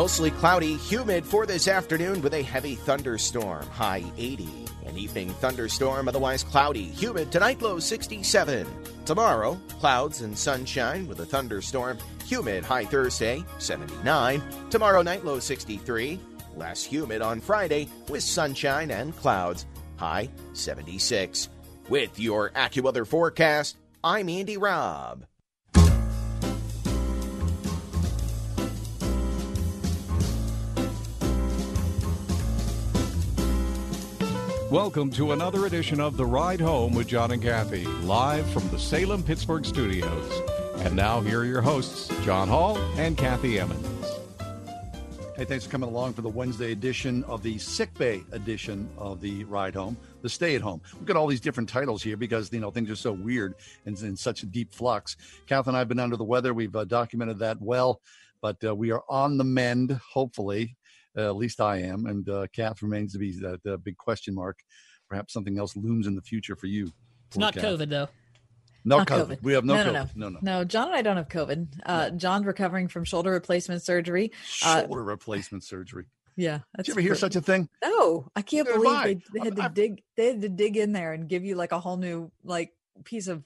Mostly 0.02 0.32
cloudy, 0.32 0.78
humid 0.78 1.24
for 1.24 1.46
this 1.46 1.68
afternoon 1.68 2.24
with 2.24 2.34
a 2.34 2.42
heavy 2.42 2.74
thunderstorm, 2.74 3.68
high 3.68 4.04
80. 4.18 4.50
An 4.88 4.98
evening 4.98 5.30
thunderstorm, 5.30 6.08
otherwise 6.08 6.44
cloudy, 6.44 6.86
humid, 6.86 7.32
tonight 7.32 7.62
low 7.62 7.78
67. 7.78 8.66
Tomorrow, 9.06 9.60
clouds 9.80 10.22
and 10.22 10.36
sunshine 10.36 11.08
with 11.08 11.20
a 11.20 11.26
thunderstorm, 11.26 12.00
humid, 12.26 12.64
high 12.64 12.84
Thursday, 12.84 13.44
79. 13.60 14.42
Tomorrow 14.72 15.04
night 15.04 15.24
low 15.24 15.40
63. 15.40 16.20
Less 16.56 16.84
humid 16.84 17.22
on 17.22 17.40
Friday 17.40 17.88
with 18.10 18.24
sunshine 18.24 18.90
and 18.90 19.16
clouds, 19.18 19.68
high 19.98 20.30
76. 20.54 21.50
With 21.90 22.20
your 22.20 22.50
AccuWeather 22.52 23.06
forecast, 23.06 23.78
I'm 24.04 24.30
Andy 24.30 24.58
Robb. 24.58 25.28
Welcome 34.72 35.12
to 35.12 35.34
another 35.34 35.66
edition 35.66 36.00
of 36.00 36.16
The 36.16 36.26
Ride 36.26 36.62
Home 36.62 36.94
with 36.94 37.06
John 37.06 37.32
and 37.32 37.44
Kathy, 37.44 37.84
live 37.84 38.50
from 38.52 38.70
the 38.70 38.80
Salem 38.80 39.22
Pittsburgh 39.22 39.66
studios. 39.66 40.42
And 40.86 40.96
now, 40.96 41.20
here 41.20 41.42
are 41.42 41.46
your 41.46 41.62
hosts, 41.62 42.08
John 42.24 42.48
Hall 42.48 42.78
and 42.96 43.18
Kathy 43.18 43.60
Emmons. 43.60 43.86
Hey, 45.36 45.44
thanks 45.44 45.66
for 45.66 45.72
coming 45.72 45.90
along 45.90 46.14
for 46.14 46.22
the 46.22 46.30
Wednesday 46.30 46.72
edition 46.72 47.26
of 47.26 47.44
the 47.44 47.58
sick 47.58 47.94
bay 47.96 48.24
edition 48.32 48.90
of 48.98 49.20
the 49.20 49.44
Ride 49.44 49.76
Home, 49.76 49.98
the 50.22 50.30
Stay 50.30 50.56
at 50.56 50.62
Home. 50.62 50.80
We've 50.96 51.06
got 51.06 51.18
all 51.18 51.28
these 51.28 51.42
different 51.42 51.68
titles 51.68 52.02
here 52.02 52.16
because 52.16 52.50
you 52.54 52.62
know 52.62 52.72
things 52.72 52.90
are 52.90 52.96
so 52.96 53.12
weird 53.12 53.56
and 53.86 54.00
in 54.00 54.16
such 54.16 54.42
a 54.44 54.46
deep 54.46 54.74
flux. 54.74 55.18
Kath 55.48 55.68
and 55.68 55.76
I 55.76 55.80
have 55.80 55.90
been 55.90 56.00
under 56.00 56.16
the 56.16 56.24
weather. 56.24 56.54
We've 56.54 56.74
uh, 56.74 56.86
documented 56.86 57.40
that 57.40 57.62
well, 57.62 58.00
but 58.42 58.56
uh, 58.64 58.74
we 58.74 58.92
are 58.92 59.04
on 59.10 59.38
the 59.38 59.44
mend. 59.44 60.00
Hopefully, 60.14 60.78
uh, 61.18 61.28
at 61.30 61.36
least 61.36 61.60
I 61.62 61.78
am, 61.78 62.06
and 62.06 62.28
uh, 62.30 62.48
Kath 62.54 62.82
remains 62.82 63.14
to 63.14 63.20
be 63.20 63.32
that 63.40 63.60
uh, 63.66 63.78
big 63.78 63.98
question 63.98 64.34
mark. 64.36 64.60
Perhaps 65.10 65.34
something 65.34 65.58
else 65.60 65.76
looms 65.76 66.08
in 66.08 66.16
the 66.16 66.22
future 66.22 66.56
for 66.56 66.68
you. 66.68 66.92
It's 67.28 67.38
not 67.38 67.54
Kath. 67.54 67.64
COVID 67.64 67.90
though. 67.90 68.08
No 68.84 68.98
Not 68.98 69.08
COVID. 69.08 69.26
COVID. 69.28 69.44
We 69.44 69.54
have 69.54 69.64
no, 69.64 69.76
No, 69.76 69.84
COVID. 69.92 69.94
no, 69.94 70.08
No, 70.16 70.30
no. 70.30 70.40
No, 70.42 70.64
John 70.64 70.88
and 70.88 70.96
I 70.96 71.02
don't 71.04 71.18
have 71.18 71.28
COVID. 71.30 71.68
Uh, 71.86 72.10
John's 72.12 72.46
recovering 72.48 72.88
from 72.88 73.04
shoulder 73.04 73.30
replacement 73.32 73.84
surgery. 73.84 74.32
Uh, 74.66 74.82
Shoulder 74.82 75.04
replacement 75.04 75.64
surgery. 75.64 76.06
yeah. 76.36 76.58
Did 76.58 76.64
that's 76.76 76.88
you 76.88 76.94
ever 76.96 77.02
hear 77.02 77.10
pretty- 77.12 77.20
such 77.20 77.36
a 77.36 77.42
thing? 77.42 77.70
No, 77.84 78.28
I 78.36 78.42
can't 78.42 78.66
Neither 78.68 78.80
believe 78.80 78.98
I. 78.98 79.06
they, 79.06 79.22
they 79.34 79.40
had 79.46 79.56
to 79.58 79.70
dig. 79.70 80.04
They 80.18 80.26
had 80.28 80.42
to 80.42 80.50
dig 80.50 80.78
in 80.78 80.94
there 80.94 81.14
and 81.14 81.30
give 81.30 81.44
you 81.46 81.54
like 81.56 81.74
a 81.74 81.80
whole 81.80 81.98
new 81.98 82.32
like 82.44 82.72
piece 83.04 83.28
of 83.28 83.44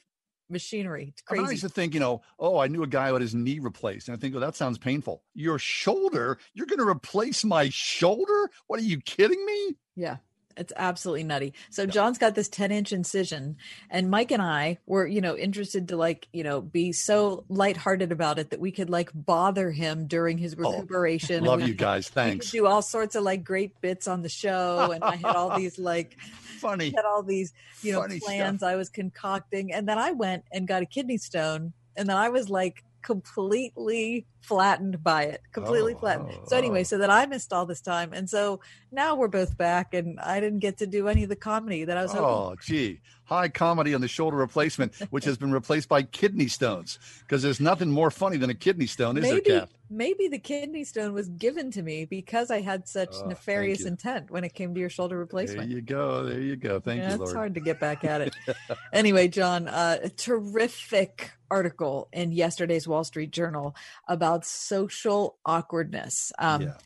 machinery. 0.49 1.13
It's 1.15 1.23
mean, 1.31 1.45
I 1.45 1.51
used 1.51 1.63
to 1.63 1.69
think, 1.69 1.93
you 1.93 1.99
know, 1.99 2.21
oh, 2.39 2.57
I 2.57 2.67
knew 2.67 2.83
a 2.83 2.87
guy 2.87 3.07
who 3.07 3.13
had 3.13 3.21
his 3.21 3.35
knee 3.35 3.59
replaced. 3.59 4.07
And 4.07 4.17
I 4.17 4.19
think, 4.19 4.35
oh, 4.35 4.39
that 4.39 4.55
sounds 4.55 4.77
painful. 4.77 5.23
Your 5.33 5.59
shoulder? 5.59 6.37
You're 6.53 6.67
going 6.67 6.79
to 6.79 6.87
replace 6.87 7.43
my 7.43 7.69
shoulder? 7.69 8.49
What 8.67 8.79
are 8.79 8.83
you 8.83 8.99
kidding 9.01 9.43
me? 9.45 9.75
Yeah. 9.95 10.17
It's 10.57 10.73
absolutely 10.75 11.23
nutty. 11.23 11.53
So 11.69 11.85
John's 11.85 12.17
got 12.17 12.35
this 12.35 12.47
10 12.47 12.71
inch 12.71 12.93
incision 12.93 13.57
and 13.89 14.09
Mike 14.09 14.31
and 14.31 14.41
I 14.41 14.79
were, 14.85 15.05
you 15.05 15.21
know, 15.21 15.35
interested 15.35 15.89
to 15.89 15.97
like, 15.97 16.27
you 16.31 16.43
know, 16.43 16.61
be 16.61 16.91
so 16.91 17.43
lighthearted 17.49 18.11
about 18.11 18.39
it 18.39 18.51
that 18.51 18.59
we 18.59 18.71
could 18.71 18.89
like 18.89 19.11
bother 19.13 19.71
him 19.71 20.07
during 20.07 20.37
his 20.37 20.55
oh, 20.57 20.71
recuperation. 20.71 21.45
Oh, 21.45 21.51
love 21.51 21.61
we 21.61 21.67
you 21.67 21.73
guys. 21.73 22.07
Thanks. 22.07 22.51
do 22.51 22.65
all 22.65 22.81
sorts 22.81 23.15
of 23.15 23.23
like 23.23 23.43
great 23.43 23.79
bits 23.81 24.07
on 24.07 24.21
the 24.21 24.29
show. 24.29 24.91
And 24.91 25.03
I 25.03 25.15
had 25.15 25.35
all 25.35 25.57
these 25.57 25.77
like 25.77 26.17
funny, 26.59 26.93
had 26.95 27.05
all 27.05 27.23
these, 27.23 27.53
you 27.81 27.91
know, 27.91 28.01
funny 28.01 28.19
plans 28.19 28.63
I 28.63 28.75
was 28.75 28.89
concocting. 28.89 29.73
And 29.73 29.87
then 29.87 29.97
I 29.97 30.11
went 30.11 30.45
and 30.51 30.67
got 30.67 30.81
a 30.81 30.85
kidney 30.85 31.17
stone. 31.17 31.73
And 31.97 32.09
then 32.09 32.17
I 32.17 32.29
was 32.29 32.49
like 32.49 32.83
completely 33.01 34.25
flattened 34.47 35.03
by 35.03 35.23
it, 35.23 35.41
completely 35.51 35.93
Oh, 35.95 35.99
flattened. 35.99 36.29
oh, 36.31 36.45
so 36.47 36.57
anyway, 36.57 36.83
so 36.83 36.97
that 36.99 37.09
I 37.09 37.25
missed 37.25 37.51
all 37.51 37.65
this 37.65 37.81
time. 37.81 38.13
And 38.13 38.29
so 38.29 38.59
now 38.91 39.15
we're 39.15 39.27
both 39.27 39.57
back 39.57 39.93
and 39.93 40.19
I 40.19 40.39
didn't 40.39 40.59
get 40.59 40.77
to 40.79 40.87
do 40.87 41.07
any 41.07 41.23
of 41.23 41.29
the 41.29 41.35
comedy 41.35 41.83
that 41.85 41.97
I 41.97 42.03
was 42.03 42.11
hoping. 42.11 42.25
Oh, 42.25 42.55
gee. 42.61 43.01
High 43.25 43.49
comedy 43.49 43.95
on 43.95 44.01
the 44.01 44.07
shoulder 44.07 44.37
replacement, 44.37 44.93
which 45.09 45.25
has 45.25 45.35
been 45.35 45.51
replaced 45.51 45.89
by 45.89 46.03
kidney 46.03 46.47
stones. 46.47 46.99
Because 47.21 47.41
there's 47.41 47.59
nothing 47.59 47.89
more 47.89 48.11
funny 48.11 48.37
than 48.37 48.51
a 48.51 48.53
kidney 48.53 48.85
stone, 48.85 49.17
is 49.17 49.23
maybe 49.23 49.41
there, 49.49 49.61
Kath? 49.61 49.73
maybe 49.89 50.27
the 50.27 50.37
kidney 50.37 50.83
stone 50.83 51.11
was 51.11 51.27
given 51.29 51.71
to 51.71 51.81
me 51.81 52.05
because 52.05 52.51
I 52.51 52.61
had 52.61 52.87
such 52.87 53.09
Oh, 53.13 53.25
nefarious 53.25 53.83
intent 53.83 54.29
when 54.29 54.43
it 54.43 54.53
came 54.53 54.75
to 54.75 54.79
your 54.79 54.91
shoulder 54.91 55.15
There 55.15 55.21
replacement. 55.21 55.71
you 55.71 55.81
go. 55.81 56.23
There 56.23 56.39
you 56.39 56.55
go. 56.55 56.79
Thank 56.79 57.01
yeah, 57.01 57.15
you, 57.15 57.23
it's 57.23 57.33
hard 57.33 57.55
to 57.55 57.59
get 57.61 57.79
back 57.79 58.03
at 58.03 58.21
it. 58.21 58.35
anyway, 58.93 59.27
John, 59.27 59.67
uh, 59.69 59.97
a 60.03 60.09
terrific 60.09 61.31
article 61.49 62.07
in 62.13 62.31
yesterday's 62.31 62.87
Wall 62.87 63.03
Street 63.03 63.31
Journal 63.31 63.75
about 64.07 64.34
social 64.43 65.37
awkwardness. 65.45 66.31
Um, 66.39 66.63
Yeah. 66.63 66.77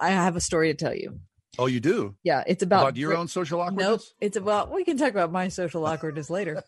I 0.00 0.10
have 0.10 0.36
a 0.36 0.40
story 0.40 0.74
to 0.74 0.84
tell 0.84 0.94
you. 0.94 1.20
Oh, 1.58 1.66
you 1.66 1.78
do? 1.78 2.16
Yeah, 2.24 2.42
it's 2.48 2.62
about, 2.64 2.80
About 2.82 2.96
your 2.96 3.10
Brit- 3.10 3.18
own 3.20 3.28
social 3.28 3.58
Nope, 3.58 3.68
awkwardness? 3.74 4.14
it's 4.20 4.36
about. 4.36 4.72
We 4.72 4.84
can 4.84 4.96
talk 4.96 5.10
about 5.10 5.30
my 5.30 5.48
social 5.48 5.86
awkwardness 5.86 6.30
later. 6.30 6.64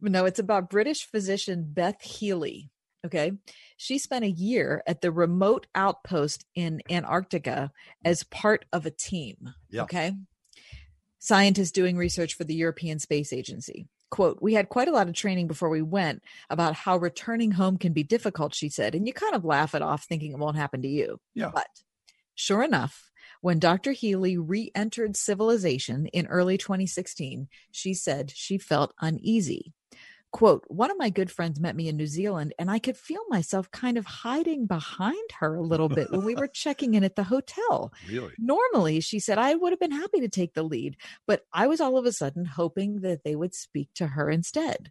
No, 0.00 0.24
it's 0.26 0.38
about 0.38 0.68
British 0.70 1.06
physician 1.06 1.64
Beth 1.72 2.00
Healey. 2.02 2.70
Okay, 3.04 3.32
she 3.76 3.98
spent 3.98 4.24
a 4.24 4.30
year 4.30 4.82
at 4.86 5.00
the 5.00 5.10
remote 5.10 5.66
outpost 5.74 6.44
in 6.54 6.82
Antarctica 6.88 7.72
as 8.04 8.22
part 8.22 8.64
of 8.72 8.86
a 8.86 8.92
team. 8.92 9.54
Yeah. 9.70 9.82
Okay, 9.82 10.12
scientists 11.18 11.72
doing 11.72 11.96
research 11.96 12.34
for 12.34 12.44
the 12.44 12.54
European 12.54 12.98
Space 13.00 13.32
Agency. 13.32 13.88
Quote, 14.12 14.42
we 14.42 14.52
had 14.52 14.68
quite 14.68 14.88
a 14.88 14.92
lot 14.92 15.08
of 15.08 15.14
training 15.14 15.46
before 15.46 15.70
we 15.70 15.80
went 15.80 16.22
about 16.50 16.74
how 16.74 16.98
returning 16.98 17.50
home 17.50 17.78
can 17.78 17.94
be 17.94 18.02
difficult, 18.02 18.54
she 18.54 18.68
said. 18.68 18.94
And 18.94 19.06
you 19.06 19.14
kind 19.14 19.34
of 19.34 19.42
laugh 19.42 19.74
it 19.74 19.80
off 19.80 20.04
thinking 20.04 20.32
it 20.32 20.38
won't 20.38 20.58
happen 20.58 20.82
to 20.82 20.88
you. 20.88 21.18
Yeah. 21.34 21.50
But 21.54 21.66
sure 22.34 22.62
enough, 22.62 23.10
when 23.40 23.58
Dr. 23.58 23.92
Healey 23.92 24.36
re 24.36 24.70
entered 24.74 25.16
civilization 25.16 26.08
in 26.08 26.26
early 26.26 26.58
2016, 26.58 27.48
she 27.70 27.94
said 27.94 28.30
she 28.34 28.58
felt 28.58 28.92
uneasy. 29.00 29.72
Quote, 30.32 30.64
one 30.68 30.90
of 30.90 30.96
my 30.96 31.10
good 31.10 31.30
friends 31.30 31.60
met 31.60 31.76
me 31.76 31.88
in 31.88 31.96
New 31.98 32.06
Zealand, 32.06 32.54
and 32.58 32.70
I 32.70 32.78
could 32.78 32.96
feel 32.96 33.20
myself 33.28 33.70
kind 33.70 33.98
of 33.98 34.06
hiding 34.06 34.64
behind 34.64 35.30
her 35.40 35.54
a 35.54 35.60
little 35.60 35.90
bit 35.90 36.10
when 36.10 36.24
we 36.24 36.34
were 36.34 36.48
checking 36.52 36.94
in 36.94 37.04
at 37.04 37.16
the 37.16 37.24
hotel. 37.24 37.92
Really? 38.08 38.32
Normally, 38.38 39.00
she 39.00 39.20
said, 39.20 39.36
I 39.36 39.54
would 39.54 39.72
have 39.72 39.80
been 39.80 39.92
happy 39.92 40.20
to 40.20 40.30
take 40.30 40.54
the 40.54 40.62
lead, 40.62 40.96
but 41.26 41.44
I 41.52 41.66
was 41.66 41.82
all 41.82 41.98
of 41.98 42.06
a 42.06 42.12
sudden 42.12 42.46
hoping 42.46 43.00
that 43.00 43.24
they 43.24 43.36
would 43.36 43.54
speak 43.54 43.90
to 43.96 44.06
her 44.06 44.30
instead. 44.30 44.90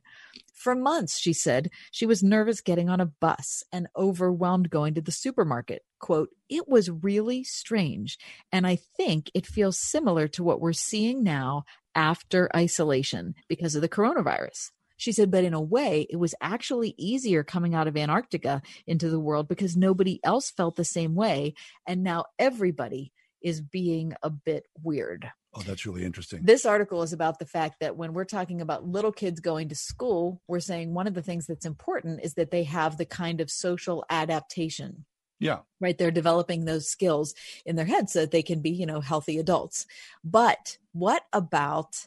For 0.54 0.76
months, 0.76 1.18
she 1.18 1.34
said, 1.34 1.72
she 1.90 2.06
was 2.06 2.22
nervous 2.22 2.62
getting 2.62 2.88
on 2.88 3.02
a 3.02 3.08
bus 3.08 3.64
and 3.72 3.88
overwhelmed 3.98 4.70
going 4.70 4.94
to 4.94 5.02
the 5.02 5.12
supermarket. 5.12 5.84
Quote, 5.98 6.30
it 6.50 6.70
was 6.70 6.92
really 6.92 7.44
strange. 7.44 8.20
And 8.52 8.68
I 8.68 8.76
think 8.76 9.32
it 9.34 9.48
feels 9.48 9.80
similar 9.80 10.28
to 10.30 10.44
what 10.44 10.62
we're 10.62 10.74
seeing 10.74 11.24
now 11.24 11.64
after 11.96 12.48
isolation 12.56 13.34
because 13.48 13.74
of 13.74 13.82
the 13.82 13.90
coronavirus. 13.90 14.70
She 15.02 15.12
said, 15.12 15.32
but 15.32 15.44
in 15.44 15.56
a 15.56 15.60
way, 15.60 16.06
it 16.12 16.18
was 16.18 16.36
actually 16.42 16.94
easier 16.96 17.44
coming 17.44 17.74
out 17.74 17.88
of 17.88 17.98
Antarctica 17.98 18.62
into 18.86 19.10
the 19.10 19.20
world 19.20 19.48
because 19.48 19.76
nobody 19.76 20.20
else 20.24 20.52
felt 20.52 20.76
the 20.76 20.86
same 20.86 21.16
way. 21.16 21.56
And 21.88 22.04
now 22.04 22.26
everybody 22.38 23.12
is 23.42 23.62
being 23.62 24.14
a 24.22 24.30
bit 24.30 24.68
weird. 24.84 25.32
Oh, 25.56 25.64
that's 25.64 25.88
really 25.88 26.06
interesting. 26.06 26.42
This 26.44 26.68
article 26.68 27.02
is 27.02 27.14
about 27.14 27.40
the 27.40 27.48
fact 27.48 27.78
that 27.80 27.98
when 27.98 28.14
we're 28.14 28.26
talking 28.26 28.62
about 28.62 28.86
little 28.86 29.12
kids 29.12 29.40
going 29.40 29.70
to 29.70 29.76
school, 29.76 30.40
we're 30.48 30.60
saying 30.60 30.94
one 30.94 31.08
of 31.08 31.16
the 31.16 31.24
things 31.24 31.48
that's 31.48 31.66
important 31.66 32.22
is 32.22 32.36
that 32.36 32.52
they 32.52 32.66
have 32.66 32.98
the 32.98 33.06
kind 33.06 33.42
of 33.42 33.50
social 33.50 34.06
adaptation 34.08 35.06
Yeah. 35.40 35.62
Right. 35.80 35.98
They're 35.98 36.12
developing 36.12 36.66
those 36.66 36.88
skills 36.88 37.34
in 37.66 37.76
their 37.76 37.86
head 37.86 38.12
so 38.12 38.20
that 38.20 38.30
they 38.30 38.44
can 38.44 38.62
be, 38.62 38.70
you 38.70 38.86
know, 38.86 39.02
healthy 39.02 39.40
adults. 39.40 39.88
But 40.24 40.78
what 40.94 41.24
about 41.34 42.06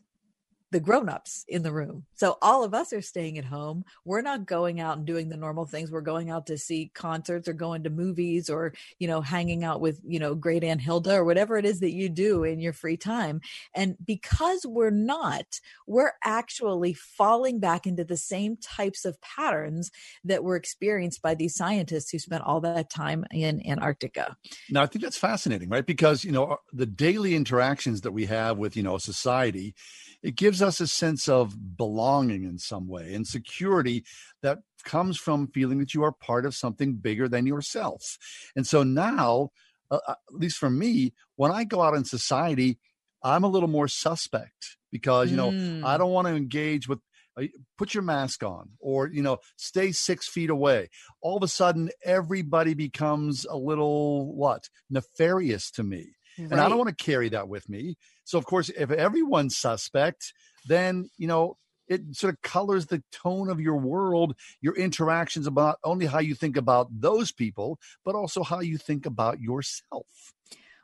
the 0.75 0.81
grown-ups 0.81 1.45
in 1.47 1.63
the 1.63 1.73
room. 1.73 2.05
So 2.17 2.37
all 2.43 2.65
of 2.65 2.75
us 2.75 2.93
are 2.93 3.01
staying 3.01 3.39
at 3.39 3.45
home. 3.45 3.85
We're 4.05 4.23
not 4.23 4.45
going 4.45 4.81
out 4.81 4.97
and 4.97 5.07
doing 5.07 5.29
the 5.29 5.37
normal 5.37 5.67
things. 5.67 5.89
We're 5.89 6.01
going 6.01 6.31
out 6.31 6.49
to 6.49 6.59
see 6.59 6.91
concerts 6.93 7.47
or 7.47 7.53
going 7.53 7.85
to 7.85 7.91
movies 7.91 8.51
or, 8.51 8.75
you 8.99 9.07
know, 9.07 9.21
hanging 9.21 9.63
out 9.63 9.81
with, 9.81 10.01
you 10.05 10.19
know, 10.19 10.35
great 10.35 10.65
Aunt 10.65 10.81
Hilda 10.81 11.15
or 11.15 11.25
whatever 11.25 11.57
it 11.57 11.65
is 11.65 11.79
that 11.79 11.93
you 11.93 12.09
do 12.09 12.43
in 12.43 12.59
your 12.59 12.73
free 12.73 12.97
time. 12.97 13.41
And 13.73 13.97
because 14.05 14.67
we're 14.67 14.91
not, 14.91 15.61
we're 15.87 16.15
actually 16.25 16.93
falling 16.95 17.61
back 17.61 17.87
into 17.87 18.03
the 18.03 18.17
same 18.17 18.57
types 18.57 19.05
of 19.05 19.21
patterns 19.21 19.93
that 20.25 20.43
were 20.43 20.57
experienced 20.57 21.23
by 21.23 21.37
these 21.37 21.55
scientists 21.55 22.11
who 22.11 22.19
spent 22.19 22.43
all 22.43 22.61
that 22.63 22.91
time 22.91 23.25
in 23.31 23.65
Antarctica. 23.65 24.37
Now, 24.71 24.83
I 24.83 24.87
think 24.87 25.05
that's 25.05 25.17
fascinating, 25.19 25.69
right? 25.69 25.87
Because, 25.87 26.25
you 26.25 26.33
know, 26.33 26.59
the 26.73 26.87
daily 26.87 27.37
interactions 27.37 28.01
that 28.01 28.11
we 28.11 28.27
have 28.27 28.59
with, 28.59 28.77
you 28.77 28.83
know, 28.83 28.99
society, 28.99 29.77
it 30.25 30.37
gives 30.37 30.63
us 30.63 30.81
a 30.81 30.87
sense 30.87 31.29
of 31.29 31.77
belonging 31.77 32.45
in 32.45 32.59
some 32.59 32.89
way 32.89 33.15
and 33.15 33.27
security 33.27 34.05
that 34.43 34.61
comes 34.83 35.19
from 35.19 35.49
feeling 35.49 35.79
that 35.79 35.93
you 35.93 36.03
are 36.03 36.13
part 36.13 36.47
of 36.47 36.55
something 36.55 36.95
bigger 36.95 37.29
than 37.29 37.47
yourself. 37.47 38.19
And 38.57 38.67
so 38.67 38.83
now, 38.83 39.51
uh, 39.91 40.01
uh 40.09 40.13
at 40.13 40.35
least 40.35 40.57
for 40.57 40.71
me, 40.71 41.13
when 41.37 41.53
I 41.53 41.65
go 41.65 41.83
out 41.83 41.95
in 41.95 42.05
society, 42.05 42.79
I'm 43.23 43.45
a 43.45 43.49
little 43.49 43.69
more 43.69 43.87
suspect 43.87 44.79
because, 44.91 45.31
you 45.31 45.37
know, 45.37 45.51
mm. 45.51 45.85
I 45.85 45.99
don't 45.99 46.13
want 46.13 46.27
to 46.27 46.35
engage 46.35 46.89
with 46.89 47.01
uh, 47.37 47.45
put 47.77 47.93
your 47.93 48.03
mask 48.03 48.45
on 48.45 48.71
or 48.79 49.09
you 49.09 49.21
know 49.21 49.39
stay 49.57 49.91
six 49.91 50.29
feet 50.29 50.51
away 50.51 50.89
all 51.21 51.37
of 51.37 51.43
a 51.43 51.49
sudden 51.49 51.91
everybody 52.05 52.75
becomes 52.75 53.45
a 53.45 53.57
little 53.57 54.33
what 54.37 54.69
nefarious 54.89 55.69
to 55.73 55.83
me 55.83 56.15
Right. 56.39 56.51
And 56.51 56.61
I 56.61 56.69
don't 56.69 56.79
want 56.79 56.97
to 56.97 57.05
carry 57.05 57.29
that 57.31 57.49
with 57.49 57.69
me. 57.69 57.97
So, 58.25 58.39
of 58.39 58.45
course, 58.47 58.71
if 58.71 58.91
everyone's 58.91 59.57
suspect, 59.57 60.33
then, 60.67 61.11
you 61.17 61.27
know, 61.27 61.57
it 61.87 62.17
sort 62.17 62.33
of 62.35 62.43
colors 62.43 62.87
the 62.87 63.03
tone 63.13 63.51
of 63.51 63.61
your 63.61 63.77
world, 63.77 64.35
your 64.61 64.75
interactions 64.75 65.47
about 65.47 65.79
only 65.85 66.07
how 66.07 66.19
you 66.19 66.35
think 66.35 66.57
about 66.57 66.89
those 66.91 67.31
people, 67.31 67.79
but 68.05 68.15
also 68.15 68.43
how 68.43 68.61
you 68.61 68.79
think 68.79 69.07
about 69.07 69.41
yourself. 69.41 70.07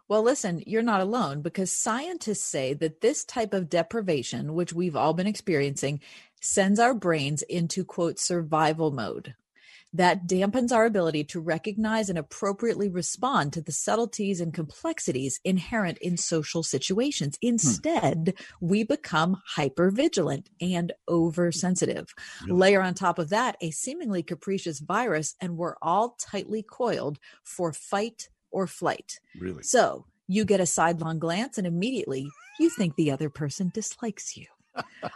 Well, 0.09 0.23
listen, 0.23 0.63
you're 0.67 0.83
not 0.83 1.01
alone 1.01 1.41
because 1.41 1.73
scientists 1.73 2.45
say 2.45 2.75
that 2.75 3.01
this 3.01 3.25
type 3.25 3.55
of 3.55 3.71
deprivation, 3.71 4.55
which 4.55 4.73
we've 4.73 4.97
all 4.97 5.15
been 5.15 5.29
experiencing, 5.29 6.01
sends 6.41 6.81
our 6.81 6.95
brains 6.95 7.43
into 7.43 7.85
quote 7.85 8.19
survival 8.19 8.91
mode 8.91 9.35
that 9.93 10.27
dampens 10.27 10.73
our 10.73 10.85
ability 10.85 11.25
to 11.25 11.41
recognize 11.41 12.09
and 12.09 12.19
appropriately 12.19 12.89
respond 12.89 13.53
to 13.53 13.61
the 13.61 13.73
subtleties 13.73 14.41
and 14.41 14.55
complexities 14.55 15.41
inherent 15.45 15.99
in 15.99 16.17
social 16.17 16.63
situations. 16.63 17.37
Hmm. 17.43 17.49
Instead, 17.49 18.35
hmm. 18.37 18.67
we 18.67 18.85
become 18.85 19.41
hyper 19.47 19.91
vigilant 19.91 20.51
and 20.61 20.93
oversensitive. 21.09 22.15
Really? 22.47 22.59
Layer 22.59 22.83
on 22.83 22.95
top 22.95 23.19
of 23.19 23.31
that 23.31 23.57
a 23.61 23.71
seemingly 23.71 24.23
capricious 24.23 24.81
virus, 24.81 25.35
and 25.41 25.57
we're 25.57 25.77
all 25.83 26.17
tightly 26.21 26.63
coiled 26.63 27.19
for 27.43 27.73
fight 27.73 28.29
or 28.51 28.67
flight. 28.67 29.21
Really? 29.39 29.63
So 29.63 30.07
you 30.29 30.45
get 30.45 30.61
a 30.61 30.67
sidelong 30.67 31.19
glance, 31.19 31.59
and 31.59 31.67
immediately 31.67 32.29
you 32.59 32.71
think 32.71 32.95
the 32.95 33.11
other 33.11 33.31
person 33.31 33.71
dislikes 33.75 34.37
you 34.37 34.47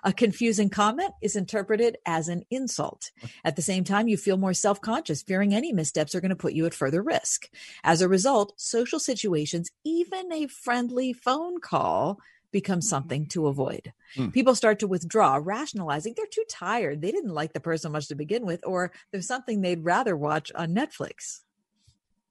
a 0.04 0.12
confusing 0.12 0.70
comment 0.70 1.12
is 1.22 1.36
interpreted 1.36 1.96
as 2.06 2.28
an 2.28 2.44
insult. 2.50 3.10
At 3.44 3.56
the 3.56 3.62
same 3.62 3.84
time, 3.84 4.08
you 4.08 4.16
feel 4.16 4.36
more 4.36 4.54
self 4.54 4.80
conscious, 4.80 5.22
fearing 5.22 5.54
any 5.54 5.72
missteps 5.72 6.14
are 6.14 6.20
going 6.20 6.30
to 6.30 6.36
put 6.36 6.52
you 6.54 6.66
at 6.66 6.74
further 6.74 7.02
risk. 7.02 7.48
As 7.82 8.00
a 8.00 8.08
result, 8.08 8.54
social 8.56 8.98
situations, 8.98 9.70
even 9.84 10.32
a 10.32 10.46
friendly 10.46 11.12
phone 11.12 11.60
call, 11.60 12.18
become 12.54 12.80
something 12.80 13.26
to 13.26 13.48
avoid. 13.48 13.92
Hmm. 14.14 14.28
People 14.28 14.54
start 14.54 14.78
to 14.78 14.86
withdraw, 14.86 15.40
rationalizing 15.42 16.14
they're 16.16 16.26
too 16.26 16.44
tired. 16.48 17.02
They 17.02 17.10
didn't 17.10 17.34
like 17.34 17.52
the 17.52 17.58
person 17.60 17.90
much 17.90 18.06
to 18.08 18.14
begin 18.14 18.46
with, 18.46 18.60
or 18.64 18.92
there's 19.10 19.26
something 19.26 19.60
they'd 19.60 19.84
rather 19.84 20.16
watch 20.16 20.52
on 20.54 20.72
Netflix. 20.72 21.40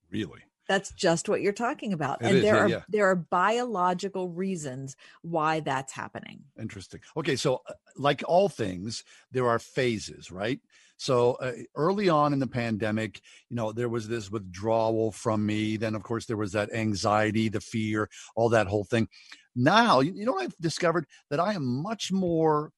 Really? 0.09 0.39
That's 0.67 0.91
just 0.91 1.27
what 1.27 1.41
you're 1.41 1.53
talking 1.53 1.93
about. 1.93 2.21
It 2.21 2.27
and 2.27 2.37
is, 2.37 2.43
there 2.43 2.55
yeah, 2.55 2.61
are 2.61 2.69
yeah. 2.69 2.81
there 2.87 3.05
are 3.05 3.15
biological 3.15 4.29
reasons 4.29 4.95
why 5.21 5.59
that's 5.59 5.91
happening. 5.91 6.41
Interesting. 6.59 7.01
Okay, 7.17 7.35
so 7.35 7.61
uh, 7.67 7.73
like 7.97 8.23
all 8.27 8.49
things, 8.49 9.03
there 9.31 9.47
are 9.47 9.59
phases, 9.59 10.31
right? 10.31 10.59
So 10.97 11.33
uh, 11.33 11.51
early 11.75 12.07
on 12.07 12.31
in 12.31 12.39
the 12.39 12.47
pandemic, 12.47 13.19
you 13.49 13.57
know, 13.57 13.71
there 13.73 13.89
was 13.89 14.07
this 14.07 14.31
withdrawal 14.31 15.11
from 15.11 15.45
me. 15.45 15.75
Then, 15.75 15.95
of 15.95 16.03
course, 16.03 16.25
there 16.25 16.37
was 16.37 16.53
that 16.53 16.73
anxiety, 16.73 17.49
the 17.49 17.59
fear, 17.59 18.09
all 18.35 18.49
that 18.49 18.67
whole 18.67 18.85
thing. 18.85 19.09
Now, 19.55 19.99
you, 19.99 20.13
you 20.15 20.25
know, 20.25 20.37
I've 20.39 20.55
discovered 20.61 21.05
that 21.29 21.39
I 21.39 21.53
am 21.53 21.81
much 21.81 22.11
more 22.11 22.71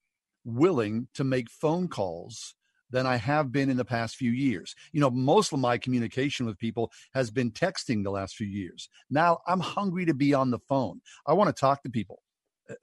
willing 0.44 1.08
to 1.14 1.24
make 1.24 1.50
phone 1.50 1.88
calls 1.88 2.56
than 2.90 3.06
I 3.06 3.18
have 3.18 3.52
been 3.52 3.70
in 3.70 3.78
the 3.78 3.86
past 3.86 4.16
few 4.16 4.32
years. 4.32 4.76
You 4.92 5.02
know, 5.02 5.10
most 5.10 5.54
of 5.54 5.60
my 5.60 5.78
communication 5.78 6.46
with 6.46 6.58
people 6.58 6.92
has 7.14 7.32
been 7.32 7.52
texting 7.52 8.04
the 8.04 8.12
last 8.12 8.36
few 8.36 8.48
years. 8.48 8.90
Now 9.10 9.40
I'm 9.48 9.60
hungry 9.60 10.06
to 10.06 10.14
be 10.14 10.34
on 10.34 10.52
the 10.52 10.60
phone. 10.60 11.02
I 11.28 11.34
want 11.34 11.56
to 11.56 11.60
talk 11.60 11.84
to 11.84 11.90
people 11.90 12.22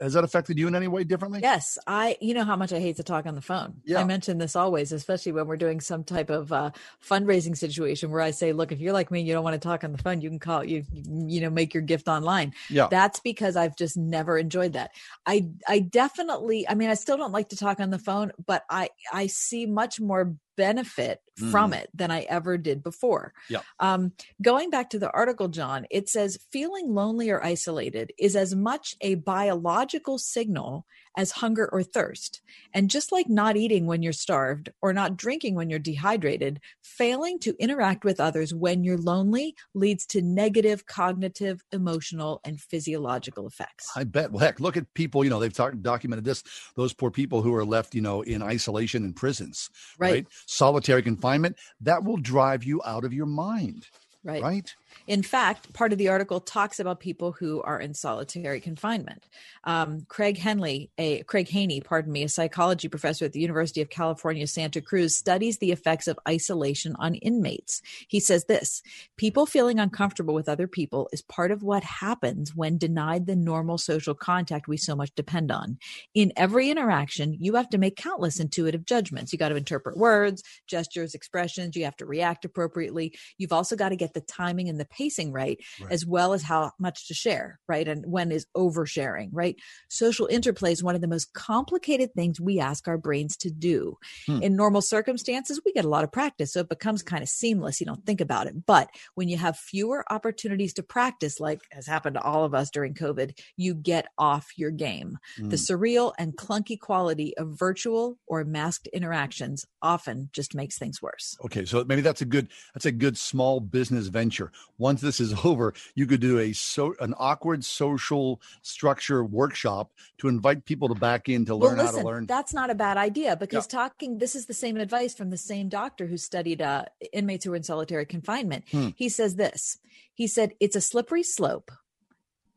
has 0.00 0.12
that 0.12 0.24
affected 0.24 0.58
you 0.58 0.68
in 0.68 0.74
any 0.74 0.88
way 0.88 1.04
differently? 1.04 1.40
Yes, 1.42 1.78
I. 1.86 2.16
You 2.20 2.34
know 2.34 2.44
how 2.44 2.56
much 2.56 2.72
I 2.72 2.78
hate 2.78 2.96
to 2.96 3.02
talk 3.02 3.26
on 3.26 3.34
the 3.34 3.40
phone. 3.40 3.80
Yeah. 3.84 4.00
I 4.00 4.04
mention 4.04 4.38
this 4.38 4.54
always, 4.54 4.92
especially 4.92 5.32
when 5.32 5.46
we're 5.46 5.56
doing 5.56 5.80
some 5.80 6.04
type 6.04 6.30
of 6.30 6.52
uh, 6.52 6.70
fundraising 7.04 7.56
situation 7.56 8.10
where 8.10 8.20
I 8.20 8.30
say, 8.30 8.52
"Look, 8.52 8.70
if 8.72 8.80
you're 8.80 8.92
like 8.92 9.10
me, 9.10 9.22
you 9.22 9.32
don't 9.32 9.44
want 9.44 9.54
to 9.54 9.68
talk 9.68 9.84
on 9.84 9.92
the 9.92 9.98
phone. 9.98 10.20
You 10.20 10.30
can 10.30 10.38
call 10.38 10.64
you, 10.64 10.84
you 10.92 11.40
know, 11.40 11.50
make 11.50 11.74
your 11.74 11.82
gift 11.82 12.08
online." 12.08 12.54
Yeah, 12.70 12.88
that's 12.90 13.20
because 13.20 13.56
I've 13.56 13.76
just 13.76 13.96
never 13.96 14.38
enjoyed 14.38 14.74
that. 14.74 14.92
I, 15.26 15.48
I 15.66 15.80
definitely. 15.80 16.68
I 16.68 16.74
mean, 16.74 16.90
I 16.90 16.94
still 16.94 17.16
don't 17.16 17.32
like 17.32 17.48
to 17.50 17.56
talk 17.56 17.80
on 17.80 17.90
the 17.90 17.98
phone, 17.98 18.32
but 18.46 18.64
I, 18.70 18.90
I 19.12 19.26
see 19.26 19.66
much 19.66 20.00
more 20.00 20.36
benefit 20.56 21.20
mm. 21.40 21.50
from 21.50 21.72
it 21.72 21.88
than 21.94 22.10
I 22.10 22.22
ever 22.22 22.58
did 22.58 22.82
before. 22.82 23.32
Yeah. 23.48 23.60
Um, 23.80 24.12
going 24.40 24.70
back 24.70 24.90
to 24.90 24.98
the 24.98 25.10
article, 25.10 25.48
John, 25.48 25.86
it 25.90 26.08
says 26.08 26.38
feeling 26.50 26.94
lonely 26.94 27.30
or 27.30 27.42
isolated 27.42 28.12
is 28.18 28.36
as 28.36 28.54
much 28.54 28.96
a 29.00 29.16
biological 29.16 30.18
signal 30.18 30.86
as 31.16 31.32
hunger 31.32 31.68
or 31.72 31.82
thirst. 31.82 32.40
And 32.74 32.90
just 32.90 33.12
like 33.12 33.28
not 33.28 33.56
eating 33.56 33.86
when 33.86 34.02
you're 34.02 34.12
starved 34.12 34.70
or 34.80 34.92
not 34.92 35.16
drinking 35.16 35.54
when 35.54 35.70
you're 35.70 35.78
dehydrated, 35.78 36.60
failing 36.82 37.38
to 37.40 37.54
interact 37.58 38.04
with 38.04 38.20
others 38.20 38.54
when 38.54 38.84
you're 38.84 38.98
lonely 38.98 39.54
leads 39.74 40.06
to 40.06 40.22
negative 40.22 40.86
cognitive, 40.86 41.62
emotional, 41.72 42.40
and 42.44 42.60
physiological 42.60 43.46
effects. 43.46 43.90
I 43.94 44.04
bet. 44.04 44.32
Well, 44.32 44.40
heck, 44.40 44.60
look 44.60 44.76
at 44.76 44.92
people, 44.94 45.24
you 45.24 45.30
know, 45.30 45.40
they've 45.40 45.52
talk, 45.52 45.74
documented 45.80 46.24
this, 46.24 46.42
those 46.76 46.92
poor 46.92 47.10
people 47.10 47.42
who 47.42 47.54
are 47.54 47.64
left, 47.64 47.94
you 47.94 48.00
know, 48.00 48.22
in 48.22 48.42
isolation 48.42 49.04
in 49.04 49.12
prisons, 49.12 49.70
right? 49.98 50.12
right? 50.12 50.26
Solitary 50.46 51.02
confinement, 51.02 51.56
that 51.80 52.04
will 52.04 52.16
drive 52.16 52.64
you 52.64 52.80
out 52.84 53.04
of 53.04 53.12
your 53.12 53.26
mind. 53.26 53.86
Right. 54.24 54.42
Right. 54.42 54.74
In 55.06 55.22
fact, 55.22 55.72
part 55.72 55.92
of 55.92 55.98
the 55.98 56.08
article 56.08 56.40
talks 56.40 56.78
about 56.78 57.00
people 57.00 57.32
who 57.32 57.62
are 57.62 57.80
in 57.80 57.94
solitary 57.94 58.60
confinement. 58.60 59.28
Um, 59.64 60.06
Craig 60.08 60.38
Henley, 60.38 60.90
a 60.98 61.22
Craig 61.24 61.48
Haney, 61.48 61.80
pardon 61.80 62.12
me, 62.12 62.22
a 62.22 62.28
psychology 62.28 62.88
professor 62.88 63.24
at 63.24 63.32
the 63.32 63.40
University 63.40 63.80
of 63.80 63.90
California, 63.90 64.46
Santa 64.46 64.80
Cruz, 64.80 65.16
studies 65.16 65.58
the 65.58 65.72
effects 65.72 66.08
of 66.08 66.18
isolation 66.28 66.94
on 66.98 67.14
inmates. 67.16 67.82
He 68.08 68.20
says 68.20 68.44
this: 68.44 68.82
people 69.16 69.46
feeling 69.46 69.78
uncomfortable 69.78 70.34
with 70.34 70.48
other 70.48 70.66
people 70.66 71.08
is 71.12 71.22
part 71.22 71.50
of 71.50 71.62
what 71.62 71.84
happens 71.84 72.54
when 72.54 72.78
denied 72.78 73.26
the 73.26 73.36
normal 73.36 73.78
social 73.78 74.14
contact 74.14 74.68
we 74.68 74.76
so 74.76 74.94
much 74.94 75.14
depend 75.14 75.50
on. 75.50 75.78
In 76.14 76.32
every 76.36 76.70
interaction, 76.70 77.36
you 77.40 77.54
have 77.54 77.68
to 77.70 77.78
make 77.78 77.96
countless 77.96 78.40
intuitive 78.40 78.84
judgments. 78.84 79.32
You 79.32 79.38
got 79.38 79.50
to 79.50 79.56
interpret 79.56 79.96
words, 79.96 80.42
gestures, 80.66 81.14
expressions. 81.14 81.76
You 81.76 81.84
have 81.84 81.96
to 81.96 82.06
react 82.06 82.44
appropriately. 82.44 83.16
You've 83.38 83.52
also 83.52 83.76
got 83.76 83.90
to 83.90 83.96
get 83.96 84.14
the 84.14 84.20
timing 84.20 84.68
and 84.68 84.78
the 84.78 84.81
pacing 84.84 85.32
right, 85.32 85.58
right, 85.80 85.92
as 85.92 86.06
well 86.06 86.32
as 86.32 86.42
how 86.42 86.72
much 86.78 87.08
to 87.08 87.14
share, 87.14 87.60
right? 87.68 87.86
And 87.86 88.04
when 88.06 88.32
is 88.32 88.46
oversharing, 88.56 89.28
right? 89.32 89.56
Social 89.88 90.26
interplay 90.26 90.72
is 90.72 90.82
one 90.82 90.94
of 90.94 91.00
the 91.00 91.08
most 91.08 91.32
complicated 91.32 92.14
things 92.14 92.40
we 92.40 92.60
ask 92.60 92.88
our 92.88 92.98
brains 92.98 93.36
to 93.38 93.50
do. 93.50 93.96
Hmm. 94.26 94.42
In 94.42 94.56
normal 94.56 94.82
circumstances, 94.82 95.60
we 95.64 95.72
get 95.72 95.84
a 95.84 95.88
lot 95.88 96.04
of 96.04 96.12
practice, 96.12 96.52
so 96.52 96.60
it 96.60 96.68
becomes 96.68 97.02
kind 97.02 97.22
of 97.22 97.28
seamless. 97.28 97.80
You 97.80 97.86
don't 97.86 98.04
think 98.06 98.20
about 98.20 98.46
it. 98.46 98.66
But 98.66 98.90
when 99.14 99.28
you 99.28 99.36
have 99.36 99.56
fewer 99.56 100.04
opportunities 100.10 100.74
to 100.74 100.82
practice, 100.82 101.40
like 101.40 101.60
has 101.70 101.86
happened 101.86 102.14
to 102.14 102.22
all 102.22 102.44
of 102.44 102.54
us 102.54 102.70
during 102.70 102.94
COVID, 102.94 103.38
you 103.56 103.74
get 103.74 104.06
off 104.18 104.50
your 104.56 104.70
game. 104.70 105.18
Hmm. 105.36 105.48
The 105.48 105.56
surreal 105.56 106.12
and 106.18 106.36
clunky 106.36 106.78
quality 106.78 107.36
of 107.36 107.58
virtual 107.58 108.18
or 108.26 108.44
masked 108.44 108.88
interactions 108.88 109.66
often 109.80 110.30
just 110.32 110.54
makes 110.54 110.78
things 110.78 111.00
worse. 111.00 111.36
Okay, 111.44 111.64
so 111.64 111.84
maybe 111.84 112.02
that's 112.02 112.22
a 112.22 112.26
good 112.26 112.48
that's 112.74 112.86
a 112.86 112.92
good 112.92 113.16
small 113.16 113.60
business 113.60 114.06
venture. 114.08 114.52
Once 114.78 115.00
this 115.00 115.20
is 115.20 115.34
over, 115.44 115.74
you 115.94 116.06
could 116.06 116.20
do 116.20 116.38
a 116.38 116.52
so 116.52 116.94
an 117.00 117.14
awkward 117.18 117.64
social 117.64 118.40
structure 118.62 119.24
workshop 119.24 119.92
to 120.18 120.28
invite 120.28 120.64
people 120.64 120.88
to 120.88 120.94
back 120.94 121.28
in 121.28 121.44
to 121.44 121.54
learn 121.54 121.76
well, 121.76 121.86
listen, 121.86 122.00
how 122.00 122.02
to 122.02 122.08
learn. 122.08 122.26
That's 122.26 122.54
not 122.54 122.70
a 122.70 122.74
bad 122.74 122.96
idea 122.96 123.36
because 123.36 123.66
talking. 123.66 124.18
This 124.18 124.34
is 124.34 124.46
the 124.46 124.54
same 124.54 124.76
advice 124.76 125.14
from 125.14 125.30
the 125.30 125.36
same 125.36 125.68
doctor 125.68 126.06
who 126.06 126.16
studied 126.16 126.62
uh, 126.62 126.84
inmates 127.12 127.44
who 127.44 127.50
were 127.50 127.56
in 127.56 127.62
solitary 127.62 128.06
confinement. 128.06 128.64
Hmm. 128.70 128.90
He 128.96 129.08
says 129.08 129.36
this. 129.36 129.78
He 130.14 130.26
said 130.26 130.52
it's 130.60 130.76
a 130.76 130.80
slippery 130.80 131.22
slope 131.22 131.70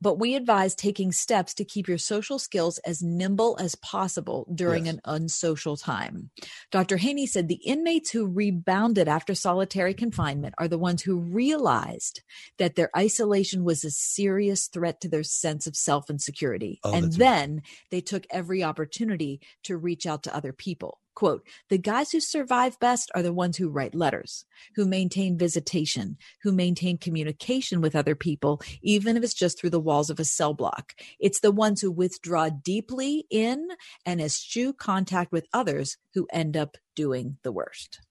but 0.01 0.19
we 0.19 0.35
advise 0.35 0.75
taking 0.75 1.11
steps 1.11 1.53
to 1.55 1.65
keep 1.65 1.87
your 1.87 1.97
social 1.97 2.37
skills 2.39 2.77
as 2.79 3.01
nimble 3.01 3.57
as 3.59 3.75
possible 3.75 4.47
during 4.53 4.85
Yes. 4.85 4.95
an 4.95 5.01
unsocial 5.05 5.77
time. 5.77 6.29
Dr. 6.71 6.97
Haney 6.97 7.25
said 7.25 7.47
the 7.47 7.61
inmates 7.65 8.11
who 8.11 8.27
rebounded 8.27 9.07
after 9.07 9.33
solitary 9.33 9.93
confinement 9.93 10.55
are 10.57 10.67
the 10.67 10.77
ones 10.77 11.01
who 11.03 11.17
realized 11.19 12.21
that 12.57 12.75
their 12.75 12.89
isolation 12.97 13.63
was 13.63 13.83
a 13.83 13.91
serious 13.91 14.67
threat 14.67 15.01
to 15.01 15.09
their 15.09 15.23
sense 15.23 15.67
of 15.67 15.75
self 15.75 16.09
and 16.09 16.21
security. 16.21 16.79
Oh, 16.83 16.93
and 16.93 17.13
then 17.13 17.61
they 17.91 18.01
took 18.01 18.25
every 18.29 18.63
opportunity 18.63 19.39
to 19.63 19.77
reach 19.77 20.05
out 20.05 20.23
to 20.23 20.35
other 20.35 20.53
people. 20.53 20.99
Quote, 21.15 21.47
the 21.69 21.77
guys 21.77 22.11
who 22.11 22.19
survive 22.19 22.77
best 22.79 23.09
are 23.15 23.23
the 23.23 23.33
ones 23.33 23.57
who 23.57 23.69
write 23.69 23.95
letters, 23.95 24.45
who 24.75 24.85
maintain 24.85 25.37
visitation, 25.37 26.17
who 26.43 26.51
maintain 26.51 26.97
communication 26.97 27.79
with 27.79 27.95
other 27.95 28.15
people, 28.15 28.61
even 28.81 29.15
if 29.15 29.23
it's 29.23 29.33
just 29.33 29.59
through 29.59 29.69
the 29.69 29.79
walls 29.79 30.09
of 30.09 30.19
a 30.19 30.25
cell 30.25 30.53
block. 30.53 30.93
It's 31.19 31.39
the 31.39 31.51
ones 31.51 31.81
who 31.81 31.89
withdraw 31.89 32.49
deeply 32.49 33.25
in 33.29 33.69
and 34.05 34.21
eschew 34.21 34.73
contact 34.73 35.31
with 35.31 35.47
others 35.53 35.97
who 36.13 36.27
end 36.33 36.57
up 36.57 36.77
doing 36.95 37.37
the 37.43 37.51
worst. 37.51 38.01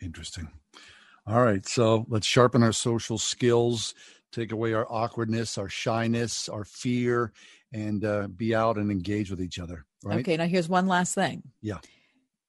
Interesting. 0.00 0.48
All 1.26 1.42
right. 1.42 1.66
So 1.66 2.06
let's 2.08 2.26
sharpen 2.26 2.62
our 2.62 2.72
social 2.72 3.18
skills, 3.18 3.94
take 4.30 4.52
away 4.52 4.72
our 4.72 4.86
awkwardness, 4.90 5.58
our 5.58 5.68
shyness, 5.68 6.48
our 6.48 6.64
fear, 6.64 7.32
and 7.72 8.04
uh, 8.04 8.28
be 8.28 8.54
out 8.54 8.76
and 8.76 8.90
engage 8.90 9.30
with 9.30 9.40
each 9.40 9.58
other. 9.58 9.84
Right. 10.04 10.20
Okay, 10.20 10.36
now 10.36 10.46
here's 10.46 10.68
one 10.68 10.86
last 10.86 11.14
thing. 11.14 11.42
Yeah. 11.60 11.78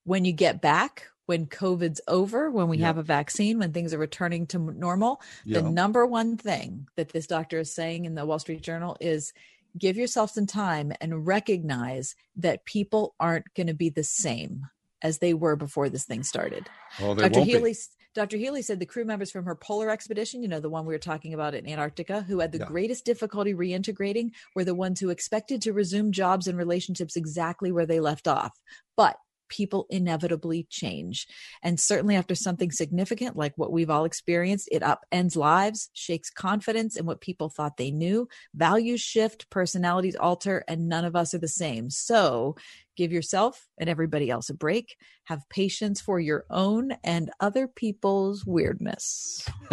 When 0.05 0.25
you 0.25 0.33
get 0.33 0.61
back, 0.61 1.07
when 1.25 1.45
COVID's 1.45 2.01
over, 2.07 2.51
when 2.51 2.67
we 2.67 2.77
Yeah. 2.77 2.87
have 2.87 2.97
a 2.97 3.03
vaccine, 3.03 3.59
when 3.59 3.71
things 3.71 3.93
are 3.93 3.97
returning 3.97 4.45
to 4.47 4.59
normal, 4.59 5.21
the 5.45 5.61
number 5.61 6.05
one 6.05 6.35
thing 6.37 6.87
that 6.97 7.09
this 7.09 7.27
doctor 7.27 7.59
is 7.59 7.73
saying 7.73 8.05
in 8.05 8.15
the 8.15 8.25
Wall 8.25 8.39
Street 8.39 8.61
Journal 8.61 8.97
is 8.99 9.31
give 9.77 9.97
yourself 9.97 10.31
some 10.31 10.45
time 10.45 10.91
and 11.01 11.25
recognize 11.25 12.15
that 12.35 12.65
people 12.65 13.15
aren't 13.19 13.51
going 13.55 13.67
to 13.67 13.73
be 13.73 13.89
the 13.89 14.03
same 14.03 14.67
as 15.01 15.19
they 15.19 15.33
were 15.33 15.55
before 15.55 15.89
this 15.89 16.05
thing 16.05 16.23
started. 16.23 16.69
Oh, 17.01 17.15
they 17.15 17.23
Dr. 17.23 17.39
won't 17.39 17.45
be. 17.45 17.51
Healey, 17.51 17.75
Dr. 18.13 18.37
Healey 18.37 18.61
said 18.61 18.79
the 18.79 18.85
crew 18.85 19.05
members 19.05 19.31
from 19.31 19.45
her 19.45 19.55
polar 19.55 19.89
expedition, 19.89 20.43
you 20.43 20.47
know, 20.47 20.59
the 20.59 20.69
one 20.69 20.85
we 20.85 20.93
were 20.93 20.99
talking 20.99 21.33
about 21.33 21.55
in 21.55 21.67
Antarctica, 21.67 22.21
who 22.21 22.39
had 22.39 22.51
the 22.51 22.59
Yeah. 22.59 22.65
greatest 22.65 23.05
difficulty 23.05 23.53
reintegrating, 23.53 24.31
were 24.55 24.63
the 24.63 24.75
ones 24.75 24.99
who 24.99 25.09
expected 25.09 25.61
to 25.63 25.73
resume 25.73 26.11
jobs 26.11 26.47
and 26.47 26.57
relationships 26.57 27.15
exactly 27.15 27.71
where 27.71 27.85
they 27.87 27.99
left 27.99 28.27
off. 28.27 28.51
But 28.95 29.17
people 29.53 29.85
inevitably 29.91 30.65
change. 30.69 31.27
And 31.61 31.79
certainly 31.79 32.15
after 32.15 32.33
something 32.33 32.71
significant 32.71 33.37
like 33.37 33.53
what 33.55 33.71
we've 33.71 33.89
all 33.91 34.03
experienced, 34.05 34.67
it 34.71 34.81
upends 34.81 35.35
lives, 35.35 35.89
shakes 35.93 36.31
confidence 36.31 36.97
in 36.97 37.05
what 37.05 37.21
people 37.21 37.49
thought 37.49 37.77
they 37.77 37.91
knew, 37.91 38.27
values 38.55 38.99
shift, 39.01 39.49
personalities 39.51 40.15
alter, 40.15 40.63
and 40.67 40.89
none 40.89 41.05
of 41.05 41.15
us 41.15 41.33
are 41.35 41.39
the 41.39 41.47
same. 41.47 41.89
So 41.91 42.55
give 42.95 43.11
yourself 43.11 43.67
and 43.77 43.89
everybody 43.89 44.29
else 44.31 44.49
a 44.49 44.53
break. 44.55 44.95
Have 45.25 45.47
patience 45.49 46.01
for 46.01 46.19
your 46.19 46.45
own 46.49 46.91
and 47.03 47.29
other 47.39 47.67
people's 47.67 48.45
weirdness. 48.45 49.47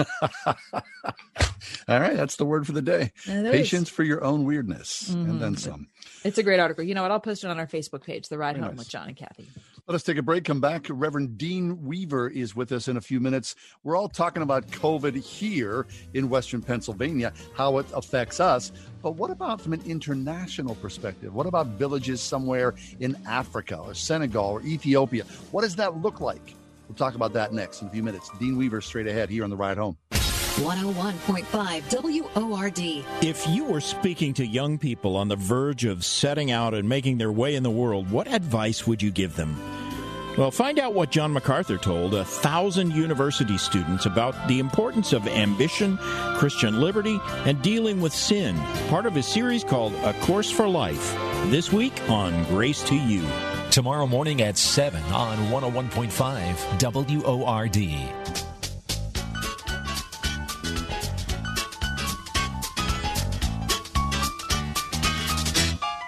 All 1.89 2.01
right. 2.01 2.17
That's 2.17 2.37
the 2.37 2.45
word 2.45 2.67
for 2.67 2.73
the 2.73 2.83
day. 2.83 3.13
There 3.27 3.45
is. 3.47 3.51
Patience 3.51 3.89
for 3.89 4.05
your 4.05 4.23
own 4.25 4.45
weirdness 4.45 5.09
and 5.11 5.41
then 5.41 5.55
Mhm. 5.57 5.59
some. 5.59 5.89
It's 6.25 6.39
a 6.39 6.43
great 6.43 6.61
article. 6.61 6.85
You 6.85 6.95
know 6.95 7.03
what? 7.03 7.11
I'll 7.11 7.21
post 7.21 7.43
it 7.45 7.49
on 7.51 7.59
our 7.59 7.67
Facebook 7.67 8.05
page, 8.05 8.29
The 8.29 8.39
Ride 8.39 8.57
Very 8.57 8.63
Home 8.67 8.77
nice. 8.77 8.85
with 8.85 8.89
John 8.91 9.09
and 9.09 9.17
Kathy. 9.17 9.49
Let 9.91 9.97
us 9.97 10.05
take 10.05 10.19
a 10.19 10.23
break, 10.23 10.45
come 10.45 10.61
back. 10.61 10.87
Reverend 10.89 11.37
Dean 11.37 11.85
Weaver 11.85 12.29
is 12.29 12.55
with 12.55 12.71
us 12.71 12.87
in 12.87 12.97
a 12.97 13.01
few 13.01 13.19
minutes. 13.19 13.57
We're 13.83 13.97
all 13.97 14.09
talking 14.09 14.41
about 14.41 14.69
COVID 14.69 15.17
here 15.17 15.89
in 16.15 16.29
Western 16.29 16.63
Pennsylvania, 16.63 17.33
how 17.57 17.79
it 17.79 17.87
affects 17.93 18.39
us. 18.39 18.71
But 19.03 19.17
what 19.17 19.33
about 19.33 19.61
from 19.61 19.73
an 19.73 19.83
international 19.85 20.77
perspective? 20.77 21.35
What 21.35 21.49
about 21.49 21.67
villages 21.67 22.21
somewhere 22.21 22.77
in 23.01 23.17
Africa 23.27 23.79
or 23.79 23.95
Senegal 23.95 24.45
or 24.45 24.63
Ethiopia? 24.63 25.25
What 25.51 25.63
does 25.63 25.75
that 25.75 26.01
look 26.01 26.21
like? 26.21 26.55
We'll 26.87 26.95
talk 26.95 27.17
about 27.17 27.33
that 27.33 27.53
next 27.53 27.83
in 27.83 27.89
a 27.89 27.91
few 27.91 28.05
minutes. 28.05 28.31
Dean 28.39 28.57
Weaver 28.57 28.81
straight 28.81 29.09
ahead 29.09 29.29
here 29.29 29.43
on 29.43 29.51
the 29.51 29.57
ride 29.57 29.77
home. 29.77 29.97
101.5 30.13 32.37
WORD. 32.37 32.79
If 33.25 33.49
you 33.49 33.65
were 33.65 33.81
speaking 33.81 34.35
to 34.35 34.47
young 34.47 34.79
people 34.79 35.17
on 35.17 35.27
the 35.27 35.37
verge 35.37 35.85
of 35.85 36.05
setting 36.05 36.53
out 36.53 36.75
and 36.75 36.89
making 36.89 37.19
their 37.19 37.33
way 37.33 37.57
in 37.57 37.65
the 37.65 37.71
world, 37.71 38.09
what 38.13 38.29
advice 38.29 38.87
would 38.87 39.03
you 39.03 39.11
give 39.11 39.35
them? 39.35 39.57
Well, 40.41 40.51
find 40.51 40.79
out 40.79 40.95
what 40.95 41.11
John 41.11 41.35
MacArthur 41.35 41.77
told 41.77 42.15
a 42.15 42.25
thousand 42.25 42.95
university 42.95 43.59
students 43.59 44.07
about 44.07 44.49
the 44.49 44.59
importance 44.59 45.13
of 45.13 45.29
ambition, 45.29 45.99
Christian 46.39 46.81
liberty, 46.81 47.21
and 47.45 47.61
dealing 47.61 48.01
with 48.01 48.15
sin, 48.15 48.57
part 48.89 49.05
of 49.05 49.15
his 49.15 49.27
series 49.27 49.63
called 49.63 49.93
A 49.97 50.15
Course 50.23 50.51
for 50.51 50.67
Life. 50.67 51.15
This 51.51 51.71
week 51.71 51.93
on 52.09 52.45
Grace 52.45 52.83
to 52.85 52.95
You. 52.95 53.23
Tomorrow 53.71 54.07
morning 54.07 54.41
at 54.41 54.57
7 54.57 55.03
on 55.13 55.37
101.5 55.51 56.81
WORD. 57.21 57.77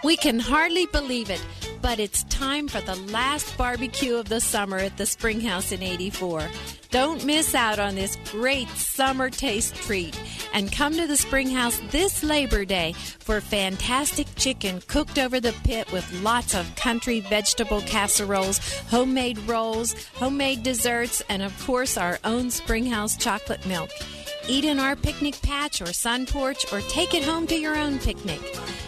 We 0.03 0.17
can 0.17 0.39
hardly 0.39 0.87
believe 0.87 1.29
it, 1.29 1.45
but 1.83 1.99
it's 1.99 2.23
time 2.25 2.69
for 2.69 2.81
the 2.81 2.95
last 3.13 3.59
barbecue 3.59 4.15
of 4.15 4.29
the 4.29 4.41
summer 4.41 4.79
at 4.79 4.97
the 4.97 5.05
Springhouse 5.05 5.73
in 5.73 5.83
84. 5.83 6.49
Don't 6.91 7.25
miss 7.25 7.55
out 7.55 7.81
on 7.81 7.97
this 7.97 8.17
great 8.31 8.69
summer 8.69 9.29
taste 9.29 9.75
treat 9.75 10.19
and 10.55 10.71
come 10.71 10.95
to 10.95 11.07
the 11.07 11.17
Springhouse 11.17 11.81
this 11.91 12.23
Labor 12.23 12.65
Day 12.65 12.93
for 12.93 13.41
fantastic 13.41 14.29
chicken 14.37 14.81
cooked 14.87 15.19
over 15.19 15.41
the 15.41 15.55
pit 15.65 15.91
with 15.91 16.23
lots 16.23 16.55
of 16.55 16.75
country 16.77 17.21
vegetable 17.21 17.81
casseroles, 17.81 18.59
homemade 18.89 19.39
rolls, 19.41 19.95
homemade 20.15 20.63
desserts, 20.63 21.23
and 21.29 21.43
of 21.43 21.67
course 21.67 21.97
our 21.97 22.19
own 22.25 22.51
Springhouse 22.51 23.17
chocolate 23.17 23.67
milk. 23.67 23.91
Eat 24.49 24.65
in 24.65 24.79
our 24.79 24.97
picnic 24.97 25.41
patch 25.43 25.81
or 25.81 25.93
sun 25.93 26.27
porch 26.27 26.73
or 26.73 26.81
take 26.83 27.15
it 27.15 27.25
home 27.25 27.47
to 27.47 27.57
your 27.57 27.77
own 27.77 27.99
picnic. 27.99 28.41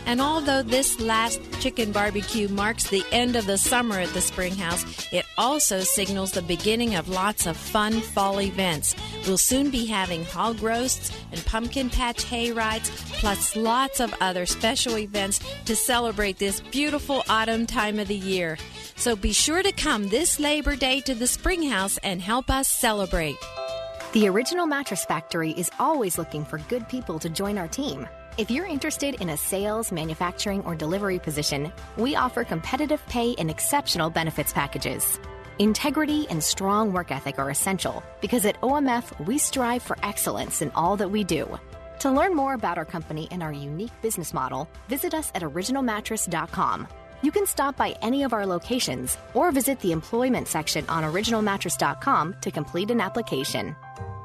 And 0.06 0.20
although 0.20 0.62
this 0.62 1.00
last 1.00 1.40
chicken 1.60 1.92
barbecue 1.92 2.48
marks 2.48 2.88
the 2.88 3.04
end 3.10 3.36
of 3.36 3.46
the 3.46 3.56
summer 3.56 3.98
at 3.98 4.10
the 4.10 4.20
Springhouse, 4.20 4.84
it 5.12 5.24
also 5.38 5.80
signals 5.80 6.32
the 6.32 6.42
beginning 6.42 6.94
of 6.94 7.08
lots 7.08 7.46
of 7.46 7.56
fun 7.56 8.00
fall 8.00 8.40
events. 8.40 8.94
We'll 9.26 9.38
soon 9.38 9.70
be 9.70 9.86
having 9.86 10.24
hog 10.24 10.62
roasts 10.62 11.10
and 11.32 11.44
pumpkin 11.46 11.88
patch 11.90 12.24
hay 12.24 12.52
rides, 12.52 12.90
plus 13.14 13.56
lots 13.56 14.00
of 14.00 14.14
other 14.20 14.46
special 14.46 14.98
events 14.98 15.40
to 15.64 15.74
celebrate 15.74 16.38
this 16.38 16.60
beautiful 16.60 17.22
autumn 17.28 17.66
time 17.66 17.98
of 17.98 18.08
the 18.08 18.14
year. 18.14 18.58
So 18.96 19.16
be 19.16 19.32
sure 19.32 19.62
to 19.62 19.72
come 19.72 20.08
this 20.08 20.38
Labor 20.38 20.76
Day 20.76 21.00
to 21.00 21.14
the 21.14 21.26
Springhouse 21.26 21.98
and 21.98 22.20
help 22.20 22.50
us 22.50 22.68
celebrate. 22.68 23.36
The 24.12 24.28
Original 24.28 24.66
Mattress 24.66 25.04
Factory 25.04 25.50
is 25.52 25.70
always 25.80 26.18
looking 26.18 26.44
for 26.44 26.58
good 26.68 26.88
people 26.88 27.18
to 27.18 27.28
join 27.28 27.58
our 27.58 27.66
team. 27.66 28.06
If 28.36 28.50
you're 28.50 28.66
interested 28.66 29.20
in 29.20 29.28
a 29.28 29.36
sales, 29.36 29.92
manufacturing, 29.92 30.64
or 30.64 30.74
delivery 30.74 31.20
position, 31.20 31.72
we 31.96 32.16
offer 32.16 32.42
competitive 32.42 33.00
pay 33.06 33.36
and 33.38 33.48
exceptional 33.48 34.10
benefits 34.10 34.52
packages. 34.52 35.20
Integrity 35.60 36.26
and 36.28 36.42
strong 36.42 36.92
work 36.92 37.12
ethic 37.12 37.38
are 37.38 37.50
essential 37.50 38.02
because 38.20 38.44
at 38.44 38.60
OMF 38.60 39.24
we 39.24 39.38
strive 39.38 39.84
for 39.84 39.96
excellence 40.02 40.62
in 40.62 40.72
all 40.72 40.96
that 40.96 41.12
we 41.12 41.22
do. 41.22 41.46
To 42.00 42.10
learn 42.10 42.34
more 42.34 42.54
about 42.54 42.76
our 42.76 42.84
company 42.84 43.28
and 43.30 43.40
our 43.40 43.52
unique 43.52 43.92
business 44.02 44.34
model, 44.34 44.68
visit 44.88 45.14
us 45.14 45.30
at 45.36 45.42
originalmattress.com. 45.42 46.88
You 47.22 47.30
can 47.30 47.46
stop 47.46 47.76
by 47.76 47.96
any 48.02 48.24
of 48.24 48.32
our 48.32 48.46
locations 48.46 49.16
or 49.34 49.52
visit 49.52 49.78
the 49.78 49.92
employment 49.92 50.48
section 50.48 50.84
on 50.88 51.04
originalmattress.com 51.04 52.34
to 52.40 52.50
complete 52.50 52.90
an 52.90 53.00
application. 53.00 53.76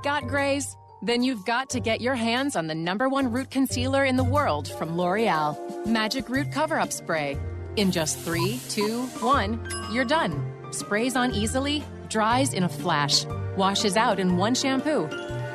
Got 0.02 0.28
grays? 0.28 0.79
Then 1.02 1.24
you've 1.24 1.46
got 1.46 1.70
to 1.72 1.80
get 1.80 2.02
your 2.02 2.16
hands 2.16 2.58
on 2.58 2.68
the 2.68 2.76
number 2.76 3.08
one 3.08 3.32
root 3.32 3.50
concealer 3.50 4.04
in 4.04 4.18
the 4.18 4.24
world 4.24 4.68
from 4.68 4.98
L'Oreal 4.98 5.86
Magic 5.86 6.28
Root 6.28 6.52
Cover 6.52 6.78
Up 6.78 6.92
Spray. 6.92 7.38
In 7.78 7.92
just 7.92 8.20
three, 8.20 8.60
two, 8.70 9.04
one, 9.22 9.66
you're 9.94 10.04
done. 10.04 10.44
Sprays 10.72 11.16
on 11.16 11.34
easily, 11.34 11.86
dries 12.10 12.54
in 12.54 12.64
a 12.64 12.70
flash, 12.70 13.26
washes 13.56 13.96
out 13.96 14.20
in 14.20 14.36
one 14.36 14.54
shampoo, 14.54 15.04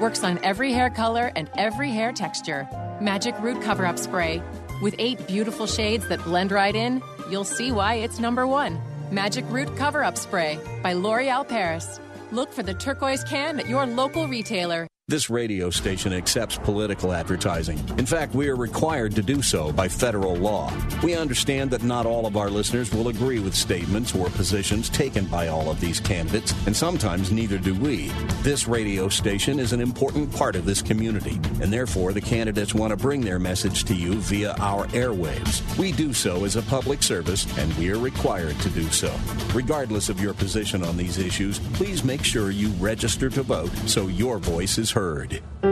works 0.00 0.24
on 0.24 0.42
every 0.42 0.72
hair 0.72 0.88
color 0.88 1.30
and 1.36 1.50
every 1.58 1.90
hair 1.90 2.10
texture. 2.10 2.66
Magic 3.02 3.38
Root 3.40 3.60
Cover 3.62 3.84
Up 3.84 3.98
Spray. 3.98 4.42
With 4.80 4.94
eight 4.98 5.26
beautiful 5.26 5.66
shades 5.66 6.08
that 6.08 6.24
blend 6.24 6.52
right 6.52 6.74
in, 6.74 7.02
you'll 7.30 7.44
see 7.44 7.70
why 7.70 7.96
it's 7.96 8.18
number 8.18 8.46
one. 8.46 8.80
Magic 9.10 9.44
Root 9.50 9.76
Cover 9.76 10.02
Up 10.02 10.16
Spray 10.16 10.58
by 10.82 10.94
L'Oreal 10.94 11.46
Paris. 11.46 12.00
Look 12.32 12.50
for 12.50 12.62
the 12.62 12.74
turquoise 12.74 13.24
can 13.24 13.60
at 13.60 13.68
your 13.68 13.84
local 13.84 14.26
retailer. 14.26 14.88
This 15.06 15.28
radio 15.28 15.68
station 15.68 16.14
accepts 16.14 16.56
political 16.56 17.12
advertising. 17.12 17.78
In 17.98 18.06
fact, 18.06 18.34
we 18.34 18.48
are 18.48 18.56
required 18.56 19.14
to 19.16 19.22
do 19.22 19.42
so 19.42 19.70
by 19.70 19.86
federal 19.86 20.34
law. 20.34 20.72
We 21.02 21.14
understand 21.14 21.70
that 21.72 21.82
not 21.82 22.06
all 22.06 22.24
of 22.24 22.38
our 22.38 22.48
listeners 22.48 22.90
will 22.90 23.08
agree 23.08 23.38
with 23.38 23.54
statements 23.54 24.14
or 24.14 24.30
positions 24.30 24.88
taken 24.88 25.26
by 25.26 25.48
all 25.48 25.70
of 25.70 25.78
these 25.78 26.00
candidates, 26.00 26.54
and 26.64 26.74
sometimes 26.74 27.30
neither 27.30 27.58
do 27.58 27.74
we. 27.74 28.08
This 28.40 28.66
radio 28.66 29.10
station 29.10 29.60
is 29.60 29.74
an 29.74 29.82
important 29.82 30.32
part 30.32 30.56
of 30.56 30.64
this 30.64 30.80
community, 30.80 31.38
and 31.60 31.70
therefore 31.70 32.14
the 32.14 32.22
candidates 32.22 32.74
want 32.74 32.90
to 32.90 32.96
bring 32.96 33.20
their 33.20 33.38
message 33.38 33.84
to 33.84 33.94
you 33.94 34.14
via 34.14 34.54
our 34.58 34.86
airwaves. 34.86 35.60
We 35.76 35.92
do 35.92 36.14
so 36.14 36.46
as 36.46 36.56
a 36.56 36.62
public 36.62 37.02
service, 37.02 37.46
and 37.58 37.70
we 37.74 37.90
are 37.90 37.98
required 37.98 38.58
to 38.60 38.70
do 38.70 38.84
so. 38.84 39.14
Regardless 39.52 40.08
of 40.08 40.18
your 40.18 40.32
position 40.32 40.82
on 40.82 40.96
these 40.96 41.18
issues, 41.18 41.58
please 41.74 42.04
make 42.04 42.24
sure 42.24 42.50
you 42.50 42.70
register 42.80 43.28
to 43.28 43.42
vote 43.42 43.70
so 43.84 44.06
your 44.06 44.38
voice 44.38 44.78
is 44.78 44.93
heard. 44.94 45.42
I 45.60 45.66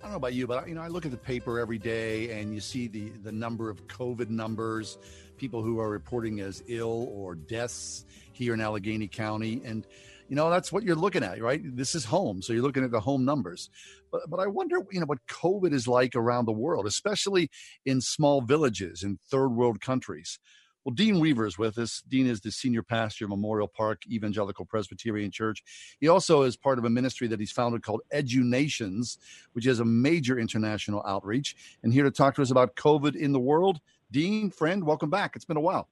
don't 0.00 0.10
know 0.10 0.16
about 0.16 0.32
you, 0.32 0.46
but 0.46 0.66
you 0.66 0.74
know, 0.74 0.80
I 0.80 0.88
look 0.88 1.04
at 1.04 1.10
the 1.10 1.18
paper 1.18 1.58
every 1.58 1.76
day, 1.76 2.40
and 2.40 2.54
you 2.54 2.60
see 2.60 2.88
the 2.88 3.10
the 3.22 3.30
number 3.30 3.68
of 3.68 3.86
COVID 3.88 4.30
numbers, 4.30 4.96
people 5.36 5.62
who 5.62 5.78
are 5.80 5.90
reporting 5.90 6.40
as 6.40 6.64
ill 6.66 7.10
or 7.12 7.34
deaths 7.34 8.06
here 8.32 8.54
in 8.54 8.62
Allegheny 8.62 9.06
County, 9.06 9.60
and 9.66 9.86
you 10.30 10.36
know 10.36 10.48
that's 10.48 10.72
what 10.72 10.82
you're 10.82 10.96
looking 10.96 11.22
at, 11.22 11.42
right? 11.42 11.60
This 11.62 11.94
is 11.94 12.06
home, 12.06 12.40
so 12.40 12.54
you're 12.54 12.62
looking 12.62 12.84
at 12.84 12.90
the 12.90 13.00
home 13.00 13.26
numbers. 13.26 13.68
But 14.10 14.22
but 14.30 14.40
I 14.40 14.46
wonder, 14.46 14.78
you 14.90 15.00
know, 15.00 15.06
what 15.06 15.26
COVID 15.26 15.74
is 15.74 15.86
like 15.86 16.16
around 16.16 16.46
the 16.46 16.52
world, 16.52 16.86
especially 16.86 17.50
in 17.84 18.00
small 18.00 18.40
villages 18.40 19.02
in 19.02 19.18
third 19.30 19.50
world 19.50 19.82
countries. 19.82 20.38
Well, 20.84 20.94
Dean 20.94 21.20
Weaver 21.20 21.46
is 21.46 21.58
with 21.58 21.76
us. 21.76 22.02
Dean 22.08 22.26
is 22.26 22.40
the 22.40 22.50
senior 22.50 22.82
pastor 22.82 23.26
of 23.26 23.30
Memorial 23.30 23.68
Park 23.68 24.02
Evangelical 24.10 24.64
Presbyterian 24.64 25.30
Church. 25.30 25.62
He 26.00 26.08
also 26.08 26.42
is 26.42 26.56
part 26.56 26.78
of 26.78 26.86
a 26.86 26.90
ministry 26.90 27.28
that 27.28 27.38
he's 27.38 27.52
founded 27.52 27.82
called 27.82 28.00
EduNations, 28.10 29.18
which 29.52 29.66
has 29.66 29.80
a 29.80 29.84
major 29.84 30.38
international 30.38 31.02
outreach. 31.06 31.54
And 31.82 31.92
here 31.92 32.04
to 32.04 32.10
talk 32.10 32.34
to 32.36 32.42
us 32.42 32.50
about 32.50 32.76
COVID 32.76 33.14
in 33.14 33.32
the 33.32 33.40
world, 33.40 33.80
Dean, 34.10 34.50
friend, 34.50 34.84
welcome 34.84 35.10
back. 35.10 35.36
It's 35.36 35.44
been 35.44 35.58
a 35.58 35.60
while. 35.60 35.88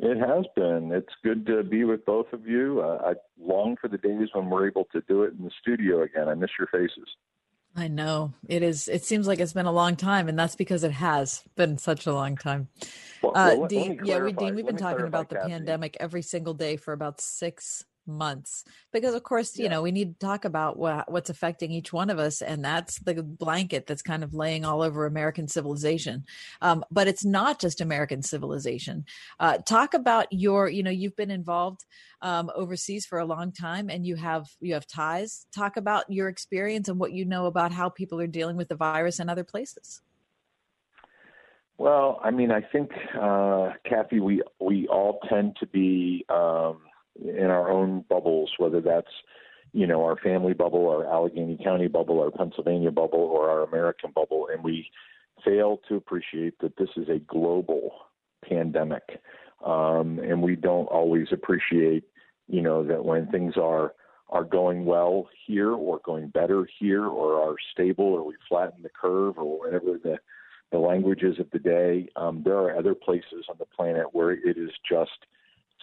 It 0.00 0.16
has 0.18 0.44
been. 0.54 0.92
It's 0.92 1.12
good 1.24 1.44
to 1.46 1.64
be 1.64 1.82
with 1.82 2.04
both 2.04 2.32
of 2.32 2.46
you. 2.46 2.80
Uh, 2.80 2.98
I 3.04 3.14
long 3.40 3.76
for 3.80 3.88
the 3.88 3.98
days 3.98 4.28
when 4.32 4.48
we're 4.48 4.68
able 4.68 4.86
to 4.92 5.02
do 5.08 5.24
it 5.24 5.32
in 5.36 5.44
the 5.44 5.50
studio 5.60 6.02
again. 6.02 6.28
I 6.28 6.34
miss 6.34 6.50
your 6.58 6.68
faces. 6.68 7.08
I 7.74 7.88
know 7.88 8.32
it 8.48 8.62
is. 8.62 8.88
It 8.88 9.04
seems 9.04 9.26
like 9.26 9.40
it's 9.40 9.52
been 9.52 9.66
a 9.66 9.72
long 9.72 9.96
time, 9.96 10.28
and 10.28 10.38
that's 10.38 10.56
because 10.56 10.84
it 10.84 10.92
has 10.92 11.42
been 11.56 11.78
such 11.78 12.06
a 12.06 12.12
long 12.12 12.36
time. 12.36 12.68
Well, 13.22 13.32
uh, 13.34 13.54
well, 13.56 13.68
Dean, 13.68 14.00
yeah, 14.04 14.20
we, 14.20 14.32
Dean, 14.32 14.54
we've 14.54 14.66
been 14.66 14.76
talking 14.76 15.06
about 15.06 15.28
the 15.28 15.36
pandemic 15.36 15.96
every 16.00 16.22
single 16.22 16.54
day 16.54 16.76
for 16.76 16.92
about 16.92 17.20
six 17.20 17.84
months 18.08 18.64
because, 18.92 19.14
of 19.14 19.22
course, 19.22 19.58
you 19.58 19.68
know 19.68 19.82
we 19.82 19.92
need 19.92 20.18
to 20.18 20.26
talk 20.26 20.44
about 20.44 20.78
what, 20.78 21.10
what's 21.12 21.30
affecting 21.30 21.70
each 21.70 21.92
one 21.92 22.10
of 22.10 22.18
us, 22.18 22.42
and 22.42 22.64
that's 22.64 22.98
the 23.00 23.22
blanket 23.22 23.86
that's 23.86 24.02
kind 24.02 24.24
of 24.24 24.34
laying 24.34 24.64
all 24.64 24.82
over 24.82 25.06
American 25.06 25.46
civilization. 25.46 26.24
Um, 26.62 26.84
but 26.90 27.06
it's 27.06 27.24
not 27.24 27.60
just 27.60 27.80
American 27.80 28.22
civilization. 28.22 29.04
Uh, 29.38 29.58
talk 29.58 29.94
about 29.94 30.26
your, 30.30 30.68
you 30.68 30.82
know, 30.82 30.90
you've 30.90 31.16
been 31.16 31.30
involved 31.30 31.84
um, 32.22 32.50
overseas 32.54 33.06
for 33.06 33.18
a 33.18 33.26
long 33.26 33.52
time, 33.52 33.90
and 33.90 34.06
you 34.06 34.16
have 34.16 34.46
you 34.60 34.74
have 34.74 34.86
ties. 34.86 35.46
Talk 35.54 35.76
about 35.76 36.10
your 36.10 36.28
experience 36.28 36.88
and 36.88 36.98
what 36.98 37.12
you 37.12 37.24
know 37.24 37.46
about 37.46 37.72
how 37.72 37.90
people 37.90 38.20
are 38.20 38.26
dealing 38.26 38.56
with 38.56 38.68
the 38.68 38.76
virus 38.76 39.20
in 39.20 39.28
other 39.28 39.44
places. 39.44 40.00
Well, 41.78 42.20
I 42.24 42.32
mean, 42.32 42.50
I 42.50 42.60
think, 42.60 42.90
uh, 43.18 43.70
Kathy, 43.88 44.18
we 44.18 44.42
we 44.60 44.88
all 44.88 45.20
tend 45.28 45.56
to 45.60 45.66
be 45.66 46.26
um, 46.28 46.80
in 47.24 47.46
our 47.46 47.70
own 47.70 48.04
bubbles, 48.08 48.50
whether 48.58 48.80
that's 48.80 49.12
you 49.72 49.86
know 49.86 50.02
our 50.04 50.16
family 50.16 50.54
bubble, 50.54 50.88
our 50.88 51.06
Allegheny 51.06 51.56
County 51.62 51.86
bubble, 51.86 52.20
our 52.20 52.32
Pennsylvania 52.32 52.90
bubble, 52.90 53.20
or 53.20 53.48
our 53.48 53.62
American 53.62 54.10
bubble, 54.12 54.48
and 54.52 54.64
we 54.64 54.90
fail 55.44 55.80
to 55.88 55.94
appreciate 55.94 56.58
that 56.60 56.76
this 56.76 56.88
is 56.96 57.08
a 57.08 57.20
global 57.20 57.92
pandemic, 58.44 59.20
um, 59.64 60.18
and 60.18 60.42
we 60.42 60.56
don't 60.56 60.86
always 60.86 61.28
appreciate, 61.30 62.02
you 62.48 62.60
know, 62.60 62.82
that 62.82 63.04
when 63.04 63.28
things 63.28 63.54
are 63.56 63.94
are 64.30 64.44
going 64.44 64.84
well 64.84 65.28
here, 65.46 65.70
or 65.70 66.00
going 66.04 66.26
better 66.26 66.68
here, 66.80 67.06
or 67.06 67.40
are 67.40 67.54
stable, 67.72 68.04
or 68.04 68.26
we 68.26 68.34
flatten 68.48 68.82
the 68.82 68.90
curve, 69.00 69.38
or 69.38 69.60
whatever 69.60 69.96
the 70.02 70.18
the 70.70 70.78
languages 70.78 71.38
of 71.38 71.50
the 71.50 71.58
day. 71.58 72.08
Um, 72.16 72.42
there 72.44 72.58
are 72.58 72.76
other 72.76 72.94
places 72.94 73.46
on 73.48 73.56
the 73.58 73.64
planet 73.64 74.06
where 74.12 74.32
it 74.32 74.56
is 74.58 74.70
just 74.88 75.26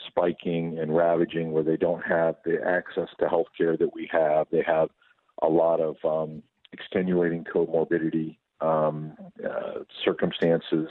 spiking 0.08 0.78
and 0.80 0.96
ravaging, 0.96 1.52
where 1.52 1.64
they 1.64 1.78
don't 1.78 2.04
have 2.06 2.36
the 2.46 2.58
access 2.66 3.10
to 3.20 3.28
health 3.28 3.48
care 3.58 3.78
that 3.78 3.94
we 3.94 4.10
have. 4.12 4.48
They 4.52 4.64
have 4.66 4.90
a 5.42 5.48
lot 5.48 5.80
of 5.80 5.96
um, 6.04 6.44
extenuating 6.74 7.46
comorbidity 7.46 8.38
um, 8.62 9.18
uh, 9.44 9.80
circumstances. 10.04 10.90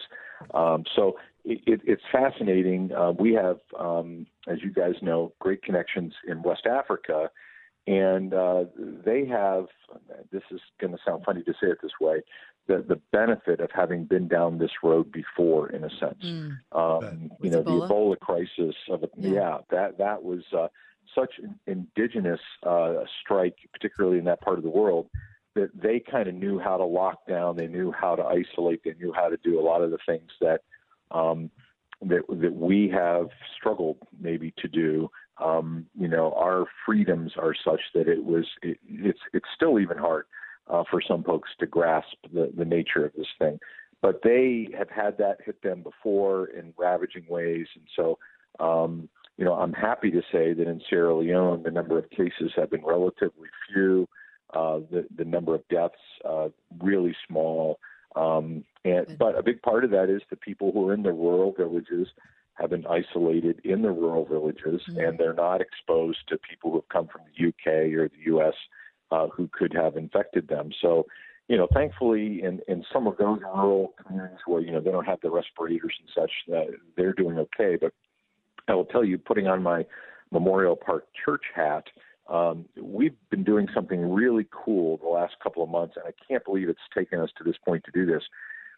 Um, 0.53 0.85
so 0.95 1.16
it, 1.45 1.61
it, 1.66 1.81
it's 1.85 2.03
fascinating. 2.11 2.93
Uh, 2.93 3.12
we 3.12 3.35
have, 3.35 3.59
um, 3.79 4.27
as 4.49 4.59
you 4.62 4.73
guys 4.73 4.95
know, 5.03 5.33
great 5.39 5.62
connections 5.62 6.15
in 6.27 6.43
West 6.43 6.66
Africa. 6.66 7.31
And 7.87 8.33
uh, 8.33 8.65
they 9.05 9.27
have, 9.27 9.66
this 10.33 10.43
is 10.51 10.61
going 10.81 10.93
to 10.93 10.99
sound 11.07 11.23
funny 11.25 11.43
to 11.43 11.53
say 11.53 11.69
it 11.69 11.79
this 11.83 11.93
way, 12.01 12.23
the, 12.66 12.85
the 12.89 13.01
benefit 13.12 13.61
of 13.61 13.70
having 13.74 14.05
been 14.05 14.28
down 14.28 14.59
this 14.59 14.70
road 14.82 15.12
before, 15.12 15.70
in 15.70 15.85
a 15.85 15.91
sense. 15.99 16.24
Um, 16.73 17.31
you 17.43 17.51
know, 17.51 17.62
Ebola? 17.62 17.89
the 17.89 17.95
Ebola 17.95 18.19
crisis 18.19 18.74
of 18.91 19.05
yeah, 19.19 19.59
that 19.70 19.99
that 19.99 20.23
was 20.23 20.43
uh, 20.57 20.69
such 21.15 21.35
an 21.43 21.59
indigenous 21.66 22.41
uh, 22.62 22.95
strike, 23.23 23.57
particularly 23.73 24.19
in 24.19 24.24
that 24.24 24.41
part 24.41 24.59
of 24.59 24.65
the 24.65 24.70
world, 24.70 25.09
that 25.55 25.70
they 25.74 26.01
kind 26.01 26.28
of 26.28 26.35
knew 26.35 26.59
how 26.59 26.77
to 26.77 26.85
lock 26.85 27.27
down, 27.28 27.57
they 27.57 27.66
knew 27.66 27.93
how 27.93 28.16
to 28.16 28.23
isolate, 28.23 28.82
they 28.85 28.95
knew 28.95 29.12
how 29.12 29.28
to 29.28 29.36
do 29.45 29.61
a 29.61 29.62
lot 29.62 29.82
of 29.82 29.91
the 29.91 29.99
things 30.07 30.31
that 30.41 30.62
um, 31.11 31.51
that 32.01 32.23
that 32.28 32.55
we 32.55 32.89
have 32.89 33.28
struggled 33.59 33.99
maybe 34.19 34.55
to 34.59 34.69
do. 34.69 35.11
Um, 35.39 35.86
you 35.99 36.09
know, 36.09 36.32
our 36.36 36.65
freedoms 36.86 37.32
are 37.36 37.55
such 37.65 37.81
that 37.95 38.09
it 38.09 38.24
was 38.24 38.47
it, 38.62 38.78
it's 38.89 39.20
it's 39.35 39.49
still 39.55 39.78
even 39.78 39.99
hard 39.99 40.24
uh, 40.69 40.85
for 40.91 41.01
some 41.07 41.23
folks 41.23 41.51
to 41.61 41.66
grasp 41.66 42.16
the, 42.32 42.53
the 42.57 42.65
nature 42.65 43.05
of 43.05 43.12
this 43.16 43.27
thing. 43.39 43.59
But 44.03 44.20
they 44.23 44.69
have 44.77 44.91
had 44.91 45.19
that 45.19 45.39
hit 45.45 45.62
them 45.62 45.82
before 45.82 46.47
in 46.47 46.74
ravaging 46.77 47.24
ways, 47.28 47.66
and 47.74 47.85
so 47.97 48.19
um, 48.61 49.09
you 49.39 49.45
know 49.45 49.55
I'm 49.55 49.73
happy 49.73 50.11
to 50.11 50.20
say 50.31 50.53
that 50.53 50.69
in 50.69 50.81
Sierra 50.89 51.16
Leone 51.16 51.62
the 51.62 51.70
number 51.70 51.99
of 51.99 52.11
cases 52.11 52.53
have 52.57 52.70
been 52.70 52.85
relatively 52.85 53.49
few. 53.73 54.09
Uh, 54.53 54.81
the 54.91 55.07
the 55.16 55.24
number 55.24 55.55
of 55.55 55.66
deaths 55.69 55.95
uh, 56.28 56.49
really 56.81 57.16
small, 57.27 57.78
um, 58.15 58.62
and 58.85 59.16
but 59.19 59.39
a 59.39 59.43
big 59.43 59.62
part 59.62 59.85
of 59.85 59.91
that 59.91 60.11
is 60.11 60.20
the 60.28 60.36
people 60.36 60.70
who 60.70 60.89
are 60.89 60.95
in 60.95 61.03
the 61.03 61.12
rural 61.12 61.53
villages 61.53 62.09
have 62.55 62.70
been 62.70 62.86
isolated 62.86 63.61
in 63.65 63.82
the 63.82 63.91
rural 63.91 64.24
villages, 64.24 64.81
and 64.97 65.19
they're 65.19 65.35
not 65.35 65.61
exposed 65.61 66.19
to 66.28 66.39
people 66.39 66.70
who 66.70 66.77
have 66.77 66.89
come 66.89 67.09
from 67.09 67.23
the 67.24 67.49
UK 67.49 67.93
or 67.99 68.09
the 68.09 68.36
US 68.36 68.55
uh, 69.15 69.28
who 69.28 69.49
could 69.53 69.73
have 69.73 69.97
infected 69.97 70.49
them. 70.49 70.70
So, 70.82 71.07
you 71.49 71.57
know, 71.57 71.69
thankfully, 71.73 72.43
in, 72.43 72.61
in 72.69 72.85
some 72.93 73.07
of 73.07 73.16
those 73.16 73.39
rural 73.55 73.95
communities 74.03 74.39
where 74.47 74.61
you 74.61 74.73
know 74.73 74.81
they 74.81 74.91
don't 74.91 75.05
have 75.05 75.20
the 75.23 75.31
respirators 75.31 75.95
and 76.01 76.09
such, 76.15 76.32
uh, 76.55 76.73
they're 76.97 77.12
doing 77.12 77.39
okay. 77.39 77.77
But 77.81 77.93
I 78.66 78.74
will 78.74 78.86
tell 78.86 79.05
you, 79.05 79.19
putting 79.19 79.47
on 79.47 79.62
my 79.62 79.85
Memorial 80.32 80.74
Park 80.74 81.07
Church 81.24 81.45
hat, 81.55 81.85
um, 82.28 82.65
we've 82.81 83.16
been 83.31 83.45
doing 83.45 83.69
something 83.74 84.12
really 84.12 84.47
cool 84.51 84.97
the 84.97 85.09
last 85.09 85.35
couple 85.43 85.62
of 85.62 85.69
months, 85.69 85.95
and 85.97 86.05
I 86.07 86.15
can't 86.27 86.45
believe 86.45 86.69
it's 86.69 86.81
taken 86.97 87.20
us 87.20 87.31
to 87.39 87.45
this 87.45 87.57
point 87.65 87.85
to 87.85 87.91
do 87.93 88.07
this. 88.07 88.23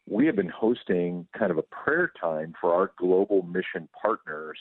We 0.09 0.27
have 0.27 0.37
been 0.37 0.49
hosting 0.49 1.27
kind 1.39 1.51
of 1.51 1.59
a 1.59 1.63
prayer 1.63 2.13
time 2.21 2.55
for 2.61 2.75
our 2.75 2.93
global 2.99 3.43
mission 3.43 3.89
partners 4.01 4.59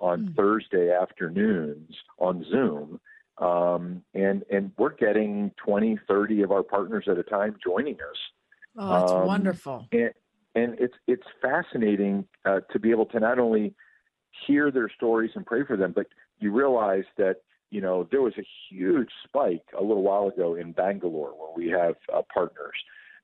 on 0.00 0.32
Thursday 0.36 0.92
afternoons 0.92 1.94
on 2.18 2.44
Zoom. 2.50 3.00
Um, 3.40 4.02
and, 4.14 4.44
and 4.50 4.72
we're 4.78 4.94
getting 4.94 5.52
20, 5.64 5.98
30 6.08 6.42
of 6.42 6.50
our 6.52 6.62
partners 6.62 7.04
at 7.08 7.18
a 7.18 7.22
time 7.22 7.56
joining 7.64 7.94
us. 7.94 8.16
Oh, 8.76 8.92
that's 8.92 9.12
Um, 9.12 9.26
wonderful. 9.26 9.86
And, 9.92 10.10
and 10.54 10.76
it's 10.80 10.94
it's 11.06 11.26
fascinating 11.40 12.26
uh, 12.44 12.60
to 12.72 12.78
be 12.78 12.90
able 12.90 13.06
to 13.06 13.20
not 13.20 13.38
only 13.38 13.74
hear 14.46 14.70
their 14.70 14.88
stories 14.88 15.30
and 15.34 15.44
pray 15.46 15.64
for 15.64 15.76
them, 15.76 15.92
but 15.94 16.06
you 16.38 16.52
realize 16.52 17.04
that 17.16 17.36
you 17.70 17.80
know 17.80 18.08
there 18.10 18.22
was 18.22 18.32
a 18.38 18.46
huge 18.68 19.10
spike 19.24 19.64
a 19.78 19.82
little 19.82 20.02
while 20.02 20.28
ago 20.28 20.54
in 20.54 20.72
Bangalore 20.72 21.32
where 21.38 21.52
we 21.54 21.68
have 21.68 21.96
uh, 22.12 22.22
partners, 22.32 22.76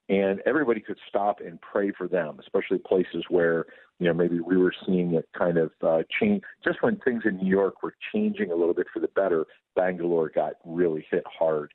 and 0.08 0.40
everybody 0.44 0.80
could 0.80 0.98
stop 1.08 1.40
and 1.40 1.58
pray 1.60 1.90
for 1.96 2.06
them, 2.08 2.38
especially 2.40 2.78
places 2.78 3.24
where 3.28 3.66
you 3.98 4.06
know 4.06 4.14
maybe 4.14 4.40
we 4.40 4.56
were 4.56 4.74
seeing 4.84 5.14
it 5.14 5.28
kind 5.36 5.56
of 5.56 5.70
uh, 5.82 6.02
change. 6.20 6.42
Just 6.62 6.82
when 6.82 6.96
things 6.96 7.22
in 7.24 7.36
New 7.38 7.48
York 7.48 7.82
were 7.82 7.94
changing 8.12 8.50
a 8.50 8.54
little 8.54 8.74
bit 8.74 8.86
for 8.92 9.00
the 9.00 9.08
better, 9.08 9.46
Bangalore 9.76 10.30
got 10.34 10.54
really 10.64 11.06
hit 11.10 11.24
hard. 11.26 11.72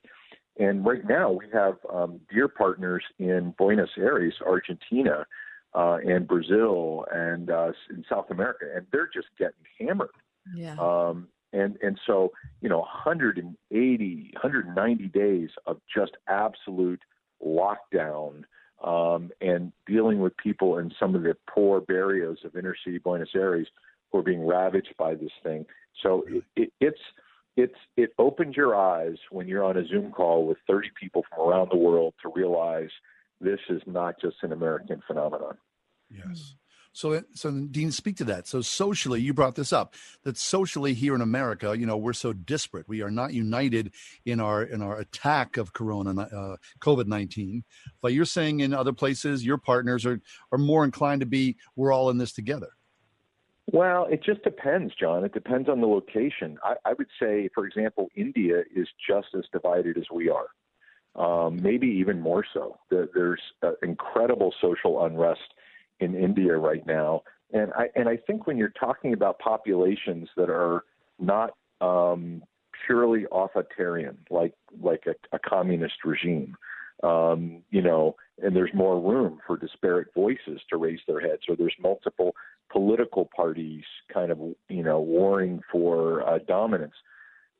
And 0.58 0.84
right 0.84 1.04
now 1.08 1.30
we 1.32 1.46
have 1.52 1.76
um, 1.92 2.20
dear 2.32 2.46
partners 2.48 3.02
in 3.18 3.54
Buenos 3.56 3.90
Aires, 3.96 4.34
Argentina, 4.46 5.26
uh, 5.74 5.98
and 6.04 6.28
Brazil, 6.28 7.06
and 7.12 7.50
uh, 7.50 7.72
in 7.88 8.04
South 8.08 8.30
America, 8.30 8.66
and 8.74 8.86
they're 8.92 9.10
just 9.12 9.28
getting 9.38 9.64
hammered. 9.78 10.10
Yeah. 10.54 10.76
Um, 10.78 11.28
And 11.52 11.76
and 11.82 11.98
so 12.06 12.32
you 12.60 12.68
know 12.68 12.80
180, 12.80 14.30
190 14.34 15.08
days 15.08 15.50
of 15.66 15.80
just 15.92 16.12
absolute 16.28 17.02
lockdown 17.44 18.44
um, 18.84 19.30
and 19.40 19.72
dealing 19.86 20.20
with 20.20 20.36
people 20.36 20.78
in 20.78 20.92
some 20.98 21.14
of 21.14 21.22
the 21.22 21.36
poor 21.48 21.80
barrios 21.80 22.38
of 22.44 22.56
inner 22.56 22.74
city 22.84 22.98
Buenos 22.98 23.28
Aires 23.34 23.68
who 24.10 24.18
are 24.18 24.22
being 24.22 24.46
ravaged 24.46 24.94
by 24.98 25.14
this 25.14 25.32
thing. 25.42 25.66
So 26.02 26.24
it, 26.28 26.44
it, 26.56 26.72
it's 26.80 27.00
it's 27.56 27.74
it 27.96 28.10
opens 28.18 28.56
your 28.56 28.76
eyes 28.76 29.16
when 29.30 29.48
you're 29.48 29.64
on 29.64 29.76
a 29.76 29.86
Zoom 29.86 30.12
call 30.12 30.46
with 30.46 30.58
30 30.66 30.90
people 30.98 31.24
from 31.28 31.48
around 31.48 31.68
the 31.70 31.76
world 31.76 32.14
to 32.22 32.32
realize 32.34 32.90
this 33.40 33.60
is 33.68 33.82
not 33.86 34.20
just 34.20 34.36
an 34.42 34.52
American 34.52 35.02
phenomenon. 35.06 35.56
Yes. 36.10 36.54
So, 36.92 37.22
so 37.34 37.50
Dean, 37.52 37.92
speak 37.92 38.16
to 38.16 38.24
that. 38.24 38.48
So, 38.48 38.60
socially, 38.60 39.20
you 39.20 39.32
brought 39.32 39.54
this 39.54 39.72
up 39.72 39.94
that 40.24 40.36
socially 40.36 40.92
here 40.92 41.14
in 41.14 41.20
America, 41.20 41.76
you 41.78 41.86
know, 41.86 41.96
we're 41.96 42.12
so 42.12 42.32
disparate. 42.32 42.88
We 42.88 43.00
are 43.02 43.10
not 43.10 43.32
united 43.32 43.92
in 44.24 44.40
our 44.40 44.64
in 44.64 44.82
our 44.82 44.98
attack 44.98 45.56
of 45.56 45.72
Corona, 45.72 46.20
uh, 46.20 46.56
COVID 46.80 47.06
nineteen. 47.06 47.62
But 48.02 48.12
you're 48.12 48.24
saying 48.24 48.60
in 48.60 48.74
other 48.74 48.92
places, 48.92 49.44
your 49.44 49.56
partners 49.56 50.04
are 50.04 50.20
are 50.50 50.58
more 50.58 50.84
inclined 50.84 51.20
to 51.20 51.26
be. 51.26 51.56
We're 51.76 51.92
all 51.92 52.10
in 52.10 52.18
this 52.18 52.32
together. 52.32 52.70
Well, 53.72 54.06
it 54.10 54.24
just 54.24 54.42
depends, 54.42 54.92
John. 54.96 55.24
It 55.24 55.32
depends 55.32 55.68
on 55.68 55.80
the 55.80 55.86
location. 55.86 56.58
I, 56.64 56.74
I 56.84 56.92
would 56.94 57.06
say, 57.20 57.48
for 57.54 57.66
example, 57.66 58.08
India 58.16 58.62
is 58.74 58.88
just 59.08 59.28
as 59.38 59.44
divided 59.52 59.96
as 59.96 60.06
we 60.12 60.28
are, 60.28 60.48
um, 61.14 61.62
maybe 61.62 61.86
even 61.86 62.20
more 62.20 62.44
so. 62.52 62.78
There's 62.90 63.40
uh, 63.62 63.72
incredible 63.84 64.52
social 64.60 65.04
unrest 65.04 65.54
in 66.00 66.14
India 66.14 66.56
right 66.56 66.86
now, 66.86 67.22
and 67.52 67.72
I 67.72 67.88
and 67.94 68.08
I 68.08 68.16
think 68.16 68.46
when 68.46 68.56
you're 68.56 68.72
talking 68.80 69.12
about 69.12 69.38
populations 69.38 70.28
that 70.36 70.50
are 70.50 70.84
not 71.18 71.54
um, 71.80 72.42
purely 72.86 73.26
authoritarian, 73.32 74.18
like 74.30 74.54
like 74.80 75.04
a, 75.06 75.14
a 75.34 75.38
communist 75.38 76.04
regime, 76.04 76.56
um, 77.02 77.62
you 77.70 77.82
know, 77.82 78.16
and 78.42 78.54
there's 78.54 78.70
more 78.74 79.00
room 79.00 79.38
for 79.46 79.56
disparate 79.56 80.08
voices 80.14 80.60
to 80.70 80.76
raise 80.76 81.00
their 81.06 81.20
heads, 81.20 81.42
or 81.48 81.56
there's 81.56 81.74
multiple 81.80 82.34
political 82.70 83.28
parties 83.34 83.84
kind 84.12 84.30
of, 84.30 84.38
you 84.68 84.82
know, 84.82 85.00
warring 85.00 85.60
for 85.70 86.26
uh, 86.28 86.38
dominance. 86.46 86.94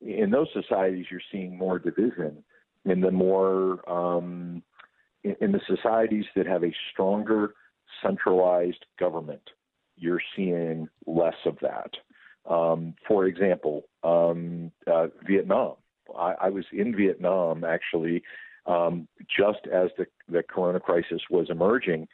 In 0.00 0.30
those 0.30 0.48
societies, 0.52 1.06
you're 1.10 1.20
seeing 1.32 1.58
more 1.58 1.78
division. 1.78 2.42
In 2.84 3.00
the 3.00 3.10
more, 3.10 3.88
um, 3.90 4.62
in, 5.24 5.36
in 5.40 5.52
the 5.52 5.60
societies 5.66 6.24
that 6.36 6.46
have 6.46 6.64
a 6.64 6.72
stronger 6.92 7.54
centralized 8.02 8.84
government, 8.98 9.50
you're 9.96 10.22
seeing 10.36 10.88
less 11.06 11.34
of 11.44 11.58
that. 11.60 11.90
Um, 12.48 12.94
for 13.06 13.26
example, 13.26 13.84
um, 14.02 14.72
uh, 14.86 15.08
Vietnam. 15.26 15.74
I, 16.16 16.34
I 16.42 16.48
was 16.50 16.64
in 16.72 16.96
Vietnam 16.96 17.64
actually 17.64 18.22
um, 18.66 19.08
just 19.24 19.66
as 19.72 19.90
the, 19.96 20.06
the 20.28 20.42
corona 20.42 20.80
crisis 20.80 21.22
was 21.30 21.48
emerging, 21.50 22.08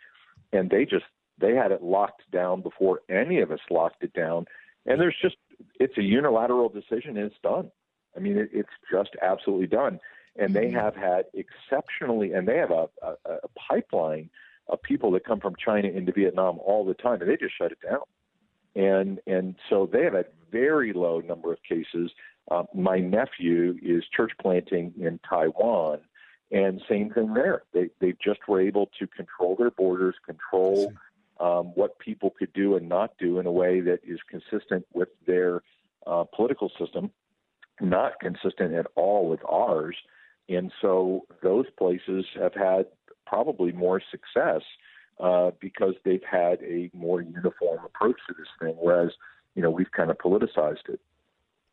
and 0.53 0.71
they 0.71 0.85
just 0.85 1.05
they 1.39 1.55
had 1.55 1.71
it 1.71 1.83
locked 1.83 2.23
down 2.33 2.63
before 2.63 3.01
any 3.11 3.41
of 3.41 3.51
us 3.51 3.61
locked 3.71 4.03
it 4.03 4.13
down. 4.13 4.47
And 4.87 5.01
there's 5.01 5.17
just 5.21 5.37
it's 5.81 5.99
a 5.99 6.03
unilateral 6.03 6.69
decision 6.69 7.17
and 7.17 7.27
it's 7.27 7.41
done. 7.43 7.71
I 8.17 8.21
mean, 8.21 8.39
it, 8.39 8.51
it's 8.53 8.69
just 8.91 9.11
absolutely 9.23 9.67
done. 9.67 10.01
And 10.39 10.55
they 10.55 10.67
mm-hmm. 10.67 10.77
have 10.77 10.95
had 10.95 11.27
exceptionally, 11.35 12.33
and 12.33 12.47
they 12.47 12.59
have 12.59 12.71
a, 12.71 12.89
a, 13.03 13.15
a 13.25 13.49
pipeline 13.69 14.29
of 14.69 14.83
people 14.83 15.11
that 15.13 15.25
come 15.25 15.41
from 15.41 15.55
China 15.63 15.89
into 15.89 16.13
Vietnam 16.13 16.59
all 16.65 16.85
the 16.85 16.95
time, 16.95 17.21
and 17.21 17.31
they 17.31 17.37
just 17.37 17.57
shut 17.57 17.73
it 17.73 17.79
down. 17.89 18.01
And 18.75 19.21
and 19.27 19.57
so 19.71 19.89
they 19.91 20.05
have 20.05 20.15
a 20.15 20.27
very 20.51 20.93
low 20.93 21.21
number 21.21 21.53
of 21.53 21.59
cases. 21.63 22.11
Uh, 22.51 22.65
my 22.75 22.99
nephew 22.99 23.77
is 23.83 24.05
church 24.15 24.33
planting 24.41 24.93
in 24.99 25.19
Taiwan, 25.29 26.01
and 26.51 26.83
same 26.89 27.11
thing 27.11 27.35
there. 27.35 27.63
They 27.73 27.91
they 28.01 28.15
just 28.23 28.41
were 28.49 28.61
able 28.61 28.91
to 28.99 29.07
control 29.07 29.57
their 29.57 29.71
borders, 29.71 30.15
control 30.25 30.93
um, 31.41 31.67
what 31.75 31.99
people 31.99 32.31
could 32.39 32.53
do 32.53 32.77
and 32.77 32.89
not 32.89 33.13
do 33.19 33.39
in 33.39 33.47
a 33.47 33.53
way 33.53 33.81
that 33.81 34.01
is 34.05 34.19
consistent 34.29 34.87
with 34.93 35.09
their 35.27 35.63
uh, 36.07 36.25
political 36.35 36.71
system, 36.79 37.11
not 37.81 38.21
consistent 38.21 38.75
at 38.75 38.87
all 38.95 39.29
with 39.29 39.41
ours. 39.49 39.97
And 40.49 40.73
so 40.81 41.27
those 41.43 41.67
places 41.79 42.25
have 42.39 42.55
had 42.55 42.87
probably 43.27 43.73
more 43.73 44.01
success 44.11 44.63
uh, 45.21 45.51
because 45.61 45.95
they've 46.05 46.25
had 46.31 46.61
a 46.63 46.91
more 46.95 47.21
uniform 47.21 47.81
approach 47.85 48.17
to 48.29 48.35
this 48.39 48.49
thing, 48.61 48.75
whereas 48.79 49.11
you 49.55 49.63
know 49.63 49.71
we've 49.71 49.91
kind 49.93 50.11
of 50.11 50.19
politicized 50.19 50.89
it. 50.89 51.01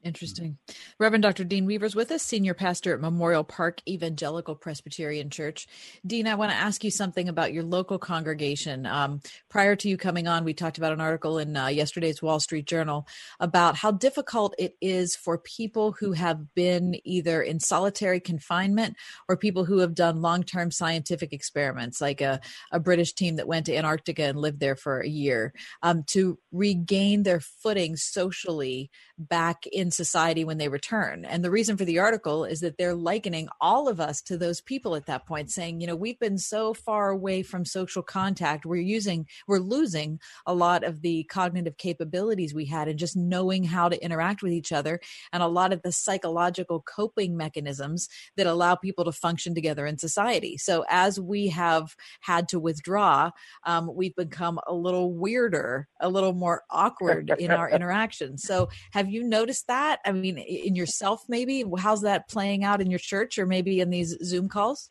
Interesting. 0.04 0.58
Reverend 1.00 1.24
Dr. 1.24 1.46
Dean 1.46 1.66
Weaver's 1.66 1.96
with 1.96 2.12
us, 2.12 2.24
senior 2.24 2.54
pastor 2.54 2.94
at 2.94 3.00
Memorial 3.00 3.46
Park 3.46 3.82
Evangelical 3.88 4.54
Presbyterian 4.54 5.30
Church. 5.30 5.66
Dean, 6.06 6.28
I 6.28 6.36
want 6.36 6.52
to 6.52 6.58
ask 6.58 6.84
you 6.84 6.92
something 6.92 7.30
about 7.30 7.54
your 7.54 7.64
local 7.64 7.98
congregation. 7.98 8.86
Um, 8.86 9.22
prior 9.50 9.78
to 9.78 9.88
you 9.88 9.96
coming 9.96 10.28
on, 10.28 10.44
we 10.44 10.54
talked 10.54 10.78
about 10.78 10.92
an 10.92 11.00
article 11.00 11.38
in 11.38 11.56
uh, 11.56 11.68
yesterday's 11.68 12.22
Wall 12.22 12.42
Street 12.42 12.66
Journal 12.66 13.08
about 13.40 13.78
how 13.78 13.92
difficult 13.92 14.54
it 14.60 14.76
is 14.82 15.16
for 15.16 15.38
people 15.38 15.94
who 15.94 16.12
have 16.12 16.54
been 16.54 17.00
either 17.06 17.42
in 17.42 17.62
solitary 17.62 18.20
confinement 18.20 18.98
or 19.30 19.38
people 19.38 19.64
who 19.64 19.78
have 19.78 19.96
done 19.96 20.22
long 20.22 20.44
term 20.44 20.70
scientific 20.70 21.32
experiments, 21.32 22.02
like 22.02 22.20
a, 22.20 22.42
a, 22.74 22.80
British 22.80 23.14
team 23.14 23.38
that 23.38 23.48
went 23.48 23.66
to 23.68 23.76
Antarctica 23.76 24.24
and 24.24 24.38
lived 24.38 24.60
there 24.60 24.76
for 24.76 25.00
a 25.00 25.08
year, 25.08 25.54
um, 25.82 26.04
to 26.08 26.38
regain 26.52 27.24
their 27.24 27.40
footing 27.40 27.96
socially 27.96 28.92
back 29.18 29.66
in 29.68 29.92
society 29.94 30.44
when 30.44 30.58
they 30.58 30.68
return. 30.68 31.26
And 31.26 31.44
the 31.44 31.52
reason 31.52 31.78
for 31.78 31.86
the 31.86 32.00
article 32.00 32.46
is 32.46 32.60
that 32.62 32.78
they're 32.78 32.96
likening 32.96 33.48
all 33.62 33.88
of 33.88 34.00
us 34.00 34.22
to 34.24 34.38
those 34.38 34.62
people 34.62 34.96
at 34.96 35.06
that 35.06 35.26
point, 35.26 35.52
saying, 35.52 35.82
you 35.82 35.88
know, 35.88 35.96
we've 35.96 36.20
been 36.20 36.38
so 36.38 36.74
far 36.74 37.10
away 37.10 37.44
from 37.44 37.66
social 37.66 38.04
contact, 38.04 38.66
we're 38.66 38.82
using, 38.82 39.28
we're 39.48 39.60
losing 39.60 40.20
a 40.46 40.54
lot 40.54 40.84
of 40.84 41.02
the 41.02 41.24
cognitive 41.26 41.78
capabilities 41.78 42.54
we 42.54 42.66
had 42.66 42.88
and 42.88 43.00
just 43.00 43.16
knowing 43.16 43.64
how 43.64 43.90
to 43.90 44.04
interact 44.04 44.42
with 44.42 44.52
each 44.52 44.72
other 44.72 45.00
and 45.32 45.44
a 45.44 45.48
lot 45.48 45.74
of 45.74 45.82
the 45.82 45.92
psychological 45.92 46.82
coping 46.82 47.38
mechanisms 47.38 48.10
that 48.38 48.48
allow 48.48 48.76
people 48.76 49.06
to 49.06 49.12
function 49.12 49.56
together 49.56 49.86
in 49.86 49.98
society. 49.98 50.58
So 50.58 50.86
as 50.90 51.20
we 51.20 51.48
have 51.50 51.96
had 52.22 52.48
to 52.50 52.60
withdraw, 52.60 53.32
um, 53.66 53.90
we've 53.94 54.16
become 54.16 54.60
a 54.68 54.74
little 54.74 55.14
weirder, 55.14 55.88
a 56.00 56.10
little 56.10 56.34
more 56.34 56.64
awkward 56.70 57.34
in 57.38 57.52
our 57.52 57.70
interactions. 57.78 58.44
So 58.44 58.70
have 58.92 59.10
you 59.10 59.24
noticed 59.24 59.68
that? 59.68 59.83
That? 59.84 60.00
I 60.06 60.12
mean, 60.12 60.38
in 60.38 60.76
yourself, 60.76 61.24
maybe? 61.28 61.64
How's 61.78 62.02
that 62.02 62.30
playing 62.30 62.64
out 62.64 62.82
in 62.82 62.90
your 62.90 63.00
church 63.00 63.38
or 63.38 63.46
maybe 63.46 63.80
in 63.80 63.90
these 63.90 64.18
Zoom 64.24 64.48
calls? 64.50 64.90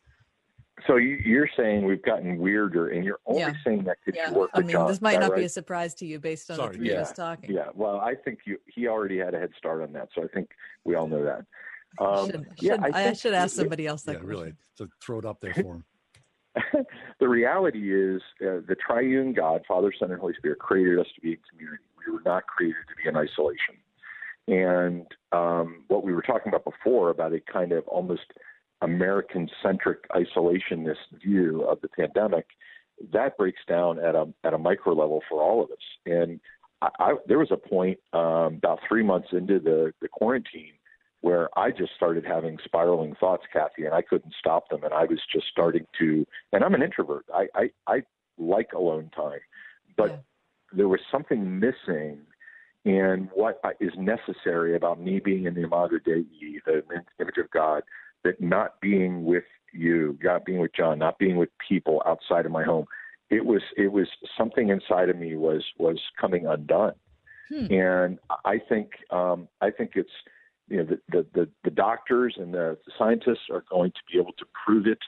So 0.87 0.95
you're 0.95 1.49
saying 1.55 1.85
we've 1.85 2.01
gotten 2.01 2.37
weirder, 2.39 2.89
and 2.89 3.05
you're 3.05 3.19
only 3.25 3.41
yeah. 3.41 3.53
saying 3.63 3.83
that 3.83 3.97
because 4.03 4.17
yeah. 4.17 4.31
you 4.31 4.37
work 4.37 4.51
with 4.53 4.63
I 4.63 4.67
mean, 4.67 4.71
John. 4.71 4.87
This 4.87 5.01
might 5.01 5.19
not 5.19 5.31
right? 5.31 5.39
be 5.39 5.45
a 5.45 5.49
surprise 5.49 5.93
to 5.95 6.05
you 6.05 6.19
based 6.19 6.49
on 6.49 6.57
Sorry. 6.57 6.71
the 6.71 6.77
three 6.77 6.89
yeah. 6.89 6.95
of 6.95 7.01
us 7.01 7.13
talking. 7.13 7.51
Yeah, 7.51 7.67
well, 7.75 7.97
I 7.97 8.15
think 8.15 8.39
you, 8.45 8.57
he 8.65 8.87
already 8.87 9.17
had 9.17 9.35
a 9.35 9.39
head 9.39 9.51
start 9.57 9.83
on 9.83 9.93
that, 9.93 10.09
so 10.15 10.23
I 10.23 10.27
think 10.33 10.49
we 10.83 10.95
all 10.95 11.07
know 11.07 11.23
that. 11.23 11.45
Um, 12.03 12.25
should, 12.25 12.45
yeah, 12.59 12.73
should, 12.73 12.95
I, 12.95 13.09
I, 13.09 13.13
should 13.13 13.33
ask 13.33 13.55
somebody 13.55 13.85
else 13.85 14.01
that. 14.03 14.13
Yeah, 14.13 14.21
really. 14.23 14.53
So 14.73 14.87
throw 14.99 15.19
it 15.19 15.25
up 15.25 15.39
there 15.41 15.53
for 15.53 15.75
him. 15.75 15.85
the 17.19 17.29
reality 17.29 17.93
is, 17.93 18.21
uh, 18.41 18.65
the 18.67 18.75
triune 18.75 19.31
God, 19.33 19.61
Father, 19.67 19.93
Son, 19.97 20.11
and 20.11 20.19
Holy 20.19 20.33
Spirit, 20.33 20.57
created 20.57 20.99
us 20.99 21.07
to 21.15 21.21
be 21.21 21.33
in 21.33 21.37
community. 21.51 21.83
We 22.05 22.11
were 22.11 22.23
not 22.25 22.47
created 22.47 22.81
to 22.89 22.95
be 23.01 23.09
in 23.09 23.15
isolation. 23.15 23.75
And 24.47 25.05
um, 25.31 25.85
what 25.87 26.03
we 26.03 26.13
were 26.13 26.21
talking 26.21 26.49
about 26.49 26.65
before 26.65 27.09
about 27.09 27.33
a 27.33 27.39
kind 27.51 27.71
of 27.71 27.87
almost 27.87 28.33
American 28.81 29.49
centric 29.61 30.09
isolationist 30.09 31.21
view 31.23 31.63
of 31.63 31.79
the 31.81 31.87
pandemic, 31.87 32.45
that 33.11 33.37
breaks 33.37 33.61
down 33.67 33.99
at 33.99 34.15
a 34.15 34.27
at 34.43 34.53
a 34.53 34.57
micro 34.57 34.93
level 34.93 35.21
for 35.29 35.41
all 35.41 35.63
of 35.63 35.71
us. 35.71 35.77
And 36.05 36.39
I, 36.81 36.89
I, 36.99 37.15
there 37.27 37.39
was 37.39 37.51
a 37.51 37.57
point 37.57 37.99
um, 38.11 38.55
about 38.55 38.79
three 38.87 39.03
months 39.03 39.29
into 39.31 39.59
the, 39.59 39.93
the 40.01 40.09
quarantine 40.09 40.73
where 41.21 41.47
I 41.57 41.71
just 41.71 41.93
started 41.95 42.25
having 42.25 42.57
spiraling 42.65 43.15
thoughts, 43.17 43.45
Kathy, 43.51 43.85
and 43.85 43.93
I 43.93 44.01
couldn't 44.01 44.33
stop 44.37 44.69
them. 44.69 44.83
And 44.83 44.93
I 44.93 45.05
was 45.05 45.21
just 45.31 45.45
starting 45.49 45.85
to, 45.99 46.27
and 46.51 46.63
I'm 46.63 46.75
an 46.75 46.83
introvert. 46.83 47.25
I 47.33 47.47
I, 47.55 47.69
I 47.87 48.03
like 48.37 48.73
alone 48.73 49.09
time, 49.15 49.39
but 49.95 50.09
yeah. 50.09 50.17
there 50.73 50.89
was 50.89 50.99
something 51.09 51.59
missing 51.59 52.19
and 52.85 53.29
what 53.33 53.61
is 53.79 53.91
necessary 53.97 54.75
about 54.75 54.99
me 54.99 55.19
being 55.19 55.45
in 55.45 55.53
the 55.53 55.63
Imago 55.63 55.99
Dei, 56.03 56.25
the 56.65 56.83
image 57.19 57.37
of 57.37 57.49
God, 57.51 57.83
that 58.23 58.41
not 58.41 58.79
being 58.81 59.23
with 59.23 59.45
you, 59.71 60.17
not 60.21 60.45
being 60.45 60.59
with 60.59 60.71
John, 60.75 60.99
not 60.99 61.17
being 61.17 61.37
with 61.37 61.49
people 61.67 62.01
outside 62.05 62.45
of 62.45 62.51
my 62.51 62.63
home, 62.63 62.85
it 63.29 63.45
was 63.45 63.61
it 63.77 63.91
was 63.91 64.07
something 64.37 64.69
inside 64.69 65.09
of 65.09 65.17
me 65.17 65.35
was 65.35 65.63
was 65.77 65.99
coming 66.19 66.45
undone, 66.45 66.93
hmm. 67.49 67.73
and 67.73 68.19
I 68.45 68.59
think 68.69 68.91
um, 69.11 69.47
I 69.61 69.71
think 69.71 69.91
it's 69.95 70.11
you 70.67 70.77
know 70.77 70.83
the, 70.83 70.99
the 71.09 71.25
the 71.33 71.49
the 71.63 71.71
doctors 71.71 72.35
and 72.37 72.53
the 72.53 72.77
scientists 72.97 73.49
are 73.51 73.63
going 73.69 73.91
to 73.91 73.99
be 74.11 74.19
able 74.19 74.33
to 74.33 74.45
prove 74.65 74.87
it 74.87 74.99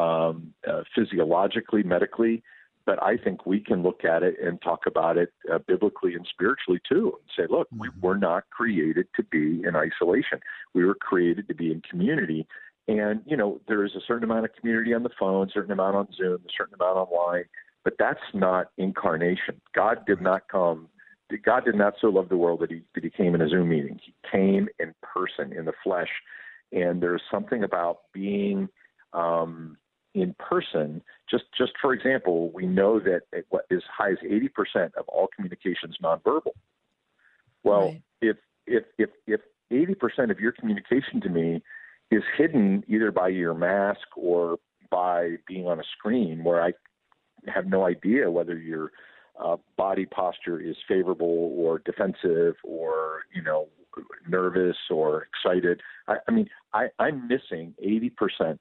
um, 0.00 0.54
uh, 0.68 0.82
physiologically, 0.94 1.82
medically, 1.82 2.42
but 2.86 3.02
I 3.02 3.16
think 3.16 3.46
we 3.46 3.60
can 3.60 3.82
look 3.82 4.04
at 4.04 4.22
it 4.22 4.36
and 4.42 4.60
talk 4.60 4.80
about 4.86 5.16
it 5.16 5.32
uh, 5.52 5.58
biblically 5.58 6.14
and 6.14 6.26
spiritually 6.28 6.80
too, 6.88 7.18
and 7.18 7.30
say, 7.36 7.50
look, 7.50 7.68
we 7.76 7.88
were 8.00 8.18
not 8.18 8.44
created 8.50 9.06
to 9.16 9.22
be 9.22 9.62
in 9.66 9.74
isolation. 9.74 10.40
We 10.74 10.84
were 10.84 10.94
created 10.94 11.48
to 11.48 11.54
be 11.54 11.72
in 11.72 11.80
community. 11.88 12.46
And 12.86 13.22
you 13.26 13.36
know, 13.36 13.60
there 13.66 13.84
is 13.84 13.92
a 13.94 14.00
certain 14.06 14.24
amount 14.24 14.44
of 14.44 14.54
community 14.54 14.92
on 14.92 15.02
the 15.02 15.10
phone, 15.18 15.48
a 15.48 15.52
certain 15.52 15.72
amount 15.72 15.96
on 15.96 16.08
Zoom, 16.14 16.40
a 16.46 16.52
certain 16.56 16.74
amount 16.74 16.98
online, 16.98 17.44
but 17.82 17.94
that's 17.98 18.20
not 18.34 18.68
incarnation. 18.76 19.60
God 19.74 20.04
did 20.06 20.20
not 20.20 20.48
come. 20.48 20.88
God 21.44 21.64
did 21.64 21.74
not 21.74 21.94
so 22.00 22.08
love 22.08 22.28
the 22.28 22.36
world 22.36 22.60
that 22.60 22.70
he 22.70 22.82
that 22.94 23.02
he 23.02 23.10
came 23.10 23.34
in 23.34 23.40
a 23.40 23.48
Zoom 23.48 23.70
meeting. 23.70 23.98
He 24.04 24.14
came 24.30 24.68
in 24.78 24.94
person, 25.02 25.52
in 25.56 25.64
the 25.64 25.72
flesh, 25.82 26.10
and 26.72 27.02
there's 27.02 27.22
something 27.30 27.64
about 27.64 28.00
being 28.12 28.68
um, 29.14 29.78
in 30.14 30.34
person. 30.38 31.02
Just 31.30 31.44
just 31.56 31.72
for 31.80 31.92
example, 31.92 32.50
we 32.52 32.66
know 32.66 33.00
that 33.00 33.22
as 33.34 33.82
high 33.96 34.12
as 34.12 34.18
80% 34.18 34.94
of 34.94 35.08
all 35.08 35.28
communications 35.34 35.96
nonverbal. 36.02 36.52
Well, 37.62 37.88
right. 37.88 38.02
if 38.20 38.36
if 38.66 38.84
if 38.98 39.10
if 39.26 39.40
80% 39.72 40.30
of 40.30 40.38
your 40.38 40.52
communication 40.52 41.20
to 41.22 41.28
me 41.28 41.62
is 42.10 42.22
hidden 42.36 42.84
either 42.86 43.10
by 43.10 43.28
your 43.28 43.54
mask 43.54 44.06
or 44.16 44.58
by 44.90 45.36
being 45.48 45.66
on 45.66 45.80
a 45.80 45.84
screen 45.98 46.44
where 46.44 46.62
I 46.62 46.72
have 47.52 47.66
no 47.66 47.84
idea 47.84 48.30
whether 48.30 48.56
your 48.56 48.92
uh, 49.42 49.56
body 49.76 50.06
posture 50.06 50.60
is 50.60 50.76
favorable 50.86 51.52
or 51.56 51.80
defensive 51.80 52.54
or 52.62 53.22
you 53.34 53.42
know 53.42 53.68
nervous 54.28 54.76
or 54.90 55.26
excited. 55.26 55.80
I, 56.08 56.16
I 56.28 56.30
mean, 56.30 56.48
I, 56.72 56.86
I'm 56.98 57.28
missing 57.28 57.74
80% 57.84 58.58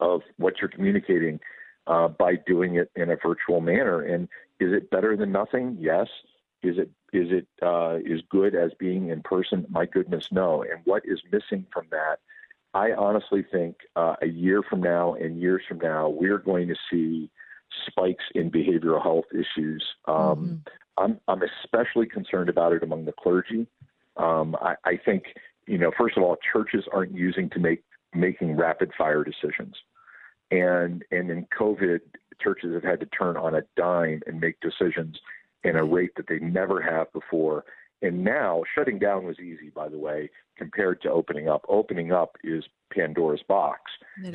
of 0.00 0.22
what 0.36 0.54
you're 0.60 0.70
communicating 0.70 1.40
uh, 1.86 2.08
by 2.08 2.36
doing 2.36 2.76
it 2.76 2.90
in 2.96 3.10
a 3.10 3.16
virtual 3.16 3.60
manner. 3.60 4.00
And 4.02 4.28
is 4.60 4.72
it 4.72 4.90
better 4.90 5.16
than 5.16 5.32
nothing? 5.32 5.76
Yes. 5.80 6.08
Is 6.62 6.78
it 6.78 6.90
is 7.12 7.28
it 7.30 7.46
uh, 7.62 7.96
as 8.12 8.20
good 8.28 8.54
as 8.54 8.72
being 8.78 9.10
in 9.10 9.22
person? 9.22 9.66
My 9.68 9.86
goodness, 9.86 10.28
no. 10.32 10.62
And 10.62 10.80
what 10.84 11.02
is 11.04 11.20
missing 11.30 11.66
from 11.72 11.86
that? 11.90 12.18
I 12.72 12.92
honestly 12.92 13.44
think 13.52 13.76
uh, 13.94 14.16
a 14.20 14.26
year 14.26 14.62
from 14.62 14.82
now 14.82 15.14
and 15.14 15.40
years 15.40 15.62
from 15.68 15.78
now, 15.78 16.08
we're 16.08 16.38
going 16.38 16.66
to 16.68 16.74
see 16.90 17.30
spikes 17.86 18.24
in 18.34 18.50
behavioral 18.50 19.02
health 19.02 19.26
issues. 19.32 19.84
Um, 20.06 20.16
mm-hmm. 20.16 20.54
I'm, 20.96 21.20
I'm 21.28 21.42
especially 21.42 22.06
concerned 22.06 22.48
about 22.48 22.72
it 22.72 22.82
among 22.82 23.04
the 23.04 23.12
clergy. 23.12 23.66
Um, 24.16 24.56
I, 24.60 24.74
I 24.84 24.96
think, 24.96 25.24
you 25.66 25.78
know, 25.78 25.92
first 25.96 26.16
of 26.16 26.22
all, 26.22 26.36
churches 26.52 26.84
aren't 26.92 27.14
using 27.14 27.50
to 27.50 27.58
make 27.58 27.82
making 28.14 28.56
rapid 28.56 28.92
fire 28.96 29.24
decisions. 29.24 29.76
And 30.50 31.04
and 31.10 31.30
in 31.30 31.46
COVID, 31.58 32.00
churches 32.42 32.74
have 32.74 32.84
had 32.84 33.00
to 33.00 33.06
turn 33.06 33.36
on 33.36 33.54
a 33.54 33.62
dime 33.76 34.22
and 34.26 34.40
make 34.40 34.60
decisions 34.60 35.18
in 35.62 35.76
a 35.76 35.80
mm-hmm. 35.80 35.94
rate 35.94 36.10
that 36.16 36.26
they 36.28 36.38
never 36.38 36.80
have 36.80 37.12
before. 37.12 37.64
And 38.02 38.22
now 38.22 38.62
shutting 38.74 38.98
down 38.98 39.24
was 39.24 39.38
easy, 39.38 39.70
by 39.74 39.88
the 39.88 39.98
way, 39.98 40.28
compared 40.58 41.00
to 41.02 41.10
opening 41.10 41.48
up. 41.48 41.64
Opening 41.68 42.12
up 42.12 42.36
is 42.44 42.64
Pandora's 42.92 43.42
box. 43.48 43.80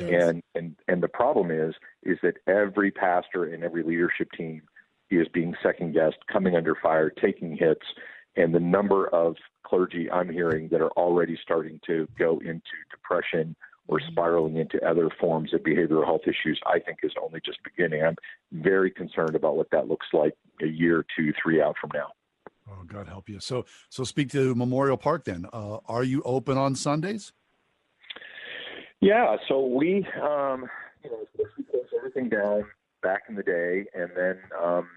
And 0.08 0.42
and 0.54 0.76
and 0.88 1.02
the 1.02 1.08
problem 1.08 1.50
is 1.50 1.74
is 2.02 2.18
that 2.22 2.38
every 2.46 2.90
pastor 2.90 3.44
and 3.44 3.62
every 3.62 3.82
leadership 3.82 4.32
team 4.36 4.62
is 5.10 5.28
being 5.28 5.54
second 5.62 5.92
guessed, 5.94 6.18
coming 6.32 6.54
under 6.54 6.74
fire, 6.74 7.10
taking 7.10 7.56
hits, 7.56 7.86
and 8.36 8.54
the 8.54 8.60
number 8.60 9.08
of 9.08 9.36
clergy 9.64 10.10
I'm 10.10 10.30
hearing 10.30 10.68
that 10.68 10.80
are 10.80 10.92
already 10.92 11.38
starting 11.42 11.80
to 11.86 12.08
go 12.18 12.38
into 12.38 12.60
depression 12.90 13.56
or 13.90 14.00
spiraling 14.08 14.56
into 14.56 14.80
other 14.88 15.10
forms 15.20 15.52
of 15.52 15.60
behavioral 15.62 16.04
health 16.04 16.20
issues, 16.22 16.60
I 16.64 16.78
think 16.78 16.98
is 17.02 17.10
only 17.20 17.40
just 17.44 17.58
beginning. 17.64 18.04
I'm 18.04 18.14
very 18.52 18.88
concerned 18.88 19.34
about 19.34 19.56
what 19.56 19.68
that 19.72 19.88
looks 19.88 20.06
like 20.12 20.34
a 20.62 20.66
year, 20.66 21.04
two, 21.16 21.32
three 21.42 21.60
out 21.60 21.74
from 21.80 21.90
now. 21.92 22.10
Oh, 22.70 22.84
God 22.86 23.08
help 23.08 23.28
you. 23.28 23.40
So, 23.40 23.66
so 23.88 24.04
speak 24.04 24.30
to 24.30 24.54
Memorial 24.54 24.96
Park 24.96 25.24
then. 25.24 25.44
Uh, 25.52 25.78
are 25.88 26.04
you 26.04 26.22
open 26.22 26.56
on 26.56 26.76
Sundays? 26.76 27.32
Yeah. 29.00 29.34
So 29.48 29.66
we, 29.66 30.06
um, 30.22 30.68
you 31.02 31.10
know, 31.10 31.26
we 31.58 31.64
closed 31.64 31.88
everything 31.98 32.28
down 32.28 32.66
back 33.02 33.22
in 33.28 33.34
the 33.34 33.42
day, 33.42 33.86
and 33.92 34.10
then 34.14 34.38
um, 34.62 34.88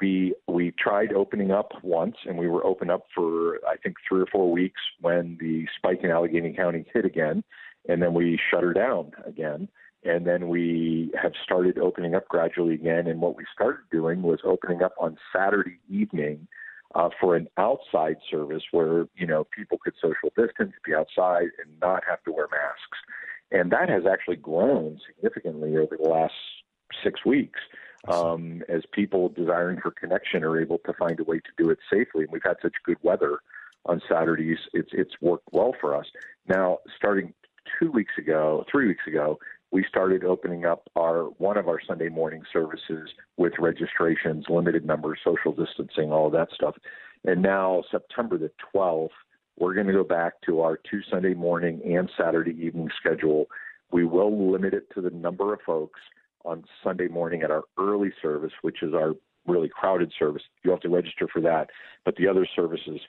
we 0.00 0.34
we 0.46 0.72
tried 0.78 1.12
opening 1.12 1.50
up 1.50 1.72
once, 1.82 2.16
and 2.26 2.38
we 2.38 2.46
were 2.46 2.64
open 2.64 2.88
up 2.88 3.06
for 3.14 3.56
I 3.66 3.76
think 3.82 3.96
three 4.08 4.20
or 4.20 4.26
four 4.30 4.52
weeks 4.52 4.80
when 5.00 5.38
the 5.40 5.66
spike 5.76 6.00
in 6.04 6.10
Allegheny 6.10 6.52
County 6.52 6.84
hit 6.92 7.04
again, 7.04 7.42
and 7.88 8.02
then 8.02 8.14
we 8.14 8.38
shut 8.50 8.62
her 8.62 8.72
down 8.72 9.12
again. 9.24 9.68
And 10.04 10.26
then 10.26 10.48
we 10.48 11.12
have 11.20 11.32
started 11.44 11.78
opening 11.78 12.14
up 12.14 12.26
gradually 12.28 12.74
again. 12.74 13.06
And 13.06 13.20
what 13.20 13.36
we 13.36 13.44
started 13.54 13.82
doing 13.92 14.22
was 14.22 14.40
opening 14.44 14.82
up 14.82 14.94
on 15.00 15.16
Saturday 15.34 15.78
evening 15.88 16.48
uh, 16.94 17.08
for 17.20 17.36
an 17.36 17.48
outside 17.56 18.16
service 18.30 18.64
where 18.72 19.06
you 19.14 19.26
know 19.26 19.44
people 19.44 19.78
could 19.78 19.94
social 20.02 20.30
distance, 20.36 20.72
be 20.84 20.94
outside, 20.94 21.48
and 21.62 21.80
not 21.80 22.02
have 22.08 22.22
to 22.24 22.32
wear 22.32 22.48
masks. 22.50 22.98
And 23.50 23.70
that 23.70 23.88
has 23.88 24.02
actually 24.10 24.36
grown 24.36 24.98
significantly 25.06 25.76
over 25.76 25.96
the 25.96 26.08
last 26.08 26.34
six 27.04 27.24
weeks 27.24 27.60
um, 28.08 28.62
as 28.68 28.82
people 28.92 29.28
desiring 29.28 29.80
for 29.80 29.90
connection 29.90 30.42
are 30.42 30.60
able 30.60 30.78
to 30.78 30.92
find 30.94 31.18
a 31.20 31.24
way 31.24 31.38
to 31.38 31.50
do 31.56 31.70
it 31.70 31.78
safely. 31.90 32.24
And 32.24 32.32
we've 32.32 32.42
had 32.44 32.56
such 32.60 32.74
good 32.84 32.98
weather 33.02 33.38
on 33.86 34.00
Saturdays; 34.08 34.58
it's 34.72 34.90
it's 34.92 35.14
worked 35.20 35.48
well 35.52 35.74
for 35.80 35.94
us. 35.94 36.06
Now, 36.48 36.78
starting 36.96 37.34
two 37.78 37.90
weeks 37.90 38.12
ago, 38.18 38.64
three 38.70 38.88
weeks 38.88 39.06
ago, 39.06 39.38
we 39.70 39.84
started 39.88 40.22
opening 40.22 40.66
up 40.66 40.88
our 40.96 41.24
one 41.38 41.56
of 41.56 41.66
our 41.66 41.80
Sunday 41.86 42.08
morning 42.08 42.42
services 42.52 43.08
with 43.36 43.54
registrations, 43.58 44.44
limited 44.48 44.84
numbers, 44.84 45.18
social 45.24 45.52
distancing, 45.52 46.12
all 46.12 46.26
of 46.26 46.32
that 46.32 46.48
stuff. 46.54 46.76
And 47.24 47.40
now 47.40 47.82
September 47.90 48.36
the 48.36 48.50
12th, 48.74 49.08
we're 49.58 49.74
going 49.74 49.86
to 49.86 49.92
go 49.92 50.04
back 50.04 50.34
to 50.46 50.60
our 50.60 50.78
two 50.90 51.00
Sunday 51.10 51.34
morning 51.34 51.80
and 51.84 52.10
Saturday 52.18 52.52
evening 52.60 52.90
schedule. 52.98 53.46
We 53.90 54.04
will 54.04 54.50
limit 54.50 54.74
it 54.74 54.88
to 54.94 55.00
the 55.00 55.10
number 55.10 55.52
of 55.54 55.60
folks 55.64 56.00
on 56.44 56.64
Sunday 56.82 57.08
morning 57.08 57.42
at 57.42 57.50
our 57.50 57.62
early 57.78 58.12
service, 58.20 58.52
which 58.62 58.82
is 58.82 58.92
our 58.94 59.14
really 59.46 59.68
crowded 59.68 60.12
service. 60.18 60.42
You 60.64 60.70
have 60.70 60.80
to 60.80 60.88
register 60.88 61.28
for 61.32 61.40
that, 61.42 61.68
but 62.04 62.16
the 62.16 62.28
other 62.28 62.46
services 62.54 63.00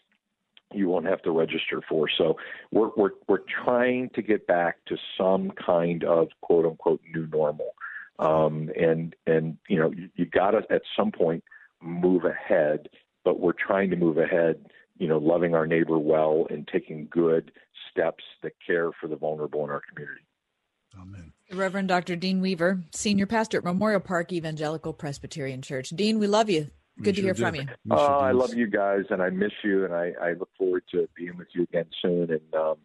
you 0.72 0.90
won't 0.90 1.06
have 1.06 1.22
to 1.24 1.32
register 1.32 1.82
for. 1.88 2.08
So 2.18 2.38
we're 2.72 2.90
we're 2.96 3.12
we're 3.28 3.44
trying 3.64 4.10
to 4.16 4.22
get 4.22 4.48
back 4.48 4.78
to 4.88 4.98
some 5.18 5.52
kind 5.52 6.04
of 6.04 6.30
quote 6.42 6.66
unquote 6.66 7.02
new 7.14 7.28
normal. 7.28 7.76
Um, 8.20 8.70
and 8.80 9.16
and 9.26 9.58
you 9.68 9.78
know 9.78 9.92
you, 9.92 10.10
you 10.16 10.26
got 10.26 10.52
to 10.52 10.62
at 10.70 10.82
some 10.98 11.12
point 11.12 11.44
move 11.82 12.26
ahead, 12.26 12.90
but 13.24 13.40
we're 13.40 13.54
trying 13.54 13.90
to 13.92 13.96
move 13.96 14.18
ahead. 14.18 14.66
You 14.98 15.08
know, 15.08 15.18
loving 15.18 15.56
our 15.56 15.66
neighbor 15.66 15.98
well 15.98 16.48
and 16.50 16.68
taking 16.68 17.08
good 17.10 17.52
steps 17.92 18.24
that 18.44 18.54
care 18.66 18.92
for 19.00 19.08
the 19.08 19.16
vulnerable 19.16 19.64
in 19.64 19.72
our 19.72 19.82
community. 19.90 20.22
Amen. 21.00 21.34
Reverend 21.52 21.88
Dr. 21.88 22.16
Dean 22.16 22.42
Weaver, 22.42 22.84
Senior 22.92 23.26
Pastor 23.26 23.58
at 23.58 23.64
Memorial 23.64 24.00
Park 24.00 24.32
Evangelical 24.32 24.94
Presbyterian 24.94 25.62
Church. 25.64 25.90
Dean, 25.90 26.20
we 26.20 26.28
love 26.28 26.50
you. 26.50 26.70
Good 27.02 27.16
to 27.16 27.22
hear 27.22 27.34
from 27.34 27.56
you. 27.56 27.66
Oh, 27.90 27.96
I 27.98 28.32
love 28.32 28.54
you 28.54 28.68
guys, 28.68 29.06
and 29.10 29.22
I 29.22 29.30
miss 29.30 29.52
you, 29.64 29.84
and 29.84 29.94
I, 29.94 30.14
I 30.22 30.34
look 30.34 30.50
forward 30.58 30.84
to 30.92 31.08
being 31.16 31.38
with 31.38 31.48
you 31.54 31.64
again 31.64 31.88
soon. 32.02 32.32
And 32.32 32.54
um, 32.54 32.76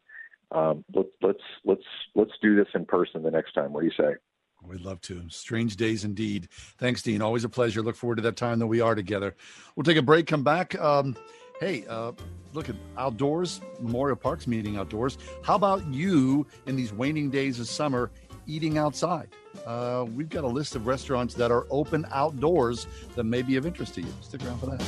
um, 0.51 0.85
let, 0.95 1.07
let's 1.23 1.43
let's 1.65 1.85
let's 2.15 2.33
do 2.41 2.57
this 2.57 2.69
in 2.75 2.87
person 2.87 3.23
the 3.23 3.31
next 3.31 3.53
time. 3.53 3.73
What 3.73 3.81
do 3.81 3.87
you 3.87 3.93
say? 3.99 4.15
We'd 4.63 4.81
love 4.81 5.01
to. 5.03 5.23
Strange 5.29 5.77
days 5.77 6.05
indeed. 6.05 6.49
Thanks, 6.79 7.03
Dean. 7.03 7.23
Always 7.23 7.45
a 7.45 7.49
pleasure. 7.49 7.83
Look 7.83 7.97
forward 7.97 8.17
to 8.17 8.23
that 8.23 8.37
time 8.37 8.59
that 8.59 8.67
we 8.67 8.81
are 8.81 8.95
together. 8.95 9.37
We'll 9.77 9.85
take 9.85 9.99
a 9.99 10.03
break. 10.03 10.27
Come 10.27 10.43
back. 10.43 10.79
Um, 10.81 11.15
hey, 11.61 11.85
uh, 11.89 12.13
look 12.55 12.69
at 12.69 12.75
outdoors. 12.97 13.61
Memorial 13.81 14.17
Park's 14.17 14.47
meeting 14.47 14.77
outdoors. 14.77 15.17
How 15.45 15.55
about 15.55 15.87
you 15.93 16.47
in 16.67 16.75
these 16.77 16.93
waning 16.93 17.31
days 17.31 17.61
of 17.61 17.69
summer? 17.69 18.11
eating 18.49 18.79
outside. 18.79 19.29
Uh, 19.67 20.07
we've 20.15 20.29
got 20.29 20.45
a 20.45 20.49
list 20.49 20.75
of 20.77 20.87
restaurants 20.87 21.35
that 21.35 21.51
are 21.51 21.67
open 21.71 22.07
outdoors 22.13 22.87
that 23.15 23.25
may 23.25 23.43
be 23.43 23.57
of 23.57 23.67
interest 23.67 23.95
to 23.95 24.03
you. 24.03 24.13
Stick 24.23 24.45
around 24.45 24.59
for 24.59 24.67
that. 24.67 24.83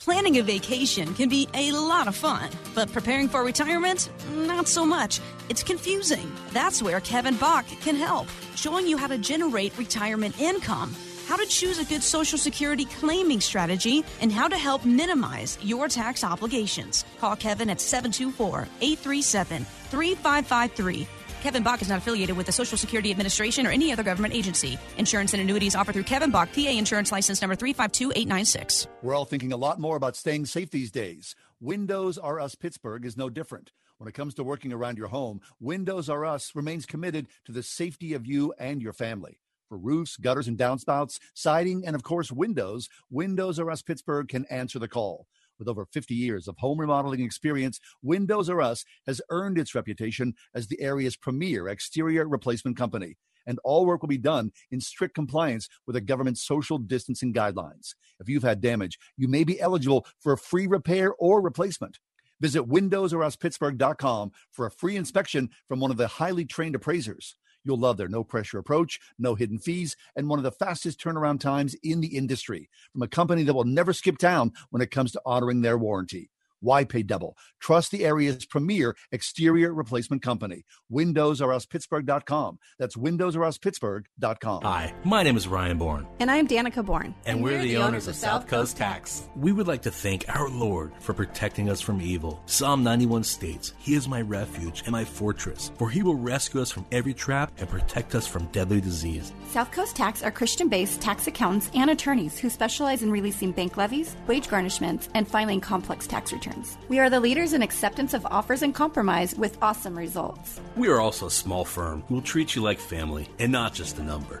Planning 0.00 0.38
a 0.38 0.42
vacation 0.42 1.12
can 1.12 1.28
be 1.28 1.46
a 1.52 1.72
lot 1.72 2.08
of 2.08 2.16
fun, 2.16 2.48
but 2.74 2.90
preparing 2.90 3.28
for 3.28 3.44
retirement, 3.44 4.08
not 4.34 4.66
so 4.66 4.86
much. 4.86 5.20
It's 5.50 5.62
confusing. 5.62 6.32
That's 6.52 6.82
where 6.82 7.00
Kevin 7.00 7.36
Bach 7.36 7.66
can 7.82 7.96
help, 7.96 8.26
showing 8.54 8.86
you 8.86 8.96
how 8.96 9.08
to 9.08 9.18
generate 9.18 9.76
retirement 9.76 10.40
income, 10.40 10.96
how 11.26 11.36
to 11.36 11.44
choose 11.44 11.78
a 11.78 11.84
good 11.84 12.02
Social 12.02 12.38
Security 12.38 12.86
claiming 12.86 13.42
strategy, 13.42 14.02
and 14.22 14.32
how 14.32 14.48
to 14.48 14.56
help 14.56 14.86
minimize 14.86 15.58
your 15.60 15.86
tax 15.86 16.24
obligations. 16.24 17.04
Call 17.18 17.36
Kevin 17.36 17.68
at 17.68 17.78
724 17.78 18.68
837 18.80 19.66
3553 19.66 21.06
Kevin 21.40 21.62
Bach 21.62 21.80
is 21.80 21.88
not 21.88 21.98
affiliated 21.98 22.36
with 22.36 22.46
the 22.46 22.52
Social 22.52 22.76
Security 22.76 23.10
Administration 23.10 23.66
or 23.66 23.70
any 23.70 23.92
other 23.92 24.02
government 24.02 24.34
agency. 24.34 24.78
Insurance 24.98 25.32
and 25.32 25.40
annuities 25.40 25.74
offered 25.74 25.94
through 25.94 26.04
Kevin 26.04 26.30
Bach, 26.30 26.52
PA 26.52 26.60
Insurance 26.60 27.10
License 27.10 27.40
Number 27.40 27.56
352896. 27.56 28.86
We're 29.02 29.14
all 29.14 29.24
thinking 29.24 29.52
a 29.52 29.56
lot 29.56 29.80
more 29.80 29.96
about 29.96 30.16
staying 30.16 30.46
safe 30.46 30.70
these 30.70 30.90
days. 30.90 31.34
Windows 31.60 32.18
R 32.18 32.38
Us 32.40 32.54
Pittsburgh 32.54 33.04
is 33.04 33.16
no 33.16 33.30
different. 33.30 33.72
When 33.98 34.08
it 34.08 34.14
comes 34.14 34.34
to 34.34 34.44
working 34.44 34.72
around 34.72 34.96
your 34.96 35.08
home, 35.08 35.40
Windows 35.60 36.08
R 36.08 36.24
Us 36.24 36.52
remains 36.54 36.86
committed 36.86 37.26
to 37.44 37.52
the 37.52 37.62
safety 37.62 38.14
of 38.14 38.26
you 38.26 38.54
and 38.58 38.80
your 38.80 38.92
family. 38.92 39.40
For 39.68 39.78
roofs, 39.78 40.16
gutters, 40.16 40.48
and 40.48 40.58
downspouts, 40.58 41.20
siding, 41.32 41.86
and 41.86 41.94
of 41.94 42.02
course, 42.02 42.32
windows, 42.32 42.88
Windows 43.08 43.58
R 43.58 43.70
Us 43.70 43.82
Pittsburgh 43.82 44.26
can 44.26 44.44
answer 44.46 44.78
the 44.78 44.88
call. 44.88 45.26
With 45.60 45.68
over 45.68 45.84
50 45.84 46.14
years 46.14 46.48
of 46.48 46.56
home 46.58 46.80
remodeling 46.80 47.20
experience, 47.20 47.78
Windows 48.02 48.48
R 48.48 48.62
Us 48.62 48.84
has 49.06 49.20
earned 49.30 49.58
its 49.58 49.74
reputation 49.74 50.34
as 50.54 50.66
the 50.66 50.80
area's 50.80 51.16
premier 51.16 51.68
exterior 51.68 52.26
replacement 52.26 52.78
company. 52.78 53.18
And 53.46 53.60
all 53.62 53.84
work 53.84 54.02
will 54.02 54.08
be 54.08 54.18
done 54.18 54.52
in 54.70 54.80
strict 54.80 55.14
compliance 55.14 55.68
with 55.86 55.94
the 55.94 56.00
government's 56.00 56.44
social 56.44 56.78
distancing 56.78 57.32
guidelines. 57.32 57.94
If 58.18 58.28
you've 58.28 58.42
had 58.42 58.60
damage, 58.60 58.98
you 59.16 59.28
may 59.28 59.44
be 59.44 59.60
eligible 59.60 60.06
for 60.18 60.32
a 60.32 60.38
free 60.38 60.66
repair 60.66 61.12
or 61.14 61.42
replacement. 61.42 61.98
Visit 62.40 62.66
windowsoruspittsburgh.com 62.66 64.30
for 64.50 64.66
a 64.66 64.70
free 64.70 64.96
inspection 64.96 65.50
from 65.68 65.80
one 65.80 65.90
of 65.90 65.98
the 65.98 66.08
highly 66.08 66.46
trained 66.46 66.74
appraisers. 66.74 67.36
You'll 67.64 67.78
love 67.78 67.96
their 67.96 68.08
no 68.08 68.24
pressure 68.24 68.58
approach, 68.58 69.00
no 69.18 69.34
hidden 69.34 69.58
fees, 69.58 69.96
and 70.16 70.28
one 70.28 70.38
of 70.38 70.42
the 70.42 70.52
fastest 70.52 71.00
turnaround 71.00 71.40
times 71.40 71.74
in 71.82 72.00
the 72.00 72.16
industry 72.16 72.70
from 72.92 73.02
a 73.02 73.08
company 73.08 73.42
that 73.42 73.54
will 73.54 73.64
never 73.64 73.92
skip 73.92 74.18
town 74.18 74.52
when 74.70 74.82
it 74.82 74.90
comes 74.90 75.12
to 75.12 75.22
honoring 75.26 75.60
their 75.60 75.78
warranty. 75.78 76.30
Why 76.60 76.84
pay 76.84 77.02
double? 77.02 77.36
Trust 77.58 77.90
the 77.90 78.04
area's 78.04 78.44
premier 78.44 78.94
exterior 79.12 79.72
replacement 79.72 80.22
company. 80.22 80.64
WindowsRUsPittsburgh.com. 80.92 82.58
That's 82.78 82.96
WindowsRUsPittsburgh.com. 82.96 84.62
Hi, 84.62 84.94
my 85.04 85.22
name 85.22 85.36
is 85.36 85.48
Ryan 85.48 85.78
Bourne. 85.78 86.06
And 86.18 86.30
I'm 86.30 86.46
Danica 86.46 86.84
Bourne. 86.84 87.14
And, 87.24 87.42
we're, 87.42 87.62
the, 87.62 87.78
owners 87.78 88.08
of 88.08 88.14
South 88.14 88.46
Coast 88.46 88.76
Tax. 88.76 89.28
We 89.36 89.52
would 89.52 89.66
like 89.66 89.82
to 89.82 89.90
thank 89.90 90.26
our 90.28 90.50
Lord 90.50 90.92
for 91.00 91.14
protecting 91.14 91.70
us 91.70 91.80
from 91.80 92.02
evil. 92.02 92.42
Psalm 92.44 92.82
91 92.84 93.24
states, 93.24 93.72
He 93.78 93.94
is 93.94 94.06
my 94.06 94.20
refuge 94.20 94.82
and 94.82 94.92
my 94.92 95.04
fortress, 95.04 95.72
for 95.78 95.88
He 95.88 96.02
will 96.02 96.16
rescue 96.16 96.60
us 96.60 96.70
from 96.70 96.84
every 96.92 97.14
trap 97.14 97.52
and 97.58 97.68
protect 97.68 98.14
us 98.14 98.26
from 98.26 98.46
deadly 98.46 98.80
disease. 98.82 99.32
South 99.48 99.72
Coast 99.72 99.96
Tax 99.96 100.22
are 100.22 100.30
Christian 100.30 100.68
based 100.68 101.00
tax 101.00 101.26
accountants 101.26 101.70
and 101.74 101.90
attorneys 101.90 102.38
who 102.38 102.50
specialize 102.50 103.02
in 103.02 103.10
releasing 103.10 103.50
bank 103.52 103.76
levies, 103.78 104.14
wage 104.26 104.48
garnishments, 104.48 105.08
and 105.14 105.26
filing 105.26 105.60
complex 105.60 106.06
tax 106.06 106.32
returns. 106.32 106.49
We 106.88 106.98
are 106.98 107.10
the 107.10 107.20
leaders 107.20 107.52
in 107.52 107.62
acceptance 107.62 108.14
of 108.14 108.26
offers 108.26 108.62
and 108.62 108.74
compromise 108.74 109.34
with 109.34 109.58
awesome 109.62 109.96
results. 109.96 110.60
We 110.76 110.88
are 110.88 111.00
also 111.00 111.26
a 111.26 111.30
small 111.30 111.64
firm 111.64 112.02
will 112.08 112.22
treat 112.22 112.54
you 112.54 112.62
like 112.62 112.78
family 112.78 113.28
and 113.38 113.52
not 113.52 113.74
just 113.74 113.98
a 113.98 114.02
number. 114.02 114.40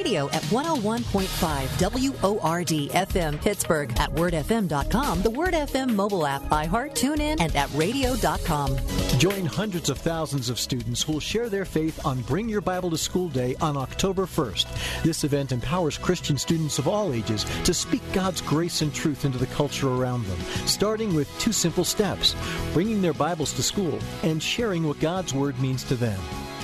at 0.01 0.41
101.5 0.49 2.21
WORD 2.21 2.67
FM 2.67 3.39
Pittsburgh, 3.39 3.91
at 3.99 4.09
wordfm.com, 4.11 5.21
the 5.21 5.29
Word 5.29 5.53
FM 5.53 5.93
mobile 5.93 6.25
app, 6.25 6.41
iHeart, 6.43 6.95
TuneIn, 6.95 7.39
and 7.39 7.55
at 7.55 7.69
radio.com. 7.75 8.75
Join 9.19 9.45
hundreds 9.45 9.89
of 9.89 9.99
thousands 9.99 10.49
of 10.49 10.59
students 10.59 11.03
who 11.03 11.13
will 11.13 11.19
share 11.19 11.49
their 11.49 11.65
faith 11.65 12.03
on 12.03 12.21
Bring 12.21 12.49
Your 12.49 12.61
Bible 12.61 12.89
to 12.89 12.97
School 12.97 13.29
Day 13.29 13.55
on 13.61 13.77
October 13.77 14.25
1st. 14.25 15.03
This 15.03 15.23
event 15.23 15.51
empowers 15.51 15.99
Christian 15.99 16.37
students 16.37 16.79
of 16.79 16.87
all 16.87 17.13
ages 17.13 17.45
to 17.63 17.73
speak 17.73 18.01
God's 18.11 18.41
grace 18.41 18.81
and 18.81 18.91
truth 18.91 19.23
into 19.23 19.37
the 19.37 19.45
culture 19.47 19.89
around 19.89 20.25
them, 20.25 20.39
starting 20.65 21.13
with 21.13 21.29
two 21.39 21.51
simple 21.51 21.85
steps 21.85 22.35
bringing 22.73 23.03
their 23.03 23.13
Bibles 23.13 23.53
to 23.53 23.61
school 23.61 23.99
and 24.23 24.41
sharing 24.41 24.87
what 24.87 24.99
God's 24.99 25.33
Word 25.33 25.59
means 25.59 25.83
to 25.83 25.95
them. 25.95 26.19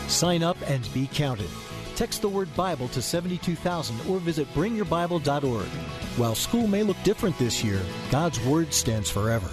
Sign 0.07 0.41
up 0.41 0.57
and 0.67 0.91
be 0.91 1.07
counted. 1.13 1.49
Text 1.97 2.21
the 2.21 2.29
word 2.29 2.55
Bible 2.55 2.87
to 2.89 3.01
72000 3.01 4.01
or 4.07 4.19
visit 4.19 4.47
bringyourbible.org. 4.53 5.67
While 6.15 6.35
school 6.35 6.67
may 6.67 6.83
look 6.83 7.01
different 7.03 7.35
this 7.39 7.63
year, 7.63 7.81
God's 8.11 8.39
Word 8.41 8.71
stands 8.71 9.09
forever. 9.09 9.49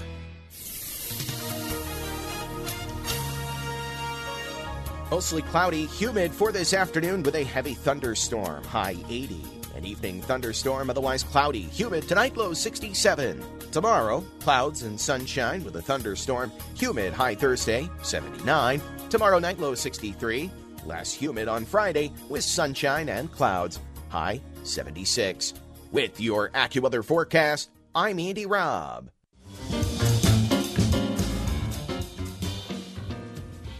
Mostly 5.10 5.40
cloudy, 5.40 5.86
humid 5.86 6.32
for 6.32 6.52
this 6.52 6.74
afternoon 6.74 7.22
with 7.22 7.34
a 7.34 7.44
heavy 7.44 7.72
thunderstorm, 7.72 8.62
high 8.64 8.96
80. 9.08 9.42
An 9.74 9.86
evening 9.86 10.20
thunderstorm, 10.20 10.90
otherwise 10.90 11.22
cloudy, 11.22 11.62
humid, 11.62 12.06
tonight 12.06 12.36
low 12.36 12.52
67. 12.52 13.42
Tomorrow, 13.72 14.20
clouds 14.40 14.82
and 14.82 15.00
sunshine 15.00 15.64
with 15.64 15.76
a 15.76 15.82
thunderstorm, 15.82 16.52
humid, 16.74 17.14
high 17.14 17.34
Thursday, 17.34 17.88
79. 18.02 18.82
Tomorrow 19.08 19.38
night 19.38 19.58
low 19.58 19.74
63. 19.74 20.50
Less 20.84 21.14
humid 21.14 21.48
on 21.48 21.64
Friday 21.64 22.12
with 22.28 22.44
sunshine 22.44 23.08
and 23.08 23.30
clouds, 23.32 23.80
high 24.08 24.40
76. 24.64 25.54
With 25.92 26.20
your 26.20 26.50
AccuWeather 26.50 27.04
forecast, 27.04 27.70
I'm 27.94 28.18
Andy 28.18 28.46
Robb. 28.46 29.10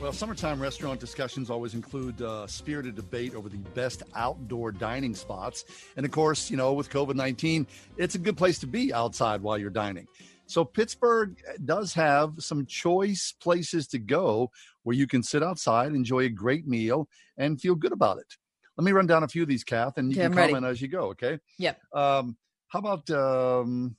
Well, 0.01 0.12
summertime 0.12 0.60
restaurant 0.60 1.01
discussions 1.01 1.48
always 1.48 1.72
include 1.72 2.20
uh, 2.20 2.47
spirited 2.47 2.94
debate 2.94 3.35
over 3.35 3.48
the 3.48 3.56
best 3.56 4.02
outdoor 4.14 4.70
dining 4.70 5.14
spots. 5.14 5.64
And 5.97 6.05
of 6.05 6.12
course, 6.12 6.51
you 6.51 6.59
know, 6.59 6.74
with 6.74 6.90
COVID 6.90 7.14
19, 7.14 7.66
it's 7.97 8.14
a 8.14 8.18
good 8.18 8.36
place 8.36 8.59
to 8.59 8.66
be 8.66 8.93
outside 8.93 9.40
while 9.40 9.56
you're 9.56 9.70
dining. 9.70 10.06
So, 10.47 10.65
Pittsburgh 10.65 11.37
does 11.65 11.95
have 11.95 12.35
some 12.39 12.66
choice 12.66 13.33
places 13.41 13.87
to 13.89 13.99
go 13.99 14.51
where 14.83 14.95
you 14.97 15.07
can 15.07 15.23
sit 15.23 15.43
outside, 15.43 15.93
enjoy 15.95 16.21
a 16.21 16.29
great 16.29 16.66
meal, 16.66 17.09
and 17.39 17.61
feel 17.61 17.75
good 17.75 17.93
about 17.93 18.19
it. 18.19 18.27
Let 18.77 18.85
me 18.85 18.93
run 18.93 19.07
down 19.07 19.23
a 19.23 19.29
few 19.29 19.43
of 19.43 19.49
these, 19.49 19.65
Kath, 19.65 19.99
and 19.99 20.11
you 20.11 20.16
Okay, 20.16 20.23
can 20.25 20.33
I'm 20.33 20.39
comment 20.47 20.65
ready. 20.65 20.73
as 20.73 20.83
you 20.83 20.89
go, 20.89 21.05
okay? 21.11 21.39
Yep. 21.59 21.81
Um, 21.95 22.37
how 22.69 22.81
about 22.81 23.09
um, 23.11 23.95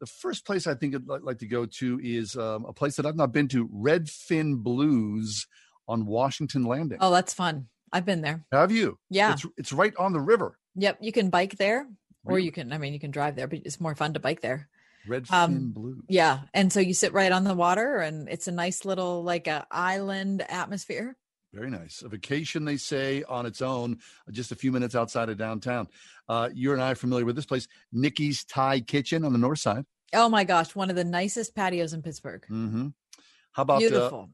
the 0.00 0.06
first 0.06 0.46
place 0.46 0.66
I 0.66 0.74
think 0.74 0.94
I'd 0.94 1.06
li- 1.08 1.18
like 1.20 1.38
to 1.38 1.46
go 1.46 1.66
to 1.66 2.00
is 2.02 2.36
um, 2.36 2.64
a 2.66 2.72
place 2.72 2.96
that 2.96 3.04
I've 3.06 3.16
not 3.16 3.32
been 3.32 3.48
to, 3.48 3.66
Redfin 3.68 4.58
Blues 4.62 5.46
on 5.88 6.06
Washington 6.06 6.64
Landing. 6.64 6.98
Oh, 7.00 7.10
that's 7.10 7.34
fun. 7.34 7.66
I've 7.92 8.04
been 8.04 8.20
there. 8.20 8.44
Have 8.52 8.70
you? 8.70 8.98
Yeah. 9.10 9.32
It's, 9.32 9.46
it's 9.56 9.72
right 9.72 9.94
on 9.98 10.12
the 10.12 10.20
river. 10.20 10.58
Yep. 10.76 10.98
You 11.00 11.10
can 11.12 11.28
bike 11.30 11.56
there 11.56 11.86
or 12.24 12.38
you 12.38 12.52
can, 12.52 12.72
I 12.72 12.78
mean, 12.78 12.92
you 12.92 13.00
can 13.00 13.10
drive 13.10 13.34
there, 13.36 13.48
but 13.48 13.60
it's 13.64 13.80
more 13.80 13.94
fun 13.94 14.12
to 14.12 14.20
bike 14.20 14.42
there. 14.42 14.68
Redfin 15.08 15.32
Um, 15.32 15.70
blue. 15.70 16.02
Yeah. 16.08 16.40
And 16.54 16.72
so 16.72 16.80
you 16.80 16.94
sit 16.94 17.12
right 17.12 17.32
on 17.32 17.44
the 17.44 17.54
water 17.54 17.96
and 17.98 18.28
it's 18.28 18.46
a 18.48 18.52
nice 18.52 18.84
little 18.84 19.22
like 19.24 19.46
a 19.46 19.66
island 19.70 20.44
atmosphere. 20.48 21.16
Very 21.52 21.70
nice. 21.70 22.02
A 22.02 22.08
vacation, 22.08 22.66
they 22.66 22.76
say, 22.76 23.22
on 23.22 23.46
its 23.46 23.62
own, 23.62 23.98
just 24.30 24.52
a 24.52 24.54
few 24.54 24.70
minutes 24.70 24.94
outside 24.94 25.30
of 25.30 25.38
downtown. 25.38 25.88
Uh, 26.28 26.50
you 26.52 26.72
and 26.74 26.82
I 26.82 26.92
are 26.92 26.94
familiar 26.94 27.24
with 27.24 27.36
this 27.36 27.46
place, 27.46 27.66
Nikki's 27.90 28.44
Thai 28.44 28.80
Kitchen 28.80 29.24
on 29.24 29.32
the 29.32 29.38
north 29.38 29.58
side. 29.58 29.86
Oh 30.12 30.28
my 30.28 30.44
gosh. 30.44 30.74
One 30.74 30.90
of 30.90 30.96
the 30.96 31.04
nicest 31.04 31.54
patios 31.54 31.94
in 31.94 32.02
Pittsburgh. 32.02 32.44
Mm-hmm. 32.50 32.88
How 33.52 33.62
about 33.62 33.76
uh, 33.76 33.78
Beautiful. 33.80 34.30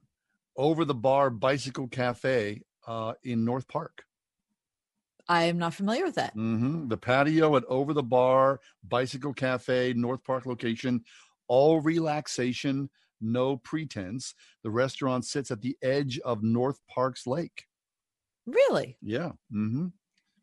over 0.56 0.84
the 0.84 0.94
bar 0.94 1.30
bicycle 1.30 1.86
cafe 1.88 2.62
uh, 2.86 3.14
in 3.22 3.44
North 3.44 3.68
Park? 3.68 4.04
I 5.28 5.44
am 5.44 5.58
not 5.58 5.74
familiar 5.74 6.04
with 6.04 6.16
that. 6.16 6.34
hmm 6.34 6.88
The 6.88 6.96
patio 6.96 7.56
at 7.56 7.64
Over 7.64 7.92
the 7.94 8.02
Bar 8.02 8.60
Bicycle 8.86 9.32
Cafe, 9.32 9.94
North 9.94 10.22
Park 10.24 10.46
location, 10.46 11.02
all 11.48 11.80
relaxation, 11.80 12.90
no 13.20 13.56
pretense. 13.56 14.34
The 14.62 14.70
restaurant 14.70 15.24
sits 15.24 15.50
at 15.50 15.62
the 15.62 15.76
edge 15.82 16.18
of 16.20 16.42
North 16.42 16.78
Park's 16.88 17.26
lake. 17.26 17.64
Really? 18.46 18.98
Yeah. 19.00 19.32
Mm-hmm. 19.52 19.86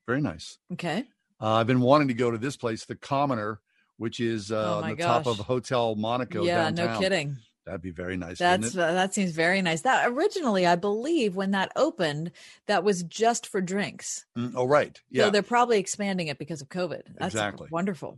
Very 0.07 0.21
nice. 0.21 0.57
Okay. 0.73 1.05
Uh, 1.39 1.53
I've 1.55 1.67
been 1.67 1.81
wanting 1.81 2.07
to 2.07 2.13
go 2.15 2.31
to 2.31 2.37
this 2.37 2.57
place, 2.57 2.85
the 2.85 2.95
Commoner, 2.95 3.59
which 3.97 4.19
is 4.19 4.51
uh, 4.51 4.77
Oh 4.79 4.83
on 4.83 4.89
the 4.89 4.95
top 4.95 5.27
of. 5.27 5.37
Hotel 5.37 5.95
Monaco. 5.95 6.43
yeah. 6.43 6.71
downtown. 6.71 6.93
No 6.93 6.99
kidding. 6.99 7.37
That'd 7.65 7.81
be 7.81 7.91
very 7.91 8.17
nice. 8.17 8.39
That's 8.39 8.75
uh, 8.75 8.93
that 8.93 9.13
seems 9.13 9.31
very 9.31 9.61
nice. 9.61 9.81
That 9.81 10.09
originally, 10.09 10.65
I 10.65 10.75
believe, 10.75 11.35
when 11.35 11.51
that 11.51 11.71
opened, 11.75 12.31
that 12.67 12.83
was 12.83 13.03
just 13.03 13.45
for 13.47 13.61
drinks. 13.61 14.25
Mm, 14.37 14.53
oh, 14.55 14.65
right. 14.65 14.99
Yeah. 15.11 15.25
So 15.25 15.29
they're 15.31 15.43
probably 15.43 15.77
expanding 15.79 16.27
it 16.27 16.39
because 16.39 16.61
of 16.61 16.69
COVID. 16.69 17.01
That's 17.19 17.35
Exactly. 17.35 17.67
wonderful. 17.71 18.17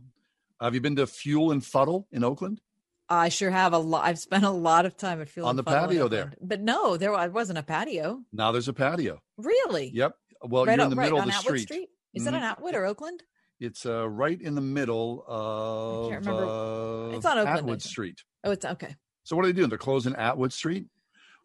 Have 0.60 0.74
you 0.74 0.80
been 0.80 0.96
to 0.96 1.06
Fuel 1.06 1.50
and 1.52 1.62
Fuddle 1.64 2.06
in 2.10 2.24
Oakland? 2.24 2.60
I 3.06 3.28
sure 3.28 3.50
have 3.50 3.74
a 3.74 3.78
lot. 3.78 4.06
I've 4.06 4.18
spent 4.18 4.44
a 4.44 4.50
lot 4.50 4.86
of 4.86 4.96
time 4.96 5.20
at 5.20 5.28
Fuel 5.28 5.46
On 5.46 5.56
the 5.56 5.62
patio 5.64 6.08
there. 6.08 6.32
But 6.40 6.62
no, 6.62 6.96
there 6.96 7.12
wasn't 7.28 7.58
a 7.58 7.62
patio. 7.62 8.22
Now 8.32 8.50
there's 8.50 8.68
a 8.68 8.72
patio. 8.72 9.20
Really? 9.36 9.90
Yep. 9.92 10.14
Well, 10.42 10.64
right 10.64 10.76
you're 10.78 10.84
in 10.84 10.90
the 10.90 10.96
right 10.96 11.04
middle 11.04 11.18
of 11.20 11.26
the 11.26 11.34
Atwood 11.34 11.60
street. 11.60 11.88
Is 12.14 12.24
that 12.24 12.32
Mhm. 12.32 12.36
on 12.38 12.42
Atwood 12.44 12.74
or 12.74 12.86
Oakland? 12.86 13.22
It's 13.60 13.84
uh, 13.84 14.08
right 14.08 14.40
in 14.40 14.54
the 14.54 14.60
middle 14.62 15.22
of 15.28 16.10
can't 16.12 16.24
remember. 16.24 16.46
uh, 16.46 17.16
It's 17.16 17.26
on 17.26 17.38
Oakland, 17.38 17.58
Atwood. 17.58 17.82
Street. 17.82 18.22
Oh, 18.42 18.50
it's 18.52 18.64
okay. 18.64 18.96
So 19.24 19.36
what 19.36 19.44
are 19.44 19.48
they 19.48 19.52
doing? 19.52 19.68
They're 19.68 19.78
closing 19.78 20.14
Atwood 20.14 20.52
Street. 20.52 20.86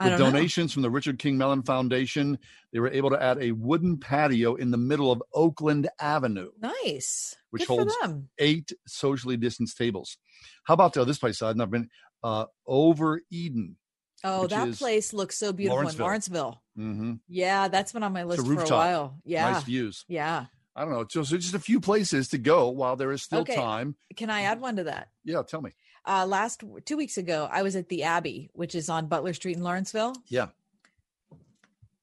With 0.02 0.12
don't 0.12 0.20
know. 0.20 0.26
donations 0.32 0.72
from 0.72 0.82
the 0.82 0.90
Richard 0.90 1.20
King 1.20 1.38
Mellon 1.38 1.62
Foundation, 1.64 2.40
they 2.72 2.80
were 2.80 2.90
able 2.90 3.10
to 3.10 3.22
add 3.22 3.38
a 3.42 3.52
wooden 3.52 3.98
patio 3.98 4.56
in 4.56 4.72
the 4.72 4.78
middle 4.78 5.12
of 5.12 5.22
Oakland 5.34 5.90
Avenue, 6.00 6.52
Nice. 6.62 7.36
which 7.50 7.68
Good 7.68 7.68
holds 7.68 7.96
eight 8.38 8.72
socially 8.88 9.36
distanced 9.36 9.78
tables. 9.78 10.18
How 10.64 10.74
about 10.74 10.96
uh, 10.96 11.04
this 11.04 11.18
place? 11.18 11.42
I've 11.42 11.58
never 11.58 11.72
been. 11.72 11.90
Uh, 12.24 12.46
Over 12.66 13.22
Eden. 13.30 13.76
Oh, 14.24 14.48
that 14.48 14.74
place 14.76 15.12
looks 15.14 15.38
so 15.38 15.52
beautiful 15.52 15.78
Lawrenceville. 15.78 16.06
in 16.06 16.08
Lawrenceville. 16.08 16.62
Mm-hmm. 16.78 17.14
Yeah, 17.28 17.68
that's 17.68 17.92
been 17.92 18.04
on 18.04 18.14
my 18.14 18.24
list 18.24 18.46
for 18.46 18.54
a 18.54 18.66
while. 18.68 19.18
Yeah. 19.26 19.52
Nice 19.52 19.64
views. 19.64 20.06
Yeah. 20.08 20.46
I 20.76 20.84
don't 20.86 20.92
know. 20.94 21.06
So, 21.10 21.24
so 21.24 21.36
just 21.38 21.54
a 21.56 21.60
few 21.60 21.82
places 21.82 22.30
to 22.30 22.38
go 22.38 22.70
while 22.70 22.96
there 22.96 23.12
is 23.12 23.22
still 23.22 23.40
Okay. 23.42 23.56
time. 23.56 23.96
Can 24.16 24.30
I 24.30 24.44
add 24.44 24.62
one 24.62 24.78
to 24.78 24.86
that? 24.86 25.10
Yeah, 25.26 25.42
tell 25.46 25.62
me. 25.62 25.72
Uh, 26.10 26.26
last 26.26 26.64
two 26.86 26.98
weeks 26.98 27.18
ago, 27.20 27.48
I 27.52 27.62
was 27.62 27.76
at 27.76 27.88
the 27.88 28.02
Abbey, 28.04 28.50
which 28.54 28.74
is 28.74 28.90
on 28.90 29.06
Butler 29.06 29.34
Street 29.34 29.58
in 29.58 29.64
Lawrenceville. 29.64 30.16
Yeah, 30.28 30.48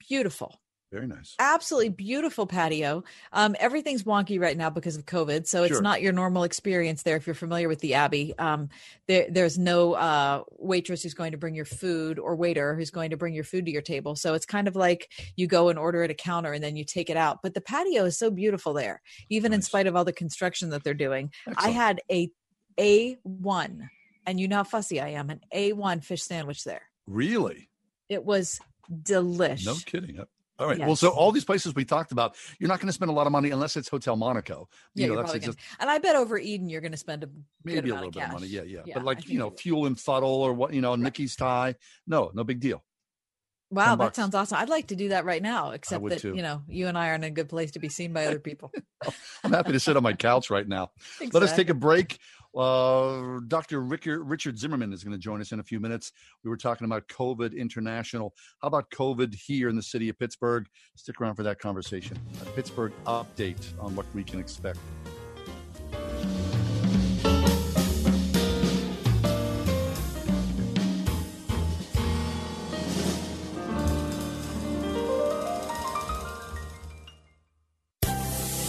Beautiful. 0.09 0.61
very 0.93 1.09
nice. 1.09 1.35
absolutely 1.41 1.89
beautiful 1.89 2.47
patio. 2.47 3.03
Um, 3.33 3.57
everything's 3.59 4.05
wonky 4.05 4.41
right 4.41 4.57
now 4.57 4.71
because 4.71 4.95
of 4.97 5.05
COVID, 5.05 5.49
so 5.49 5.65
it's 5.65 5.73
Sure. 5.75 5.83
not 5.83 6.01
your 6.01 6.13
normal 6.13 6.45
experience 6.45 7.03
there. 7.03 7.17
If 7.17 7.27
you're 7.27 7.35
familiar 7.35 7.69
with 7.69 7.81
the 7.81 7.95
Abbey, 7.95 8.33
um, 8.39 8.69
there, 9.09 9.27
there's 9.29 9.59
no 9.59 9.95
uh, 9.95 10.45
waitress 10.59 11.03
who's 11.03 11.13
going 11.15 11.33
to 11.33 11.39
bring 11.39 11.57
your 11.57 11.65
food 11.65 12.21
or 12.21 12.37
waiter 12.37 12.77
who's 12.77 12.91
going 12.93 13.11
to 13.11 13.17
bring 13.17 13.35
your 13.35 13.43
food 13.43 13.67
to 13.67 13.73
your 13.73 13.83
table. 13.83 14.15
So 14.15 14.35
it's 14.35 14.47
kind 14.47 14.69
of 14.69 14.77
like 14.77 15.11
you 15.35 15.49
go 15.49 15.69
and 15.71 15.79
order 15.79 16.05
at 16.05 16.11
a 16.11 16.15
counter 16.15 16.53
and 16.53 16.63
then 16.63 16.77
you 16.77 16.85
take 16.85 17.11
it 17.11 17.17
out. 17.17 17.43
But 17.43 17.55
the 17.55 17.61
patio 17.61 18.05
is 18.05 18.17
so 18.17 18.31
beautiful 18.31 18.73
there, 18.73 19.03
even 19.29 19.53
in 19.53 19.63
spite 19.63 19.89
of 19.89 19.97
all 19.97 20.05
the 20.05 20.13
construction 20.13 20.71
that 20.71 20.85
they're 20.85 20.95
doing. 20.95 21.33
I 21.57 21.71
had 21.71 22.01
a 22.09 22.31
a 22.79 23.17
one, 23.25 23.89
and 24.27 24.41
you 24.41 24.49
know 24.49 24.57
how 24.57 24.65
fussy 24.65 25.01
I 25.01 25.11
am, 25.11 25.31
an 25.31 25.41
a 25.53 25.73
one 25.73 26.01
fish 26.01 26.23
sandwich 26.23 26.65
there. 26.65 26.83
Really? 27.07 27.71
It 28.09 28.25
was 28.25 28.61
delish. 28.91 29.65
No 29.65 29.75
kidding. 29.85 30.21
All 30.59 30.67
right. 30.67 30.79
Well, 30.79 30.97
so 30.97 31.11
all 31.11 31.33
these 31.33 31.45
places 31.45 31.75
we 31.75 31.85
talked 31.85 32.13
about, 32.13 32.35
you're 32.59 32.69
not 32.69 32.81
going 32.81 32.87
to 32.89 32.93
spend 32.93 33.11
a 33.11 33.15
lot 33.15 33.27
of 33.27 33.33
money 33.33 33.51
unless 33.51 33.77
it's 33.77 33.89
Hotel 33.89 34.17
Monaco. 34.17 34.69
Yeah, 34.95 35.03
you 35.03 35.09
know, 35.09 35.15
you're 35.15 35.25
that's 35.25 35.45
just 35.45 35.59
and 35.79 35.91
I 35.91 35.99
bet 35.99 36.17
over 36.17 36.39
Eden 36.39 36.69
you're 36.69 36.81
going 36.81 36.93
to 36.93 36.99
spend 36.99 37.25
a 37.25 37.27
good 37.27 37.45
maybe 37.65 37.91
a 37.91 37.95
little 37.95 38.09
of 38.09 38.15
bit 38.15 38.23
of 38.25 38.33
money. 38.33 38.47
Yeah, 38.47 38.63
yeah. 38.63 38.81
Yeah, 38.87 38.95
but 38.95 39.05
like, 39.05 39.29
you 39.29 39.39
know, 39.39 39.51
fuel 39.51 39.87
and 39.87 39.99
fuddle 39.99 40.31
or 40.31 40.55
what, 40.55 40.73
you 40.73 40.81
know, 40.81 40.97
Nikki's 40.97 41.37
Thai. 41.37 41.75
No, 42.07 42.31
no 42.35 42.43
big 42.43 42.61
deal. 42.61 42.83
Wow, 43.71 43.97
that 43.97 43.99
bucks. 43.99 44.17
sounds 44.17 44.35
awesome. 44.35 44.59
I'd 44.59 44.69
like 44.69 44.89
to 44.89 44.97
do 44.97 45.09
that 45.09 45.25
right 45.25 45.43
now, 45.43 45.73
except 45.73 46.09
that 46.09 46.21
too. 46.21 46.37
you 46.37 46.43
know 46.43 46.63
you 46.69 46.87
and 46.87 46.97
I 46.97 47.09
are 47.09 47.15
in 47.15 47.25
a 47.25 47.31
good 47.31 47.49
place 47.49 47.73
to 47.73 47.81
be 47.81 47.89
seen 47.89 48.13
by 48.13 48.27
other 48.27 48.39
people. 48.39 48.73
I'm 49.45 49.53
happy 49.53 49.73
to 49.73 49.81
sit 49.81 49.97
on 49.97 50.05
my 50.05 50.13
couch 50.13 50.51
right 50.51 50.67
now. 50.67 50.93
Let 51.33 51.43
us 51.43 51.55
take 51.55 51.69
a 51.69 51.75
break. 51.75 52.19
Uh, 52.57 53.41
Dr. 53.49 53.83
Richard, 53.83 54.23
Richard 54.23 54.59
Zimmerman 54.59 54.93
is 54.93 55.05
going 55.05 55.13
to 55.13 55.19
join 55.19 55.43
us 55.43 55.53
in 55.53 55.61
a 55.61 55.63
few 55.63 55.79
minutes. 55.79 56.13
We 56.43 56.49
were 56.49 56.57
talking 56.57 56.87
about 56.87 57.07
COVID 57.09 57.55
international. 57.57 58.35
How 58.63 58.69
about 58.69 58.91
COVID 58.91 59.35
here 59.35 59.69
in 59.69 59.77
the 59.77 59.83
city 59.83 60.09
of 60.09 60.19
Pittsburgh? 60.19 60.67
Stick 60.95 61.21
around 61.21 61.35
for 61.35 61.43
that 61.43 61.59
conversation. 61.59 62.19
A 62.41 62.47
Pittsburgh 62.47 62.93
update 63.07 63.79
on 63.79 63.95
what 63.95 64.07
we 64.15 64.25
can 64.25 64.41
expect. 64.41 64.79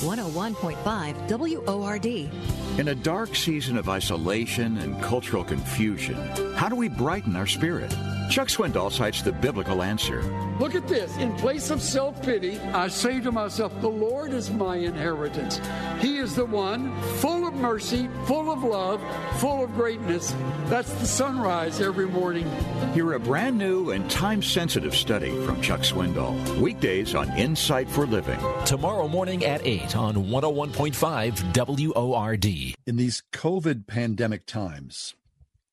One 0.04 0.18
hundred 0.18 0.36
one 0.36 0.56
point 0.56 0.78
five 0.80 1.16
WORD. 1.30 2.30
In 2.78 2.90
a 2.90 2.96
dark 2.96 3.36
season 3.36 3.76
of 3.76 3.90
isolation 3.90 4.78
and 4.78 5.02
cultural 5.02 5.44
confusion, 5.44 6.16
how 6.54 6.70
do 6.70 6.76
we 6.76 6.90
brighten 6.90 7.36
our 7.36 7.48
spirit? 7.48 7.92
Chuck 8.30 8.50
Swindoll 8.50 8.92
cites 8.92 9.22
the 9.22 9.32
biblical 9.32 9.82
answer. 9.82 10.22
Look 10.60 10.76
at 10.76 10.88
this. 10.88 11.16
In 11.18 11.36
place 11.36 11.70
of 11.70 11.82
self 11.82 12.22
pity, 12.22 12.60
I 12.60 12.88
say 12.88 13.22
to 13.22 13.32
myself, 13.32 13.74
The 13.82 13.88
Lord 13.88 14.34
is 14.34 14.50
my 14.50 14.76
inheritance. 14.76 15.62
He 16.00 16.18
is 16.18 16.36
the 16.36 16.46
one 16.46 17.00
full 17.18 17.48
of 17.48 17.54
mercy, 17.54 18.10
full 18.26 18.52
of 18.52 18.64
love, 18.64 19.02
full 19.40 19.64
of 19.64 19.74
greatness. 19.76 20.36
That's 20.66 20.92
the 20.96 21.06
sunrise 21.08 21.80
every 21.80 22.08
morning. 22.08 22.50
Hear 22.94 23.14
a 23.14 23.20
brand 23.20 23.58
new 23.58 23.92
and 23.92 24.10
time 24.12 24.42
sensitive 24.42 24.96
study 24.96 25.32
from 25.46 25.62
Chuck 25.62 25.82
Swindoll. 25.82 26.60
Weekdays 26.60 27.16
on 27.16 27.30
Insight 27.38 27.90
for 27.90 28.06
Living. 28.06 28.40
Tomorrow 28.66 29.08
morning 29.08 29.46
at 29.46 29.66
8 29.66 29.96
on 29.96 30.16
101.5 30.16 31.94
WORD. 31.96 32.46
In 32.86 32.96
these 32.96 33.24
COVID 33.32 33.88
pandemic 33.88 34.46
times, 34.46 35.16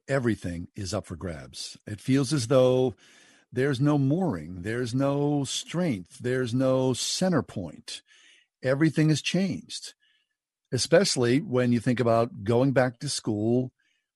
everything 0.08 0.68
is 0.74 0.92
up 0.92 1.06
for 1.06 1.16
grabs. 1.16 1.78
It 1.86 2.00
feels 2.00 2.32
as 2.32 2.48
though 2.48 2.94
there's 3.52 3.80
no 3.80 3.98
mooring, 3.98 4.62
there's 4.62 4.94
no 4.94 5.44
strength, 5.44 6.18
there's 6.18 6.52
no 6.52 6.92
center 6.92 7.42
point. 7.42 8.02
Everything 8.62 9.10
has 9.10 9.22
changed, 9.22 9.94
especially 10.72 11.40
when 11.40 11.72
you 11.72 11.80
think 11.80 12.00
about 12.00 12.44
going 12.44 12.72
back 12.72 12.98
to 12.98 13.08
school, 13.08 13.72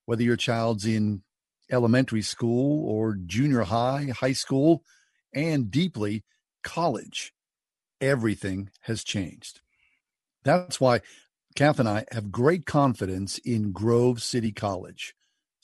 whether 0.07 0.23
your 0.23 0.37
child's 0.37 0.87
in 0.87 1.23
elementary 1.71 2.23
school 2.23 2.89
or 2.89 3.15
junior 3.15 3.63
high, 3.63 4.09
high 4.15 4.33
school, 4.33 4.83
and 5.35 5.71
deeply 5.71 6.25
college. 6.65 7.33
Everything 8.01 8.71
has 8.83 9.05
changed. 9.05 9.61
That's 10.45 10.81
why 10.81 11.01
Kath 11.55 11.79
and 11.79 11.89
I 11.89 12.07
have 12.13 12.33
great 12.33 12.67
confidence 12.67 13.39
in 13.39 13.73
Grove 13.73 14.23
City 14.23 14.53
College. 14.53 15.15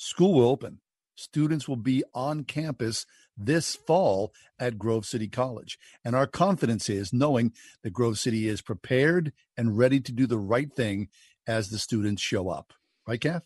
School 0.05 0.35
will 0.35 0.51
open. 0.51 0.81
Students 1.15 1.67
will 1.67 1.77
be 1.77 2.05
on 2.13 2.45
campus 2.45 3.07
this 3.39 3.75
fall 3.75 4.35
at 4.59 4.77
Grove 4.77 5.07
City 5.07 5.29
College. 5.29 5.79
And 6.05 6.15
our 6.15 6.27
confidence 6.27 6.91
is 6.91 7.11
knowing 7.11 7.55
that 7.83 7.95
Grove 7.95 8.19
City 8.19 8.47
is 8.47 8.61
prepared 8.61 9.33
and 9.57 9.79
ready 9.79 10.01
to 10.01 10.13
do 10.13 10.27
the 10.27 10.39
right 10.39 10.71
thing 10.71 11.09
as 11.47 11.71
the 11.71 11.79
students 11.79 12.21
show 12.21 12.51
up. 12.51 12.75
Right, 13.09 13.19
Kath? 13.19 13.45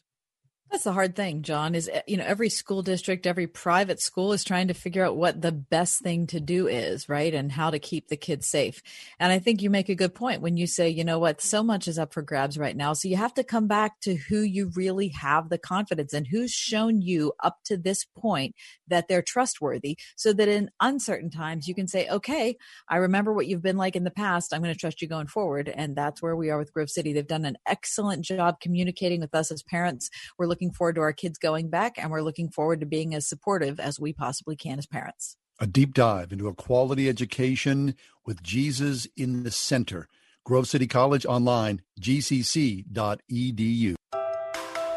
That's 0.70 0.84
the 0.84 0.92
hard 0.92 1.16
thing, 1.16 1.42
John, 1.42 1.74
is 1.74 1.88
eh, 1.90 2.02
you 2.06 2.18
know, 2.18 2.24
every 2.26 2.50
school 2.50 2.82
district, 2.82 3.26
every 3.26 3.46
private 3.46 4.00
school 4.00 4.34
is 4.34 4.44
trying 4.44 4.68
to 4.68 4.74
figure 4.74 5.04
out 5.04 5.16
what 5.16 5.40
the 5.40 5.52
best 5.52 6.00
thing 6.02 6.26
to 6.28 6.40
do 6.40 6.66
is, 6.66 7.08
right? 7.08 7.32
And 7.32 7.50
how 7.50 7.70
to 7.70 7.78
keep 7.78 8.08
the 8.08 8.18
kids 8.18 8.46
safe. 8.46 8.82
And 9.18 9.32
I 9.32 9.38
think 9.38 9.62
you 9.62 9.70
make 9.70 9.88
a 9.88 9.94
good 9.94 10.14
point 10.14 10.42
when 10.42 10.58
you 10.58 10.66
say, 10.66 10.90
you 10.90 11.04
know 11.04 11.18
what, 11.18 11.40
so 11.40 11.62
much 11.62 11.88
is 11.88 11.98
up 11.98 12.12
for 12.12 12.20
grabs 12.20 12.58
right 12.58 12.76
now. 12.76 12.92
So 12.92 13.08
you 13.08 13.16
have 13.16 13.32
to 13.34 13.44
come 13.44 13.66
back 13.66 14.00
to 14.00 14.14
who 14.14 14.40
you 14.40 14.70
really 14.74 15.08
have 15.08 15.48
the 15.48 15.58
confidence 15.58 16.12
in, 16.12 16.26
who's 16.26 16.52
shown 16.52 17.00
you 17.00 17.32
up 17.42 17.58
to 17.64 17.78
this 17.78 18.04
point 18.04 18.54
that 18.88 19.08
they're 19.08 19.22
trustworthy 19.22 19.96
so 20.16 20.34
that 20.34 20.48
in 20.48 20.70
uncertain 20.80 21.30
times 21.30 21.66
you 21.66 21.74
can 21.74 21.88
say, 21.88 22.08
okay, 22.08 22.58
I 22.88 22.96
remember 22.96 23.32
what 23.32 23.46
you've 23.46 23.62
been 23.62 23.78
like 23.78 23.96
in 23.96 24.04
the 24.04 24.10
past. 24.10 24.52
I'm 24.52 24.62
going 24.62 24.74
to 24.74 24.78
trust 24.78 25.00
you 25.00 25.08
going 25.08 25.28
forward. 25.28 25.72
And 25.74 25.96
that's 25.96 26.20
where 26.20 26.36
we 26.36 26.50
are 26.50 26.58
with 26.58 26.74
Grove 26.74 26.90
City. 26.90 27.14
They've 27.14 27.26
done 27.26 27.46
an 27.46 27.56
excellent 27.66 28.24
job 28.24 28.60
communicating 28.60 29.20
with 29.20 29.34
us 29.34 29.50
as 29.50 29.62
parents. 29.62 30.10
We're 30.38 30.46
looking 30.46 30.57
forward 30.72 30.96
to 30.96 31.00
our 31.00 31.12
kids 31.12 31.38
going 31.38 31.70
back 31.70 31.94
and 31.96 32.10
we're 32.10 32.22
looking 32.22 32.48
forward 32.50 32.80
to 32.80 32.86
being 32.86 33.14
as 33.14 33.28
supportive 33.28 33.78
as 33.78 34.00
we 34.00 34.12
possibly 34.12 34.56
can 34.56 34.78
as 34.78 34.86
parents. 34.86 35.36
A 35.60 35.66
deep 35.66 35.94
dive 35.94 36.32
into 36.32 36.48
a 36.48 36.54
quality 36.54 37.08
education 37.08 37.94
with 38.24 38.42
Jesus 38.42 39.06
in 39.16 39.42
the 39.42 39.50
center. 39.50 40.08
Grove 40.44 40.68
City 40.68 40.86
College 40.86 41.26
online, 41.26 41.82
gcc.edu. 42.00 43.94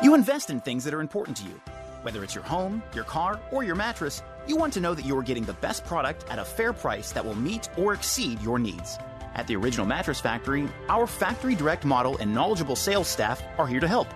You 0.04 0.16
invest 0.16 0.50
in 0.50 0.62
things 0.62 0.84
that 0.84 0.94
are 0.94 1.02
important 1.02 1.38
to 1.38 1.44
you. 1.44 1.62
Whether 2.02 2.24
it's 2.24 2.34
your 2.34 2.44
home, 2.44 2.82
your 2.96 3.04
car, 3.04 3.40
or 3.52 3.64
your 3.64 3.76
mattress, 3.76 4.24
you 4.48 4.56
want 4.56 4.74
to 4.74 4.80
know 4.80 4.96
that 4.96 5.06
you 5.06 5.18
are 5.18 5.24
getting 5.24 5.46
the 5.46 5.54
best 5.54 5.86
product 5.86 6.26
at 6.30 6.40
a 6.40 6.46
fair 6.46 6.74
price 6.74 7.12
that 7.12 7.24
will 7.24 7.36
meet 7.36 7.70
or 7.78 7.94
exceed 7.94 8.42
your 8.42 8.58
needs. 8.58 8.98
At 9.36 9.48
the 9.48 9.56
Original 9.56 9.86
Mattress 9.86 10.20
Factory, 10.20 10.68
our 10.90 11.08
factory 11.08 11.56
direct 11.56 11.86
model 11.86 12.18
and 12.18 12.34
knowledgeable 12.34 12.76
sales 12.76 13.08
staff 13.08 13.42
are 13.58 13.68
here 13.68 13.80
to 13.80 13.88
help. 13.88 14.08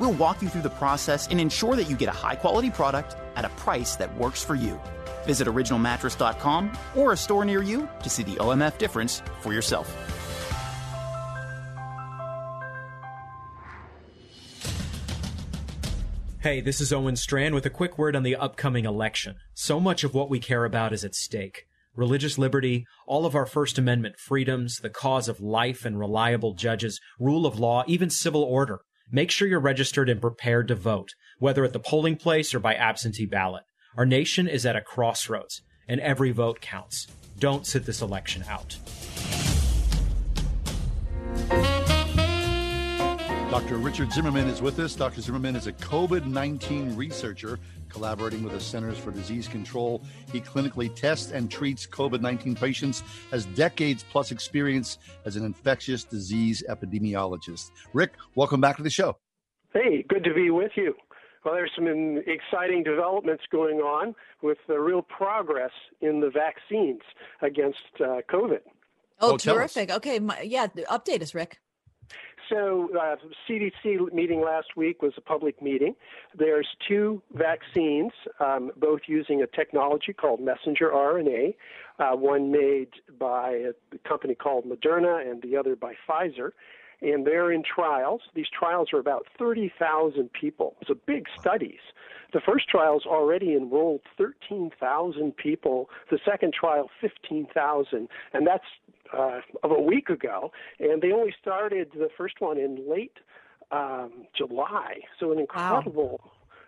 We'll 0.00 0.14
walk 0.14 0.40
you 0.40 0.48
through 0.48 0.62
the 0.62 0.70
process 0.70 1.28
and 1.28 1.38
ensure 1.38 1.76
that 1.76 1.84
you 1.84 1.94
get 1.94 2.08
a 2.08 2.12
high 2.12 2.34
quality 2.34 2.70
product 2.70 3.16
at 3.36 3.44
a 3.44 3.50
price 3.50 3.96
that 3.96 4.16
works 4.16 4.42
for 4.42 4.54
you. 4.54 4.80
Visit 5.26 5.46
originalmattress.com 5.46 6.72
or 6.96 7.12
a 7.12 7.16
store 7.16 7.44
near 7.44 7.62
you 7.62 7.86
to 8.02 8.08
see 8.08 8.22
the 8.22 8.36
OMF 8.36 8.78
difference 8.78 9.22
for 9.40 9.52
yourself. 9.52 9.94
Hey, 16.40 16.62
this 16.62 16.80
is 16.80 16.90
Owen 16.90 17.16
Strand 17.16 17.54
with 17.54 17.66
a 17.66 17.70
quick 17.70 17.98
word 17.98 18.16
on 18.16 18.22
the 18.22 18.34
upcoming 18.34 18.86
election. 18.86 19.36
So 19.52 19.78
much 19.78 20.04
of 20.04 20.14
what 20.14 20.30
we 20.30 20.40
care 20.40 20.64
about 20.64 20.94
is 20.94 21.04
at 21.04 21.14
stake. 21.14 21.66
Religious 21.94 22.38
liberty, 22.38 22.86
all 23.06 23.26
of 23.26 23.34
our 23.34 23.44
First 23.44 23.76
Amendment 23.76 24.18
freedoms, 24.18 24.78
the 24.78 24.88
cause 24.88 25.28
of 25.28 25.42
life 25.42 25.84
and 25.84 25.98
reliable 25.98 26.54
judges, 26.54 26.98
rule 27.18 27.44
of 27.44 27.58
law, 27.58 27.84
even 27.86 28.08
civil 28.08 28.42
order. 28.42 28.80
Make 29.12 29.32
sure 29.32 29.48
you're 29.48 29.58
registered 29.58 30.08
and 30.08 30.20
prepared 30.20 30.68
to 30.68 30.76
vote, 30.76 31.14
whether 31.40 31.64
at 31.64 31.72
the 31.72 31.80
polling 31.80 32.14
place 32.14 32.54
or 32.54 32.60
by 32.60 32.76
absentee 32.76 33.26
ballot. 33.26 33.64
Our 33.96 34.06
nation 34.06 34.46
is 34.46 34.64
at 34.64 34.76
a 34.76 34.80
crossroads, 34.80 35.62
and 35.88 36.00
every 36.00 36.30
vote 36.30 36.60
counts. 36.60 37.08
Don't 37.40 37.66
sit 37.66 37.86
this 37.86 38.02
election 38.02 38.44
out. 38.48 38.76
Dr. 43.50 43.78
Richard 43.78 44.12
Zimmerman 44.12 44.46
is 44.46 44.62
with 44.62 44.78
us. 44.78 44.94
Dr. 44.94 45.20
Zimmerman 45.22 45.56
is 45.56 45.66
a 45.66 45.72
COVID 45.72 46.26
19 46.26 46.94
researcher 46.94 47.58
collaborating 47.90 48.42
with 48.42 48.52
the 48.52 48.60
Centers 48.60 48.98
for 48.98 49.10
Disease 49.10 49.48
Control. 49.48 50.02
He 50.32 50.40
clinically 50.40 50.94
tests 50.94 51.32
and 51.32 51.50
treats 51.50 51.86
COVID 51.86 52.20
19 52.20 52.54
patients, 52.54 53.02
has 53.30 53.46
decades 53.46 54.04
plus 54.08 54.30
experience 54.30 54.98
as 55.24 55.36
an 55.36 55.44
infectious 55.44 56.04
disease 56.04 56.62
epidemiologist. 56.68 57.70
Rick, 57.92 58.14
welcome 58.34 58.60
back 58.60 58.76
to 58.76 58.82
the 58.82 58.90
show. 58.90 59.16
Hey, 59.72 60.04
good 60.08 60.24
to 60.24 60.34
be 60.34 60.50
with 60.50 60.72
you. 60.76 60.94
Well, 61.44 61.54
there's 61.54 61.70
some 61.74 61.86
exciting 62.26 62.82
developments 62.82 63.44
going 63.50 63.78
on 63.78 64.14
with 64.42 64.58
the 64.68 64.78
real 64.78 65.02
progress 65.02 65.70
in 66.00 66.20
the 66.20 66.30
vaccines 66.30 67.00
against 67.40 67.78
uh, 68.00 68.20
COVID. 68.30 68.60
Oh, 69.20 69.32
oh 69.32 69.36
terrific. 69.36 69.90
Okay, 69.90 70.18
my, 70.18 70.40
yeah, 70.42 70.66
update 70.90 71.22
us, 71.22 71.34
Rick. 71.34 71.60
So, 72.50 72.88
uh, 73.00 73.16
CDC 73.48 74.12
meeting 74.12 74.42
last 74.42 74.76
week 74.76 75.02
was 75.02 75.12
a 75.16 75.20
public 75.20 75.62
meeting. 75.62 75.94
There's 76.36 76.66
two 76.86 77.22
vaccines, 77.32 78.10
um, 78.40 78.72
both 78.76 79.02
using 79.06 79.42
a 79.42 79.46
technology 79.46 80.12
called 80.12 80.40
messenger 80.40 80.90
RNA, 80.90 81.54
uh, 82.00 82.16
one 82.16 82.50
made 82.50 82.88
by 83.18 83.50
a 83.50 84.08
company 84.08 84.34
called 84.34 84.64
Moderna 84.64 85.30
and 85.30 85.40
the 85.42 85.56
other 85.56 85.76
by 85.76 85.94
Pfizer. 86.08 86.50
And 87.02 87.24
they're 87.26 87.52
in 87.52 87.62
trials. 87.62 88.20
These 88.34 88.48
trials 88.48 88.92
are 88.92 88.98
about 88.98 89.26
30,000 89.38 90.30
people. 90.32 90.76
So 90.86 90.94
big 91.06 91.26
studies. 91.38 91.80
The 92.32 92.40
first 92.40 92.68
trial's 92.68 93.06
already 93.06 93.54
enrolled 93.54 94.02
13,000 94.16 95.36
people. 95.36 95.88
The 96.10 96.18
second 96.24 96.52
trial, 96.52 96.90
15,000. 97.00 98.08
And 98.32 98.46
that's 98.46 98.64
uh, 99.16 99.40
of 99.62 99.70
a 99.72 99.80
week 99.80 100.08
ago, 100.08 100.52
and 100.78 101.02
they 101.02 101.12
only 101.12 101.34
started 101.40 101.90
the 101.94 102.08
first 102.16 102.40
one 102.40 102.58
in 102.58 102.88
late 102.88 103.18
um, 103.72 104.26
July. 104.36 105.00
So 105.18 105.32
an 105.32 105.38
incredible, 105.38 106.20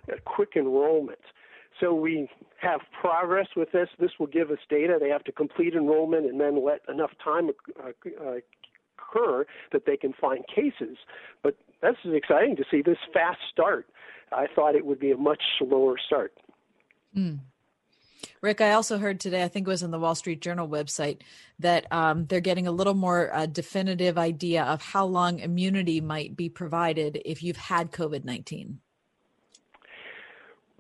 wow. 0.09 0.15
uh, 0.15 0.19
quick 0.25 0.51
enrollment. 0.57 1.21
So 1.81 1.95
we 1.95 2.29
have 2.61 2.81
progress 3.01 3.49
with 3.57 3.73
this. 3.73 3.89
This 3.99 4.13
will 4.19 4.27
give 4.27 4.51
us 4.51 4.59
data. 4.69 4.99
They 5.01 5.09
have 5.09 5.25
to 5.25 5.33
complete 5.33 5.75
enrollment 5.75 6.27
and 6.27 6.41
then 6.41 6.65
let 6.65 6.81
enough 6.89 7.13
time 7.23 7.51
uh, 7.83 7.89
uh, 7.89 8.35
occur 8.99 9.47
that 9.73 9.87
they 9.87 9.97
can 9.97 10.13
find 10.13 10.45
cases. 10.47 10.99
But 11.43 11.57
this 11.81 11.97
is 12.05 12.15
exciting 12.15 12.57
to 12.57 12.65
see 12.71 12.83
this 12.83 12.99
fast 13.13 13.41
start. 13.51 13.87
I 14.35 14.47
thought 14.55 14.75
it 14.75 14.85
would 14.85 14.99
be 14.99 15.11
a 15.11 15.17
much 15.17 15.43
slower 15.59 15.97
start. 16.07 16.33
Mm. 17.17 17.41
Rick, 18.41 18.61
I 18.61 18.73
also 18.73 18.99
heard 18.99 19.21
today, 19.21 19.43
I 19.43 19.49
think 19.49 19.67
it 19.67 19.71
was 19.71 19.83
on 19.83 19.91
the 19.91 19.99
Wall 19.99 20.15
Street 20.15 20.41
Journal 20.41 20.69
website, 20.69 21.21
that 21.59 21.91
um, 21.93 22.27
they're 22.27 22.41
getting 22.41 22.67
a 22.67 22.73
little 22.73 22.95
more 22.95 23.35
uh, 23.35 23.47
definitive 23.47 24.19
idea 24.19 24.65
of 24.65 24.83
how 24.83 25.07
long 25.07 25.39
immunity 25.39 26.01
might 26.01 26.37
be 26.37 26.49
provided 26.49 27.21
if 27.25 27.43
you've 27.43 27.57
had 27.57 27.93
COVID 27.93 28.25
19. 28.25 28.81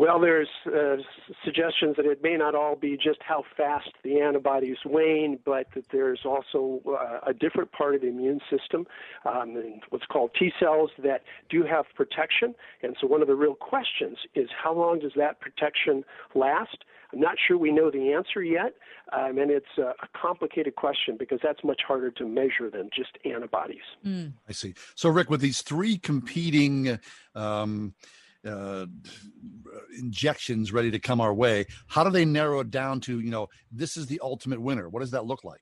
Well, 0.03 0.19
there's 0.19 0.49
uh, 0.67 0.97
suggestions 1.45 1.95
that 1.95 2.07
it 2.07 2.25
may 2.25 2.37
not 2.37 2.57
all 2.57 2.75
be 2.75 2.97
just 2.97 3.21
how 3.21 3.45
fast 3.57 3.91
the 4.03 4.21
antibodies 4.21 4.79
wane, 4.85 5.39
but 5.45 5.69
that 5.77 5.85
there's 5.93 6.23
also 6.25 6.81
uh, 6.89 7.21
a 7.25 7.33
different 7.33 7.71
part 7.71 7.95
of 7.95 8.01
the 8.01 8.09
immune 8.09 8.41
system, 8.51 8.85
um, 9.25 9.55
what's 9.91 10.07
called 10.07 10.33
T 10.37 10.51
cells, 10.59 10.91
that 11.05 11.23
do 11.49 11.63
have 11.63 11.85
protection. 11.95 12.57
And 12.83 12.97
so, 13.01 13.07
one 13.07 13.23
of 13.23 13.29
the 13.29 13.37
real 13.37 13.55
questions 13.55 14.19
is 14.35 14.49
how 14.61 14.75
long 14.75 14.99
does 14.99 15.13
that 15.15 15.39
protection 15.39 16.03
last? 16.35 16.79
I'm 17.13 17.21
not 17.21 17.37
sure 17.47 17.57
we 17.57 17.71
know 17.71 17.89
the 17.89 18.13
answer 18.13 18.43
yet, 18.43 18.75
um, 19.13 19.39
and 19.39 19.53
it's 19.53 19.79
a, 19.79 19.83
a, 20.03 20.09
complicated 20.21 20.75
question 20.75 21.17
because 21.17 21.39
that's 21.45 21.63
much 21.63 21.83
harder 21.87 22.11
to 22.11 22.27
measure 22.27 22.71
than 22.73 22.91
just 22.93 23.19
antibodies. 23.25 23.83
Mm. 24.05 24.33
I 24.49 24.53
see. 24.53 24.75
So, 24.97 25.11
Rick, 25.11 25.31
with 25.31 25.43
these 25.43 25.63
three 25.63 25.97
competing 25.97 26.99
um, 27.37 27.95
uh, 28.47 28.87
injections 29.99 30.73
ready 30.73 30.91
to 30.91 30.99
come 30.99 31.21
our 31.21 31.35
way, 31.35 31.67
how 31.87 32.05
do 32.05 32.11
they 32.11 32.25
narrow 32.25 32.61
it 32.61 32.71
down 32.71 33.01
to, 33.01 33.21
you 33.21 33.31
know, 33.31 33.49
this 33.71 33.97
is 33.97 34.07
the 34.07 34.21
ultimate 34.23 34.61
winner? 34.61 34.89
What 34.89 35.01
does 35.01 35.11
that 35.13 35.27
look 35.27 35.45
like? 35.45 35.61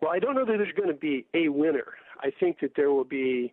Well, 0.00 0.10
I 0.10 0.18
don't 0.18 0.34
know 0.34 0.44
that 0.44 0.58
there's 0.58 0.74
going 0.74 0.88
to 0.88 0.94
be 0.94 1.26
a 1.34 1.48
winner. 1.48 1.94
I 2.20 2.30
think 2.30 2.60
that 2.60 2.72
there 2.76 2.90
will 2.90 3.04
be 3.04 3.52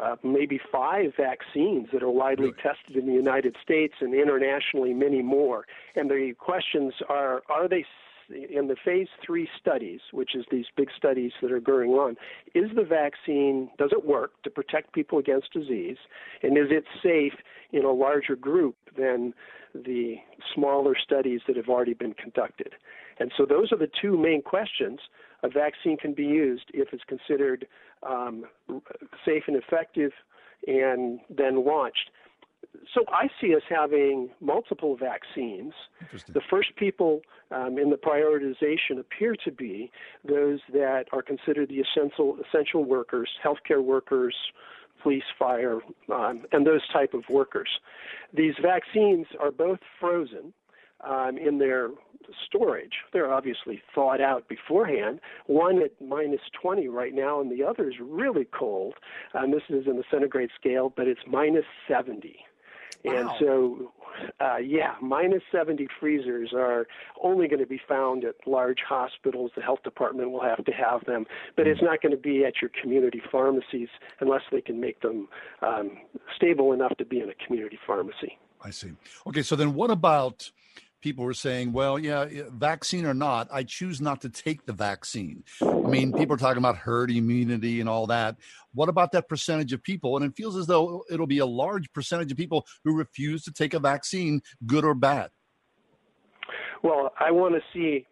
uh, 0.00 0.16
maybe 0.22 0.60
five 0.70 1.12
vaccines 1.16 1.88
that 1.92 2.02
are 2.02 2.10
widely 2.10 2.46
really? 2.46 2.56
tested 2.62 2.96
in 2.96 3.06
the 3.06 3.12
United 3.12 3.56
States 3.62 3.94
and 4.00 4.14
internationally, 4.14 4.94
many 4.94 5.22
more. 5.22 5.66
And 5.96 6.10
the 6.10 6.34
questions 6.38 6.94
are 7.08 7.42
are 7.48 7.68
they 7.68 7.84
in 8.30 8.68
the 8.68 8.76
phase 8.84 9.08
three 9.24 9.48
studies, 9.58 10.00
which 10.12 10.34
is 10.34 10.44
these 10.50 10.66
big 10.76 10.88
studies 10.96 11.32
that 11.40 11.52
are 11.52 11.60
going 11.60 11.92
on, 11.92 12.16
is 12.54 12.70
the 12.74 12.84
vaccine, 12.84 13.70
does 13.78 13.90
it 13.92 14.04
work 14.04 14.32
to 14.42 14.50
protect 14.50 14.92
people 14.92 15.18
against 15.18 15.52
disease? 15.52 15.96
And 16.42 16.56
is 16.56 16.66
it 16.70 16.84
safe 17.02 17.38
in 17.72 17.84
a 17.84 17.92
larger 17.92 18.36
group 18.36 18.76
than 18.96 19.34
the 19.74 20.16
smaller 20.54 20.94
studies 21.02 21.40
that 21.46 21.56
have 21.56 21.68
already 21.68 21.94
been 21.94 22.14
conducted? 22.14 22.74
And 23.18 23.32
so 23.36 23.44
those 23.46 23.72
are 23.72 23.78
the 23.78 23.90
two 24.00 24.16
main 24.16 24.42
questions. 24.42 25.00
A 25.42 25.48
vaccine 25.48 25.96
can 25.96 26.14
be 26.14 26.24
used 26.24 26.64
if 26.74 26.88
it's 26.92 27.04
considered 27.04 27.66
um, 28.02 28.44
safe 29.24 29.44
and 29.46 29.56
effective 29.56 30.12
and 30.66 31.20
then 31.30 31.64
launched. 31.64 32.10
So 32.94 33.04
I 33.08 33.28
see 33.40 33.54
us 33.54 33.62
having 33.68 34.30
multiple 34.40 34.96
vaccines. 34.96 35.72
The 36.32 36.40
first 36.48 36.74
people 36.76 37.20
um, 37.50 37.78
in 37.78 37.90
the 37.90 37.96
prioritization 37.96 38.98
appear 38.98 39.34
to 39.44 39.52
be 39.52 39.90
those 40.26 40.60
that 40.72 41.04
are 41.12 41.22
considered 41.22 41.68
the 41.68 41.80
essential 41.80 42.38
essential 42.48 42.84
workers, 42.84 43.28
healthcare 43.44 43.82
workers, 43.82 44.34
police, 45.02 45.24
fire, 45.38 45.80
um, 46.12 46.44
and 46.52 46.66
those 46.66 46.86
type 46.92 47.14
of 47.14 47.22
workers. 47.28 47.68
These 48.34 48.54
vaccines 48.62 49.26
are 49.40 49.50
both 49.50 49.78
frozen 50.00 50.52
um, 51.06 51.38
in 51.38 51.58
their 51.58 51.90
storage. 52.46 52.94
They're 53.12 53.32
obviously 53.32 53.82
thawed 53.94 54.20
out 54.20 54.48
beforehand. 54.48 55.20
One 55.46 55.82
at 55.82 55.92
minus 56.00 56.40
20 56.60 56.88
right 56.88 57.14
now, 57.14 57.40
and 57.40 57.50
the 57.50 57.64
other 57.64 57.88
is 57.88 57.96
really 58.00 58.46
cold. 58.46 58.94
Um, 59.34 59.50
this 59.50 59.62
is 59.68 59.86
in 59.86 59.96
the 59.96 60.04
centigrade 60.10 60.50
scale, 60.58 60.92
but 60.94 61.06
it's 61.06 61.20
minus 61.26 61.64
70. 61.86 62.36
Wow. 63.04 63.16
And 63.16 63.30
so, 63.38 63.92
uh, 64.40 64.56
yeah, 64.56 64.94
minus 65.00 65.42
70 65.52 65.86
freezers 66.00 66.52
are 66.54 66.86
only 67.22 67.48
going 67.48 67.60
to 67.60 67.66
be 67.66 67.80
found 67.88 68.24
at 68.24 68.34
large 68.46 68.78
hospitals. 68.86 69.52
The 69.54 69.62
health 69.62 69.82
department 69.84 70.30
will 70.30 70.42
have 70.42 70.64
to 70.64 70.72
have 70.72 71.04
them, 71.04 71.26
but 71.56 71.66
it's 71.66 71.82
not 71.82 72.02
going 72.02 72.12
to 72.12 72.20
be 72.20 72.44
at 72.44 72.54
your 72.60 72.70
community 72.80 73.22
pharmacies 73.30 73.88
unless 74.20 74.42
they 74.50 74.60
can 74.60 74.80
make 74.80 75.00
them 75.00 75.28
um, 75.62 75.98
stable 76.36 76.72
enough 76.72 76.96
to 76.98 77.04
be 77.04 77.20
in 77.20 77.30
a 77.30 77.46
community 77.46 77.78
pharmacy. 77.86 78.38
I 78.62 78.70
see. 78.70 78.92
Okay, 79.26 79.42
so 79.42 79.54
then 79.54 79.74
what 79.74 79.90
about 79.90 80.50
people 81.00 81.24
were 81.24 81.34
saying, 81.34 81.72
well, 81.72 81.98
yeah, 81.98 82.26
vaccine 82.50 83.06
or 83.06 83.14
not, 83.14 83.48
I 83.52 83.62
choose 83.62 84.00
not 84.00 84.20
to 84.22 84.28
take 84.28 84.66
the 84.66 84.72
vaccine. 84.72 85.44
I 85.62 85.90
mean, 85.90 86.12
people 86.12 86.34
are 86.34 86.38
talking 86.38 86.58
about 86.58 86.76
herd 86.76 87.10
immunity 87.10 87.80
and 87.80 87.88
all 87.88 88.06
that. 88.08 88.36
What 88.74 88.88
about 88.88 89.12
that 89.12 89.28
percentage 89.28 89.72
of 89.72 89.82
people? 89.82 90.16
And 90.16 90.24
it 90.24 90.36
feels 90.36 90.56
as 90.56 90.66
though 90.66 91.04
it'll 91.10 91.26
be 91.26 91.38
a 91.38 91.46
large 91.46 91.92
percentage 91.92 92.30
of 92.30 92.36
people 92.36 92.66
who 92.84 92.96
refuse 92.96 93.42
to 93.44 93.52
take 93.52 93.74
a 93.74 93.78
vaccine, 93.78 94.40
good 94.66 94.84
or 94.84 94.94
bad. 94.94 95.30
Well, 96.82 97.12
I 97.18 97.30
want 97.30 97.54
to 97.54 97.60
see 97.72 98.06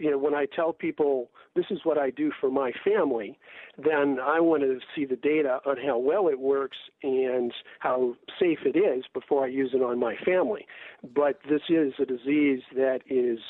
you 0.00 0.10
know, 0.10 0.18
when 0.18 0.34
I 0.34 0.46
tell 0.46 0.72
people 0.72 1.30
this 1.54 1.66
is 1.70 1.80
what 1.84 1.98
I 1.98 2.10
do 2.10 2.32
for 2.40 2.50
my 2.50 2.72
family, 2.84 3.38
then 3.76 4.18
I 4.20 4.40
want 4.40 4.62
to 4.62 4.78
see 4.96 5.04
the 5.04 5.16
data 5.16 5.60
on 5.66 5.76
how 5.76 5.98
well 5.98 6.28
it 6.28 6.40
works 6.40 6.78
and 7.02 7.52
how 7.80 8.16
safe 8.40 8.60
it 8.64 8.78
is 8.78 9.04
before 9.12 9.44
I 9.44 9.48
use 9.48 9.72
it 9.74 9.82
on 9.82 10.00
my 10.00 10.16
family. 10.24 10.66
But 11.14 11.40
this 11.48 11.60
is 11.68 11.92
a 12.00 12.06
disease 12.06 12.62
that 12.74 13.00
is 13.08 13.40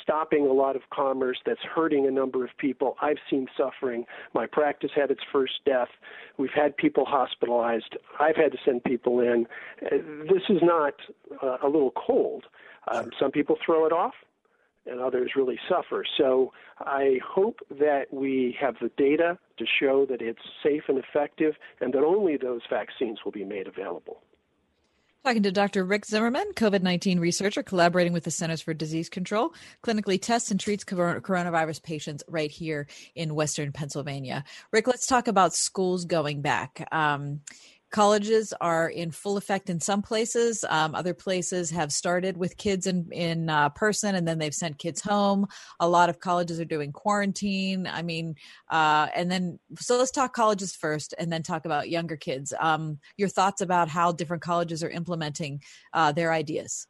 stopping 0.00 0.46
a 0.46 0.52
lot 0.52 0.76
of 0.76 0.82
commerce 0.94 1.38
that's 1.44 1.60
hurting 1.74 2.06
a 2.06 2.10
number 2.10 2.44
of 2.44 2.50
people. 2.58 2.96
I've 3.02 3.18
seen 3.28 3.46
suffering. 3.56 4.04
My 4.32 4.46
practice 4.46 4.90
had 4.94 5.10
its 5.10 5.20
first 5.32 5.54
death. 5.66 5.88
We've 6.38 6.54
had 6.54 6.76
people 6.76 7.04
hospitalized. 7.04 7.96
I've 8.20 8.36
had 8.36 8.52
to 8.52 8.58
send 8.64 8.84
people 8.84 9.20
in. 9.20 9.46
This 9.82 10.42
is 10.48 10.62
not 10.62 10.94
uh, 11.42 11.58
a 11.62 11.66
little 11.66 11.92
cold. 11.92 12.44
Um, 12.88 13.10
some 13.18 13.32
people 13.32 13.56
throw 13.64 13.84
it 13.84 13.92
off 13.92 14.14
and 14.86 15.00
others 15.00 15.32
really 15.36 15.58
suffer. 15.68 16.04
So 16.18 16.52
I 16.80 17.18
hope 17.26 17.60
that 17.70 18.06
we 18.12 18.56
have 18.60 18.76
the 18.80 18.90
data 18.96 19.38
to 19.58 19.64
show 19.66 20.06
that 20.06 20.22
it's 20.22 20.42
safe 20.62 20.84
and 20.88 20.98
effective 20.98 21.54
and 21.80 21.92
that 21.94 22.02
only 22.02 22.36
those 22.36 22.62
vaccines 22.70 23.18
will 23.24 23.32
be 23.32 23.44
made 23.44 23.66
available. 23.66 24.22
Talking 25.26 25.42
to 25.42 25.50
Dr. 25.50 25.84
Rick 25.84 26.06
Zimmerman, 26.06 26.52
COVID 26.54 26.82
19 26.82 27.18
researcher 27.18 27.64
collaborating 27.64 28.12
with 28.12 28.22
the 28.22 28.30
Centers 28.30 28.62
for 28.62 28.72
Disease 28.72 29.08
Control, 29.08 29.52
clinically 29.82 30.22
tests 30.22 30.52
and 30.52 30.60
treats 30.60 30.84
coronavirus 30.84 31.82
patients 31.82 32.22
right 32.28 32.48
here 32.48 32.86
in 33.16 33.34
Western 33.34 33.72
Pennsylvania. 33.72 34.44
Rick, 34.70 34.86
let's 34.86 35.04
talk 35.04 35.26
about 35.26 35.52
schools 35.52 36.04
going 36.04 36.42
back. 36.42 36.86
Um, 36.92 37.40
colleges 37.90 38.52
are 38.60 38.88
in 38.88 39.10
full 39.10 39.36
effect 39.36 39.70
in 39.70 39.80
some 39.80 40.02
places. 40.02 40.64
Um, 40.68 40.94
other 40.94 41.14
places 41.14 41.70
have 41.70 41.92
started 41.92 42.36
with 42.36 42.56
kids 42.56 42.86
in 42.86 43.10
in 43.12 43.48
uh, 43.48 43.68
person, 43.70 44.14
and 44.14 44.26
then 44.26 44.38
they've 44.38 44.54
sent 44.54 44.78
kids 44.78 45.00
home. 45.00 45.46
A 45.80 45.88
lot 45.88 46.08
of 46.08 46.20
colleges 46.20 46.60
are 46.60 46.64
doing 46.64 46.92
quarantine. 46.92 47.86
I 47.86 48.02
mean, 48.02 48.36
uh, 48.70 49.08
and 49.14 49.30
then 49.30 49.58
so 49.78 49.96
let's 49.96 50.10
talk 50.10 50.34
colleges 50.34 50.74
first, 50.74 51.14
and 51.18 51.32
then 51.32 51.42
talk 51.42 51.64
about 51.64 51.88
younger 51.88 52.16
kids. 52.16 52.52
Um, 52.60 52.98
your 53.16 53.28
thoughts 53.28 53.60
about 53.60 53.88
how 53.88 54.12
different 54.12 54.42
colleges 54.42 54.82
are 54.82 54.90
implementing 54.90 55.62
uh, 55.92 56.12
their 56.12 56.32
ideas. 56.32 56.86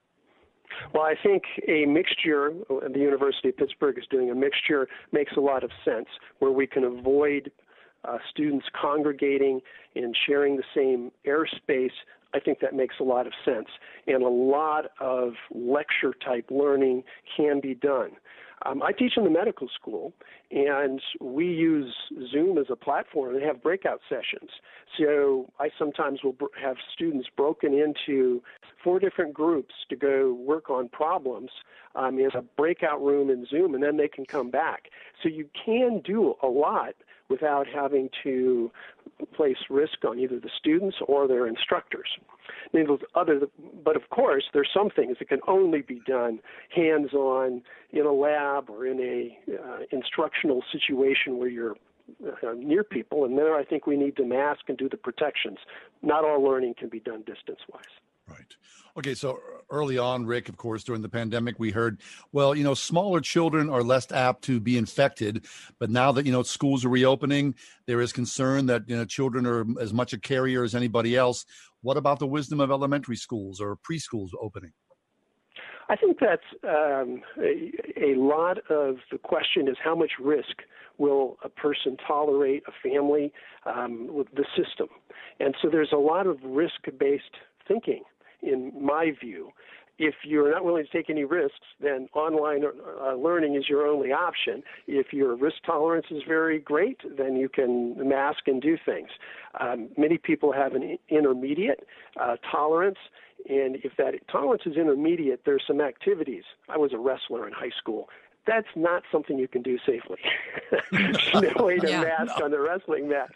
Well, 0.93 1.05
I 1.05 1.15
think 1.23 1.45
a 1.69 1.87
mixture, 1.87 2.53
the 2.69 2.99
University 2.99 3.51
of 3.51 3.57
Pittsburgh 3.57 3.99
is 3.99 4.05
doing 4.11 4.31
a 4.31 4.35
mixture, 4.35 4.89
makes 5.13 5.33
a 5.37 5.41
lot 5.41 5.65
of 5.65 5.71
sense 5.85 6.09
where 6.41 6.51
we 6.51 6.67
can 6.67 6.85
avoid 6.85 7.51
uh, 8.07 8.19
students 8.31 8.67
congregating 8.81 9.61
and 9.95 10.17
sharing 10.27 10.57
the 10.57 10.65
same 10.75 11.11
airspace, 11.27 11.93
I 12.35 12.41
think 12.41 12.61
that 12.61 12.75
makes 12.75 12.97
a 13.01 13.05
lot 13.05 13.27
of 13.27 13.33
sense. 13.45 13.69
And 14.07 14.23
a 14.23 14.29
lot 14.29 14.87
of 15.01 15.33
lecture 15.55 16.15
type 16.25 16.47
learning 16.51 17.05
can 17.37 17.61
be 17.61 17.75
done. 17.75 18.13
Um, 18.65 18.83
I 18.83 18.93
teach 18.93 19.13
in 19.17 19.25
the 19.25 19.31
medical 19.31 19.69
school, 19.69 20.15
and 20.51 21.01
we 21.21 21.47
use 21.47 21.95
Zoom 22.33 22.57
as 22.57 22.67
a 22.71 22.77
platform 22.77 23.35
and 23.35 23.45
have 23.45 23.63
breakout 23.63 24.01
sessions. 24.09 24.51
So 24.99 25.53
I 25.61 25.69
sometimes 25.79 26.21
will 26.25 26.33
br- 26.33 26.47
have 26.61 26.77
students 26.95 27.29
broken 27.37 27.75
into 27.75 28.43
four 28.83 28.99
different 28.99 29.35
groups 29.35 29.75
to 29.91 29.97
go 29.97 30.33
work 30.33 30.71
on 30.71 30.89
problems 30.89 31.51
um, 31.95 32.19
in 32.19 32.31
a 32.35 32.43
breakout 32.43 33.03
room 33.03 33.29
in 33.29 33.47
Zoom, 33.47 33.75
and 33.75 33.83
then 33.83 33.99
they 33.99 34.09
can 34.09 34.25
come 34.25 34.51
back. 34.51 34.89
So 35.23 35.29
you 35.29 35.49
can 35.65 36.01
do 36.01 36.35
a 36.43 36.49
lot 36.49 36.95
without 37.29 37.67
having 37.67 38.09
to 38.23 38.71
place 39.35 39.57
risk 39.71 40.05
on 40.07 40.19
either 40.19 40.39
the 40.39 40.51
students 40.59 40.97
or 41.07 41.27
their 41.27 41.47
instructors. 41.47 42.09
Other, 43.15 43.41
but 43.85 43.97
of 43.97 44.09
course, 44.11 44.45
there's 44.53 44.69
some 44.73 44.91
things 44.91 45.17
that 45.19 45.29
can 45.29 45.41
only 45.49 45.83
be 45.83 46.01
done 46.07 46.41
hands-on 46.75 47.63
in 47.93 48.07
a 48.07 48.13
lab 48.13 48.69
or 48.69 48.87
in 48.87 49.01
a 49.01 49.39
uh, 49.53 49.79
instructional 49.91 50.63
situation 50.71 51.39
where 51.39 51.49
you're 51.49 51.77
uh, 52.25 52.53
near 52.57 52.85
people, 52.85 53.25
and 53.25 53.37
there 53.37 53.57
I 53.57 53.65
think 53.65 53.87
we 53.87 53.97
need 53.97 54.17
to 54.17 54.25
mask 54.25 54.61
and 54.69 54.79
do 54.79 54.89
the 54.89 54.97
protections. 54.97 55.59
Not 56.03 56.25
all 56.25 56.43
learning 56.43 56.75
can 56.79 56.89
be 56.89 57.01
done 57.01 57.23
distance-wise. 57.27 57.85
Right. 58.29 58.55
Okay, 58.99 59.15
so 59.15 59.39
early 59.69 59.99
on, 59.99 60.25
Rick, 60.25 60.49
of 60.49 60.57
course, 60.57 60.83
during 60.83 61.03
the 61.03 61.09
pandemic, 61.09 61.57
we 61.59 61.71
heard, 61.71 62.01
well, 62.33 62.55
you 62.55 62.65
know, 62.65 62.73
smaller 62.73 63.21
children 63.21 63.69
are 63.69 63.83
less 63.83 64.11
apt 64.11 64.43
to 64.45 64.59
be 64.59 64.79
infected. 64.79 65.45
But 65.79 65.91
now 65.91 66.13
that, 66.13 66.25
you 66.25 66.33
know, 66.33 66.43
schools 66.43 66.83
are 66.83 66.89
reopening, 66.89 67.55
there 67.85 68.01
is 68.01 68.11
concern 68.11 68.67
that, 68.67 68.89
you 68.89 68.97
know, 68.97 69.05
children 69.05 69.45
are 69.45 69.67
as 69.79 69.93
much 69.93 70.15
a 70.15 70.19
carrier 70.19 70.65
as 70.65 70.75
anybody 70.75 71.15
else. 71.15 71.45
What 71.83 71.99
about 71.99 72.21
the 72.21 72.27
wisdom 72.27 72.59
of 72.59 72.71
elementary 72.71 73.17
schools 73.17 73.61
or 73.61 73.77
preschools 73.77 74.31
opening? 74.41 74.73
I 75.91 75.97
think 75.97 76.19
that's 76.19 76.43
um, 76.65 77.23
a, 77.39 77.73
a 78.03 78.15
lot 78.17 78.59
of 78.71 78.97
the 79.13 79.19
question 79.19 79.69
is 79.69 79.77
how 79.85 79.95
much 79.95 80.13
risk 80.19 80.63
will 80.97 81.37
a 81.45 81.51
person 81.51 81.99
tolerate, 82.07 82.63
a 82.67 82.89
family, 82.89 83.31
um, 83.67 84.09
with 84.11 84.29
the 84.35 84.47
system. 84.57 84.89
And 85.39 85.55
so 85.61 85.69
there's 85.71 85.93
a 85.93 85.99
lot 85.99 86.27
of 86.27 86.39
risk 86.43 86.81
based 86.99 87.37
thinking 87.69 88.03
in 88.47 88.73
my 88.81 89.13
view. 89.21 89.53
If 89.99 90.15
you're 90.25 90.51
not 90.51 90.63
willing 90.63 90.85
to 90.85 90.91
take 90.91 91.09
any 91.09 91.25
risks, 91.25 91.67
then 91.81 92.09
online 92.15 92.65
uh, 92.65 93.15
learning 93.15 93.55
is 93.55 93.65
your 93.67 93.87
only 93.87 94.13
option. 94.13 94.63
If 94.87 95.13
your 95.13 95.35
risk 95.35 95.57
tolerance 95.65 96.07
is 96.11 96.23
very 96.29 96.59
great, 96.59 97.01
then 97.17 97.37
you 97.37 97.49
can 97.49 97.97
mask 98.07 98.41
and 98.47 98.61
do 98.61 98.77
things. 98.85 99.09
Um, 99.59 99.89
many 99.97 100.19
people 100.19 100.53
have 100.53 100.75
an 100.75 100.99
intermediate 101.09 101.87
uh, 102.21 102.37
tolerance, 102.51 102.99
and 103.49 103.77
if 103.77 103.93
that 103.97 104.15
tolerance 104.31 104.65
is 104.67 104.77
intermediate, 104.77 105.43
there's 105.47 105.63
some 105.67 105.81
activities. 105.81 106.45
I 106.69 106.77
was 106.77 106.93
a 106.93 106.99
wrestler 106.99 107.47
in 107.47 107.55
high 107.55 107.73
school 107.79 108.09
that's 108.47 108.69
not 108.77 109.03
something 109.11 109.39
you 109.39 109.49
can 109.49 109.63
do 109.63 109.79
safely. 109.85 110.19
no 111.35 111.65
way 111.65 111.79
to 111.79 111.89
yeah, 111.89 112.03
mask 112.03 112.33
no. 112.39 112.47
on 112.47 112.51
the 112.51 112.61
wrestling 112.61 113.09
mat. 113.09 113.31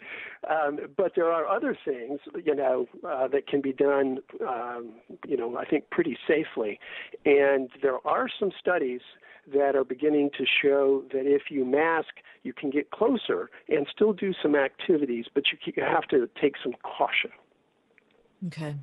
Um, 0.49 0.79
but 0.97 1.13
there 1.15 1.31
are 1.31 1.47
other 1.47 1.77
things, 1.85 2.19
you 2.43 2.55
know, 2.55 2.87
uh, 3.07 3.27
that 3.27 3.47
can 3.47 3.61
be 3.61 3.73
done, 3.73 4.19
um, 4.47 4.93
you 5.27 5.37
know, 5.37 5.57
I 5.57 5.65
think 5.65 5.89
pretty 5.91 6.17
safely. 6.27 6.79
And 7.25 7.69
there 7.81 8.05
are 8.07 8.27
some 8.39 8.51
studies 8.59 9.01
that 9.53 9.75
are 9.75 9.83
beginning 9.83 10.29
to 10.37 10.45
show 10.45 11.03
that 11.11 11.25
if 11.25 11.43
you 11.49 11.65
mask, 11.65 12.09
you 12.43 12.53
can 12.53 12.69
get 12.69 12.91
closer 12.91 13.49
and 13.69 13.87
still 13.93 14.13
do 14.13 14.33
some 14.41 14.55
activities, 14.55 15.25
but 15.33 15.43
you, 15.51 15.73
you 15.75 15.83
have 15.83 16.07
to 16.09 16.29
take 16.39 16.55
some 16.63 16.73
caution. 16.83 17.31
Okay. 18.47 18.75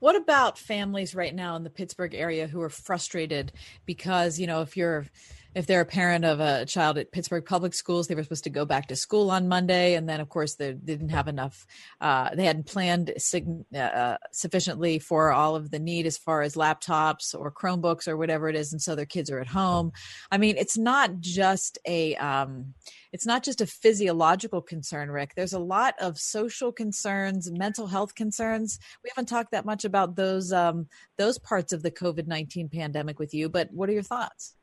What 0.00 0.16
about 0.16 0.58
families 0.58 1.14
right 1.14 1.34
now 1.34 1.56
in 1.56 1.62
the 1.62 1.70
Pittsburgh 1.70 2.14
area 2.14 2.46
who 2.48 2.60
are 2.60 2.68
frustrated 2.68 3.52
because, 3.86 4.38
you 4.38 4.46
know, 4.46 4.60
if 4.60 4.76
you're 4.76 5.06
if 5.54 5.66
they're 5.66 5.82
a 5.82 5.86
parent 5.86 6.24
of 6.24 6.40
a 6.40 6.64
child 6.64 6.96
at 6.98 7.12
Pittsburgh 7.12 7.44
Public 7.44 7.74
Schools, 7.74 8.08
they 8.08 8.14
were 8.14 8.22
supposed 8.22 8.44
to 8.44 8.50
go 8.50 8.64
back 8.64 8.88
to 8.88 8.96
school 8.96 9.30
on 9.30 9.48
Monday, 9.48 9.94
and 9.94 10.08
then 10.08 10.20
of 10.20 10.28
course 10.28 10.54
they 10.54 10.72
didn't 10.72 11.10
have 11.10 11.28
enough. 11.28 11.66
Uh, 12.00 12.34
they 12.34 12.44
hadn't 12.44 12.66
planned 12.66 13.12
sig- 13.18 13.64
uh, 13.76 14.16
sufficiently 14.32 14.98
for 14.98 15.32
all 15.32 15.54
of 15.54 15.70
the 15.70 15.78
need 15.78 16.06
as 16.06 16.16
far 16.16 16.42
as 16.42 16.54
laptops 16.54 17.34
or 17.38 17.52
Chromebooks 17.52 18.08
or 18.08 18.16
whatever 18.16 18.48
it 18.48 18.56
is, 18.56 18.72
and 18.72 18.80
so 18.80 18.94
their 18.94 19.04
kids 19.04 19.30
are 19.30 19.40
at 19.40 19.46
home. 19.46 19.92
I 20.30 20.38
mean, 20.38 20.56
it's 20.56 20.78
not 20.78 21.20
just 21.20 21.78
a 21.86 22.16
um, 22.16 22.74
it's 23.12 23.26
not 23.26 23.42
just 23.42 23.60
a 23.60 23.66
physiological 23.66 24.62
concern, 24.62 25.10
Rick. 25.10 25.34
There's 25.36 25.52
a 25.52 25.58
lot 25.58 25.94
of 26.00 26.18
social 26.18 26.72
concerns, 26.72 27.50
mental 27.50 27.86
health 27.86 28.14
concerns. 28.14 28.78
We 29.04 29.10
haven't 29.14 29.28
talked 29.28 29.52
that 29.52 29.66
much 29.66 29.84
about 29.84 30.16
those 30.16 30.50
um, 30.52 30.88
those 31.18 31.38
parts 31.38 31.74
of 31.74 31.82
the 31.82 31.90
COVID 31.90 32.26
nineteen 32.26 32.70
pandemic 32.70 33.18
with 33.18 33.34
you, 33.34 33.50
but 33.50 33.68
what 33.70 33.90
are 33.90 33.92
your 33.92 34.02
thoughts? 34.02 34.54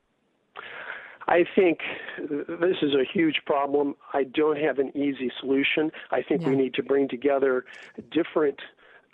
I 1.28 1.46
think 1.56 1.80
this 2.18 2.78
is 2.82 2.94
a 2.96 3.04
huge 3.04 3.42
problem. 3.46 3.96
I 4.14 4.24
don't 4.24 4.58
have 4.58 4.80
an 4.80 4.96
easy 4.98 5.32
solution. 5.40 5.92
I 6.10 6.24
think 6.24 6.42
yeah. 6.42 6.50
we 6.50 6.56
need 6.56 6.74
to 6.76 6.84
bring 6.84 7.08
together 7.08 7.66
different 8.12 8.60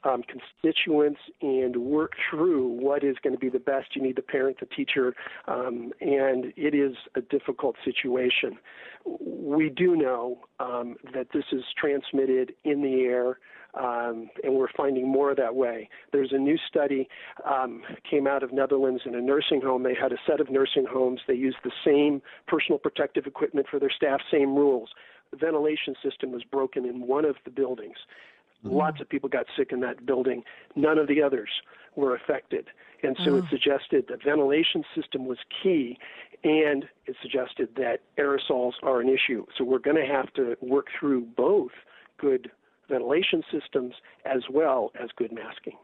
um, 0.06 0.24
constituents 0.24 1.20
and 1.42 1.76
work 1.76 2.14
through 2.30 2.68
what 2.68 3.04
is 3.04 3.18
going 3.24 3.34
to 3.34 3.40
be 3.40 3.50
the 3.50 3.60
best. 3.60 3.96
You 3.96 4.04
need 4.04 4.16
the 4.16 4.22
parent, 4.22 4.60
the 4.60 4.68
teacher, 4.68 5.16
um, 5.48 5.92
and 6.00 6.54
it 6.56 6.76
is 6.76 6.96
a 7.16 7.22
difficult 7.22 7.76
situation. 7.84 8.58
We 9.04 9.70
do 9.70 9.96
know 9.96 10.40
um, 10.60 10.96
that 11.14 11.28
this 11.34 11.46
is 11.52 11.64
transmitted 11.78 12.54
in 12.64 12.82
the 12.82 13.02
air 13.02 13.40
um, 13.78 14.30
and 14.44 14.54
we're 14.54 14.72
finding 14.76 15.08
more 15.08 15.36
that 15.36 15.56
way. 15.56 15.90
There's 16.12 16.32
a 16.32 16.38
new 16.38 16.58
study 16.68 17.08
um, 17.46 17.84
came 18.10 18.28
out 18.28 18.44
of 18.44 18.54
Netherlands 18.54 19.02
in 19.06 19.16
a 19.16 19.22
nursing 19.22 19.62
home. 19.62 19.84
They 19.84 19.96
had 19.96 20.12
a 20.12 20.18
set 20.26 20.40
of 20.40 20.50
nursing 20.50 20.86
homes. 20.90 21.22
They 21.28 21.36
used 21.36 21.58
the 21.64 21.72
same 21.84 22.22
personal 22.48 22.80
protective 22.80 23.26
equipment 23.26 23.68
for 23.70 23.80
their 23.80 23.92
staff, 23.92 24.22
same 24.32 24.56
rules. 24.56 24.90
The 25.32 25.38
ventilation 25.38 25.96
system 26.04 26.32
was 26.32 26.44
broken 26.44 26.86
in 26.86 27.06
one 27.08 27.26
of 27.26 27.36
the 27.44 27.52
buildings. 27.52 27.98
Mm-hmm. 28.64 28.76
Lots 28.76 29.02
of 29.02 29.10
people 29.10 29.30
got 29.30 29.46
sick 29.58 29.72
in 29.72 29.82
that 29.82 30.06
building. 30.06 30.44
None 30.76 30.98
of 30.98 31.08
the 31.08 31.22
others 31.22 31.50
were 31.96 32.16
affected. 32.16 32.68
And 33.04 33.18
so 33.24 33.36
oh. 33.36 33.38
it 33.38 33.46
suggested 33.50 34.06
the 34.08 34.18
ventilation 34.24 34.84
system 34.96 35.26
was 35.26 35.38
key, 35.62 35.98
and 36.44 36.86
it 37.06 37.16
suggested 37.22 37.70
that 37.76 38.02
aerosols 38.18 38.74
are 38.84 39.02
an 39.02 39.10
issue. 39.10 39.46
So 39.58 39.64
we're 39.64 39.80
going 39.80 39.98
to 39.98 40.12
have 40.12 40.34
to 40.34 40.56
work 40.62 40.88
through 41.00 41.22
both 41.38 41.72
good 42.18 42.52
ventilation 42.90 43.44
systems 43.52 43.94
as 44.26 44.42
well 44.50 44.92
as 45.02 45.10
good 45.18 45.32
masking. 45.32 45.78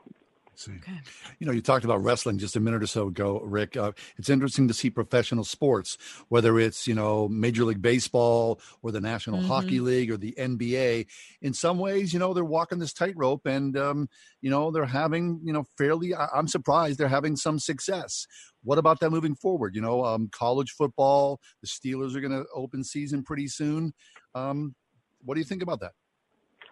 See. 0.56 0.74
Okay. 0.74 1.00
You 1.40 1.48
know, 1.48 1.54
you 1.54 1.62
talked 1.62 1.86
about 1.86 2.04
wrestling 2.04 2.38
just 2.38 2.56
a 2.56 2.60
minute 2.60 2.84
or 2.84 2.88
so 2.88 3.08
ago, 3.08 3.42
Rick. 3.44 3.78
Uh, 3.78 3.94
it's 4.18 4.30
interesting 4.30 4.68
to 4.68 4.74
see 4.74 4.90
professional 4.90 5.44
sports, 5.44 5.98
whether 6.28 6.60
it's, 6.60 6.88
you 6.88 6.94
know, 6.94 7.28
Major 7.30 7.64
League 7.64 7.82
Baseball 7.82 8.60
or 8.84 8.92
the 8.92 9.02
National 9.02 9.40
mm-hmm. 9.40 9.48
Hockey 9.48 9.80
League 9.80 10.12
or 10.12 10.18
the 10.18 10.36
NBA. 10.38 11.08
In 11.42 11.54
some 11.54 11.80
ways, 11.80 12.14
you 12.14 12.20
know, 12.20 12.34
they're 12.34 12.44
walking 12.44 12.80
this 12.80 12.94
tightrope 12.94 13.46
and, 13.46 13.78
um, 13.78 14.10
you 14.42 14.50
know, 14.50 14.72
they're 14.72 14.86
having, 14.86 15.40
you 15.44 15.54
know, 15.54 15.66
fairly, 15.78 16.14
I- 16.14 16.38
am 16.38 16.48
surprised 16.48 17.00
they're 17.00 17.08
having 17.08 17.36
some 17.36 17.58
success. 17.58 18.28
What 18.64 18.78
about 18.78 19.00
that 19.00 19.10
moving 19.10 19.36
forward? 19.36 19.74
You 19.74 19.82
know, 19.82 20.04
um, 20.04 20.30
college 20.32 20.72
football, 20.72 21.40
the 21.62 21.68
Steelers 21.68 22.16
are 22.16 22.22
going 22.22 22.32
to 22.34 22.46
open 22.54 22.84
season 22.84 23.24
pretty 23.24 23.48
soon. 23.48 23.94
Um, 24.36 24.76
what 25.24 25.36
do 25.36 25.40
you 25.40 25.46
think 25.46 25.64
about 25.64 25.80
that? 25.80 25.94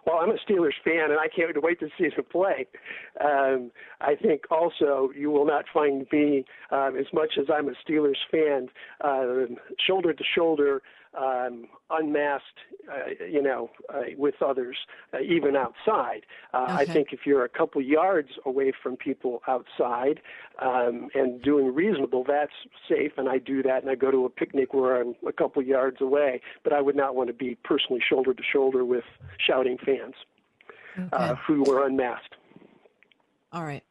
Well, 0.06 0.16
I'm 0.16 0.30
a 0.30 0.38
Steelers 0.48 0.78
fan, 0.84 1.10
and 1.10 1.18
I 1.18 1.28
can't 1.28 1.62
wait 1.62 1.80
to 1.80 1.88
see 1.98 2.04
him 2.04 2.24
play. 2.30 2.66
Um, 3.22 3.70
I 4.00 4.14
think 4.14 4.42
also 4.50 5.10
you 5.16 5.30
will 5.30 5.46
not 5.46 5.64
find 5.72 6.06
me, 6.12 6.44
um, 6.70 6.96
as 6.98 7.06
much 7.12 7.32
as 7.38 7.46
I'm 7.52 7.68
a 7.68 7.74
Steelers 7.86 8.16
fan, 8.30 8.68
uh, 9.02 9.54
shoulder 9.86 10.12
to 10.12 10.24
shoulder 10.34 10.82
um, 11.18 11.66
unmasked, 11.90 12.46
uh, 12.90 13.24
you 13.24 13.42
know, 13.42 13.70
uh, 13.92 14.02
with 14.16 14.40
others, 14.42 14.76
uh, 15.12 15.20
even 15.20 15.56
outside. 15.56 16.24
Uh, 16.54 16.64
okay. 16.64 16.72
I 16.72 16.84
think 16.84 17.12
if 17.12 17.20
you're 17.26 17.44
a 17.44 17.48
couple 17.48 17.82
yards 17.82 18.30
away 18.46 18.72
from 18.82 18.96
people 18.96 19.42
outside 19.48 20.20
um, 20.60 21.08
and 21.14 21.42
doing 21.42 21.74
reasonable, 21.74 22.24
that's 22.24 22.52
safe, 22.88 23.12
and 23.16 23.28
I 23.28 23.38
do 23.38 23.62
that, 23.62 23.82
and 23.82 23.90
I 23.90 23.94
go 23.94 24.10
to 24.10 24.24
a 24.24 24.30
picnic 24.30 24.72
where 24.72 25.00
I'm 25.00 25.14
a 25.26 25.32
couple 25.32 25.62
yards 25.62 26.00
away. 26.00 26.40
But 26.62 26.72
I 26.72 26.80
would 26.80 26.96
not 26.96 27.14
want 27.14 27.28
to 27.28 27.34
be 27.34 27.56
personally 27.64 28.02
shoulder 28.06 28.32
to 28.32 28.42
shoulder 28.42 28.84
with 28.84 29.04
shouting 29.38 29.78
fans. 29.84 30.14
uh, 31.12 31.34
who 31.36 31.62
were 31.62 31.86
unmasked. 31.86 32.34
All 33.52 33.64
right. 33.64 33.82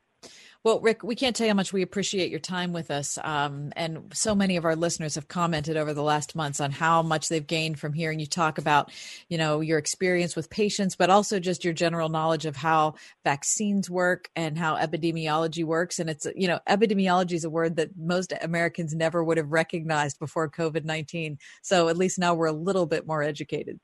Well, 0.66 0.82
Rick, 0.82 1.04
we 1.04 1.16
can't 1.16 1.34
tell 1.34 1.48
you 1.48 1.52
how 1.52 1.56
much 1.56 1.72
we 1.72 1.84
appreciate 1.84 2.30
your 2.32 2.42
time 2.42 2.74
with 2.74 2.92
us. 2.92 3.18
Um, 3.24 3.72
and 3.78 4.12
so 4.14 4.36
many 4.36 4.58
of 4.58 4.66
our 4.66 4.76
listeners 4.76 5.16
have 5.16 5.30
commented 5.30 5.78
over 5.78 5.94
the 5.94 6.04
last 6.04 6.36
months 6.36 6.60
on 6.60 6.72
how 6.72 7.02
much 7.02 7.30
they've 7.30 7.48
gained 7.48 7.80
from 7.80 7.94
hearing 7.94 8.20
you 8.20 8.26
talk 8.26 8.58
about, 8.58 8.92
you 9.30 9.38
know, 9.38 9.62
your 9.62 9.78
experience 9.78 10.36
with 10.36 10.50
patients, 10.50 10.98
but 10.98 11.10
also 11.10 11.40
just 11.40 11.64
your 11.64 11.72
general 11.72 12.10
knowledge 12.10 12.46
of 12.46 12.58
how 12.58 12.96
vaccines 13.24 13.90
work 13.90 14.30
and 14.36 14.58
how 14.58 14.76
epidemiology 14.76 15.64
works. 15.64 15.98
And 15.98 16.10
it's, 16.10 16.28
you 16.36 16.50
know, 16.50 16.60
epidemiology 16.68 17.34
is 17.34 17.46
a 17.46 17.50
word 17.50 17.78
that 17.78 17.98
most 17.98 18.34
Americans 18.42 18.94
never 18.94 19.24
would 19.24 19.38
have 19.38 19.54
recognized 19.54 20.20
before 20.20 20.50
COVID 20.50 20.84
19. 20.84 21.38
So 21.62 21.88
at 21.88 21.96
least 21.96 22.20
now 22.20 22.34
we're 22.34 22.48
a 22.48 22.52
little 22.52 22.86
bit 22.86 23.08
more 23.08 23.24
educated. 23.24 23.80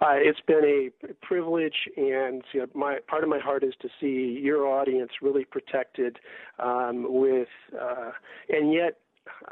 Uh, 0.00 0.14
it's 0.14 0.40
been 0.46 0.64
a 0.64 1.12
privilege, 1.24 1.74
and 1.96 2.42
you 2.52 2.60
know, 2.60 2.66
my 2.74 2.98
part 3.06 3.22
of 3.22 3.28
my 3.28 3.38
heart 3.38 3.62
is 3.62 3.74
to 3.82 3.88
see 4.00 4.40
your 4.42 4.66
audience 4.66 5.10
really 5.20 5.44
protected, 5.44 6.18
um, 6.58 7.06
with, 7.08 7.48
uh, 7.78 8.10
and 8.48 8.72
yet 8.72 8.98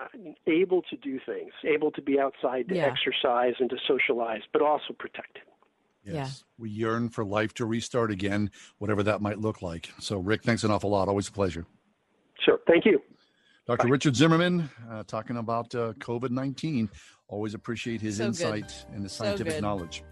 uh, 0.01 0.07
able 0.47 0.81
to 0.83 0.97
do 0.97 1.21
things, 1.27 1.53
able 1.65 1.91
to 1.91 2.01
be 2.01 2.19
outside 2.19 2.67
to 2.69 2.77
Yeah. 2.77 2.87
exercise 2.87 3.55
and 3.61 3.69
to 3.69 3.77
socialize, 3.87 4.41
but 4.53 4.63
also 4.63 4.95
protected. 4.99 5.43
Yes. 6.03 6.45
We 6.57 6.71
yearn 6.71 7.11
for 7.11 7.25
life 7.25 7.53
to 7.55 7.67
restart 7.67 8.11
again, 8.11 8.51
whatever 8.79 9.03
that 9.03 9.21
might 9.21 9.39
look 9.39 9.61
like. 9.61 9.91
So, 9.99 10.19
Rick, 10.19 10.43
thanks 10.43 10.65
an 10.65 10.71
awful 10.71 10.89
lot. 10.89 11.09
Always 11.09 11.29
a 11.29 11.33
pleasure. 11.33 11.67
Sure. 12.41 12.59
Thank 12.67 12.87
you. 12.87 13.03
Dr. 13.67 13.89
Richard 13.89 14.17
Zimmerman 14.17 14.71
uh, 14.91 15.03
talking 15.07 15.37
about 15.37 15.75
uh, 15.75 15.93
COVID 15.99 16.31
19. 16.31 16.89
Always 17.29 17.55
appreciate 17.55 18.01
his 18.01 18.17
So 18.17 18.25
good. 18.25 18.29
insight 18.29 18.87
and 18.93 19.03
his 19.03 19.13
scientific 19.13 19.55
good. 19.55 19.63
knowledge. 19.63 20.03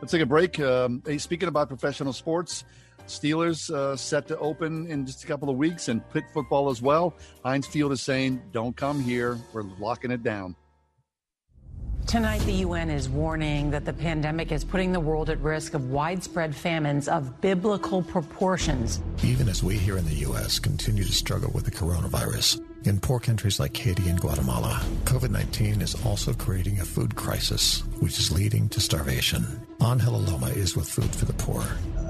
Let's 0.00 0.12
take 0.12 0.22
a 0.22 0.26
break. 0.26 0.58
Um, 0.60 1.02
hey, 1.06 1.18
speaking 1.18 1.48
about 1.48 1.68
professional 1.68 2.12
sports, 2.12 2.64
Steelers 3.06 3.70
uh, 3.72 3.96
set 3.96 4.28
to 4.28 4.38
open 4.38 4.86
in 4.86 5.06
just 5.06 5.24
a 5.24 5.26
couple 5.26 5.50
of 5.50 5.56
weeks 5.56 5.88
and 5.88 6.08
Pitt 6.10 6.24
football 6.32 6.70
as 6.70 6.80
well. 6.80 7.14
Heinz 7.44 7.66
Field 7.66 7.92
is 7.92 8.00
saying, 8.00 8.40
don't 8.52 8.76
come 8.76 9.00
here. 9.00 9.38
We're 9.52 9.64
locking 9.78 10.10
it 10.10 10.22
down. 10.22 10.56
Tonight, 12.06 12.40
the 12.40 12.52
UN 12.52 12.90
is 12.90 13.08
warning 13.08 13.70
that 13.70 13.84
the 13.84 13.92
pandemic 13.92 14.50
is 14.50 14.64
putting 14.64 14.92
the 14.92 14.98
world 15.00 15.30
at 15.30 15.38
risk 15.38 15.74
of 15.74 15.90
widespread 15.90 16.54
famines 16.54 17.06
of 17.08 17.40
biblical 17.40 18.02
proportions. 18.02 19.00
Even 19.22 19.48
as 19.48 19.62
we 19.62 19.78
here 19.78 19.96
in 19.96 20.04
the 20.06 20.16
U.S. 20.16 20.58
continue 20.58 21.04
to 21.04 21.12
struggle 21.12 21.50
with 21.54 21.64
the 21.64 21.70
coronavirus, 21.70 22.60
in 22.86 23.00
poor 23.00 23.20
countries 23.20 23.60
like 23.60 23.76
Haiti 23.76 24.08
and 24.08 24.20
Guatemala, 24.20 24.80
COVID 25.04 25.30
19 25.30 25.80
is 25.82 25.94
also 26.04 26.32
creating 26.32 26.80
a 26.80 26.84
food 26.84 27.14
crisis, 27.14 27.80
which 28.00 28.18
is 28.18 28.32
leading 28.32 28.68
to 28.70 28.80
starvation. 28.80 29.46
Angel 29.82 30.20
Aloma 30.20 30.54
is 30.56 30.76
with 30.76 30.88
Food 30.88 31.14
for 31.14 31.24
the 31.24 31.32
Poor. 31.32 31.64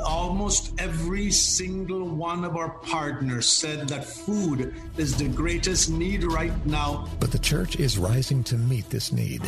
Almost 0.07 0.75
every 0.79 1.31
single 1.31 2.09
one 2.09 2.45
of 2.45 2.57
our 2.57 2.71
partners 2.71 3.49
said 3.49 3.89
that 3.89 4.05
food 4.05 4.75
is 4.97 5.17
the 5.17 5.29
greatest 5.29 5.91
need 5.91 6.25
right 6.25 6.55
now. 6.67 7.09
But 7.21 7.33
the 7.33 7.39
church 7.39 7.77
is 7.77 7.99
rising 7.99 8.45
to 8.45 8.57
meet 8.57 8.91
this 8.91 9.13
need. 9.13 9.43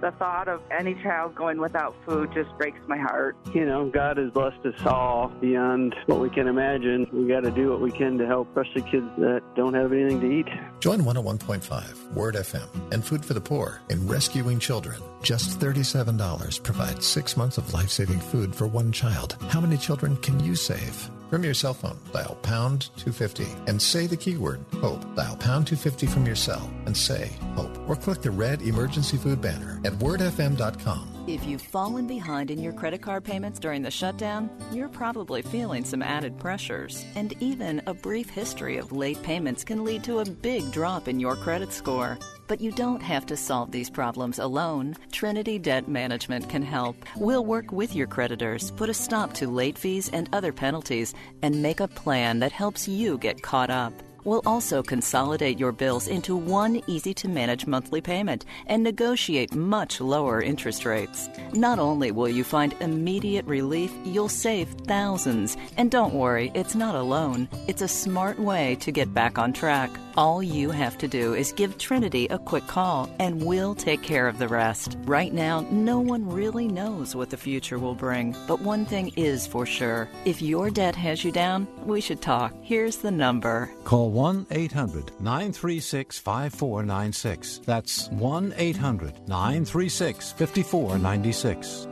The 0.00 0.12
thought 0.12 0.48
of 0.48 0.60
any 0.70 0.94
child 0.94 1.34
going 1.34 1.60
without 1.60 1.94
food 2.06 2.30
just 2.32 2.50
breaks 2.56 2.78
my 2.86 2.98
heart. 2.98 3.36
You 3.52 3.66
know, 3.66 3.90
God 3.90 4.16
has 4.16 4.30
blessed 4.30 4.64
us 4.64 4.86
all 4.86 5.28
beyond 5.40 5.94
what 6.06 6.20
we 6.20 6.30
can 6.30 6.46
imagine. 6.46 7.08
We 7.12 7.26
got 7.26 7.40
to 7.40 7.50
do 7.50 7.70
what 7.70 7.80
we 7.80 7.90
can 7.90 8.16
to 8.18 8.26
help, 8.26 8.48
especially 8.56 8.90
kids 8.90 9.08
that 9.18 9.42
don't 9.56 9.74
have 9.74 9.92
anything 9.92 10.20
to 10.20 10.30
eat. 10.30 10.46
Join 10.80 11.00
101.5 11.00 12.12
Word 12.12 12.36
FM 12.36 12.68
and 12.92 13.04
Food 13.04 13.24
for 13.24 13.34
the 13.34 13.40
Poor 13.40 13.80
in 13.88 14.06
rescuing 14.06 14.60
children. 14.60 15.02
Just 15.22 15.58
$37 15.58 16.62
provides 16.62 17.06
six 17.06 17.36
months 17.36 17.58
of 17.58 17.74
life 17.74 17.90
saving 17.90 18.20
food 18.20 18.54
for 18.54 18.66
one 18.66 18.92
child. 18.92 19.36
How 19.48 19.60
many 19.60 19.76
children 19.76 20.16
can 20.18 20.38
you 20.44 20.54
save? 20.54 21.10
From 21.30 21.44
your 21.44 21.52
cell 21.52 21.74
phone, 21.74 21.98
dial 22.10 22.36
pound 22.36 22.88
250 22.96 23.44
and 23.66 23.80
say 23.80 24.06
the 24.06 24.16
keyword 24.16 24.64
HOPE. 24.80 25.14
Dial 25.14 25.36
pound 25.36 25.66
250 25.66 26.06
from 26.06 26.24
your 26.24 26.34
cell 26.34 26.70
and 26.86 26.96
say 26.96 27.30
HOPE. 27.54 27.78
Or 27.86 27.96
click 27.96 28.22
the 28.22 28.30
red 28.30 28.62
emergency 28.62 29.18
food 29.18 29.42
banner 29.42 29.78
at 29.84 29.92
wordfm.com. 29.94 31.24
If 31.26 31.44
you've 31.44 31.60
fallen 31.60 32.06
behind 32.06 32.50
in 32.50 32.62
your 32.62 32.72
credit 32.72 33.02
card 33.02 33.24
payments 33.24 33.58
during 33.58 33.82
the 33.82 33.90
shutdown, 33.90 34.48
you're 34.72 34.88
probably 34.88 35.42
feeling 35.42 35.84
some 35.84 36.00
added 36.02 36.38
pressures. 36.38 37.04
And 37.14 37.34
even 37.40 37.82
a 37.86 37.92
brief 37.92 38.30
history 38.30 38.78
of 38.78 38.92
late 38.92 39.22
payments 39.22 39.64
can 39.64 39.84
lead 39.84 40.04
to 40.04 40.20
a 40.20 40.24
big 40.24 40.72
drop 40.72 41.08
in 41.08 41.20
your 41.20 41.36
credit 41.36 41.74
score. 41.74 42.18
But 42.48 42.60
you 42.62 42.72
don't 42.72 43.02
have 43.02 43.26
to 43.26 43.36
solve 43.36 43.70
these 43.70 43.90
problems 43.90 44.38
alone. 44.38 44.96
Trinity 45.12 45.58
Debt 45.58 45.86
Management 45.86 46.48
can 46.48 46.62
help. 46.62 46.96
We'll 47.16 47.44
work 47.44 47.70
with 47.70 47.94
your 47.94 48.06
creditors, 48.06 48.70
put 48.70 48.88
a 48.88 48.94
stop 48.94 49.34
to 49.34 49.48
late 49.48 49.76
fees 49.76 50.08
and 50.08 50.28
other 50.32 50.52
penalties, 50.52 51.14
and 51.42 51.62
make 51.62 51.80
a 51.80 51.88
plan 51.88 52.38
that 52.40 52.52
helps 52.52 52.88
you 52.88 53.18
get 53.18 53.42
caught 53.42 53.68
up. 53.68 53.92
We'll 54.24 54.42
also 54.44 54.82
consolidate 54.82 55.58
your 55.58 55.72
bills 55.72 56.08
into 56.08 56.36
one 56.36 56.82
easy 56.86 57.14
to 57.14 57.28
manage 57.28 57.66
monthly 57.66 58.00
payment 58.00 58.44
and 58.66 58.82
negotiate 58.82 59.54
much 59.54 60.00
lower 60.00 60.42
interest 60.42 60.84
rates. 60.84 61.28
Not 61.54 61.78
only 61.78 62.10
will 62.10 62.28
you 62.28 62.44
find 62.44 62.74
immediate 62.80 63.46
relief, 63.46 63.92
you'll 64.04 64.28
save 64.28 64.68
thousands. 64.86 65.56
And 65.76 65.90
don't 65.90 66.14
worry, 66.14 66.50
it's 66.54 66.74
not 66.74 66.94
alone. 66.94 67.48
It's 67.68 67.82
a 67.82 67.88
smart 67.88 68.38
way 68.38 68.76
to 68.80 68.92
get 68.92 69.14
back 69.14 69.38
on 69.38 69.52
track. 69.52 69.90
All 70.18 70.42
you 70.42 70.72
have 70.72 70.98
to 70.98 71.06
do 71.06 71.34
is 71.34 71.52
give 71.52 71.78
Trinity 71.78 72.26
a 72.26 72.40
quick 72.40 72.66
call, 72.66 73.08
and 73.20 73.40
we'll 73.40 73.76
take 73.76 74.02
care 74.02 74.26
of 74.26 74.40
the 74.40 74.48
rest. 74.48 74.98
Right 75.04 75.32
now, 75.32 75.64
no 75.70 76.00
one 76.00 76.28
really 76.28 76.66
knows 76.66 77.14
what 77.14 77.30
the 77.30 77.36
future 77.36 77.78
will 77.78 77.94
bring, 77.94 78.34
but 78.48 78.60
one 78.60 78.84
thing 78.84 79.12
is 79.14 79.46
for 79.46 79.64
sure 79.64 80.08
if 80.24 80.42
your 80.42 80.70
debt 80.70 80.96
has 80.96 81.22
you 81.22 81.30
down, 81.30 81.68
we 81.84 82.00
should 82.00 82.20
talk. 82.20 82.52
Here's 82.62 82.96
the 82.96 83.12
number. 83.12 83.70
Call 83.84 84.10
1 84.10 84.48
800 84.50 85.12
936 85.20 86.18
5496. 86.18 87.60
That's 87.64 88.08
1 88.10 88.54
800 88.56 89.28
936 89.28 90.32
5496. 90.32 91.86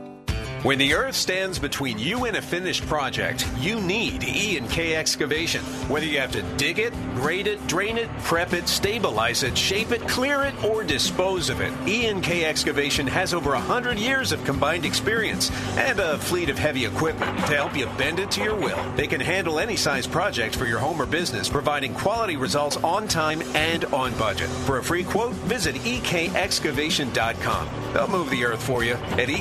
When 0.63 0.79
the 0.79 0.95
earth 0.95 1.15
stands 1.15 1.59
between 1.59 1.99
you 1.99 2.25
and 2.25 2.35
a 2.35 2.41
finished 2.41 2.83
project, 2.87 3.47
you 3.59 3.79
need 3.79 4.23
E 4.23 4.57
and 4.57 4.67
K 4.67 4.95
excavation. 4.95 5.61
Whether 5.87 6.07
you 6.07 6.19
have 6.19 6.31
to 6.31 6.41
dig 6.57 6.79
it, 6.79 6.93
grade 7.13 7.45
it, 7.45 7.65
drain 7.67 7.95
it, 7.95 8.09
prep 8.23 8.53
it, 8.53 8.67
stabilize 8.67 9.43
it, 9.43 9.55
shape 9.55 9.91
it, 9.91 10.01
clear 10.07 10.41
it, 10.43 10.63
or 10.63 10.83
dispose 10.83 11.49
of 11.49 11.61
it, 11.61 11.71
E 11.87 12.07
and 12.07 12.23
K 12.23 12.43
excavation 12.43 13.05
has 13.05 13.35
over 13.35 13.51
100 13.51 13.99
years 13.99 14.31
of 14.31 14.43
combined 14.45 14.83
experience 14.83 15.51
and 15.77 15.99
a 15.99 16.17
fleet 16.17 16.49
of 16.49 16.57
heavy 16.57 16.85
equipment 16.85 17.37
to 17.45 17.55
help 17.55 17.77
you 17.77 17.85
bend 17.95 18.17
it 18.19 18.31
to 18.31 18.41
your 18.41 18.55
will. 18.55 18.83
They 18.95 19.07
can 19.07 19.21
handle 19.21 19.59
any 19.59 19.75
size 19.75 20.07
project 20.07 20.55
for 20.55 20.65
your 20.65 20.79
home 20.79 20.99
or 20.99 21.05
business, 21.05 21.49
providing 21.49 21.93
quality 21.93 22.35
results 22.35 22.77
on 22.77 23.07
time 23.07 23.43
and 23.53 23.85
on 23.85 24.11
budget. 24.17 24.49
For 24.65 24.79
a 24.79 24.83
free 24.83 25.03
quote, 25.03 25.33
visit 25.33 25.75
ekexcavation.com. 25.75 27.69
They'll 27.93 28.07
move 28.07 28.31
the 28.31 28.43
earth 28.43 28.63
for 28.63 28.83
you 28.83 28.93
at 28.93 29.29
E 29.29 29.37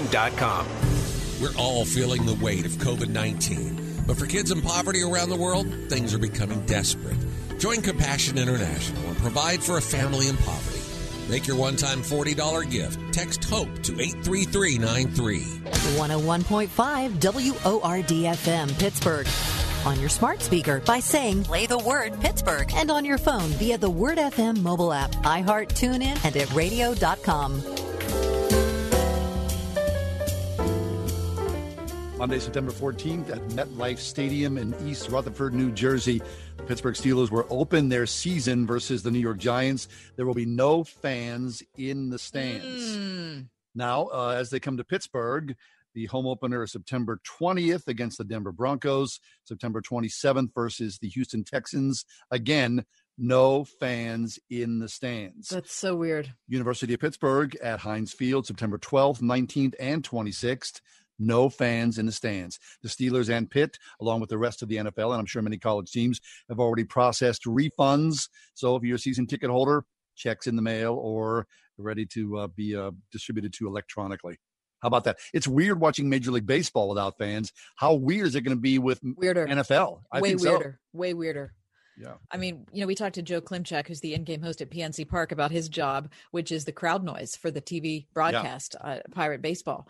ekexcavation.com. 0.00 0.66
We're 1.40 1.56
all 1.56 1.84
feeling 1.84 2.26
the 2.26 2.34
weight 2.34 2.66
of 2.66 2.72
COVID 2.72 3.08
19. 3.08 4.04
But 4.06 4.18
for 4.18 4.26
kids 4.26 4.50
in 4.50 4.60
poverty 4.60 5.02
around 5.02 5.30
the 5.30 5.36
world, 5.36 5.66
things 5.88 6.12
are 6.14 6.18
becoming 6.18 6.64
desperate. 6.66 7.16
Join 7.58 7.82
Compassion 7.82 8.38
International 8.38 9.02
and 9.06 9.16
provide 9.18 9.62
for 9.62 9.78
a 9.78 9.82
family 9.82 10.28
in 10.28 10.36
poverty. 10.38 10.80
Make 11.28 11.46
your 11.46 11.56
one 11.56 11.76
time 11.76 12.02
$40 12.02 12.70
gift. 12.70 12.98
Text 13.12 13.44
HOPE 13.44 13.82
to 13.84 14.00
83393. 14.00 15.40
101.5 15.40 17.20
WORD 17.20 18.08
FM 18.08 18.78
Pittsburgh. 18.78 19.26
On 19.86 19.98
your 19.98 20.08
smart 20.08 20.42
speaker 20.42 20.80
by 20.80 21.00
saying 21.00 21.44
play 21.44 21.66
the 21.66 21.78
word 21.78 22.20
Pittsburgh 22.20 22.70
and 22.74 22.90
on 22.90 23.04
your 23.04 23.16
phone 23.16 23.48
via 23.50 23.78
the 23.78 23.88
Word 23.88 24.18
FM 24.18 24.60
mobile 24.60 24.92
app, 24.92 25.12
iHeart, 25.22 25.68
TuneIn, 25.68 26.22
and 26.24 26.36
at 26.36 26.52
radio.com. 26.52 27.62
Monday, 32.20 32.38
September 32.38 32.70
14th 32.70 33.30
at 33.30 33.40
MetLife 33.48 33.96
Stadium 33.96 34.58
in 34.58 34.74
East 34.86 35.08
Rutherford, 35.08 35.54
New 35.54 35.70
Jersey. 35.70 36.20
The 36.58 36.62
Pittsburgh 36.64 36.94
Steelers 36.94 37.30
will 37.30 37.46
open 37.48 37.88
their 37.88 38.04
season 38.04 38.66
versus 38.66 39.02
the 39.02 39.10
New 39.10 39.20
York 39.20 39.38
Giants. 39.38 39.88
There 40.16 40.26
will 40.26 40.34
be 40.34 40.44
no 40.44 40.84
fans 40.84 41.62
in 41.78 42.10
the 42.10 42.18
stands. 42.18 43.48
Now, 43.74 44.10
uh, 44.12 44.34
as 44.36 44.50
they 44.50 44.60
come 44.60 44.76
to 44.76 44.84
Pittsburgh, 44.84 45.56
the 45.94 46.04
home 46.06 46.26
opener 46.26 46.62
is 46.62 46.72
September 46.72 47.22
20th 47.40 47.88
against 47.88 48.18
the 48.18 48.24
Denver 48.24 48.52
Broncos, 48.52 49.18
September 49.44 49.80
27th 49.80 50.50
versus 50.54 50.98
the 50.98 51.08
Houston 51.08 51.42
Texans. 51.42 52.04
Again, 52.30 52.84
no 53.16 53.64
fans 53.64 54.38
in 54.50 54.78
the 54.78 54.88
stands. 54.88 55.48
That's 55.48 55.74
so 55.74 55.96
weird. 55.96 56.34
University 56.48 56.92
of 56.92 57.00
Pittsburgh 57.00 57.56
at 57.62 57.80
Heinz 57.80 58.12
Field, 58.12 58.46
September 58.46 58.76
12th, 58.76 59.22
19th, 59.22 59.74
and 59.80 60.02
26th. 60.02 60.82
No 61.20 61.48
fans 61.48 61.98
in 61.98 62.06
the 62.06 62.12
stands. 62.12 62.58
The 62.82 62.88
Steelers 62.88 63.28
and 63.28 63.48
Pitt, 63.48 63.78
along 64.00 64.20
with 64.20 64.30
the 64.30 64.38
rest 64.38 64.62
of 64.62 64.68
the 64.68 64.76
NFL, 64.76 65.12
and 65.12 65.20
I'm 65.20 65.26
sure 65.26 65.42
many 65.42 65.58
college 65.58 65.92
teams, 65.92 66.20
have 66.48 66.58
already 66.58 66.84
processed 66.84 67.44
refunds. 67.44 68.28
So 68.54 68.74
if 68.74 68.82
you're 68.82 68.96
a 68.96 68.98
season 68.98 69.26
ticket 69.26 69.50
holder, 69.50 69.84
checks 70.16 70.46
in 70.46 70.56
the 70.56 70.62
mail 70.62 70.94
or 70.94 71.46
ready 71.78 72.06
to 72.06 72.38
uh, 72.38 72.46
be 72.48 72.76
uh, 72.76 72.90
distributed 73.12 73.52
to 73.54 73.66
electronically. 73.66 74.38
How 74.80 74.88
about 74.88 75.04
that? 75.04 75.18
It's 75.34 75.46
weird 75.46 75.78
watching 75.78 76.08
Major 76.08 76.30
League 76.30 76.46
Baseball 76.46 76.88
without 76.88 77.18
fans. 77.18 77.52
How 77.76 77.94
weird 77.94 78.26
is 78.28 78.34
it 78.34 78.42
going 78.42 78.56
to 78.56 78.60
be 78.60 78.78
with 78.78 79.00
weirder 79.02 79.46
NFL? 79.46 80.00
I 80.10 80.20
way 80.20 80.34
weirder. 80.34 80.80
So. 80.80 80.98
Way 80.98 81.14
weirder. 81.14 81.52
Yeah. 81.98 82.14
I 82.30 82.38
mean, 82.38 82.66
you 82.72 82.80
know, 82.80 82.86
we 82.86 82.94
talked 82.94 83.16
to 83.16 83.22
Joe 83.22 83.42
Klimchak, 83.42 83.86
who's 83.86 84.00
the 84.00 84.14
in-game 84.14 84.40
host 84.40 84.62
at 84.62 84.70
PNC 84.70 85.06
Park, 85.06 85.32
about 85.32 85.50
his 85.50 85.68
job, 85.68 86.10
which 86.30 86.50
is 86.50 86.64
the 86.64 86.72
crowd 86.72 87.04
noise 87.04 87.36
for 87.36 87.50
the 87.50 87.60
TV 87.60 88.06
broadcast, 88.14 88.74
yeah. 88.80 88.90
uh, 88.90 88.98
Pirate 89.10 89.42
Baseball. 89.42 89.86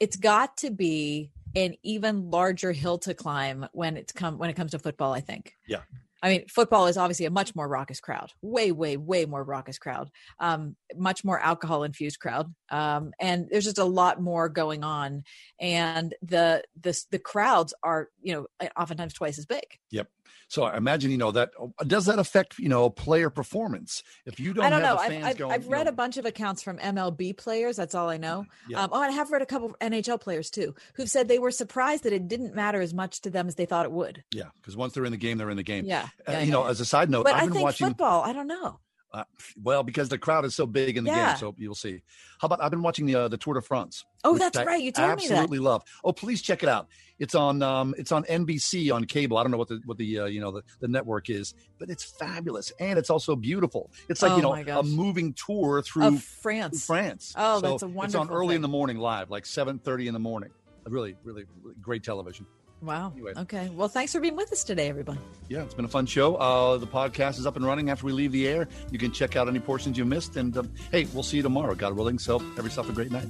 It's 0.00 0.16
got 0.16 0.56
to 0.58 0.70
be 0.70 1.30
an 1.54 1.74
even 1.82 2.30
larger 2.30 2.72
hill 2.72 2.98
to 2.98 3.14
climb 3.14 3.66
when 3.72 3.96
it's 3.96 4.12
come 4.12 4.38
when 4.38 4.50
it 4.50 4.54
comes 4.54 4.72
to 4.72 4.78
football. 4.78 5.12
I 5.12 5.20
think. 5.20 5.54
Yeah. 5.66 5.82
I 6.22 6.28
mean, 6.28 6.44
football 6.48 6.86
is 6.86 6.96
obviously 6.96 7.26
a 7.26 7.30
much 7.30 7.54
more 7.54 7.66
raucous 7.66 8.00
crowd, 8.00 8.32
way, 8.42 8.72
way, 8.72 8.96
way 8.96 9.24
more 9.24 9.42
raucous 9.42 9.78
crowd, 9.78 10.10
um, 10.38 10.76
much 10.94 11.24
more 11.24 11.40
alcohol 11.40 11.82
infused 11.82 12.20
crowd, 12.20 12.54
um, 12.70 13.12
and 13.18 13.48
there's 13.50 13.64
just 13.64 13.78
a 13.78 13.84
lot 13.84 14.20
more 14.20 14.48
going 14.48 14.84
on, 14.84 15.24
and 15.58 16.14
the 16.22 16.62
the 16.80 17.00
the 17.10 17.18
crowds 17.18 17.74
are 17.82 18.08
you 18.22 18.34
know 18.34 18.68
oftentimes 18.76 19.14
twice 19.14 19.38
as 19.38 19.46
big. 19.46 19.64
Yep. 19.90 20.08
So 20.48 20.64
I 20.64 20.76
imagine 20.76 21.12
you 21.12 21.16
know 21.16 21.30
that 21.30 21.50
does 21.86 22.06
that 22.06 22.18
affect 22.18 22.58
you 22.58 22.68
know 22.68 22.90
player 22.90 23.30
performance 23.30 24.02
if 24.26 24.40
you 24.40 24.52
don't. 24.52 24.64
I 24.64 24.70
don't 24.70 24.82
know. 24.82 24.96
I've, 24.96 25.24
I've, 25.24 25.38
going, 25.38 25.52
I've 25.52 25.68
read 25.68 25.84
know. 25.84 25.90
a 25.90 25.94
bunch 25.94 26.16
of 26.16 26.26
accounts 26.26 26.62
from 26.62 26.78
MLB 26.78 27.36
players. 27.36 27.76
That's 27.76 27.94
all 27.94 28.08
I 28.08 28.16
know. 28.16 28.46
Yeah. 28.68 28.82
Um, 28.82 28.90
oh, 28.92 29.00
and 29.00 29.12
I 29.12 29.14
have 29.14 29.30
read 29.30 29.42
a 29.42 29.46
couple 29.46 29.76
NHL 29.80 30.20
players 30.20 30.50
too 30.50 30.74
who've 30.94 31.08
said 31.08 31.28
they 31.28 31.38
were 31.38 31.52
surprised 31.52 32.02
that 32.02 32.12
it 32.12 32.26
didn't 32.26 32.54
matter 32.54 32.80
as 32.80 32.92
much 32.92 33.20
to 33.22 33.30
them 33.30 33.46
as 33.46 33.54
they 33.54 33.64
thought 33.64 33.86
it 33.86 33.92
would. 33.92 34.24
Yeah, 34.34 34.46
because 34.60 34.76
once 34.76 34.92
they're 34.92 35.04
in 35.04 35.12
the 35.12 35.18
game, 35.18 35.38
they're 35.38 35.50
in 35.50 35.56
the 35.56 35.62
game. 35.62 35.84
Yeah. 35.84 36.08
Uh, 36.28 36.32
yeah 36.32 36.40
you 36.40 36.50
know, 36.50 36.66
as 36.66 36.80
a 36.80 36.84
side 36.84 37.10
note, 37.10 37.24
but 37.24 37.34
I've 37.34 37.42
I 37.42 37.44
been 37.46 37.52
think 37.54 37.64
watching 37.64 37.88
football. 37.88 38.22
I 38.22 38.32
don't 38.32 38.48
know. 38.48 38.80
Uh, 39.12 39.24
well, 39.60 39.82
because 39.82 40.08
the 40.08 40.18
crowd 40.18 40.44
is 40.44 40.54
so 40.54 40.66
big 40.66 40.96
in 40.96 41.02
the 41.02 41.10
yeah. 41.10 41.30
game, 41.30 41.36
so 41.36 41.54
you'll 41.58 41.74
see. 41.74 42.00
How 42.40 42.46
about 42.46 42.62
I've 42.62 42.70
been 42.70 42.82
watching 42.82 43.06
the 43.06 43.16
uh, 43.16 43.28
the 43.28 43.36
Tour 43.36 43.54
de 43.54 43.62
France. 43.62 44.04
Oh, 44.22 44.38
that's 44.38 44.56
I 44.56 44.64
right. 44.64 44.82
You 44.82 44.92
told 44.92 45.16
me 45.16 45.26
that. 45.26 45.32
Absolutely 45.32 45.58
love. 45.58 45.82
Oh, 46.04 46.12
please 46.12 46.42
check 46.42 46.62
it 46.62 46.68
out. 46.68 46.86
It's 47.18 47.34
on 47.34 47.60
um, 47.60 47.94
it's 47.98 48.12
on 48.12 48.22
NBC 48.24 48.94
on 48.94 49.04
cable. 49.04 49.36
I 49.36 49.42
don't 49.42 49.50
know 49.50 49.58
what 49.58 49.68
the 49.68 49.80
what 49.84 49.98
the 49.98 50.20
uh, 50.20 50.24
you 50.26 50.40
know 50.40 50.52
the, 50.52 50.62
the 50.78 50.86
network 50.86 51.28
is, 51.28 51.54
but 51.78 51.90
it's 51.90 52.04
fabulous 52.04 52.72
and 52.78 52.98
it's 52.98 53.10
also 53.10 53.34
beautiful. 53.34 53.90
It's 54.08 54.22
like 54.22 54.32
oh 54.32 54.36
you 54.36 54.42
know 54.42 54.52
a 54.52 54.82
moving 54.84 55.34
tour 55.34 55.82
through 55.82 56.06
of 56.06 56.22
France. 56.22 56.86
Through 56.86 56.96
France. 56.96 57.34
Oh, 57.36 57.60
so 57.60 57.70
that's 57.70 57.82
a 57.82 57.88
wonderful. 57.88 58.22
It's 58.22 58.30
on 58.30 58.30
early 58.30 58.48
thing. 58.48 58.56
in 58.56 58.62
the 58.62 58.68
morning 58.68 58.98
live, 58.98 59.28
like 59.28 59.44
seven 59.44 59.80
thirty 59.80 60.06
in 60.06 60.14
the 60.14 60.20
morning. 60.20 60.50
Really, 60.86 61.16
really, 61.24 61.44
really 61.62 61.76
great 61.80 62.04
television. 62.04 62.46
Wow. 62.82 63.12
Anyway. 63.14 63.32
Okay. 63.36 63.68
Well, 63.70 63.88
thanks 63.88 64.12
for 64.12 64.20
being 64.20 64.36
with 64.36 64.52
us 64.52 64.64
today, 64.64 64.88
everyone. 64.88 65.18
Yeah, 65.48 65.62
it's 65.62 65.74
been 65.74 65.84
a 65.84 65.88
fun 65.88 66.06
show. 66.06 66.36
Uh, 66.36 66.78
the 66.78 66.86
podcast 66.86 67.38
is 67.38 67.46
up 67.46 67.56
and 67.56 67.64
running 67.64 67.90
after 67.90 68.06
we 68.06 68.12
leave 68.12 68.32
the 68.32 68.48
air. 68.48 68.68
You 68.90 68.98
can 68.98 69.12
check 69.12 69.36
out 69.36 69.48
any 69.48 69.60
portions 69.60 69.98
you 69.98 70.04
missed. 70.04 70.36
And 70.36 70.56
um, 70.56 70.72
hey, 70.90 71.06
we'll 71.12 71.22
see 71.22 71.36
you 71.36 71.42
tomorrow, 71.42 71.74
God 71.74 71.94
willing. 71.94 72.18
So 72.18 72.38
have 72.38 72.64
yourself 72.64 72.88
a 72.88 72.92
great 72.92 73.10
night. 73.10 73.28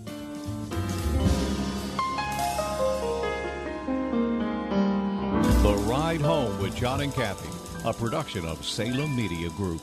The 5.63 5.75
Ride 5.87 6.21
Home 6.21 6.59
with 6.61 6.75
John 6.77 7.01
and 7.01 7.13
Kathy, 7.13 7.49
a 7.89 7.93
production 7.93 8.47
of 8.47 8.65
Salem 8.65 9.15
Media 9.15 9.51
Group. 9.51 9.83